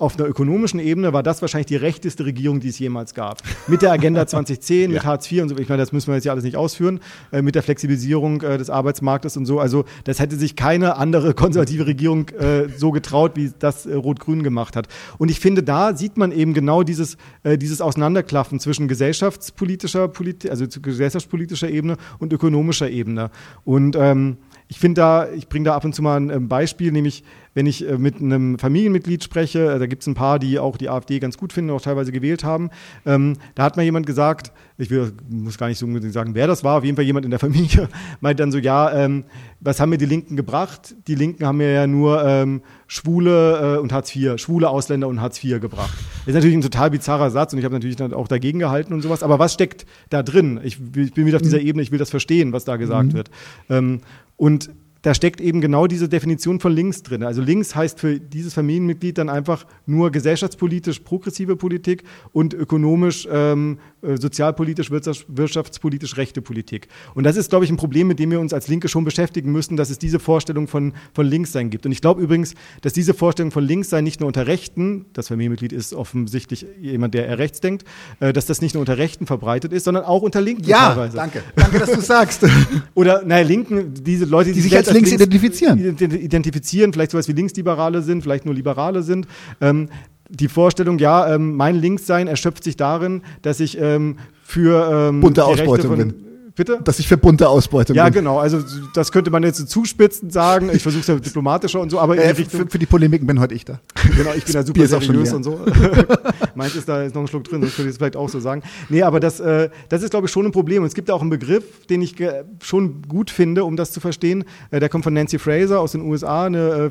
[0.04, 3.42] auf einer ökonomischen Ebene war das wahrscheinlich die rechteste Regierung, die es jemals gab.
[3.66, 4.88] Mit der Agenda 2010, ja.
[4.94, 7.00] mit Hartz IV und so, ich meine, das müssen wir jetzt ja alles nicht ausführen,
[7.32, 9.58] äh, mit der Flexibilisierung äh, des Arbeitsmarktes und so.
[9.58, 14.42] Also das hätte sich keine andere konservative Regierung äh, so getraut, wie das äh, Rot-Grün
[14.42, 14.88] gemacht hat.
[15.18, 20.48] Und ich finde, da sieht man eben genau dieses, äh, dieses Auseinanderklaffen zwischen gesellschaftspolitischer, Polit
[20.48, 23.30] also gesellschaftspolitischer Ebene und ökonomischer Ebene.
[23.64, 24.36] Und ähm,
[24.68, 27.22] ich finde da, ich bringe da ab und zu mal ein ähm, Beispiel, nämlich
[27.54, 30.76] wenn ich äh, mit einem Familienmitglied spreche, äh, da gibt es ein paar, die auch
[30.76, 32.70] die AfD ganz gut finden, auch teilweise gewählt haben,
[33.06, 36.48] ähm, da hat mal jemand gesagt, ich will, muss gar nicht so unbedingt sagen, wer
[36.48, 37.88] das war, auf jeden Fall jemand in der Familie,
[38.20, 39.24] meint dann so, ja, ähm,
[39.60, 40.94] was haben mir die Linken gebracht?
[41.06, 45.20] Die Linken haben mir ja nur ähm, Schwule äh, und Hartz IV, schwule Ausländer und
[45.20, 45.96] Hartz IV gebracht.
[45.96, 48.92] Das ist natürlich ein total bizarrer Satz und ich habe natürlich dann auch dagegen gehalten
[48.92, 50.60] und sowas, aber was steckt da drin?
[50.64, 51.66] Ich, ich bin wieder auf dieser mhm.
[51.66, 53.14] Ebene, ich will das verstehen, was da gesagt mhm.
[53.14, 53.30] wird.
[53.70, 54.00] Ähm,
[54.36, 54.70] und
[55.04, 57.22] da steckt eben genau diese Definition von links drin.
[57.24, 63.78] Also links heißt für dieses Familienmitglied dann einfach nur gesellschaftspolitisch progressive Politik und ökonomisch, ähm,
[63.93, 66.88] äh, sozialpolitisch, wirtschaftspolitisch rechte Politik.
[67.14, 69.52] Und das ist, glaube ich, ein Problem, mit dem wir uns als Linke schon beschäftigen
[69.52, 71.86] müssen, dass es diese Vorstellung von, von Linkssein gibt.
[71.86, 75.72] Und ich glaube übrigens, dass diese Vorstellung von Linkssein nicht nur unter Rechten, das Familienmitglied
[75.72, 77.84] ist offensichtlich jemand, der eher rechts denkt,
[78.20, 81.16] äh, dass das nicht nur unter Rechten verbreitet ist, sondern auch unter Linken ja, teilweise.
[81.16, 81.42] danke.
[81.56, 82.46] Danke, dass du sagst.
[82.94, 85.78] Oder, naja, Linken, diese Leute, die, die sich als links, links identifizieren.
[85.78, 89.26] Identifizieren, vielleicht sowas wie Linksliberale sind, vielleicht nur Liberale sind.
[89.60, 89.88] Ähm,
[90.34, 95.44] die Vorstellung, ja, ähm, mein Linkssein erschöpft sich darin, dass ich ähm, für ähm, bunte
[95.44, 96.14] Ausbeutung bin.
[96.56, 96.78] Bitte?
[96.84, 98.14] Dass ich für bunte Ausbeutung ja, bin.
[98.14, 98.38] Ja, genau.
[98.38, 98.60] Also
[98.94, 100.70] das könnte man jetzt zuspitzend sagen.
[100.72, 103.54] Ich versuche es ja diplomatischer und so, aber äh, für, für, die Polemiken bin heute
[103.54, 103.80] ich da.
[104.16, 105.60] Genau, ich bin da super seriös und so.
[106.54, 108.38] Meint ist da ist noch ein Schluck drin, das könnte ich es vielleicht auch so
[108.38, 108.62] sagen.
[108.88, 110.82] Nee, aber das, äh, das ist, glaube ich, schon ein Problem.
[110.82, 112.14] Und es gibt auch einen Begriff, den ich
[112.62, 114.44] schon gut finde, um das zu verstehen.
[114.70, 116.90] Äh, der kommt von Nancy Fraser aus den USA, eine äh,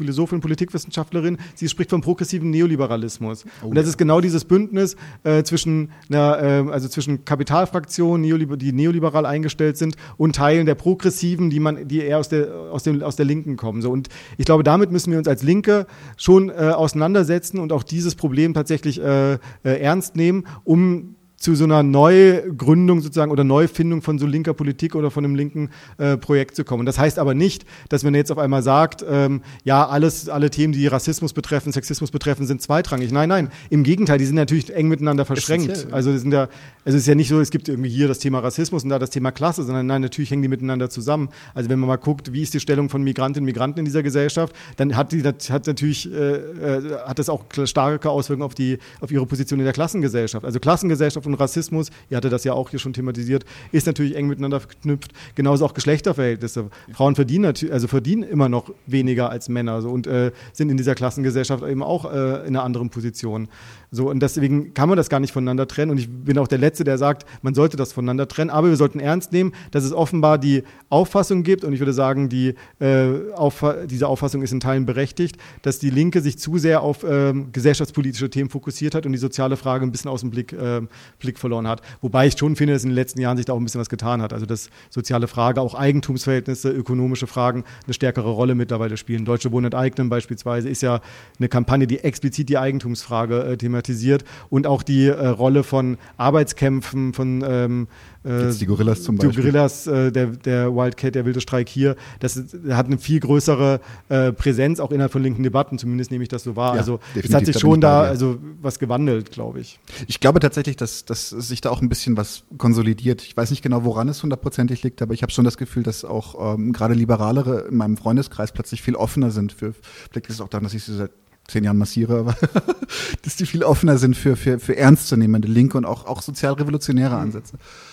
[0.00, 3.44] Philosophin, Politikwissenschaftlerin, sie spricht vom progressiven Neoliberalismus.
[3.62, 3.90] Oh, und das ja.
[3.90, 9.76] ist genau dieses Bündnis äh, zwischen, einer, äh, also zwischen Kapitalfraktionen, Neoliber die neoliberal eingestellt
[9.76, 13.26] sind, und Teilen der Progressiven, die man, die eher aus der, aus dem, aus der
[13.26, 13.82] Linken kommen.
[13.82, 14.08] So, und
[14.38, 15.86] ich glaube, damit müssen wir uns als Linke
[16.16, 21.64] schon äh, auseinandersetzen und auch dieses Problem tatsächlich äh, äh, ernst nehmen, um zu so
[21.64, 26.54] einer Neugründung sozusagen oder Neufindung von so linker Politik oder von einem linken äh, Projekt
[26.54, 26.84] zu kommen.
[26.84, 30.74] Das heißt aber nicht, dass man jetzt auf einmal sagt, ähm, ja, alles, alle Themen,
[30.74, 33.10] die Rassismus betreffen, Sexismus betreffen, sind zweitrangig.
[33.10, 35.86] Nein, nein, im Gegenteil, die sind natürlich eng miteinander verschränkt.
[35.90, 36.42] Also sind ja,
[36.84, 38.98] also es ist ja nicht so, es gibt irgendwie hier das Thema Rassismus und da
[38.98, 41.30] das Thema Klasse, sondern nein, natürlich hängen die miteinander zusammen.
[41.54, 44.02] Also wenn man mal guckt, wie ist die Stellung von Migrantinnen und Migranten in dieser
[44.02, 48.76] Gesellschaft, dann hat die hat natürlich äh, äh hat das auch starke Auswirkungen auf die
[49.00, 50.44] auf ihre Position in der Klassengesellschaft.
[50.44, 54.26] Also Klassengesellschaft und Rassismus, ihr hatte das ja auch hier schon thematisiert, ist natürlich eng
[54.26, 55.12] miteinander verknüpft.
[55.34, 56.70] Genauso auch Geschlechterverhältnisse.
[56.92, 60.94] Frauen verdienen also verdienen immer noch weniger als Männer so, und äh, sind in dieser
[60.94, 63.48] Klassengesellschaft eben auch äh, in einer anderen Position.
[63.92, 65.90] So, und deswegen kann man das gar nicht voneinander trennen.
[65.90, 68.50] Und ich bin auch der Letzte, der sagt, man sollte das voneinander trennen.
[68.50, 72.28] Aber wir sollten ernst nehmen, dass es offenbar die Auffassung gibt, und ich würde sagen,
[72.28, 76.82] die, äh, auf, diese Auffassung ist in Teilen berechtigt, dass die Linke sich zu sehr
[76.82, 80.52] auf ähm, gesellschaftspolitische Themen fokussiert hat und die soziale Frage ein bisschen aus dem Blick,
[80.52, 80.82] äh,
[81.20, 81.82] Blick verloren hat.
[82.00, 83.88] Wobei ich schon finde, dass in den letzten Jahren sich da auch ein bisschen was
[83.88, 84.32] getan hat.
[84.32, 89.24] Also dass soziale Frage, auch Eigentumsverhältnisse, ökonomische Fragen eine stärkere Rolle mittlerweile spielen.
[89.24, 91.00] Deutsche Wohnen enteignen beispielsweise ist ja
[91.38, 97.12] eine Kampagne, die explizit die Eigentumsfrage äh, thematisiert und auch die äh, Rolle von Arbeitskämpfen,
[97.12, 97.88] von ähm,
[98.22, 99.30] äh, die Gorillas zum Beispiel.
[99.30, 102.36] Die Gorillas, äh, der, der Wildcat, der wilde Streik hier, das
[102.70, 106.42] hat eine viel größere äh, Präsenz auch innerhalb von linken Debatten, zumindest nehme ich das
[106.42, 106.74] so wahr.
[106.74, 109.80] Ja, also es hat sich schon da also was gewandelt, glaube ich.
[110.06, 113.22] Ich glaube tatsächlich, dass, dass sich da auch ein bisschen was konsolidiert.
[113.22, 116.04] Ich weiß nicht genau, woran es hundertprozentig liegt, aber ich habe schon das Gefühl, dass
[116.04, 119.72] auch ähm, gerade Liberalere in meinem Freundeskreis plötzlich viel offener sind für,
[120.10, 121.10] vielleicht ist es auch daran, dass ich sie seit
[121.48, 122.36] zehn Jahren massiere, aber
[123.22, 127.56] dass die viel offener sind für, für, für ernstzunehmende linke und auch, auch sozialrevolutionäre Ansätze.
[127.56, 127.89] Mhm.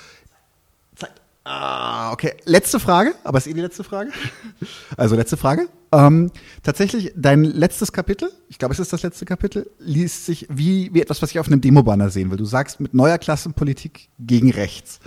[1.49, 2.33] Ah, okay.
[2.43, 4.11] Letzte Frage, aber ist eh die letzte Frage.
[4.97, 5.69] Also letzte Frage.
[5.93, 6.31] Ähm,
[6.63, 11.01] tatsächlich, dein letztes Kapitel, ich glaube, es ist das letzte Kapitel, liest sich wie, wie
[11.01, 12.37] etwas, was ich auf einem Demobanner sehen will.
[12.37, 14.99] Du sagst mit neuer Klassenpolitik gegen rechts.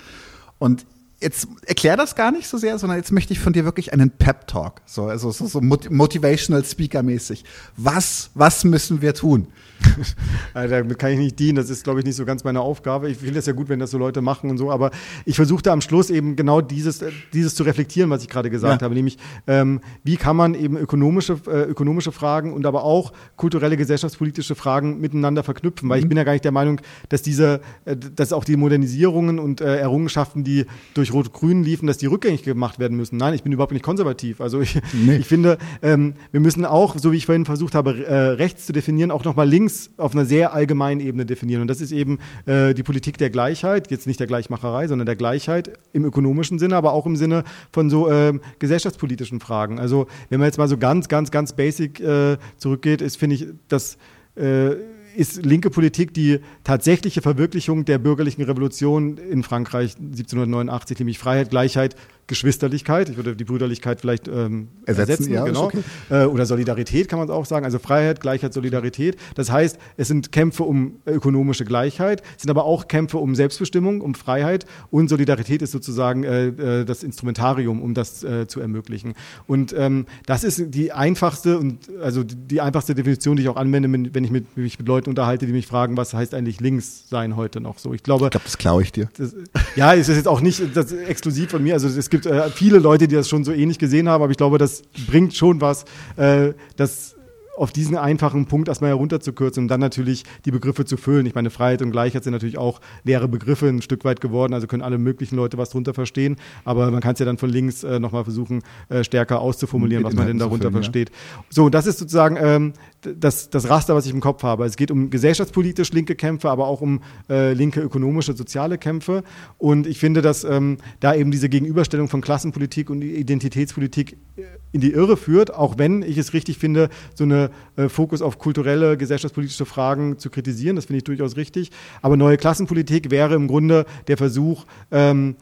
[0.58, 0.86] Und
[1.20, 4.10] jetzt erklär das gar nicht so sehr, sondern jetzt möchte ich von dir wirklich einen
[4.10, 7.44] Pep-Talk, so, also so, so motivational Speaker mäßig.
[7.76, 9.48] Was, was müssen wir tun?
[10.54, 13.10] Damit kann ich nicht dienen, das ist, glaube ich, nicht so ganz meine Aufgabe.
[13.10, 14.90] Ich finde es ja gut, wenn das so Leute machen und so, aber
[15.24, 18.84] ich versuchte am Schluss eben genau dieses, dieses zu reflektieren, was ich gerade gesagt ja.
[18.84, 23.76] habe, nämlich ähm, wie kann man eben ökonomische, äh, ökonomische Fragen und aber auch kulturelle,
[23.76, 26.04] gesellschaftspolitische Fragen miteinander verknüpfen, weil mhm.
[26.04, 29.60] ich bin ja gar nicht der Meinung, dass diese, äh, dass auch die Modernisierungen und
[29.60, 33.16] äh, Errungenschaften, die durch Rot-Grün liefen, dass die rückgängig gemacht werden müssen.
[33.16, 34.40] Nein, ich bin überhaupt nicht konservativ.
[34.40, 35.16] Also ich, nee.
[35.16, 38.72] ich finde, ähm, wir müssen auch, so wie ich vorhin versucht habe, äh, rechts zu
[38.72, 41.62] definieren, auch nochmal links links auf einer sehr allgemeinen Ebene definieren.
[41.62, 45.16] Und das ist eben äh, die Politik der Gleichheit, jetzt nicht der Gleichmacherei, sondern der
[45.16, 49.78] Gleichheit im ökonomischen Sinne, aber auch im Sinne von so äh, gesellschaftspolitischen Fragen.
[49.78, 53.46] Also wenn man jetzt mal so ganz, ganz, ganz basic äh, zurückgeht, ist, finde ich,
[53.68, 53.98] dass
[54.36, 54.76] äh,
[55.16, 61.96] ist linke Politik die tatsächliche Verwirklichung der bürgerlichen Revolution in Frankreich 1789, nämlich Freiheit, Gleichheit,
[62.30, 65.64] Geschwisterlichkeit, ich würde die Brüderlichkeit vielleicht ähm, ersetzen, ersetzen ja, genau.
[65.64, 65.82] Okay.
[66.08, 69.16] Äh, oder Solidarität kann man auch sagen, also Freiheit, Gleichheit, Solidarität.
[69.34, 74.00] Das heißt, es sind Kämpfe um ökonomische Gleichheit, es sind aber auch Kämpfe um Selbstbestimmung,
[74.00, 79.14] um Freiheit und Solidarität ist sozusagen äh, äh, das Instrumentarium, um das äh, zu ermöglichen.
[79.46, 83.90] Und ähm, das ist die einfachste und also die einfachste Definition, die ich auch anwende,
[84.14, 87.36] wenn ich mit, mich mit Leuten unterhalte, die mich fragen, was heißt eigentlich links sein
[87.36, 87.92] heute noch so.
[87.92, 89.08] Ich glaube, ich glaube, das klaue ich dir.
[89.18, 89.34] Das,
[89.74, 91.74] ja, es ist jetzt auch nicht das exklusiv von mir.
[91.74, 94.30] Also es gibt gibt äh, viele Leute, die das schon so ähnlich gesehen haben, aber
[94.30, 95.84] ich glaube, das bringt schon was,
[96.16, 97.16] äh, das
[97.56, 101.26] auf diesen einfachen Punkt erstmal herunterzukürzen und dann natürlich die Begriffe zu füllen.
[101.26, 104.66] Ich meine, Freiheit und Gleichheit sind natürlich auch leere Begriffe ein Stück weit geworden, also
[104.66, 107.84] können alle möglichen Leute was drunter verstehen, aber man kann es ja dann von links
[107.84, 111.10] äh, nochmal versuchen, äh, stärker auszuformulieren, was man denn darunter füllen, versteht.
[111.10, 111.44] Ja.
[111.50, 112.72] So, das ist sozusagen ähm,
[113.02, 114.64] das, das Raster, was ich im Kopf habe.
[114.64, 119.22] Es geht um gesellschaftspolitisch linke Kämpfe, aber auch um äh, linke ökonomische, soziale Kämpfe.
[119.58, 124.80] Und ich finde, dass ähm, da eben diese Gegenüberstellung von Klassenpolitik und Identitätspolitik äh, in
[124.80, 128.96] die Irre führt, auch wenn ich es richtig finde, so eine äh, Fokus auf kulturelle,
[128.96, 130.76] gesellschaftspolitische Fragen zu kritisieren.
[130.76, 131.70] Das finde ich durchaus richtig.
[132.02, 135.36] Aber neue Klassenpolitik wäre im Grunde der Versuch, ähm,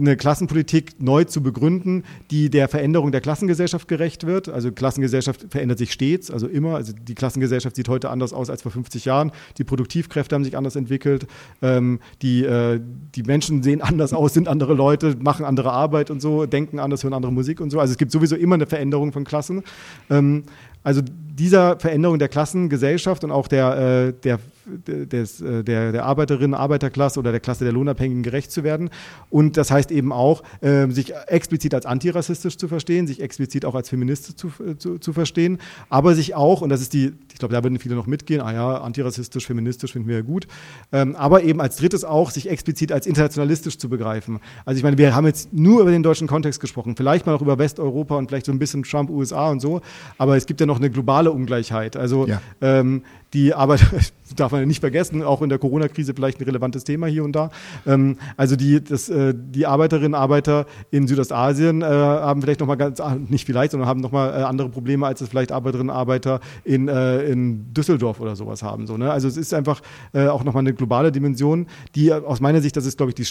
[0.00, 4.48] eine Klassenpolitik neu zu begründen, die der Veränderung der Klassengesellschaft gerecht wird.
[4.48, 6.76] Also Klassengesellschaft verändert sich stets, also immer.
[6.76, 9.32] Also die Klassengesellschaft sieht heute anders aus als vor 50 Jahren.
[9.58, 11.26] Die Produktivkräfte haben sich anders entwickelt.
[11.62, 12.80] Ähm, die, äh,
[13.14, 17.02] die Menschen sehen anders aus, sind andere Leute, machen andere Arbeit und so, denken anders,
[17.04, 17.80] hören andere Musik und so.
[17.80, 19.62] Also es gibt sowieso immer eine Veränderung von Klassen.
[20.10, 20.44] Ähm,
[20.82, 24.38] also dieser Veränderung der Klassengesellschaft und auch der, äh, der,
[24.86, 28.90] des, äh, der, der Arbeiterinnen, Arbeiterklasse oder der Klasse der Lohnabhängigen gerecht zu werden.
[29.30, 33.74] Und das heißt eben auch, äh, sich explizit als antirassistisch zu verstehen, sich explizit auch
[33.74, 35.58] als feministisch zu, zu, zu verstehen,
[35.88, 38.52] aber sich auch, und das ist die, ich glaube, da würden viele noch mitgehen, ah
[38.52, 40.46] ja, antirassistisch, feministisch finden wir ja gut,
[40.92, 44.40] ähm, aber eben als drittes auch, sich explizit als internationalistisch zu begreifen.
[44.64, 47.42] Also ich meine, wir haben jetzt nur über den deutschen Kontext gesprochen, vielleicht mal auch
[47.42, 49.80] über Westeuropa und vielleicht so ein bisschen Trump, USA und so,
[50.18, 51.96] aber es gibt ja noch eine globale Ungleichheit.
[51.96, 52.40] Also ja.
[52.60, 53.02] ähm,
[53.34, 53.86] die Arbeiter,
[54.36, 57.50] darf man nicht vergessen, auch in der Corona-Krise vielleicht ein relevantes Thema hier und da.
[57.86, 62.76] Ähm, also die, das, äh, die Arbeiterinnen und Arbeiter in Südostasien äh, haben vielleicht nochmal
[62.76, 65.96] ganz, ah, nicht vielleicht, sondern haben nochmal äh, andere Probleme, als es vielleicht Arbeiterinnen und
[65.96, 68.86] Arbeiter in, äh, in Düsseldorf oder sowas haben.
[68.86, 69.10] So, ne?
[69.10, 69.80] Also es ist einfach
[70.12, 73.26] äh, auch nochmal eine globale Dimension, die aus meiner Sicht, das ist, glaube ich, die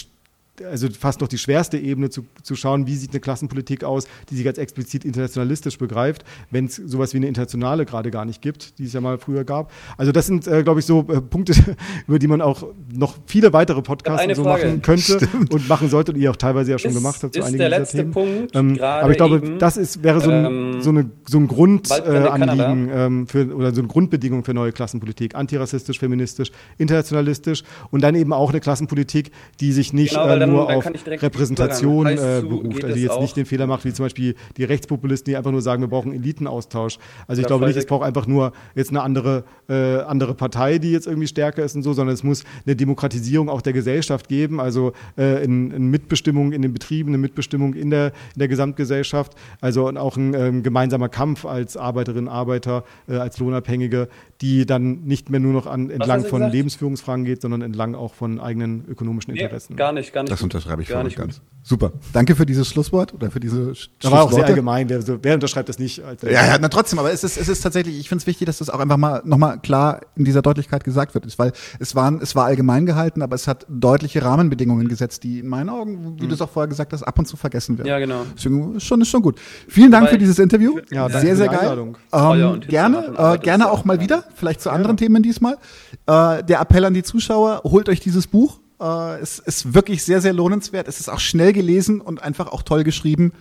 [0.62, 4.36] also fast noch die schwerste Ebene zu, zu schauen, wie sieht eine Klassenpolitik aus, die
[4.36, 8.78] sich als explizit internationalistisch begreift, wenn es sowas wie eine internationale gerade gar nicht gibt,
[8.78, 9.72] die es ja mal früher gab.
[9.96, 11.54] Also das sind, äh, glaube ich, so äh, Punkte,
[12.06, 15.52] über die man auch noch viele weitere Podcasts so machen könnte Stimmt.
[15.52, 17.68] und machen sollte und ihr auch teilweise ja schon ist, gemacht habt zu einigen der
[17.68, 18.12] letzte Themen.
[18.12, 21.38] Punkt, ähm, aber ich glaube, eben, das ist, wäre so ein, ähm, so eine, so
[21.38, 25.34] ein Grundanliegen äh, ähm, für, oder so eine Grundbedingung für neue Klassenpolitik.
[25.34, 29.30] Antirassistisch, feministisch, internationalistisch und dann eben auch eine Klassenpolitik,
[29.60, 32.84] die sich nicht genau, äh, nur auf Repräsentation äh, beruft.
[32.84, 35.82] Also jetzt nicht den Fehler macht, wie zum Beispiel die Rechtspopulisten, die einfach nur sagen,
[35.82, 36.98] wir brauchen Elitenaustausch.
[37.26, 40.92] Also ich glaube nicht, es braucht einfach nur jetzt eine andere, äh, andere Partei, die
[40.92, 44.60] jetzt irgendwie stärker ist und so, sondern es muss eine Demokratisierung auch der Gesellschaft geben,
[44.60, 49.34] also äh, in, in Mitbestimmung in den Betrieben, eine Mitbestimmung in der, in der Gesamtgesellschaft,
[49.60, 54.08] also auch ein ähm, gemeinsamer Kampf als Arbeiterinnen, Arbeiter, äh, als Lohnabhängige,
[54.40, 56.54] die dann nicht mehr nur noch an, entlang von gesagt?
[56.54, 59.72] Lebensführungsfragen geht, sondern entlang auch von eigenen ökonomischen Interessen.
[59.72, 60.32] Nee, gar nicht, gar nicht.
[60.32, 61.36] Das unterschreibe ich gar nicht ganz.
[61.38, 61.46] Gut.
[61.68, 61.92] Super.
[62.14, 64.88] Danke für dieses Schlusswort oder für diese Das war auch sehr allgemein.
[64.88, 65.98] Wer, wer unterschreibt das nicht?
[65.98, 68.58] ja, ja, na trotzdem, aber es ist, es ist tatsächlich, ich finde es wichtig, dass
[68.58, 71.38] das auch einfach mal nochmal klar in dieser Deutlichkeit gesagt wird.
[71.38, 75.48] Weil es, waren, es war allgemein gehalten, aber es hat deutliche Rahmenbedingungen gesetzt, die in
[75.48, 76.28] meinen Augen, wie mhm.
[76.28, 77.88] du es auch vorher gesagt hast, ab und zu vergessen werden.
[77.88, 78.22] Ja, genau.
[78.34, 79.38] Deswegen ist schon, ist schon gut.
[79.68, 80.78] Vielen Dank aber für dieses Interview.
[80.90, 81.94] Ja, sehr, sehr geil.
[82.12, 85.06] Ähm, gerne, äh, gerne auch mal wieder, vielleicht zu anderen ja.
[85.06, 85.58] Themen diesmal.
[86.06, 90.20] Äh, der Appell an die Zuschauer, holt euch dieses Buch äh, es ist wirklich sehr,
[90.20, 90.88] sehr lohnenswert.
[90.88, 93.32] Es ist auch schnell gelesen und einfach auch toll geschrieben.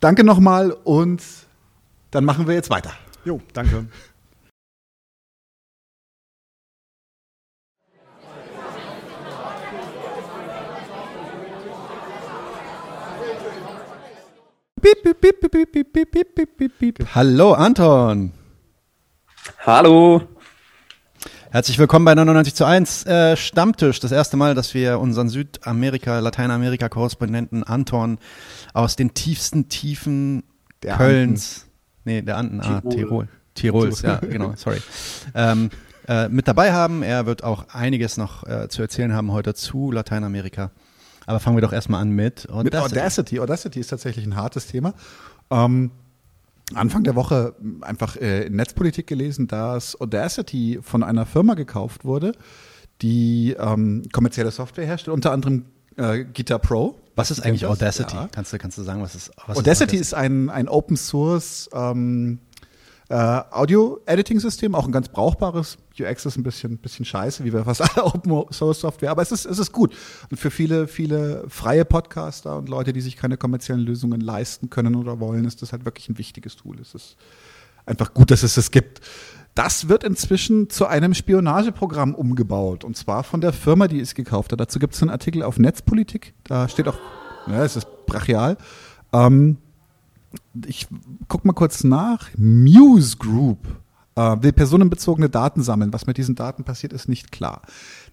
[0.00, 1.22] Danke nochmal und
[2.10, 2.92] dann machen wir jetzt weiter.
[3.24, 3.86] Jo, danke.
[17.14, 18.32] Hallo Anton.
[19.66, 20.22] Hallo.
[21.50, 24.00] Herzlich willkommen bei 99 zu 1 äh, Stammtisch.
[24.00, 28.18] Das erste Mal, dass wir unseren Südamerika, Lateinamerika-Korrespondenten Anton
[28.74, 30.44] aus den tiefsten Tiefen
[30.82, 31.72] der Kölns, Anden.
[32.04, 32.94] nee, der Anden, ah, Tirol.
[32.94, 33.28] Tirol.
[33.54, 34.80] Tirols, ja, genau, sorry.
[35.34, 35.70] Ähm,
[36.06, 37.02] äh, mit dabei haben.
[37.02, 40.70] Er wird auch einiges noch äh, zu erzählen haben heute zu Lateinamerika.
[41.26, 42.64] Aber fangen wir doch erstmal an mit Audacity.
[42.64, 43.40] Mit Audacity.
[43.40, 44.94] Audacity ist tatsächlich ein hartes Thema.
[45.50, 45.90] Ähm,
[46.74, 52.32] Anfang der Woche einfach äh, in Netzpolitik gelesen, dass Audacity von einer Firma gekauft wurde,
[53.00, 55.64] die ähm, kommerzielle Software herstellt, unter anderem
[55.96, 56.98] äh, Guitar Pro.
[57.16, 58.14] Was ist eigentlich Audacity?
[58.14, 58.28] Ja.
[58.30, 59.60] Kannst, du, kannst du sagen, was ist was Audacity?
[59.60, 62.38] Ist, Audacity ist ein, ein Open Source ähm,
[63.08, 65.78] äh, Audio-Editing-System, auch ein ganz brauchbares.
[66.00, 69.58] UX ist ein bisschen, bisschen scheiße, wie bei fast aller Open-Source-Software, aber es ist, es
[69.58, 69.94] ist gut.
[70.30, 74.94] Und für viele, viele freie Podcaster und Leute, die sich keine kommerziellen Lösungen leisten können
[74.94, 76.78] oder wollen, ist das halt wirklich ein wichtiges Tool.
[76.80, 77.16] Es ist
[77.86, 79.00] einfach gut, dass es es gibt.
[79.54, 82.84] Das wird inzwischen zu einem Spionageprogramm umgebaut.
[82.84, 84.60] Und zwar von der Firma, die es gekauft hat.
[84.60, 86.34] Dazu gibt es einen Artikel auf Netzpolitik.
[86.44, 86.98] Da steht auch,
[87.48, 88.56] ja, es ist brachial.
[89.12, 89.56] Ähm,
[90.66, 90.86] ich
[91.26, 92.28] guck mal kurz nach.
[92.36, 93.66] Muse Group
[94.18, 95.92] will personenbezogene Daten sammeln.
[95.92, 97.62] Was mit diesen Daten passiert, ist nicht klar.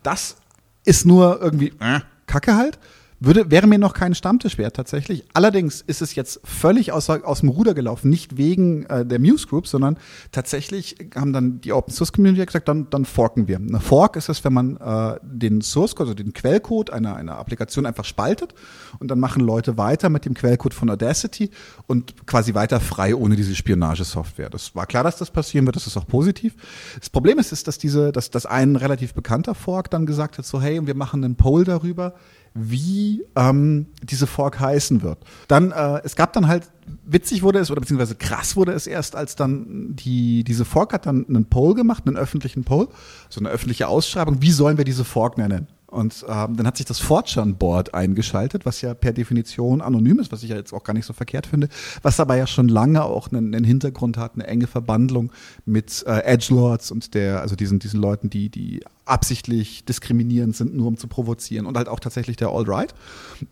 [0.04, 0.38] Das
[0.84, 2.80] ist nur irgendwie äh, Kacke halt.
[3.20, 5.24] Würde, wäre mir noch kein Stammtisch wert tatsächlich.
[5.34, 9.48] Allerdings ist es jetzt völlig aus, aus dem Ruder gelaufen, nicht wegen äh, der Muse
[9.48, 9.98] Group, sondern
[10.34, 13.56] tatsächlich haben dann die Open Source Community gesagt, dann, dann forken wir.
[13.56, 17.38] Eine Fork ist es, wenn man äh, den Source Code, also den Quellcode einer, einer
[17.38, 18.54] Applikation einfach spaltet
[19.00, 21.52] und dann machen Leute weiter mit dem Quellcode von Audacity
[21.88, 24.50] und quasi weiter frei ohne diese Spionagesoftware.
[24.50, 26.54] Das war klar, dass das passieren wird, das ist auch positiv.
[27.00, 30.46] Das Problem ist, ist dass diese, dass, dass ein relativ bekannter Fork dann gesagt hat,
[30.46, 32.14] so hey, wir machen einen Poll darüber,
[32.56, 35.20] wie ähm, diese Fork heißen wird.
[35.50, 36.72] Dann, äh, es gab dann halt,
[37.06, 41.06] witzig wurde es, oder beziehungsweise krass wurde es erst, als dann die, diese Fork hat
[41.06, 42.88] dann einen Poll gemacht, einen öffentlichen Poll,
[43.30, 45.68] so eine öffentliche Ausschreibung, wie sollen wir diese Fork nennen?
[45.88, 50.44] Und ähm, dann hat sich das Fortran-Board eingeschaltet, was ja per Definition anonym ist, was
[50.44, 51.70] ich ja jetzt auch gar nicht so verkehrt finde,
[52.02, 55.32] was aber ja schon lange auch einen, einen Hintergrund hat, eine enge Verbandlung
[55.66, 60.88] mit äh, Edgelords und der, also diesen, diesen Leuten, die, die absichtlich diskriminierend sind, nur
[60.88, 62.94] um zu provozieren und halt auch tatsächlich der Alt-Right.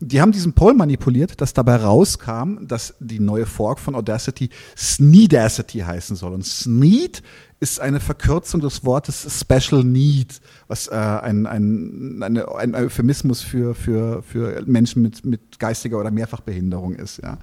[0.00, 5.78] Die haben diesen Poll manipuliert, dass dabei rauskam, dass die neue Fork von Audacity Sneedacity
[5.78, 6.32] heißen soll.
[6.32, 7.22] Und Sneed
[7.60, 13.74] ist eine Verkürzung des Wortes Special Need, was äh, ein, ein, eine, ein Euphemismus für,
[13.74, 17.22] für, für Menschen mit, mit geistiger oder Mehrfachbehinderung ist.
[17.22, 17.38] Ja.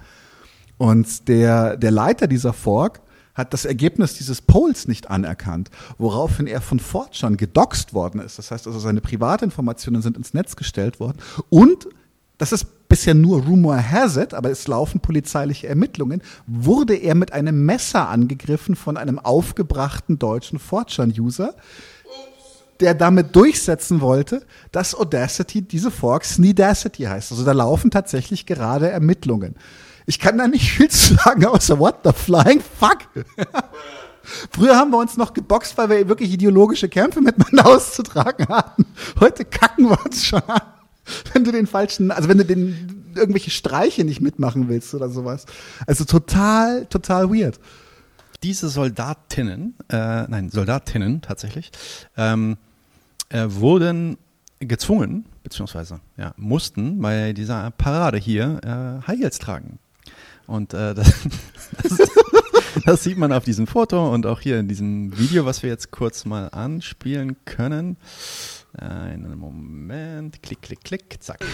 [0.76, 3.00] Und der, der Leiter dieser Fork
[3.34, 8.38] hat das Ergebnis dieses Polls nicht anerkannt, woraufhin er von Fortran gedoxt worden ist.
[8.38, 11.18] Das heißt also, seine Privatinformationen sind ins Netz gestellt worden
[11.48, 11.88] und
[12.38, 17.32] das ist bisher nur Rumor has it, aber es laufen polizeiliche Ermittlungen, wurde er mit
[17.32, 21.54] einem Messer angegriffen von einem aufgebrachten deutschen Fortran-User,
[22.80, 27.30] der damit durchsetzen wollte, dass Audacity diese Fork Sneedacity heißt.
[27.30, 29.54] Also da laufen tatsächlich gerade Ermittlungen.
[30.06, 32.98] Ich kann da nicht viel zu sagen, außer what the flying fuck.
[34.50, 38.86] Früher haben wir uns noch geboxt, weil wir wirklich ideologische Kämpfe miteinander auszutragen hatten.
[39.20, 40.62] Heute kacken wir uns schon an.
[41.32, 45.46] Wenn du den falschen, also wenn du den irgendwelche Streiche nicht mitmachen willst oder sowas.
[45.86, 47.58] Also total, total weird.
[48.42, 51.70] Diese Soldatinnen, äh, nein, Soldatinnen tatsächlich,
[52.16, 52.56] ähm,
[53.28, 54.18] äh, wurden
[54.60, 59.78] gezwungen, beziehungsweise ja, mussten bei dieser Parade hier äh, High Heels tragen.
[60.46, 61.12] Und äh, das,
[61.82, 62.10] das,
[62.84, 65.90] das, sieht man auf diesem Foto und auch hier in diesem Video, was wir jetzt
[65.90, 67.96] kurz mal anspielen können.
[68.74, 70.42] Einen Moment.
[70.42, 71.16] Klick, klick, klick.
[71.20, 71.44] Zack.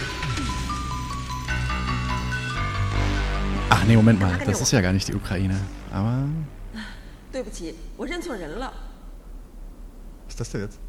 [3.69, 4.37] Ach nee, Moment mal.
[4.45, 5.59] Das ist ja gar nicht die Ukraine.
[5.91, 6.27] Aber.
[10.25, 10.79] Was ist das denn jetzt?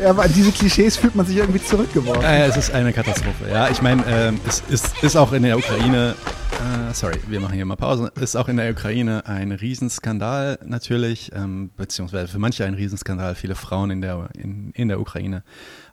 [0.00, 2.22] Ja, aber diese Klischees fühlt man sich irgendwie zurückgeworfen.
[2.22, 3.50] Äh, es ist eine Katastrophe.
[3.50, 6.14] Ja, ich meine, äh, es ist, ist auch in der Ukraine
[6.60, 8.12] äh, sorry, wir machen hier mal Pause.
[8.20, 13.34] Ist auch in der Ukraine ein Riesenskandal natürlich, ähm, beziehungsweise für manche ein Riesenskandal.
[13.34, 15.42] Viele Frauen in der, in, in der Ukraine,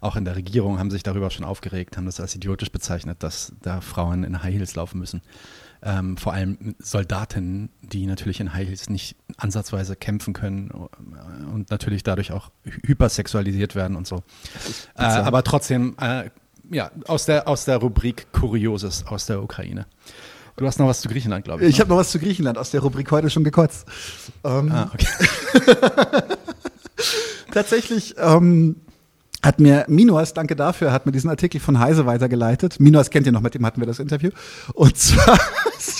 [0.01, 3.53] auch in der Regierung, haben sich darüber schon aufgeregt, haben das als idiotisch bezeichnet, dass
[3.61, 5.21] da Frauen in High Heels laufen müssen.
[5.83, 11.69] Ähm, vor allem Soldaten, die natürlich in High Heels nicht ansatzweise kämpfen können äh, und
[11.69, 14.23] natürlich dadurch auch hypersexualisiert werden und so.
[14.95, 16.29] Äh, aber trotzdem, äh,
[16.71, 19.85] ja, aus der, aus der Rubrik Kurioses aus der Ukraine.
[20.55, 21.69] Du hast noch was zu Griechenland, glaube ich.
[21.69, 21.81] Ich ne?
[21.81, 23.87] habe noch was zu Griechenland aus der Rubrik heute schon gekotzt.
[24.43, 25.07] Ähm, ah, okay.
[27.51, 28.77] Tatsächlich ähm,
[29.43, 32.79] hat mir Minos, danke dafür, hat mir diesen Artikel von Heise weitergeleitet.
[32.79, 34.31] Minos kennt ihr noch, mit dem hatten wir das Interview.
[34.73, 35.39] Und zwar,
[35.77, 35.97] es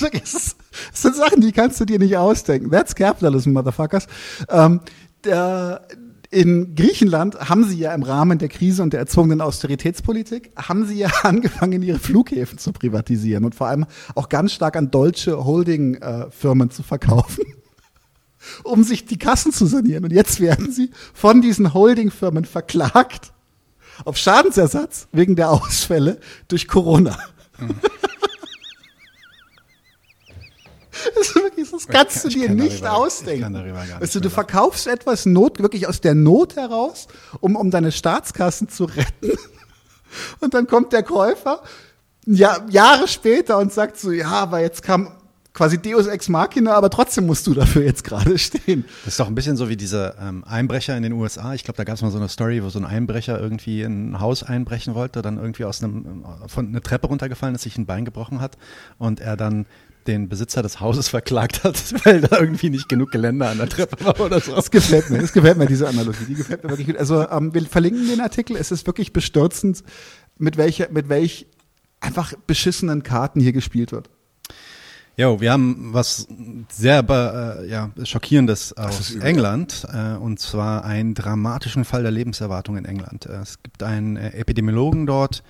[0.94, 2.72] sind Sachen, die kannst du dir nicht ausdenken.
[2.72, 4.08] That's capitalism, motherfuckers.
[4.50, 4.82] Ähm,
[5.24, 5.88] der,
[6.30, 11.00] in Griechenland haben sie ja im Rahmen der Krise und der erzwungenen Austeritätspolitik, haben sie
[11.00, 13.86] ja angefangen, ihre Flughäfen zu privatisieren und vor allem
[14.16, 17.46] auch ganz stark an deutsche Holding-Firmen zu verkaufen,
[18.64, 20.04] um sich die Kassen zu sanieren.
[20.04, 23.34] Und jetzt werden sie von diesen Holding-Firmen verklagt
[24.06, 27.18] auf Schadensersatz wegen der Ausfälle durch Corona.
[27.60, 27.76] Mhm.
[31.16, 33.54] Das, wirklich, das kannst du dir nicht darüber, ausdenken.
[34.12, 37.08] Du, du verkaufst etwas Not, wirklich aus der Not heraus,
[37.40, 39.38] um, um deine Staatskassen zu retten.
[40.40, 41.62] Und dann kommt der Käufer
[42.26, 45.12] ja, Jahre später und sagt so, ja, aber jetzt kam
[45.58, 48.86] quasi Deus Ex Machina, aber trotzdem musst du dafür jetzt gerade stehen.
[49.04, 51.56] Das ist doch ein bisschen so wie diese ähm, Einbrecher in den USA.
[51.56, 54.12] Ich glaube, da gab es mal so eine Story, wo so ein Einbrecher irgendwie in
[54.12, 57.88] ein Haus einbrechen wollte, dann irgendwie aus einem von einer Treppe runtergefallen ist, sich ein
[57.88, 58.56] Bein gebrochen hat
[59.00, 59.66] und er dann
[60.06, 64.06] den Besitzer des Hauses verklagt hat, weil da irgendwie nicht genug Geländer an der Treppe
[64.06, 64.54] war oder so.
[64.54, 66.26] Das gefällt mir, das gefällt mir, diese Analogie.
[66.30, 66.98] Die gefällt mir wirklich gut.
[66.98, 68.58] Also ähm, wir verlinken den Artikel.
[68.58, 69.84] Es ist wirklich bestürzend,
[70.38, 71.48] mit welcher, mit welch
[72.00, 74.12] einfach beschissenen Karten hier gespielt wird.
[75.20, 76.28] Jo, wir haben was
[76.70, 82.86] sehr äh, ja, schockierendes aus England äh, und zwar einen dramatischen Fall der Lebenserwartung in
[82.86, 83.26] England.
[83.26, 85.42] Äh, es gibt einen äh, Epidemiologen dort,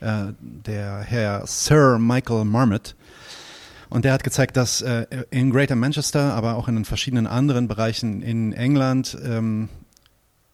[0.00, 2.96] äh, der Herr Sir Michael Marmot,
[3.90, 7.68] und der hat gezeigt, dass äh, in Greater Manchester, aber auch in den verschiedenen anderen
[7.68, 9.68] Bereichen in England ähm,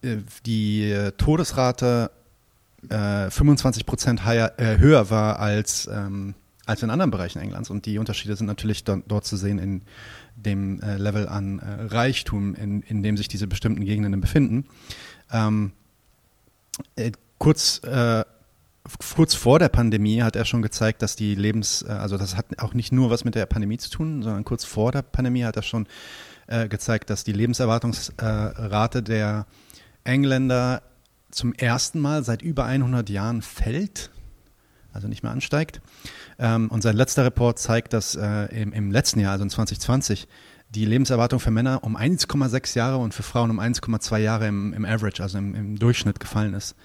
[0.01, 2.11] äh, die Todesrate
[2.89, 6.35] äh, 25 Prozent höher war als, ähm,
[6.67, 7.69] als in anderen Bereichen Englands.
[7.69, 9.81] Und die Unterschiede sind natürlich do dort zu sehen in
[10.35, 14.65] dem äh, Level an äh, Reichtum, in, in dem sich diese bestimmten Gegenden befinden.
[15.31, 15.71] Ähm,
[16.95, 18.23] äh, kurz äh,
[19.15, 22.59] kurz vor der Pandemie hat er schon gezeigt, dass die Lebens, äh, also das hat
[22.59, 25.55] auch nicht nur was mit der Pandemie zu tun, sondern kurz vor der Pandemie hat
[25.55, 25.87] er schon
[26.47, 29.45] äh, gezeigt, dass die Lebenserwartungsrate der
[30.03, 30.81] Engländer
[31.31, 34.09] zum ersten Mal seit über 100 Jahren fällt,
[34.97, 35.79] also nicht mehr ansteigt.
[36.39, 40.27] Ähm, und sein letzter Report zeigt, dass äh, im, im letzten Jahr, also in 2020,
[40.69, 44.83] die Lebenserwartung für Männer um 1,6 Jahre und für Frauen um 1,2 Jahre im, im
[44.83, 46.75] Average, also im, im Durchschnitt gefallen ist.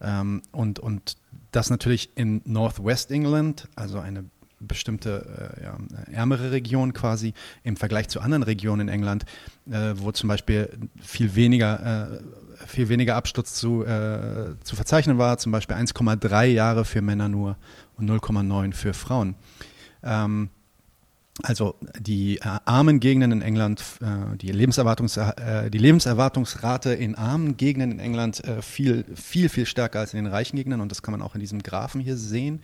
[0.00, 1.16] Ähm, und, und
[1.52, 4.24] das natürlich in Northwest England, also eine
[4.60, 5.78] bestimmte äh, ja,
[6.12, 7.32] ärmere Regionen quasi
[7.62, 9.24] im Vergleich zu anderen Regionen in England,
[9.70, 12.20] äh, wo zum Beispiel viel weniger, äh,
[12.66, 17.56] viel weniger Absturz zu, äh, zu verzeichnen war, zum Beispiel 1,3 Jahre für Männer nur
[17.96, 19.34] und 0,9 für Frauen.
[20.02, 20.50] Ähm,
[21.42, 27.56] also die äh, armen Gegenden in England, äh, die, Lebenserwartungs, äh, die Lebenserwartungsrate in armen
[27.56, 31.02] Gegenden in England äh, viel, viel, viel stärker als in den reichen Gegenden und das
[31.02, 32.60] kann man auch in diesem Graphen hier sehen.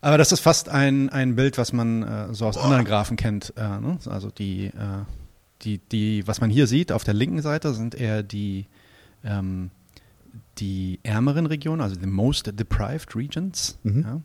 [0.00, 3.52] Aber das ist fast ein, ein Bild, was man äh, so aus anderen Graphen kennt.
[3.56, 3.98] Äh, ne?
[4.06, 4.70] Also die,
[5.62, 8.66] die, die, was man hier sieht auf der linken Seite sind eher die,
[9.26, 9.70] ähm,
[10.58, 13.78] die ärmeren Regionen, also die most deprived regions.
[13.82, 14.02] Mhm.
[14.02, 14.20] Ja?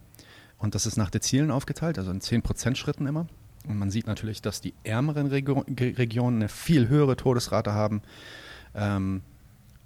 [0.57, 3.27] Und das ist nach Dezilen aufgeteilt, also in 10% Schritten immer.
[3.67, 8.01] Und man sieht natürlich, dass die ärmeren Regio Regionen eine viel höhere Todesrate haben,
[8.73, 9.21] ähm,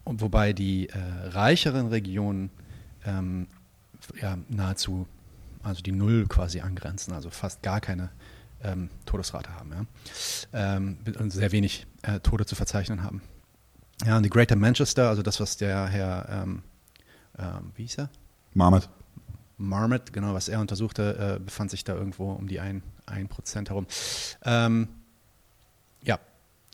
[0.05, 2.51] wobei die äh, reicheren Regionen
[3.05, 3.47] ähm,
[4.21, 5.07] ja, nahezu,
[5.63, 8.11] also die Null quasi angrenzen, also fast gar keine
[8.63, 9.85] ähm, Todesrate haben ja?
[10.53, 13.21] Ähm, und sehr wenig äh, Tode zu verzeichnen haben.
[14.03, 16.63] Ja, und die Greater Manchester, also das, was der Herr, ähm,
[17.39, 18.09] ähm, wie hieß er?
[18.53, 18.89] Marmot.
[19.57, 23.87] Marmot, genau, was er untersuchte, äh, befand sich da irgendwo um die 1%, 1 herum.
[24.43, 24.87] Ähm,
[26.03, 26.19] ja,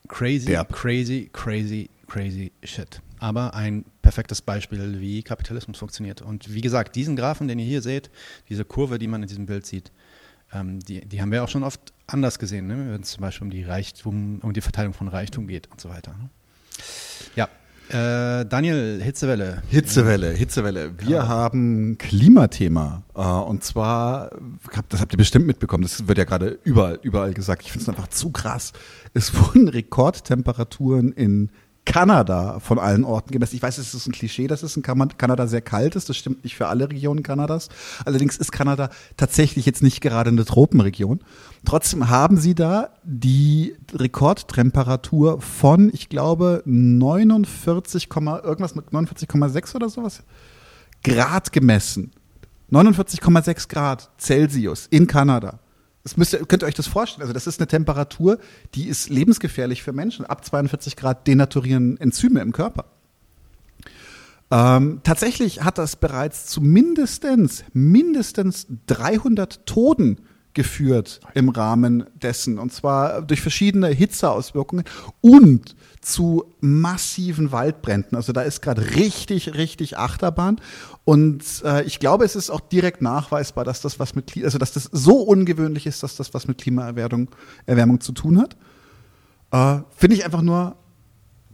[0.08, 0.74] crazy, Derb.
[0.74, 3.01] crazy, crazy, crazy shit.
[3.19, 6.24] Aber ein perfektes Beispiel, wie Kapitalismus funktioniert.
[6.24, 8.09] Und wie gesagt, diesen Graphen, den ihr hier seht,
[8.50, 9.91] diese Kurve, die man in diesem Bild sieht,
[10.51, 12.93] ähm, die, die haben wir auch schon oft anders gesehen, ne?
[12.93, 15.90] wenn es zum Beispiel um die Reichtum, um die Verteilung von Reichtum geht und so
[15.90, 16.14] weiter.
[16.14, 16.30] Ne?
[17.90, 19.61] Äh, Daniel, Hitzewelle.
[19.69, 20.93] Hitzewelle, Hitzewelle.
[21.00, 21.27] Wir ja.
[21.27, 23.03] haben Klimathema.
[23.16, 24.32] Äh, und zwar,
[24.90, 27.64] das habt ihr bestimmt mitbekommen, das wird ja gerade überall, überall gesagt.
[27.64, 28.72] Ich finde es einfach zu krass.
[29.14, 31.50] Es wurden Rekordtemperaturen in
[31.85, 33.56] Kanada von allen Orten gemessen.
[33.56, 36.10] Ich weiß, es ist ein Klischee, dass es in Kanada sehr kalt ist.
[36.10, 37.69] Das stimmt nicht für alle Regionen Kanadas.
[38.06, 41.22] Allerdings ist Kanada tatsächlich jetzt nicht gerade eine Tropenregion.
[41.66, 50.24] Trotzdem haben sie da die Rekordtemperatur von, ich glaube, 49, irgendwas mit 49,6 oder sowas
[51.03, 52.11] Grad gemessen.
[52.72, 55.60] 49,6 Grad Celsius in Kanada.
[56.03, 57.21] Das müsst ihr, könnt ihr euch das vorstellen.
[57.21, 58.39] Also das ist eine Temperatur,
[58.73, 60.25] die ist lebensgefährlich für Menschen.
[60.25, 62.85] Ab 42 Grad denaturieren Enzyme im Körper.
[64.49, 70.17] Ähm, tatsächlich hat das bereits zu mindestens, mindestens 300 Toten
[70.53, 72.59] geführt im Rahmen dessen.
[72.59, 74.85] Und zwar durch verschiedene Hitzeauswirkungen
[75.21, 78.15] und zu massiven Waldbränden.
[78.15, 80.59] Also da ist gerade richtig, richtig Achterbahn.
[81.05, 84.73] Und äh, ich glaube, es ist auch direkt nachweisbar, dass das was mit, also dass
[84.73, 87.30] das so ungewöhnlich ist, dass das was mit Klimaerwärmung
[87.65, 88.57] Erwärmung zu tun hat.
[89.51, 90.75] Äh, Finde ich einfach nur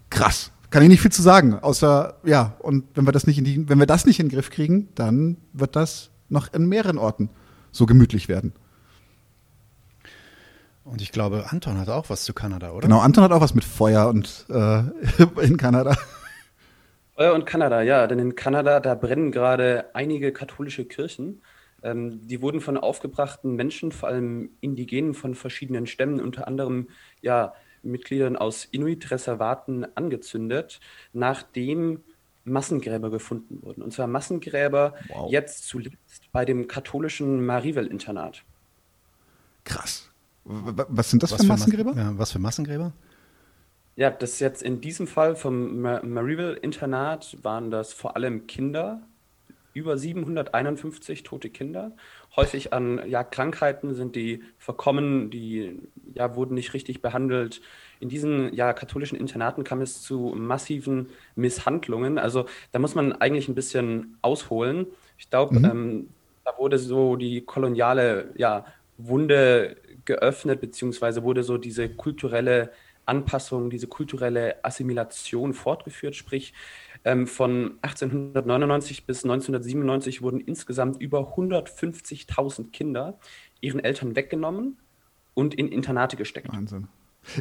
[0.09, 0.51] krass.
[0.69, 2.55] Kann ich nicht viel zu sagen, außer ja.
[2.59, 4.89] Und wenn wir das nicht in die, wenn wir das nicht in den Griff kriegen,
[4.95, 7.29] dann wird das noch in mehreren Orten
[7.71, 8.53] so gemütlich werden.
[10.89, 12.87] Und ich glaube, Anton hat auch was zu Kanada, oder?
[12.87, 14.83] Genau, Anton hat auch was mit Feuer und äh,
[15.41, 15.95] in Kanada.
[17.15, 21.41] Feuer und Kanada, ja, denn in Kanada, da brennen gerade einige katholische Kirchen.
[21.83, 26.87] Ähm, die wurden von aufgebrachten Menschen, vor allem Indigenen von verschiedenen Stämmen, unter anderem
[27.21, 30.79] ja, Mitgliedern aus Inuit-Reservaten angezündet,
[31.13, 32.03] nachdem
[32.43, 33.81] Massengräber gefunden wurden.
[33.81, 35.29] Und zwar Massengräber wow.
[35.29, 38.43] jetzt zuletzt bei dem katholischen Marivel-Internat.
[39.65, 40.06] Krass.
[40.47, 41.93] Was sind das was für Massengräber?
[41.93, 42.93] Mas ja, was für Massengräber?
[43.97, 49.01] Ja, das jetzt in diesem Fall vom Mar Maryville-Internat waren das vor allem Kinder,
[49.73, 51.91] über 751 tote Kinder.
[52.35, 55.79] Häufig an ja, Krankheiten sind die verkommen, die
[56.13, 57.61] ja, wurden nicht richtig behandelt.
[57.99, 62.17] In diesen ja, katholischen Internaten kam es zu massiven Misshandlungen.
[62.17, 64.87] Also da muss man eigentlich ein bisschen ausholen.
[65.17, 65.65] Ich glaube, mhm.
[65.65, 66.09] ähm,
[66.43, 68.65] da wurde so die koloniale ja,
[68.97, 72.71] Wunde geöffnet, beziehungsweise wurde so diese kulturelle
[73.05, 76.15] Anpassung, diese kulturelle Assimilation fortgeführt.
[76.15, 76.53] Sprich,
[77.05, 83.17] ähm, von 1899 bis 1997 wurden insgesamt über 150.000 Kinder
[83.61, 84.77] ihren Eltern weggenommen
[85.33, 86.51] und in Internate gesteckt.
[86.51, 86.87] Wahnsinn.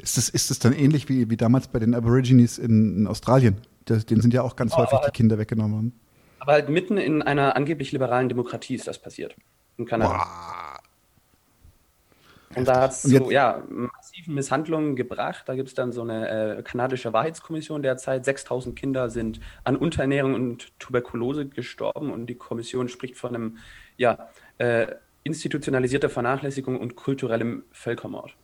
[0.03, 3.57] Ist das, ist das dann ähnlich wie, wie damals bei den Aborigines in, in Australien?
[3.85, 6.01] Das, denen sind ja auch ganz oh, häufig die Kinder weggenommen worden.
[6.41, 9.37] Aber halt mitten in einer angeblich liberalen Demokratie ist das passiert.
[9.79, 10.19] In Kanada.
[10.19, 10.86] Wow.
[12.57, 15.45] Und da hat es zu ja, massiven Misshandlungen gebracht.
[15.47, 18.25] Da gibt es dann so eine äh, kanadische Wahrheitskommission derzeit.
[18.25, 23.59] 6000 Kinder sind an Unterernährung und Tuberkulose gestorben und die Kommission spricht von einem
[23.99, 24.87] ja, äh,
[25.23, 28.35] institutionalisierter Vernachlässigung und kulturellem Völkermord.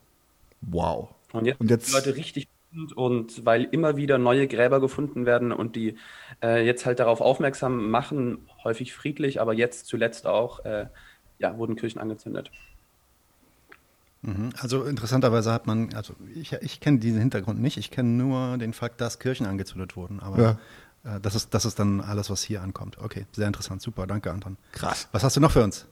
[0.60, 1.14] Wow.
[1.32, 2.48] Und jetzt, und jetzt die Leute richtig
[2.94, 5.96] und weil immer wieder neue Gräber gefunden werden und die
[6.42, 10.86] äh, jetzt halt darauf aufmerksam machen, häufig friedlich, aber jetzt zuletzt auch äh,
[11.38, 12.50] ja, wurden Kirchen angezündet.
[14.22, 14.50] Mhm.
[14.58, 18.72] Also interessanterweise hat man, also ich, ich kenne diesen Hintergrund nicht, ich kenne nur den
[18.72, 20.58] Fakt, dass Kirchen angezündet wurden, aber
[21.04, 21.16] ja.
[21.16, 22.98] äh, das, ist, das ist dann alles, was hier ankommt.
[22.98, 24.56] Okay, sehr interessant, super, danke Anton.
[24.70, 25.08] Krass.
[25.10, 25.86] Was hast du noch für uns?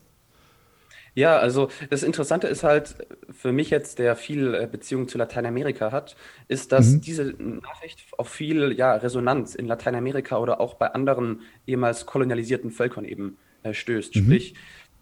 [1.13, 2.95] Ja, also das Interessante ist halt
[3.29, 6.15] für mich jetzt, der viel äh, Beziehung zu Lateinamerika hat,
[6.47, 7.01] ist, dass mhm.
[7.01, 13.03] diese Nachricht auf viel ja, Resonanz in Lateinamerika oder auch bei anderen ehemals kolonialisierten Völkern
[13.03, 14.15] eben äh, stößt.
[14.15, 14.23] Mhm.
[14.23, 14.53] Sprich,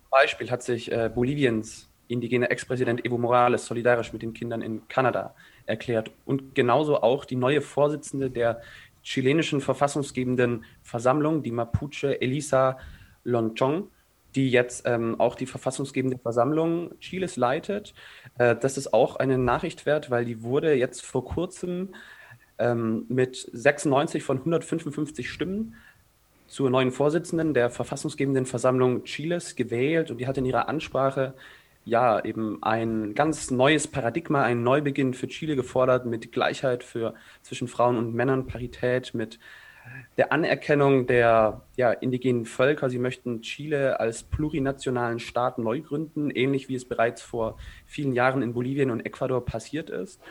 [0.10, 5.36] Beispiel hat sich äh, Boliviens indigene Ex-Präsident Evo Morales solidarisch mit den Kindern in Kanada
[5.66, 8.62] erklärt und genauso auch die neue Vorsitzende der
[9.04, 12.78] chilenischen verfassungsgebenden Versammlung, die Mapuche Elisa
[13.24, 13.90] Lonchong,
[14.36, 17.94] die jetzt ähm, auch die verfassungsgebende Versammlung Chiles leitet.
[18.38, 21.90] Äh, das ist auch eine Nachricht wert, weil die wurde jetzt vor kurzem
[22.58, 25.76] ähm, mit 96 von 155 Stimmen
[26.48, 31.36] zur neuen Vorsitzenden der verfassungsgebenden Versammlung Chiles gewählt und die hat in ihrer Ansprache
[31.90, 37.68] ja eben ein ganz neues Paradigma, einen Neubeginn für Chile gefordert mit Gleichheit für zwischen
[37.68, 39.40] Frauen und Männern, Parität, mit
[40.18, 42.90] der Anerkennung der ja, indigenen Völker.
[42.90, 48.42] Sie möchten Chile als plurinationalen Staat neu gründen, ähnlich wie es bereits vor vielen Jahren
[48.42, 50.22] in Bolivien und Ecuador passiert ist.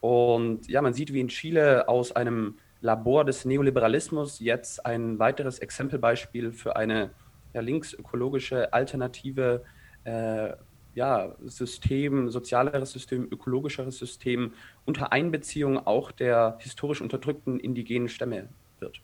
[0.00, 5.58] Und ja, man sieht, wie in Chile aus einem Labor des Neoliberalismus jetzt ein weiteres
[5.58, 7.10] Exempelbeispiel für eine
[7.54, 9.64] ja, linksökologische alternative
[10.04, 10.52] äh,
[10.96, 14.54] ja, System, sozialeres System, ökologischeres System
[14.86, 18.48] unter Einbeziehung auch der historisch unterdrückten indigenen Stämme
[18.80, 19.00] wird.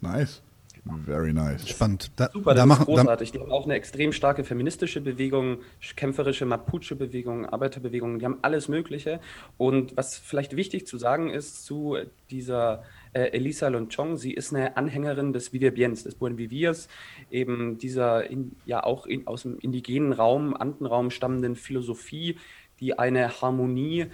[0.00, 0.42] Nice.
[1.04, 1.68] Very nice.
[1.68, 2.10] Spannend.
[2.16, 3.32] Da, Super, das da ist machen, großartig.
[3.32, 5.58] Die haben auch eine extrem starke feministische Bewegung,
[5.94, 9.20] kämpferische Mapuche-Bewegung, Arbeiterbewegung, die haben alles Mögliche.
[9.58, 11.98] Und was vielleicht wichtig zu sagen ist zu
[12.30, 12.82] dieser
[13.12, 16.88] äh, Elisa Lonchong, sie ist eine Anhängerin des Viviers, des Buen Viviers,
[17.30, 22.36] eben dieser in, ja auch in, aus dem indigenen Raum, Andenraum stammenden Philosophie,
[22.80, 24.06] die eine Harmonie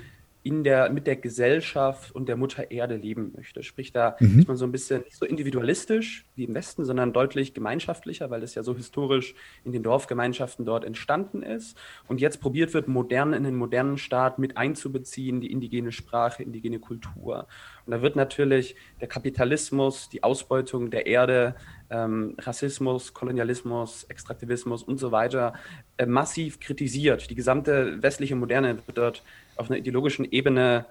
[0.47, 3.65] in der, mit der Gesellschaft und der Mutter Erde leben möchte.
[3.65, 4.39] Sprich, da mhm.
[4.39, 8.45] ist man so ein bisschen nicht so individualistisch wie im Westen, sondern deutlich gemeinschaftlicher, weil
[8.45, 9.35] es ja so historisch
[9.65, 11.77] in den Dorfgemeinschaften dort entstanden ist.
[12.07, 16.79] Und jetzt probiert wird, modern in den modernen Staat mit einzubeziehen, die indigene Sprache, indigene
[16.79, 17.49] Kultur.
[17.87, 21.55] Und da wird natürlich der Kapitalismus, die Ausbeutung der Erde,
[21.89, 25.55] ähm, Rassismus, Kolonialismus, Extraktivismus und so weiter
[25.97, 27.31] äh, massiv kritisiert.
[27.31, 29.23] Die gesamte westliche Moderne wird dort
[29.55, 30.87] auf einer ideologischen Ebene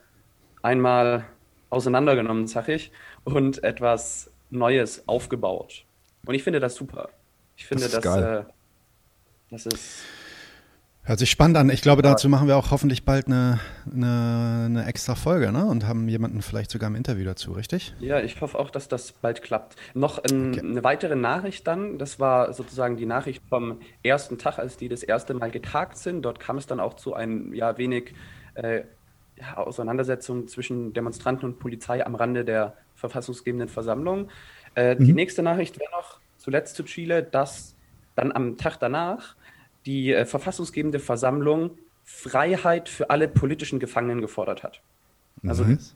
[0.62, 1.26] einmal
[1.70, 2.92] auseinandergenommen, sag ich,
[3.26, 5.84] und etwas Neues aufgebaut.
[6.26, 7.10] Und ich finde das super.
[7.58, 8.44] Ich finde, das, das, äh,
[9.50, 10.04] das ist
[11.08, 11.70] Hört sich spannend an.
[11.70, 13.60] Ich glaube, dazu machen wir auch hoffentlich bald eine,
[13.94, 15.64] eine, eine, extra Folge ne?
[15.64, 17.94] und haben jemanden vielleicht sogar im Interview dazu, richtig?
[18.00, 19.76] Ja, ich hoffe auch, dass das bald klappt.
[19.94, 20.62] Noch ein, okay.
[20.62, 25.04] eine weitere Nachricht dann, das war sozusagen die Nachricht vom ersten Tag, als die das
[25.04, 26.24] erste Mal getagt sind.
[26.24, 28.16] Dort kam es dann auch zu ein ja, wenig
[28.56, 28.82] äh,
[29.36, 34.30] ja, Auseinandersetzung zwischen Demonstranten und Polizei am Rande der verfassungsgebenden Versammlung.
[34.74, 35.06] Äh, mhm.
[35.06, 37.76] Die nächste Nachricht wäre noch zuletzt zu Chile, dass
[38.16, 39.36] dann am Tag danach
[39.86, 41.72] die äh, verfassungsgebende Versammlung
[42.04, 44.82] Freiheit für alle politischen Gefangenen gefordert hat.
[45.46, 45.96] Also nice.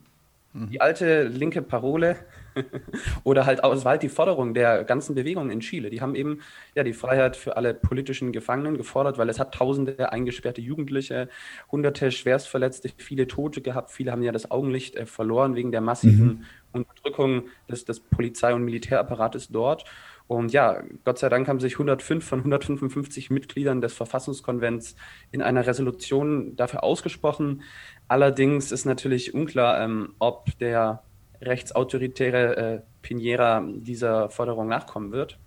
[0.53, 2.17] die alte linke Parole
[3.23, 5.91] oder halt aus Wald die Forderung der ganzen Bewegung in Chile.
[5.91, 6.39] Die haben eben
[6.73, 11.29] ja die Freiheit für alle politischen Gefangenen gefordert, weil es hat tausende eingesperrte Jugendliche,
[11.71, 13.91] hunderte schwerstverletzte, viele Tote gehabt.
[13.91, 16.45] Viele haben ja das Augenlicht äh, verloren wegen der massiven mhm.
[16.71, 19.85] Unterdrückung des, des Polizei- und Militärapparates dort.
[20.29, 24.95] Und ja, Gott sei Dank haben sich 105 von 155 Mitgliedern des Verfassungskonvents
[25.31, 27.63] in einer Resolution dafür ausgesprochen.
[28.07, 31.01] Allerdings ist natürlich unklar, ähm, ob der
[31.41, 35.39] rechtsautoritäre äh, Pinera dieser Forderung nachkommen wird.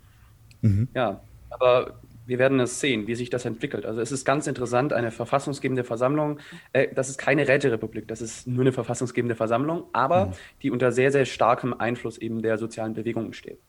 [0.62, 0.88] Mhm.
[0.96, 3.86] Ja, aber wir werden es sehen, wie sich das entwickelt.
[3.86, 6.40] Also es ist ganz interessant, eine verfassungsgebende Versammlung,
[6.72, 10.32] äh, das ist keine Räterepublik, das ist nur eine verfassungsgebende Versammlung, aber mhm.
[10.62, 13.60] die unter sehr, sehr starkem Einfluss eben der sozialen Bewegungen steht.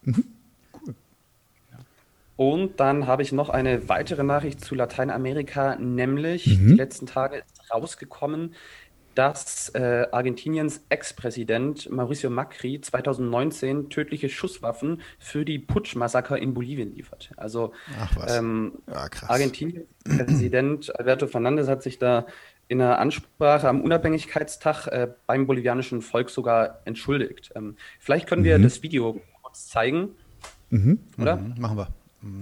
[0.00, 0.24] Mhm.
[2.36, 6.68] Und dann habe ich noch eine weitere Nachricht zu Lateinamerika, nämlich mhm.
[6.68, 8.54] die letzten Tage ist rausgekommen,
[9.14, 17.30] dass äh, Argentiniens Ex-Präsident Mauricio Macri 2019 tödliche Schusswaffen für die Putschmassaker in Bolivien liefert.
[17.36, 17.72] Also
[18.28, 22.26] ähm, ja, Argentiniens Präsident Alberto Fernandez hat sich da
[22.66, 27.52] in einer Ansprache am Unabhängigkeitstag äh, beim bolivianischen Volk sogar entschuldigt.
[27.54, 28.62] Ähm, vielleicht können wir mhm.
[28.62, 30.10] das Video kurz zeigen,
[30.70, 30.98] mhm.
[31.18, 31.36] oder?
[31.36, 31.54] Mhm.
[31.58, 31.88] Machen wir.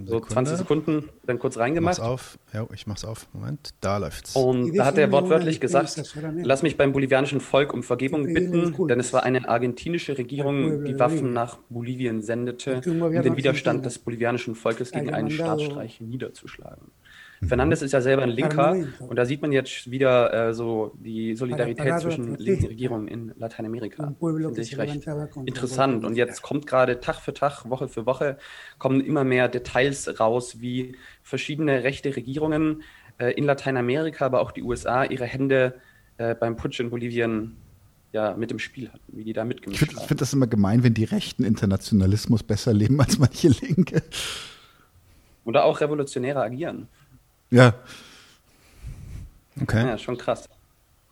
[0.06, 1.98] So 20 Sekunden dann kurz reingemacht.
[1.98, 2.38] Mach's auf.
[2.52, 3.26] Ja, ich mach's auf.
[3.32, 4.36] Moment, da läuft's.
[4.36, 6.02] Und da hat er wortwörtlich gesagt,
[6.36, 10.98] lass mich beim bolivianischen Volk um Vergebung bitten, denn es war eine argentinische Regierung, die
[10.98, 16.90] Waffen nach Bolivien sendete, um den Widerstand des bolivianischen Volkes gegen einen Staatsstreich niederzuschlagen.
[17.46, 21.34] Fernandes ist ja selber ein Linker und da sieht man jetzt wieder äh, so die
[21.34, 24.14] Solidarität zwischen linken Regierungen in Lateinamerika.
[24.20, 25.06] Finde ich recht
[25.44, 26.04] interessant.
[26.04, 28.38] Und jetzt kommt gerade Tag für Tag, Woche für Woche,
[28.78, 32.82] kommen immer mehr Details raus, wie verschiedene rechte Regierungen
[33.18, 35.74] äh, in Lateinamerika, aber auch die USA ihre Hände
[36.18, 37.56] äh, beim Putsch in Bolivien
[38.12, 40.04] ja, mit im Spiel hatten, wie die da mitgemischt ich find, haben.
[40.04, 44.02] Ich finde das immer gemein, wenn die Rechten Internationalismus besser leben als manche Linke.
[45.44, 46.88] Oder auch Revolutionäre agieren.
[47.52, 47.74] Ja.
[49.60, 49.86] Okay.
[49.86, 50.48] Ja, schon krass.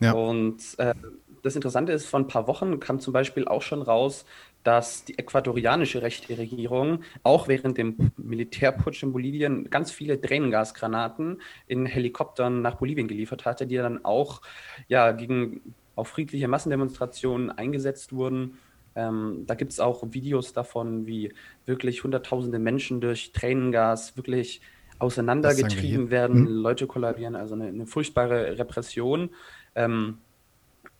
[0.00, 0.12] Ja.
[0.12, 0.94] Und äh,
[1.42, 4.24] das Interessante ist, vor ein paar Wochen kam zum Beispiel auch schon raus,
[4.64, 11.84] dass die ecuadorianische rechte Regierung auch während dem Militärputsch in Bolivien ganz viele Tränengasgranaten in
[11.84, 14.40] Helikoptern nach Bolivien geliefert hatte, die dann auch
[14.88, 18.58] ja, gegen auf friedliche Massendemonstrationen eingesetzt wurden.
[18.96, 21.34] Ähm, da gibt es auch Videos davon, wie
[21.66, 24.62] wirklich Hunderttausende Menschen durch Tränengas wirklich
[25.00, 26.46] auseinandergetrieben werden, hm?
[26.46, 29.30] Leute kollabieren, also eine, eine furchtbare Repression.
[29.74, 30.18] Ähm,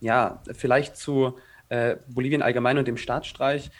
[0.00, 1.38] ja, vielleicht zu
[1.68, 3.70] äh, Bolivien allgemein und dem Staatsstreich.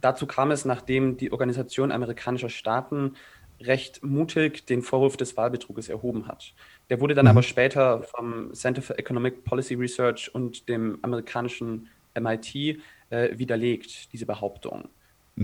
[0.00, 3.14] Dazu kam es, nachdem die Organisation amerikanischer Staaten
[3.60, 6.54] recht mutig den Vorwurf des Wahlbetruges erhoben hat.
[6.90, 7.30] Der wurde dann mhm.
[7.30, 11.88] aber später vom Center for Economic Policy Research und dem amerikanischen
[12.18, 12.54] MIT
[13.10, 14.88] äh, widerlegt, diese Behauptung.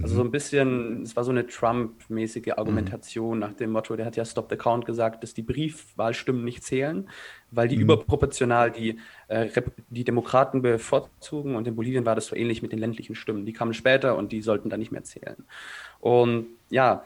[0.03, 3.41] Also so ein bisschen, es war so eine Trump-mäßige Argumentation mhm.
[3.41, 7.09] nach dem Motto, der hat ja Stop the Count gesagt, dass die Briefwahlstimmen nicht zählen,
[7.51, 7.83] weil die mhm.
[7.83, 8.99] überproportional die,
[9.29, 9.49] äh,
[9.91, 13.47] die Demokraten bevorzugen und in Bolivien war das so ähnlich mit den ländlichen Stimmen.
[13.47, 15.45] Die kamen später und die sollten dann nicht mehr zählen.
[16.01, 17.05] Und ja,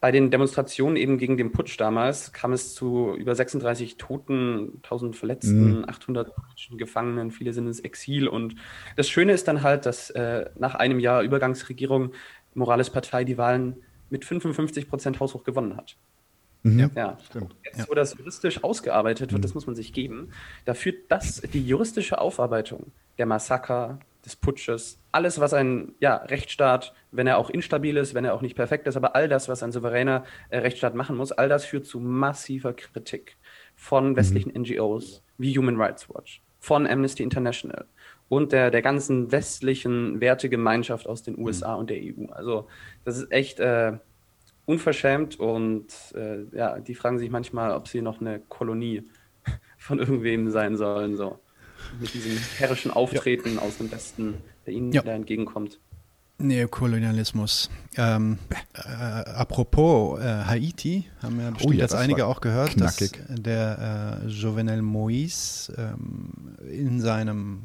[0.00, 5.16] bei den Demonstrationen eben gegen den Putsch damals kam es zu über 36 Toten, 1000
[5.16, 5.84] Verletzten, mhm.
[5.88, 6.32] 800
[6.72, 8.28] Gefangenen, viele sind ins Exil.
[8.28, 8.56] Und
[8.96, 12.12] das Schöne ist dann halt, dass äh, nach einem Jahr Übergangsregierung
[12.54, 13.76] Morales Partei die Wahlen
[14.10, 15.96] mit 55 Prozent haushoch gewonnen hat.
[16.62, 16.90] Mhm.
[16.94, 17.54] Ja, stimmt.
[17.64, 17.84] Jetzt, ja.
[17.88, 19.42] wo das juristisch ausgearbeitet wird, mhm.
[19.42, 20.30] das muss man sich geben,
[20.64, 26.92] da führt das, die juristische Aufarbeitung der Massaker, des Putsches, alles, was ein ja, Rechtsstaat,
[27.12, 29.62] wenn er auch instabil ist, wenn er auch nicht perfekt ist, aber all das, was
[29.62, 33.36] ein souveräner äh, Rechtsstaat machen muss, all das führt zu massiver Kritik
[33.76, 34.16] von mhm.
[34.16, 34.62] westlichen mhm.
[34.62, 37.86] NGOs wie Human Rights Watch, von Amnesty International
[38.28, 41.78] und der, der ganzen westlichen Wertegemeinschaft aus den USA mhm.
[41.80, 42.26] und der EU.
[42.32, 42.66] Also
[43.04, 43.92] das ist echt äh,
[44.64, 49.04] unverschämt und äh, ja, die fragen sich manchmal, ob sie noch eine Kolonie
[49.78, 51.14] von irgendwem sein sollen.
[51.14, 51.38] So
[52.00, 53.62] mit diesem herrischen Auftreten ja.
[53.62, 54.34] aus dem Westen,
[54.66, 55.02] der Ihnen ja.
[55.02, 55.78] da entgegenkommt.
[56.38, 57.70] Neokolonialismus.
[57.96, 58.38] Ähm,
[58.74, 63.12] äh, apropos äh, Haiti, haben wir bestimmt oh, ja, jetzt einige auch gehört, knackig.
[63.12, 67.62] dass der äh, Jovenel Moïse ähm, in seinem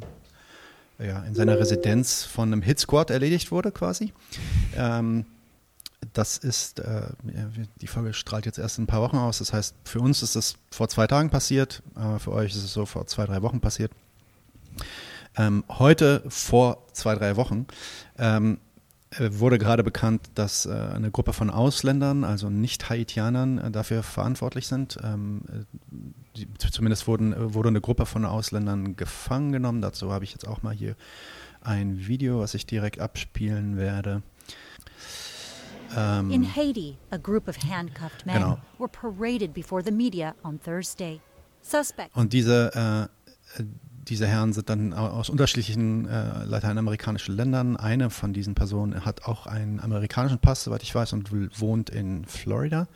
[0.99, 4.13] ja, in seiner Residenz von einem Hitsquad erledigt wurde quasi.
[4.75, 5.25] Ähm,
[6.13, 7.03] das ist, äh,
[7.81, 9.39] die Folge strahlt jetzt erst in ein paar Wochen aus.
[9.39, 12.73] Das heißt, für uns ist das vor zwei Tagen passiert, äh, für euch ist es
[12.73, 13.91] so vor zwei, drei Wochen passiert.
[15.37, 17.67] Ähm, heute, vor zwei, drei Wochen,
[18.17, 18.59] ähm,
[19.11, 24.03] äh, wurde gerade bekannt, dass äh, eine Gruppe von Ausländern, also nicht Haitianern, äh, dafür
[24.03, 24.97] verantwortlich sind.
[25.03, 25.65] Ähm, äh,
[26.37, 29.81] die, zumindest wurden, äh, wurde eine Gruppe von Ausländern gefangen genommen.
[29.81, 30.95] Dazu habe ich jetzt auch mal hier
[31.61, 34.21] ein Video, was ich direkt abspielen werde.
[35.93, 38.57] Um, In Haiti, a group of handcuffed men genau.
[38.79, 41.19] were paraded before the media on Thursday.
[41.61, 42.15] Suspect.
[42.15, 43.09] Und diese
[43.59, 43.63] äh,
[44.11, 47.77] diese Herren sind dann aus unterschiedlichen äh, lateinamerikanischen Ländern.
[47.77, 52.25] Eine von diesen Personen hat auch einen amerikanischen Pass, soweit ich weiß, und wohnt in
[52.25, 52.87] Florida.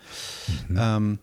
[0.68, 0.78] Mhm.
[0.78, 1.20] Ähm,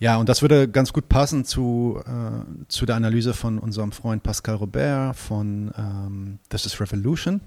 [0.00, 4.22] ja, und das würde ganz gut passen zu, äh, zu der Analyse von unserem Freund
[4.22, 7.40] Pascal Robert von ähm, This is Revolution.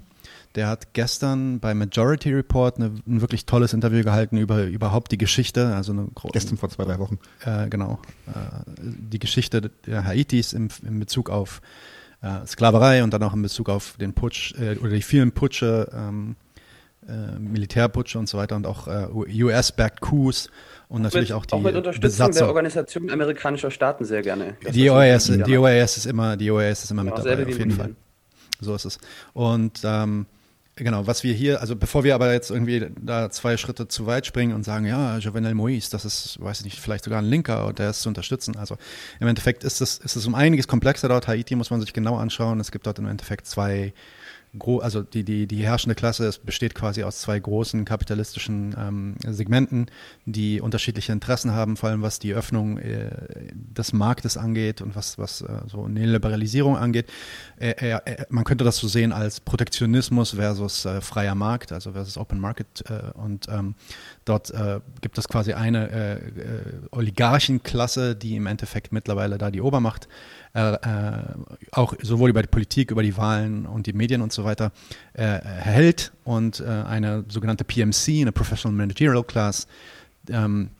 [0.54, 5.18] Der hat gestern bei Majority Report eine, ein wirklich tolles Interview gehalten über überhaupt die
[5.18, 5.74] Geschichte.
[5.74, 7.18] Also eine gestern vor zwei, drei Wochen.
[7.44, 7.98] Äh, genau.
[8.26, 8.32] Äh,
[8.80, 11.60] die Geschichte der Haitis im, in Bezug auf
[12.22, 15.90] äh, Sklaverei und dann auch in Bezug auf den Putsch äh, oder die vielen Putsche,
[15.92, 16.36] ähm,
[17.08, 20.50] äh, Militärputsche und so weiter und auch äh, US-backed Coups
[20.88, 22.34] und natürlich mit, auch die auch mit Unterstützung Besatzung.
[22.34, 24.56] der Organisation amerikanischer Staaten sehr gerne.
[24.72, 27.94] Die OAS, die OAS ist immer, die OAS ist immer mit dabei, auf jeden Fall.
[28.60, 28.98] So ist es.
[29.32, 30.26] Und ähm,
[30.76, 34.26] Genau, was wir hier, also bevor wir aber jetzt irgendwie da zwei Schritte zu weit
[34.26, 37.66] springen und sagen, ja, Jovenel Moïse, das ist, weiß ich nicht, vielleicht sogar ein Linker
[37.66, 38.56] und der ist zu unterstützen.
[38.56, 38.76] Also
[39.20, 41.28] im Endeffekt ist es, ist es um einiges komplexer dort.
[41.28, 42.58] Haiti muss man sich genau anschauen.
[42.58, 43.92] Es gibt dort im Endeffekt zwei
[44.80, 49.86] also die, die, die herrschende Klasse es besteht quasi aus zwei großen kapitalistischen ähm, Segmenten,
[50.26, 53.10] die unterschiedliche Interessen haben, vor allem was die Öffnung äh,
[53.52, 57.10] des Marktes angeht und was, was äh, so Neoliberalisierung angeht.
[57.58, 62.38] Äh, man könnte das so sehen als Protektionismus versus äh, freier Markt, also versus Open
[62.38, 62.84] Market.
[62.88, 63.74] Äh, und ähm,
[64.24, 66.20] dort äh, gibt es quasi eine
[66.90, 70.08] Oligarchenklasse, die im Endeffekt mittlerweile da die Obermacht äh,
[71.72, 74.70] auch sowohl über die Politik, über die Wahlen und die Medien und so weiter
[75.14, 79.66] äh, hält und äh, eine sogenannte PMC, eine Professional Managerial Class,
[80.30, 80.70] ähm,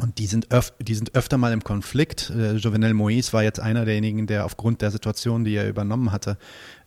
[0.00, 2.30] und die sind, öf die sind öfter mal im Konflikt.
[2.30, 6.36] Äh, Jovenel Moïse war jetzt einer derjenigen, der aufgrund der Situation, die er übernommen hatte,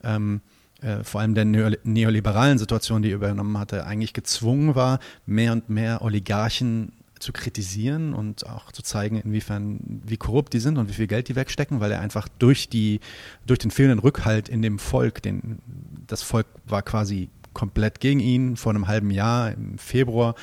[0.04, 0.42] ähm,
[0.82, 5.70] äh, vor allem der neoliberalen Situation, die er übernommen hatte, eigentlich gezwungen war, mehr und
[5.70, 10.94] mehr Oligarchen zu kritisieren und auch zu zeigen, inwiefern, wie korrupt die sind und wie
[10.94, 13.00] viel Geld die wegstecken, weil er einfach durch die,
[13.46, 15.60] durch den fehlenden Rückhalt in dem Volk, den,
[16.08, 20.36] das Volk war quasi komplett gegen ihn vor einem halben Jahr im Februar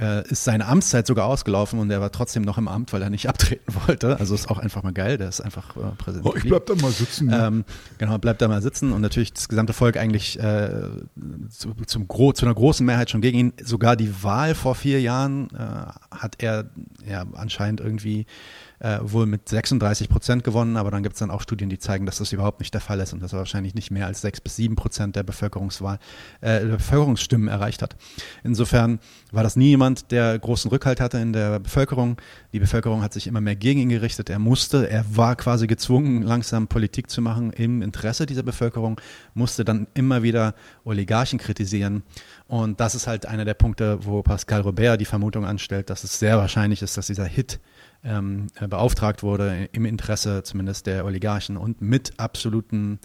[0.00, 3.10] äh, ist seine Amtszeit sogar ausgelaufen und er war trotzdem noch im Amt, weil er
[3.10, 4.18] nicht abtreten wollte.
[4.18, 6.26] Also ist auch einfach mal geil, der ist einfach äh, Präsident.
[6.26, 7.28] Oh, ich bleib da mal sitzen.
[7.28, 7.46] Ne?
[7.46, 7.64] Ähm,
[7.98, 10.68] genau, bleibt da mal sitzen und natürlich das gesamte Volk eigentlich äh,
[11.48, 13.52] zu, zum Gro zu einer großen Mehrheit schon gegen ihn.
[13.62, 16.70] Sogar die Wahl vor vier Jahren äh, hat er
[17.06, 18.26] ja anscheinend irgendwie
[18.84, 22.04] äh, wohl mit 36 Prozent gewonnen, aber dann gibt es dann auch Studien, die zeigen,
[22.04, 24.42] dass das überhaupt nicht der Fall ist und dass er wahrscheinlich nicht mehr als sechs
[24.42, 25.98] bis sieben Prozent der Bevölkerungswahl,
[26.42, 27.96] äh, der Bevölkerungsstimmen erreicht hat.
[28.42, 28.98] Insofern
[29.32, 32.20] war das nie jemand, der großen Rückhalt hatte in der Bevölkerung.
[32.52, 34.28] Die Bevölkerung hat sich immer mehr gegen ihn gerichtet.
[34.28, 39.00] Er musste, er war quasi gezwungen, langsam Politik zu machen im Interesse dieser Bevölkerung,
[39.32, 40.54] musste dann immer wieder
[40.84, 42.02] Oligarchen kritisieren.
[42.48, 46.18] Und das ist halt einer der Punkte, wo Pascal Robert die Vermutung anstellt, dass es
[46.18, 47.60] sehr wahrscheinlich ist, dass dieser Hit
[48.04, 53.00] ähm, äh, beauftragt wurde, im Interesse zumindest der Oligarchen und mit absoluten,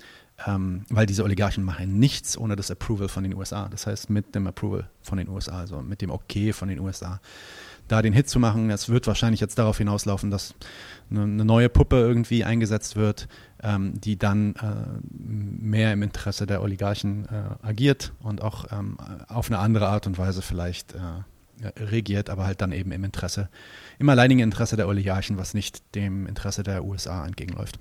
[0.46, 3.70] ähm, weil diese Oligarchen machen nichts ohne das Approval von den USA.
[3.70, 7.20] Das heißt, mit dem Approval von den USA, also mit dem Okay von den USA.
[7.88, 10.54] Da den Hit zu machen, es wird wahrscheinlich jetzt darauf hinauslaufen, dass
[11.10, 13.28] eine, neue Puppe irgendwie eingesetzt wird,
[13.64, 18.98] ähm, die dann äh, mehr im Interesse der Oligarchen äh, agiert und auch ähm,
[19.28, 21.00] auf eine andere Art und Weise vielleicht äh,
[21.78, 23.50] regiert, aber halt dann eben im Interesse,
[23.98, 27.80] im alleinigen Interesse der Oligarchen, was nicht dem Interesse der USA entgegenläuft.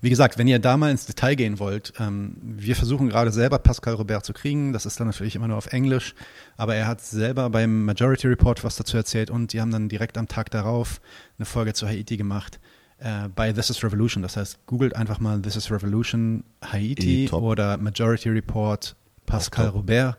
[0.00, 3.58] Wie gesagt, wenn ihr da mal ins Detail gehen wollt, ähm, wir versuchen gerade selber
[3.58, 4.72] Pascal Robert zu kriegen.
[4.72, 6.14] Das ist dann natürlich immer nur auf Englisch,
[6.56, 10.18] aber er hat selber beim Majority Report was dazu erzählt und die haben dann direkt
[10.18, 11.00] am Tag darauf
[11.38, 12.60] eine Folge zu Haiti gemacht
[12.98, 14.22] äh, bei This is Revolution.
[14.22, 18.94] Das heißt, googelt einfach mal This is Revolution Haiti e oder Majority Report
[19.26, 20.16] Pascal Robert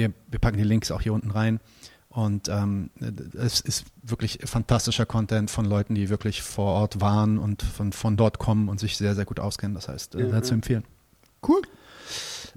[0.00, 1.60] wir, wir packen die Links auch hier unten rein.
[2.08, 2.90] Und ähm,
[3.40, 8.16] es ist wirklich fantastischer Content von Leuten, die wirklich vor Ort waren und von, von
[8.16, 9.74] dort kommen und sich sehr, sehr gut auskennen.
[9.76, 10.42] Das heißt, äh, mhm.
[10.42, 10.84] zu empfehlen.
[11.46, 11.62] Cool.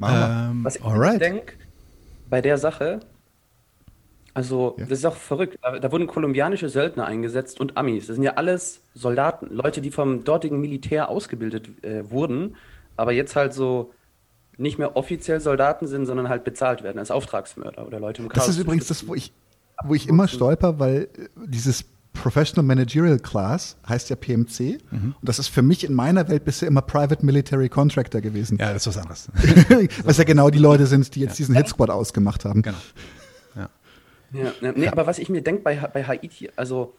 [0.02, 1.22] Ähm, Was ich alright.
[1.22, 1.54] denke,
[2.30, 3.02] bei der Sache,
[4.34, 4.86] also ja.
[4.86, 8.08] das ist auch verrückt, da, da, wurden kolumbianische Söldner eingesetzt und Amis.
[8.08, 12.56] Das sind ja alles Soldaten, Leute, die vom dortigen Militär ausgebildet äh, wurden,
[12.98, 13.94] aber jetzt halt so
[14.58, 18.46] nicht mehr offiziell Soldaten sind, sondern halt bezahlt werden als Auftragsmörder oder Leute im Chaos.
[18.46, 19.34] Das ist übrigens das, wo ich,
[19.84, 24.60] wo ich immer stolper, weil äh, dieses Professional Managerial Class heißt ja PMC.
[24.92, 25.16] Mhm.
[25.20, 28.58] Und das ist für mich in meiner Welt bisher immer Private Military Contractor gewesen.
[28.60, 29.30] Ja, das ist was anderes.
[30.04, 31.38] was ja genau die Leute sind, die jetzt ja.
[31.38, 32.62] diesen Hit Squad ausgemacht haben.
[32.62, 32.78] Genau.
[33.56, 33.70] Ja.
[34.32, 36.94] Ja, nee, aber was ich mir denke bei, bei Haiti, also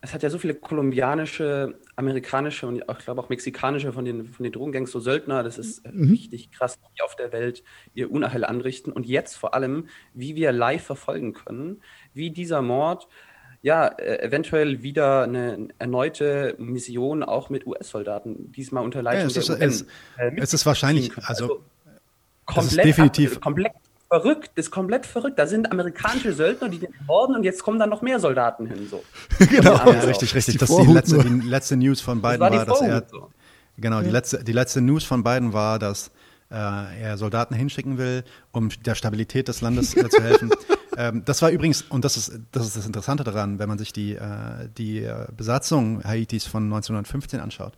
[0.00, 4.44] es hat ja so viele kolumbianische, amerikanische und ich glaube auch mexikanische von den, von
[4.44, 6.10] den Drogengangs, so Söldner, das ist äh, mhm.
[6.10, 8.92] richtig krass, die auf der Welt ihr Unheil anrichten.
[8.92, 11.82] Und jetzt vor allem, wie wir live verfolgen können,
[12.14, 13.08] wie dieser Mord
[13.60, 19.36] ja, äh, eventuell wieder eine erneute Mission auch mit US-Soldaten, diesmal unter Leitung ja, es
[19.36, 19.68] ist, der UN.
[19.68, 19.82] Es,
[20.16, 21.64] äh, es ist wahrscheinlich, also, also
[22.46, 23.72] komplett, definitiv ab, komplett
[24.08, 25.38] verrückt, das ist komplett verrückt.
[25.38, 28.88] Da sind amerikanische Söldner, die den morden und jetzt kommen da noch mehr Soldaten hin.
[28.90, 29.02] So.
[29.46, 30.54] genau, ja, richtig, richtig.
[30.54, 33.06] Die das ist die letzte, die letzte News von Biden das war, war dass er.
[33.08, 33.30] So.
[33.76, 36.10] Genau, die letzte, die letzte News von Biden war, dass
[36.50, 40.50] äh, er Soldaten hinschicken will, um der Stabilität des Landes äh, zu helfen.
[40.96, 43.92] ähm, das war übrigens, und das ist, das ist das Interessante daran, wenn man sich
[43.92, 47.74] die, äh, die äh, Besatzung Haitis von 1915 anschaut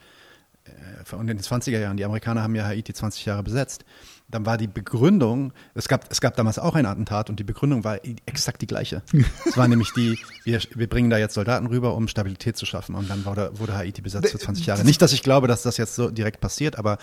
[0.65, 3.85] äh, und in den 20er Jahren, die Amerikaner haben ja Haiti 20 Jahre besetzt
[4.31, 7.85] dann war die Begründung, es gab, es gab damals auch ein Attentat und die Begründung
[7.85, 9.03] war exakt die gleiche.
[9.47, 12.95] es war nämlich die, wir, wir bringen da jetzt Soldaten rüber, um Stabilität zu schaffen
[12.95, 14.85] und dann wurde, wurde Haiti besetzt für 20 Jahre.
[14.85, 16.99] Nicht, dass ich glaube, dass das jetzt so direkt passiert, aber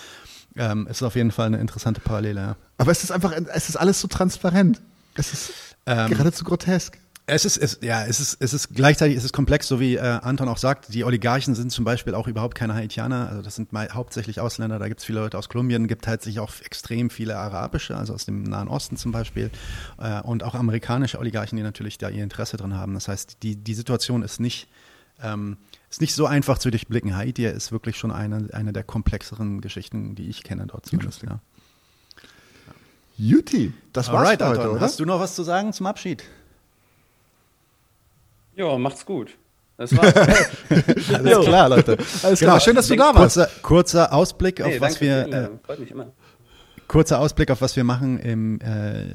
[0.55, 2.39] ähm, es ist auf jeden Fall eine interessante Parallele.
[2.41, 2.55] Ja.
[2.77, 4.81] Aber es ist einfach, es ist alles so transparent.
[5.15, 5.51] Es ist
[5.85, 6.97] ähm, geradezu grotesk.
[7.29, 9.99] Es ist, es, ja, es ist, es ist gleichzeitig ist es komplex, so wie äh,
[9.99, 10.93] Anton auch sagt.
[10.93, 13.27] Die Oligarchen sind zum Beispiel auch überhaupt keine Haitianer.
[13.27, 14.79] Also das sind mal, hauptsächlich Ausländer.
[14.79, 18.13] Da gibt es viele Leute aus Kolumbien, gibt halt sich auch extrem viele arabische, also
[18.13, 19.51] aus dem Nahen Osten zum Beispiel,
[19.97, 22.93] äh, und auch amerikanische Oligarchen, die natürlich da ihr Interesse drin haben.
[22.93, 24.69] Das heißt, die die Situation ist nicht
[25.21, 25.57] ähm,
[25.89, 27.15] ist nicht so einfach zu durchblicken.
[27.15, 31.23] Haiti ist wirklich schon eine, eine der komplexeren Geschichten, die ich kenne dort zumindest.
[31.23, 31.39] Ja.
[33.17, 34.79] Juti, das war's Alright, heute, Anton, oder?
[34.79, 36.23] hast du noch was zu sagen zum Abschied?
[38.57, 39.37] Ja, macht's gut.
[39.77, 40.13] Das war's.
[41.13, 41.97] Alles klar, Leute.
[42.23, 43.35] Alles klar, schön, dass du da warst.
[43.35, 45.49] Kurzer, kurzer Ausblick auf nee, was wir äh.
[45.63, 46.07] Freut mich immer.
[46.87, 49.05] kurzer Ausblick auf was wir machen im äh,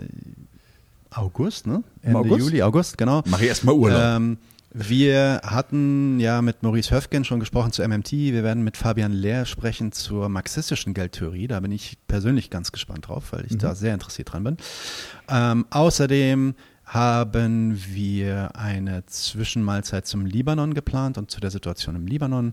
[1.10, 1.82] August, ne?
[2.02, 2.38] Ende August?
[2.38, 3.22] Juli, August, genau.
[3.26, 4.00] Mach ich erstmal Urlaub.
[4.00, 4.38] Ähm,
[4.72, 8.12] wir hatten ja mit Maurice Höfgen schon gesprochen zu MMT.
[8.12, 11.48] Wir werden mit Fabian Lehr sprechen zur marxistischen Geldtheorie.
[11.48, 14.56] Da bin ich persönlich ganz gespannt drauf, weil ich da sehr interessiert dran bin.
[15.28, 16.54] Ähm, außerdem
[16.92, 22.52] haben wir eine Zwischenmahlzeit zum Libanon geplant und zu der Situation im Libanon.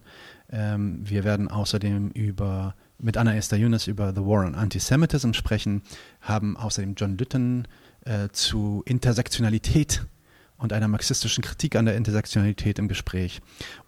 [0.50, 5.82] Ähm, wir werden außerdem über mit Anna Esther Yunus über The War on Antisemitism sprechen,
[6.22, 7.68] haben außerdem John Lytton
[8.06, 10.06] äh, zu Intersektionalität
[10.58, 13.42] und einer marxistischen Kritik an der Intersektionalität im Gespräch.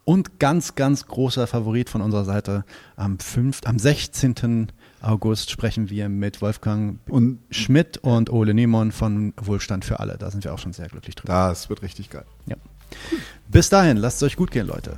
[0.04, 2.66] Und ganz, ganz großer Favorit von unserer Seite,
[2.98, 4.68] am, 5., am 16.
[5.02, 10.18] August sprechen wir mit Wolfgang Und Schmidt und Ole Niemann von Wohlstand für alle.
[10.18, 11.34] Da sind wir auch schon sehr glücklich drüber.
[11.50, 12.26] das wird richtig geil.
[12.46, 12.56] Ja.
[13.48, 14.98] Bis dahin, lasst es euch gut gehen, Leute.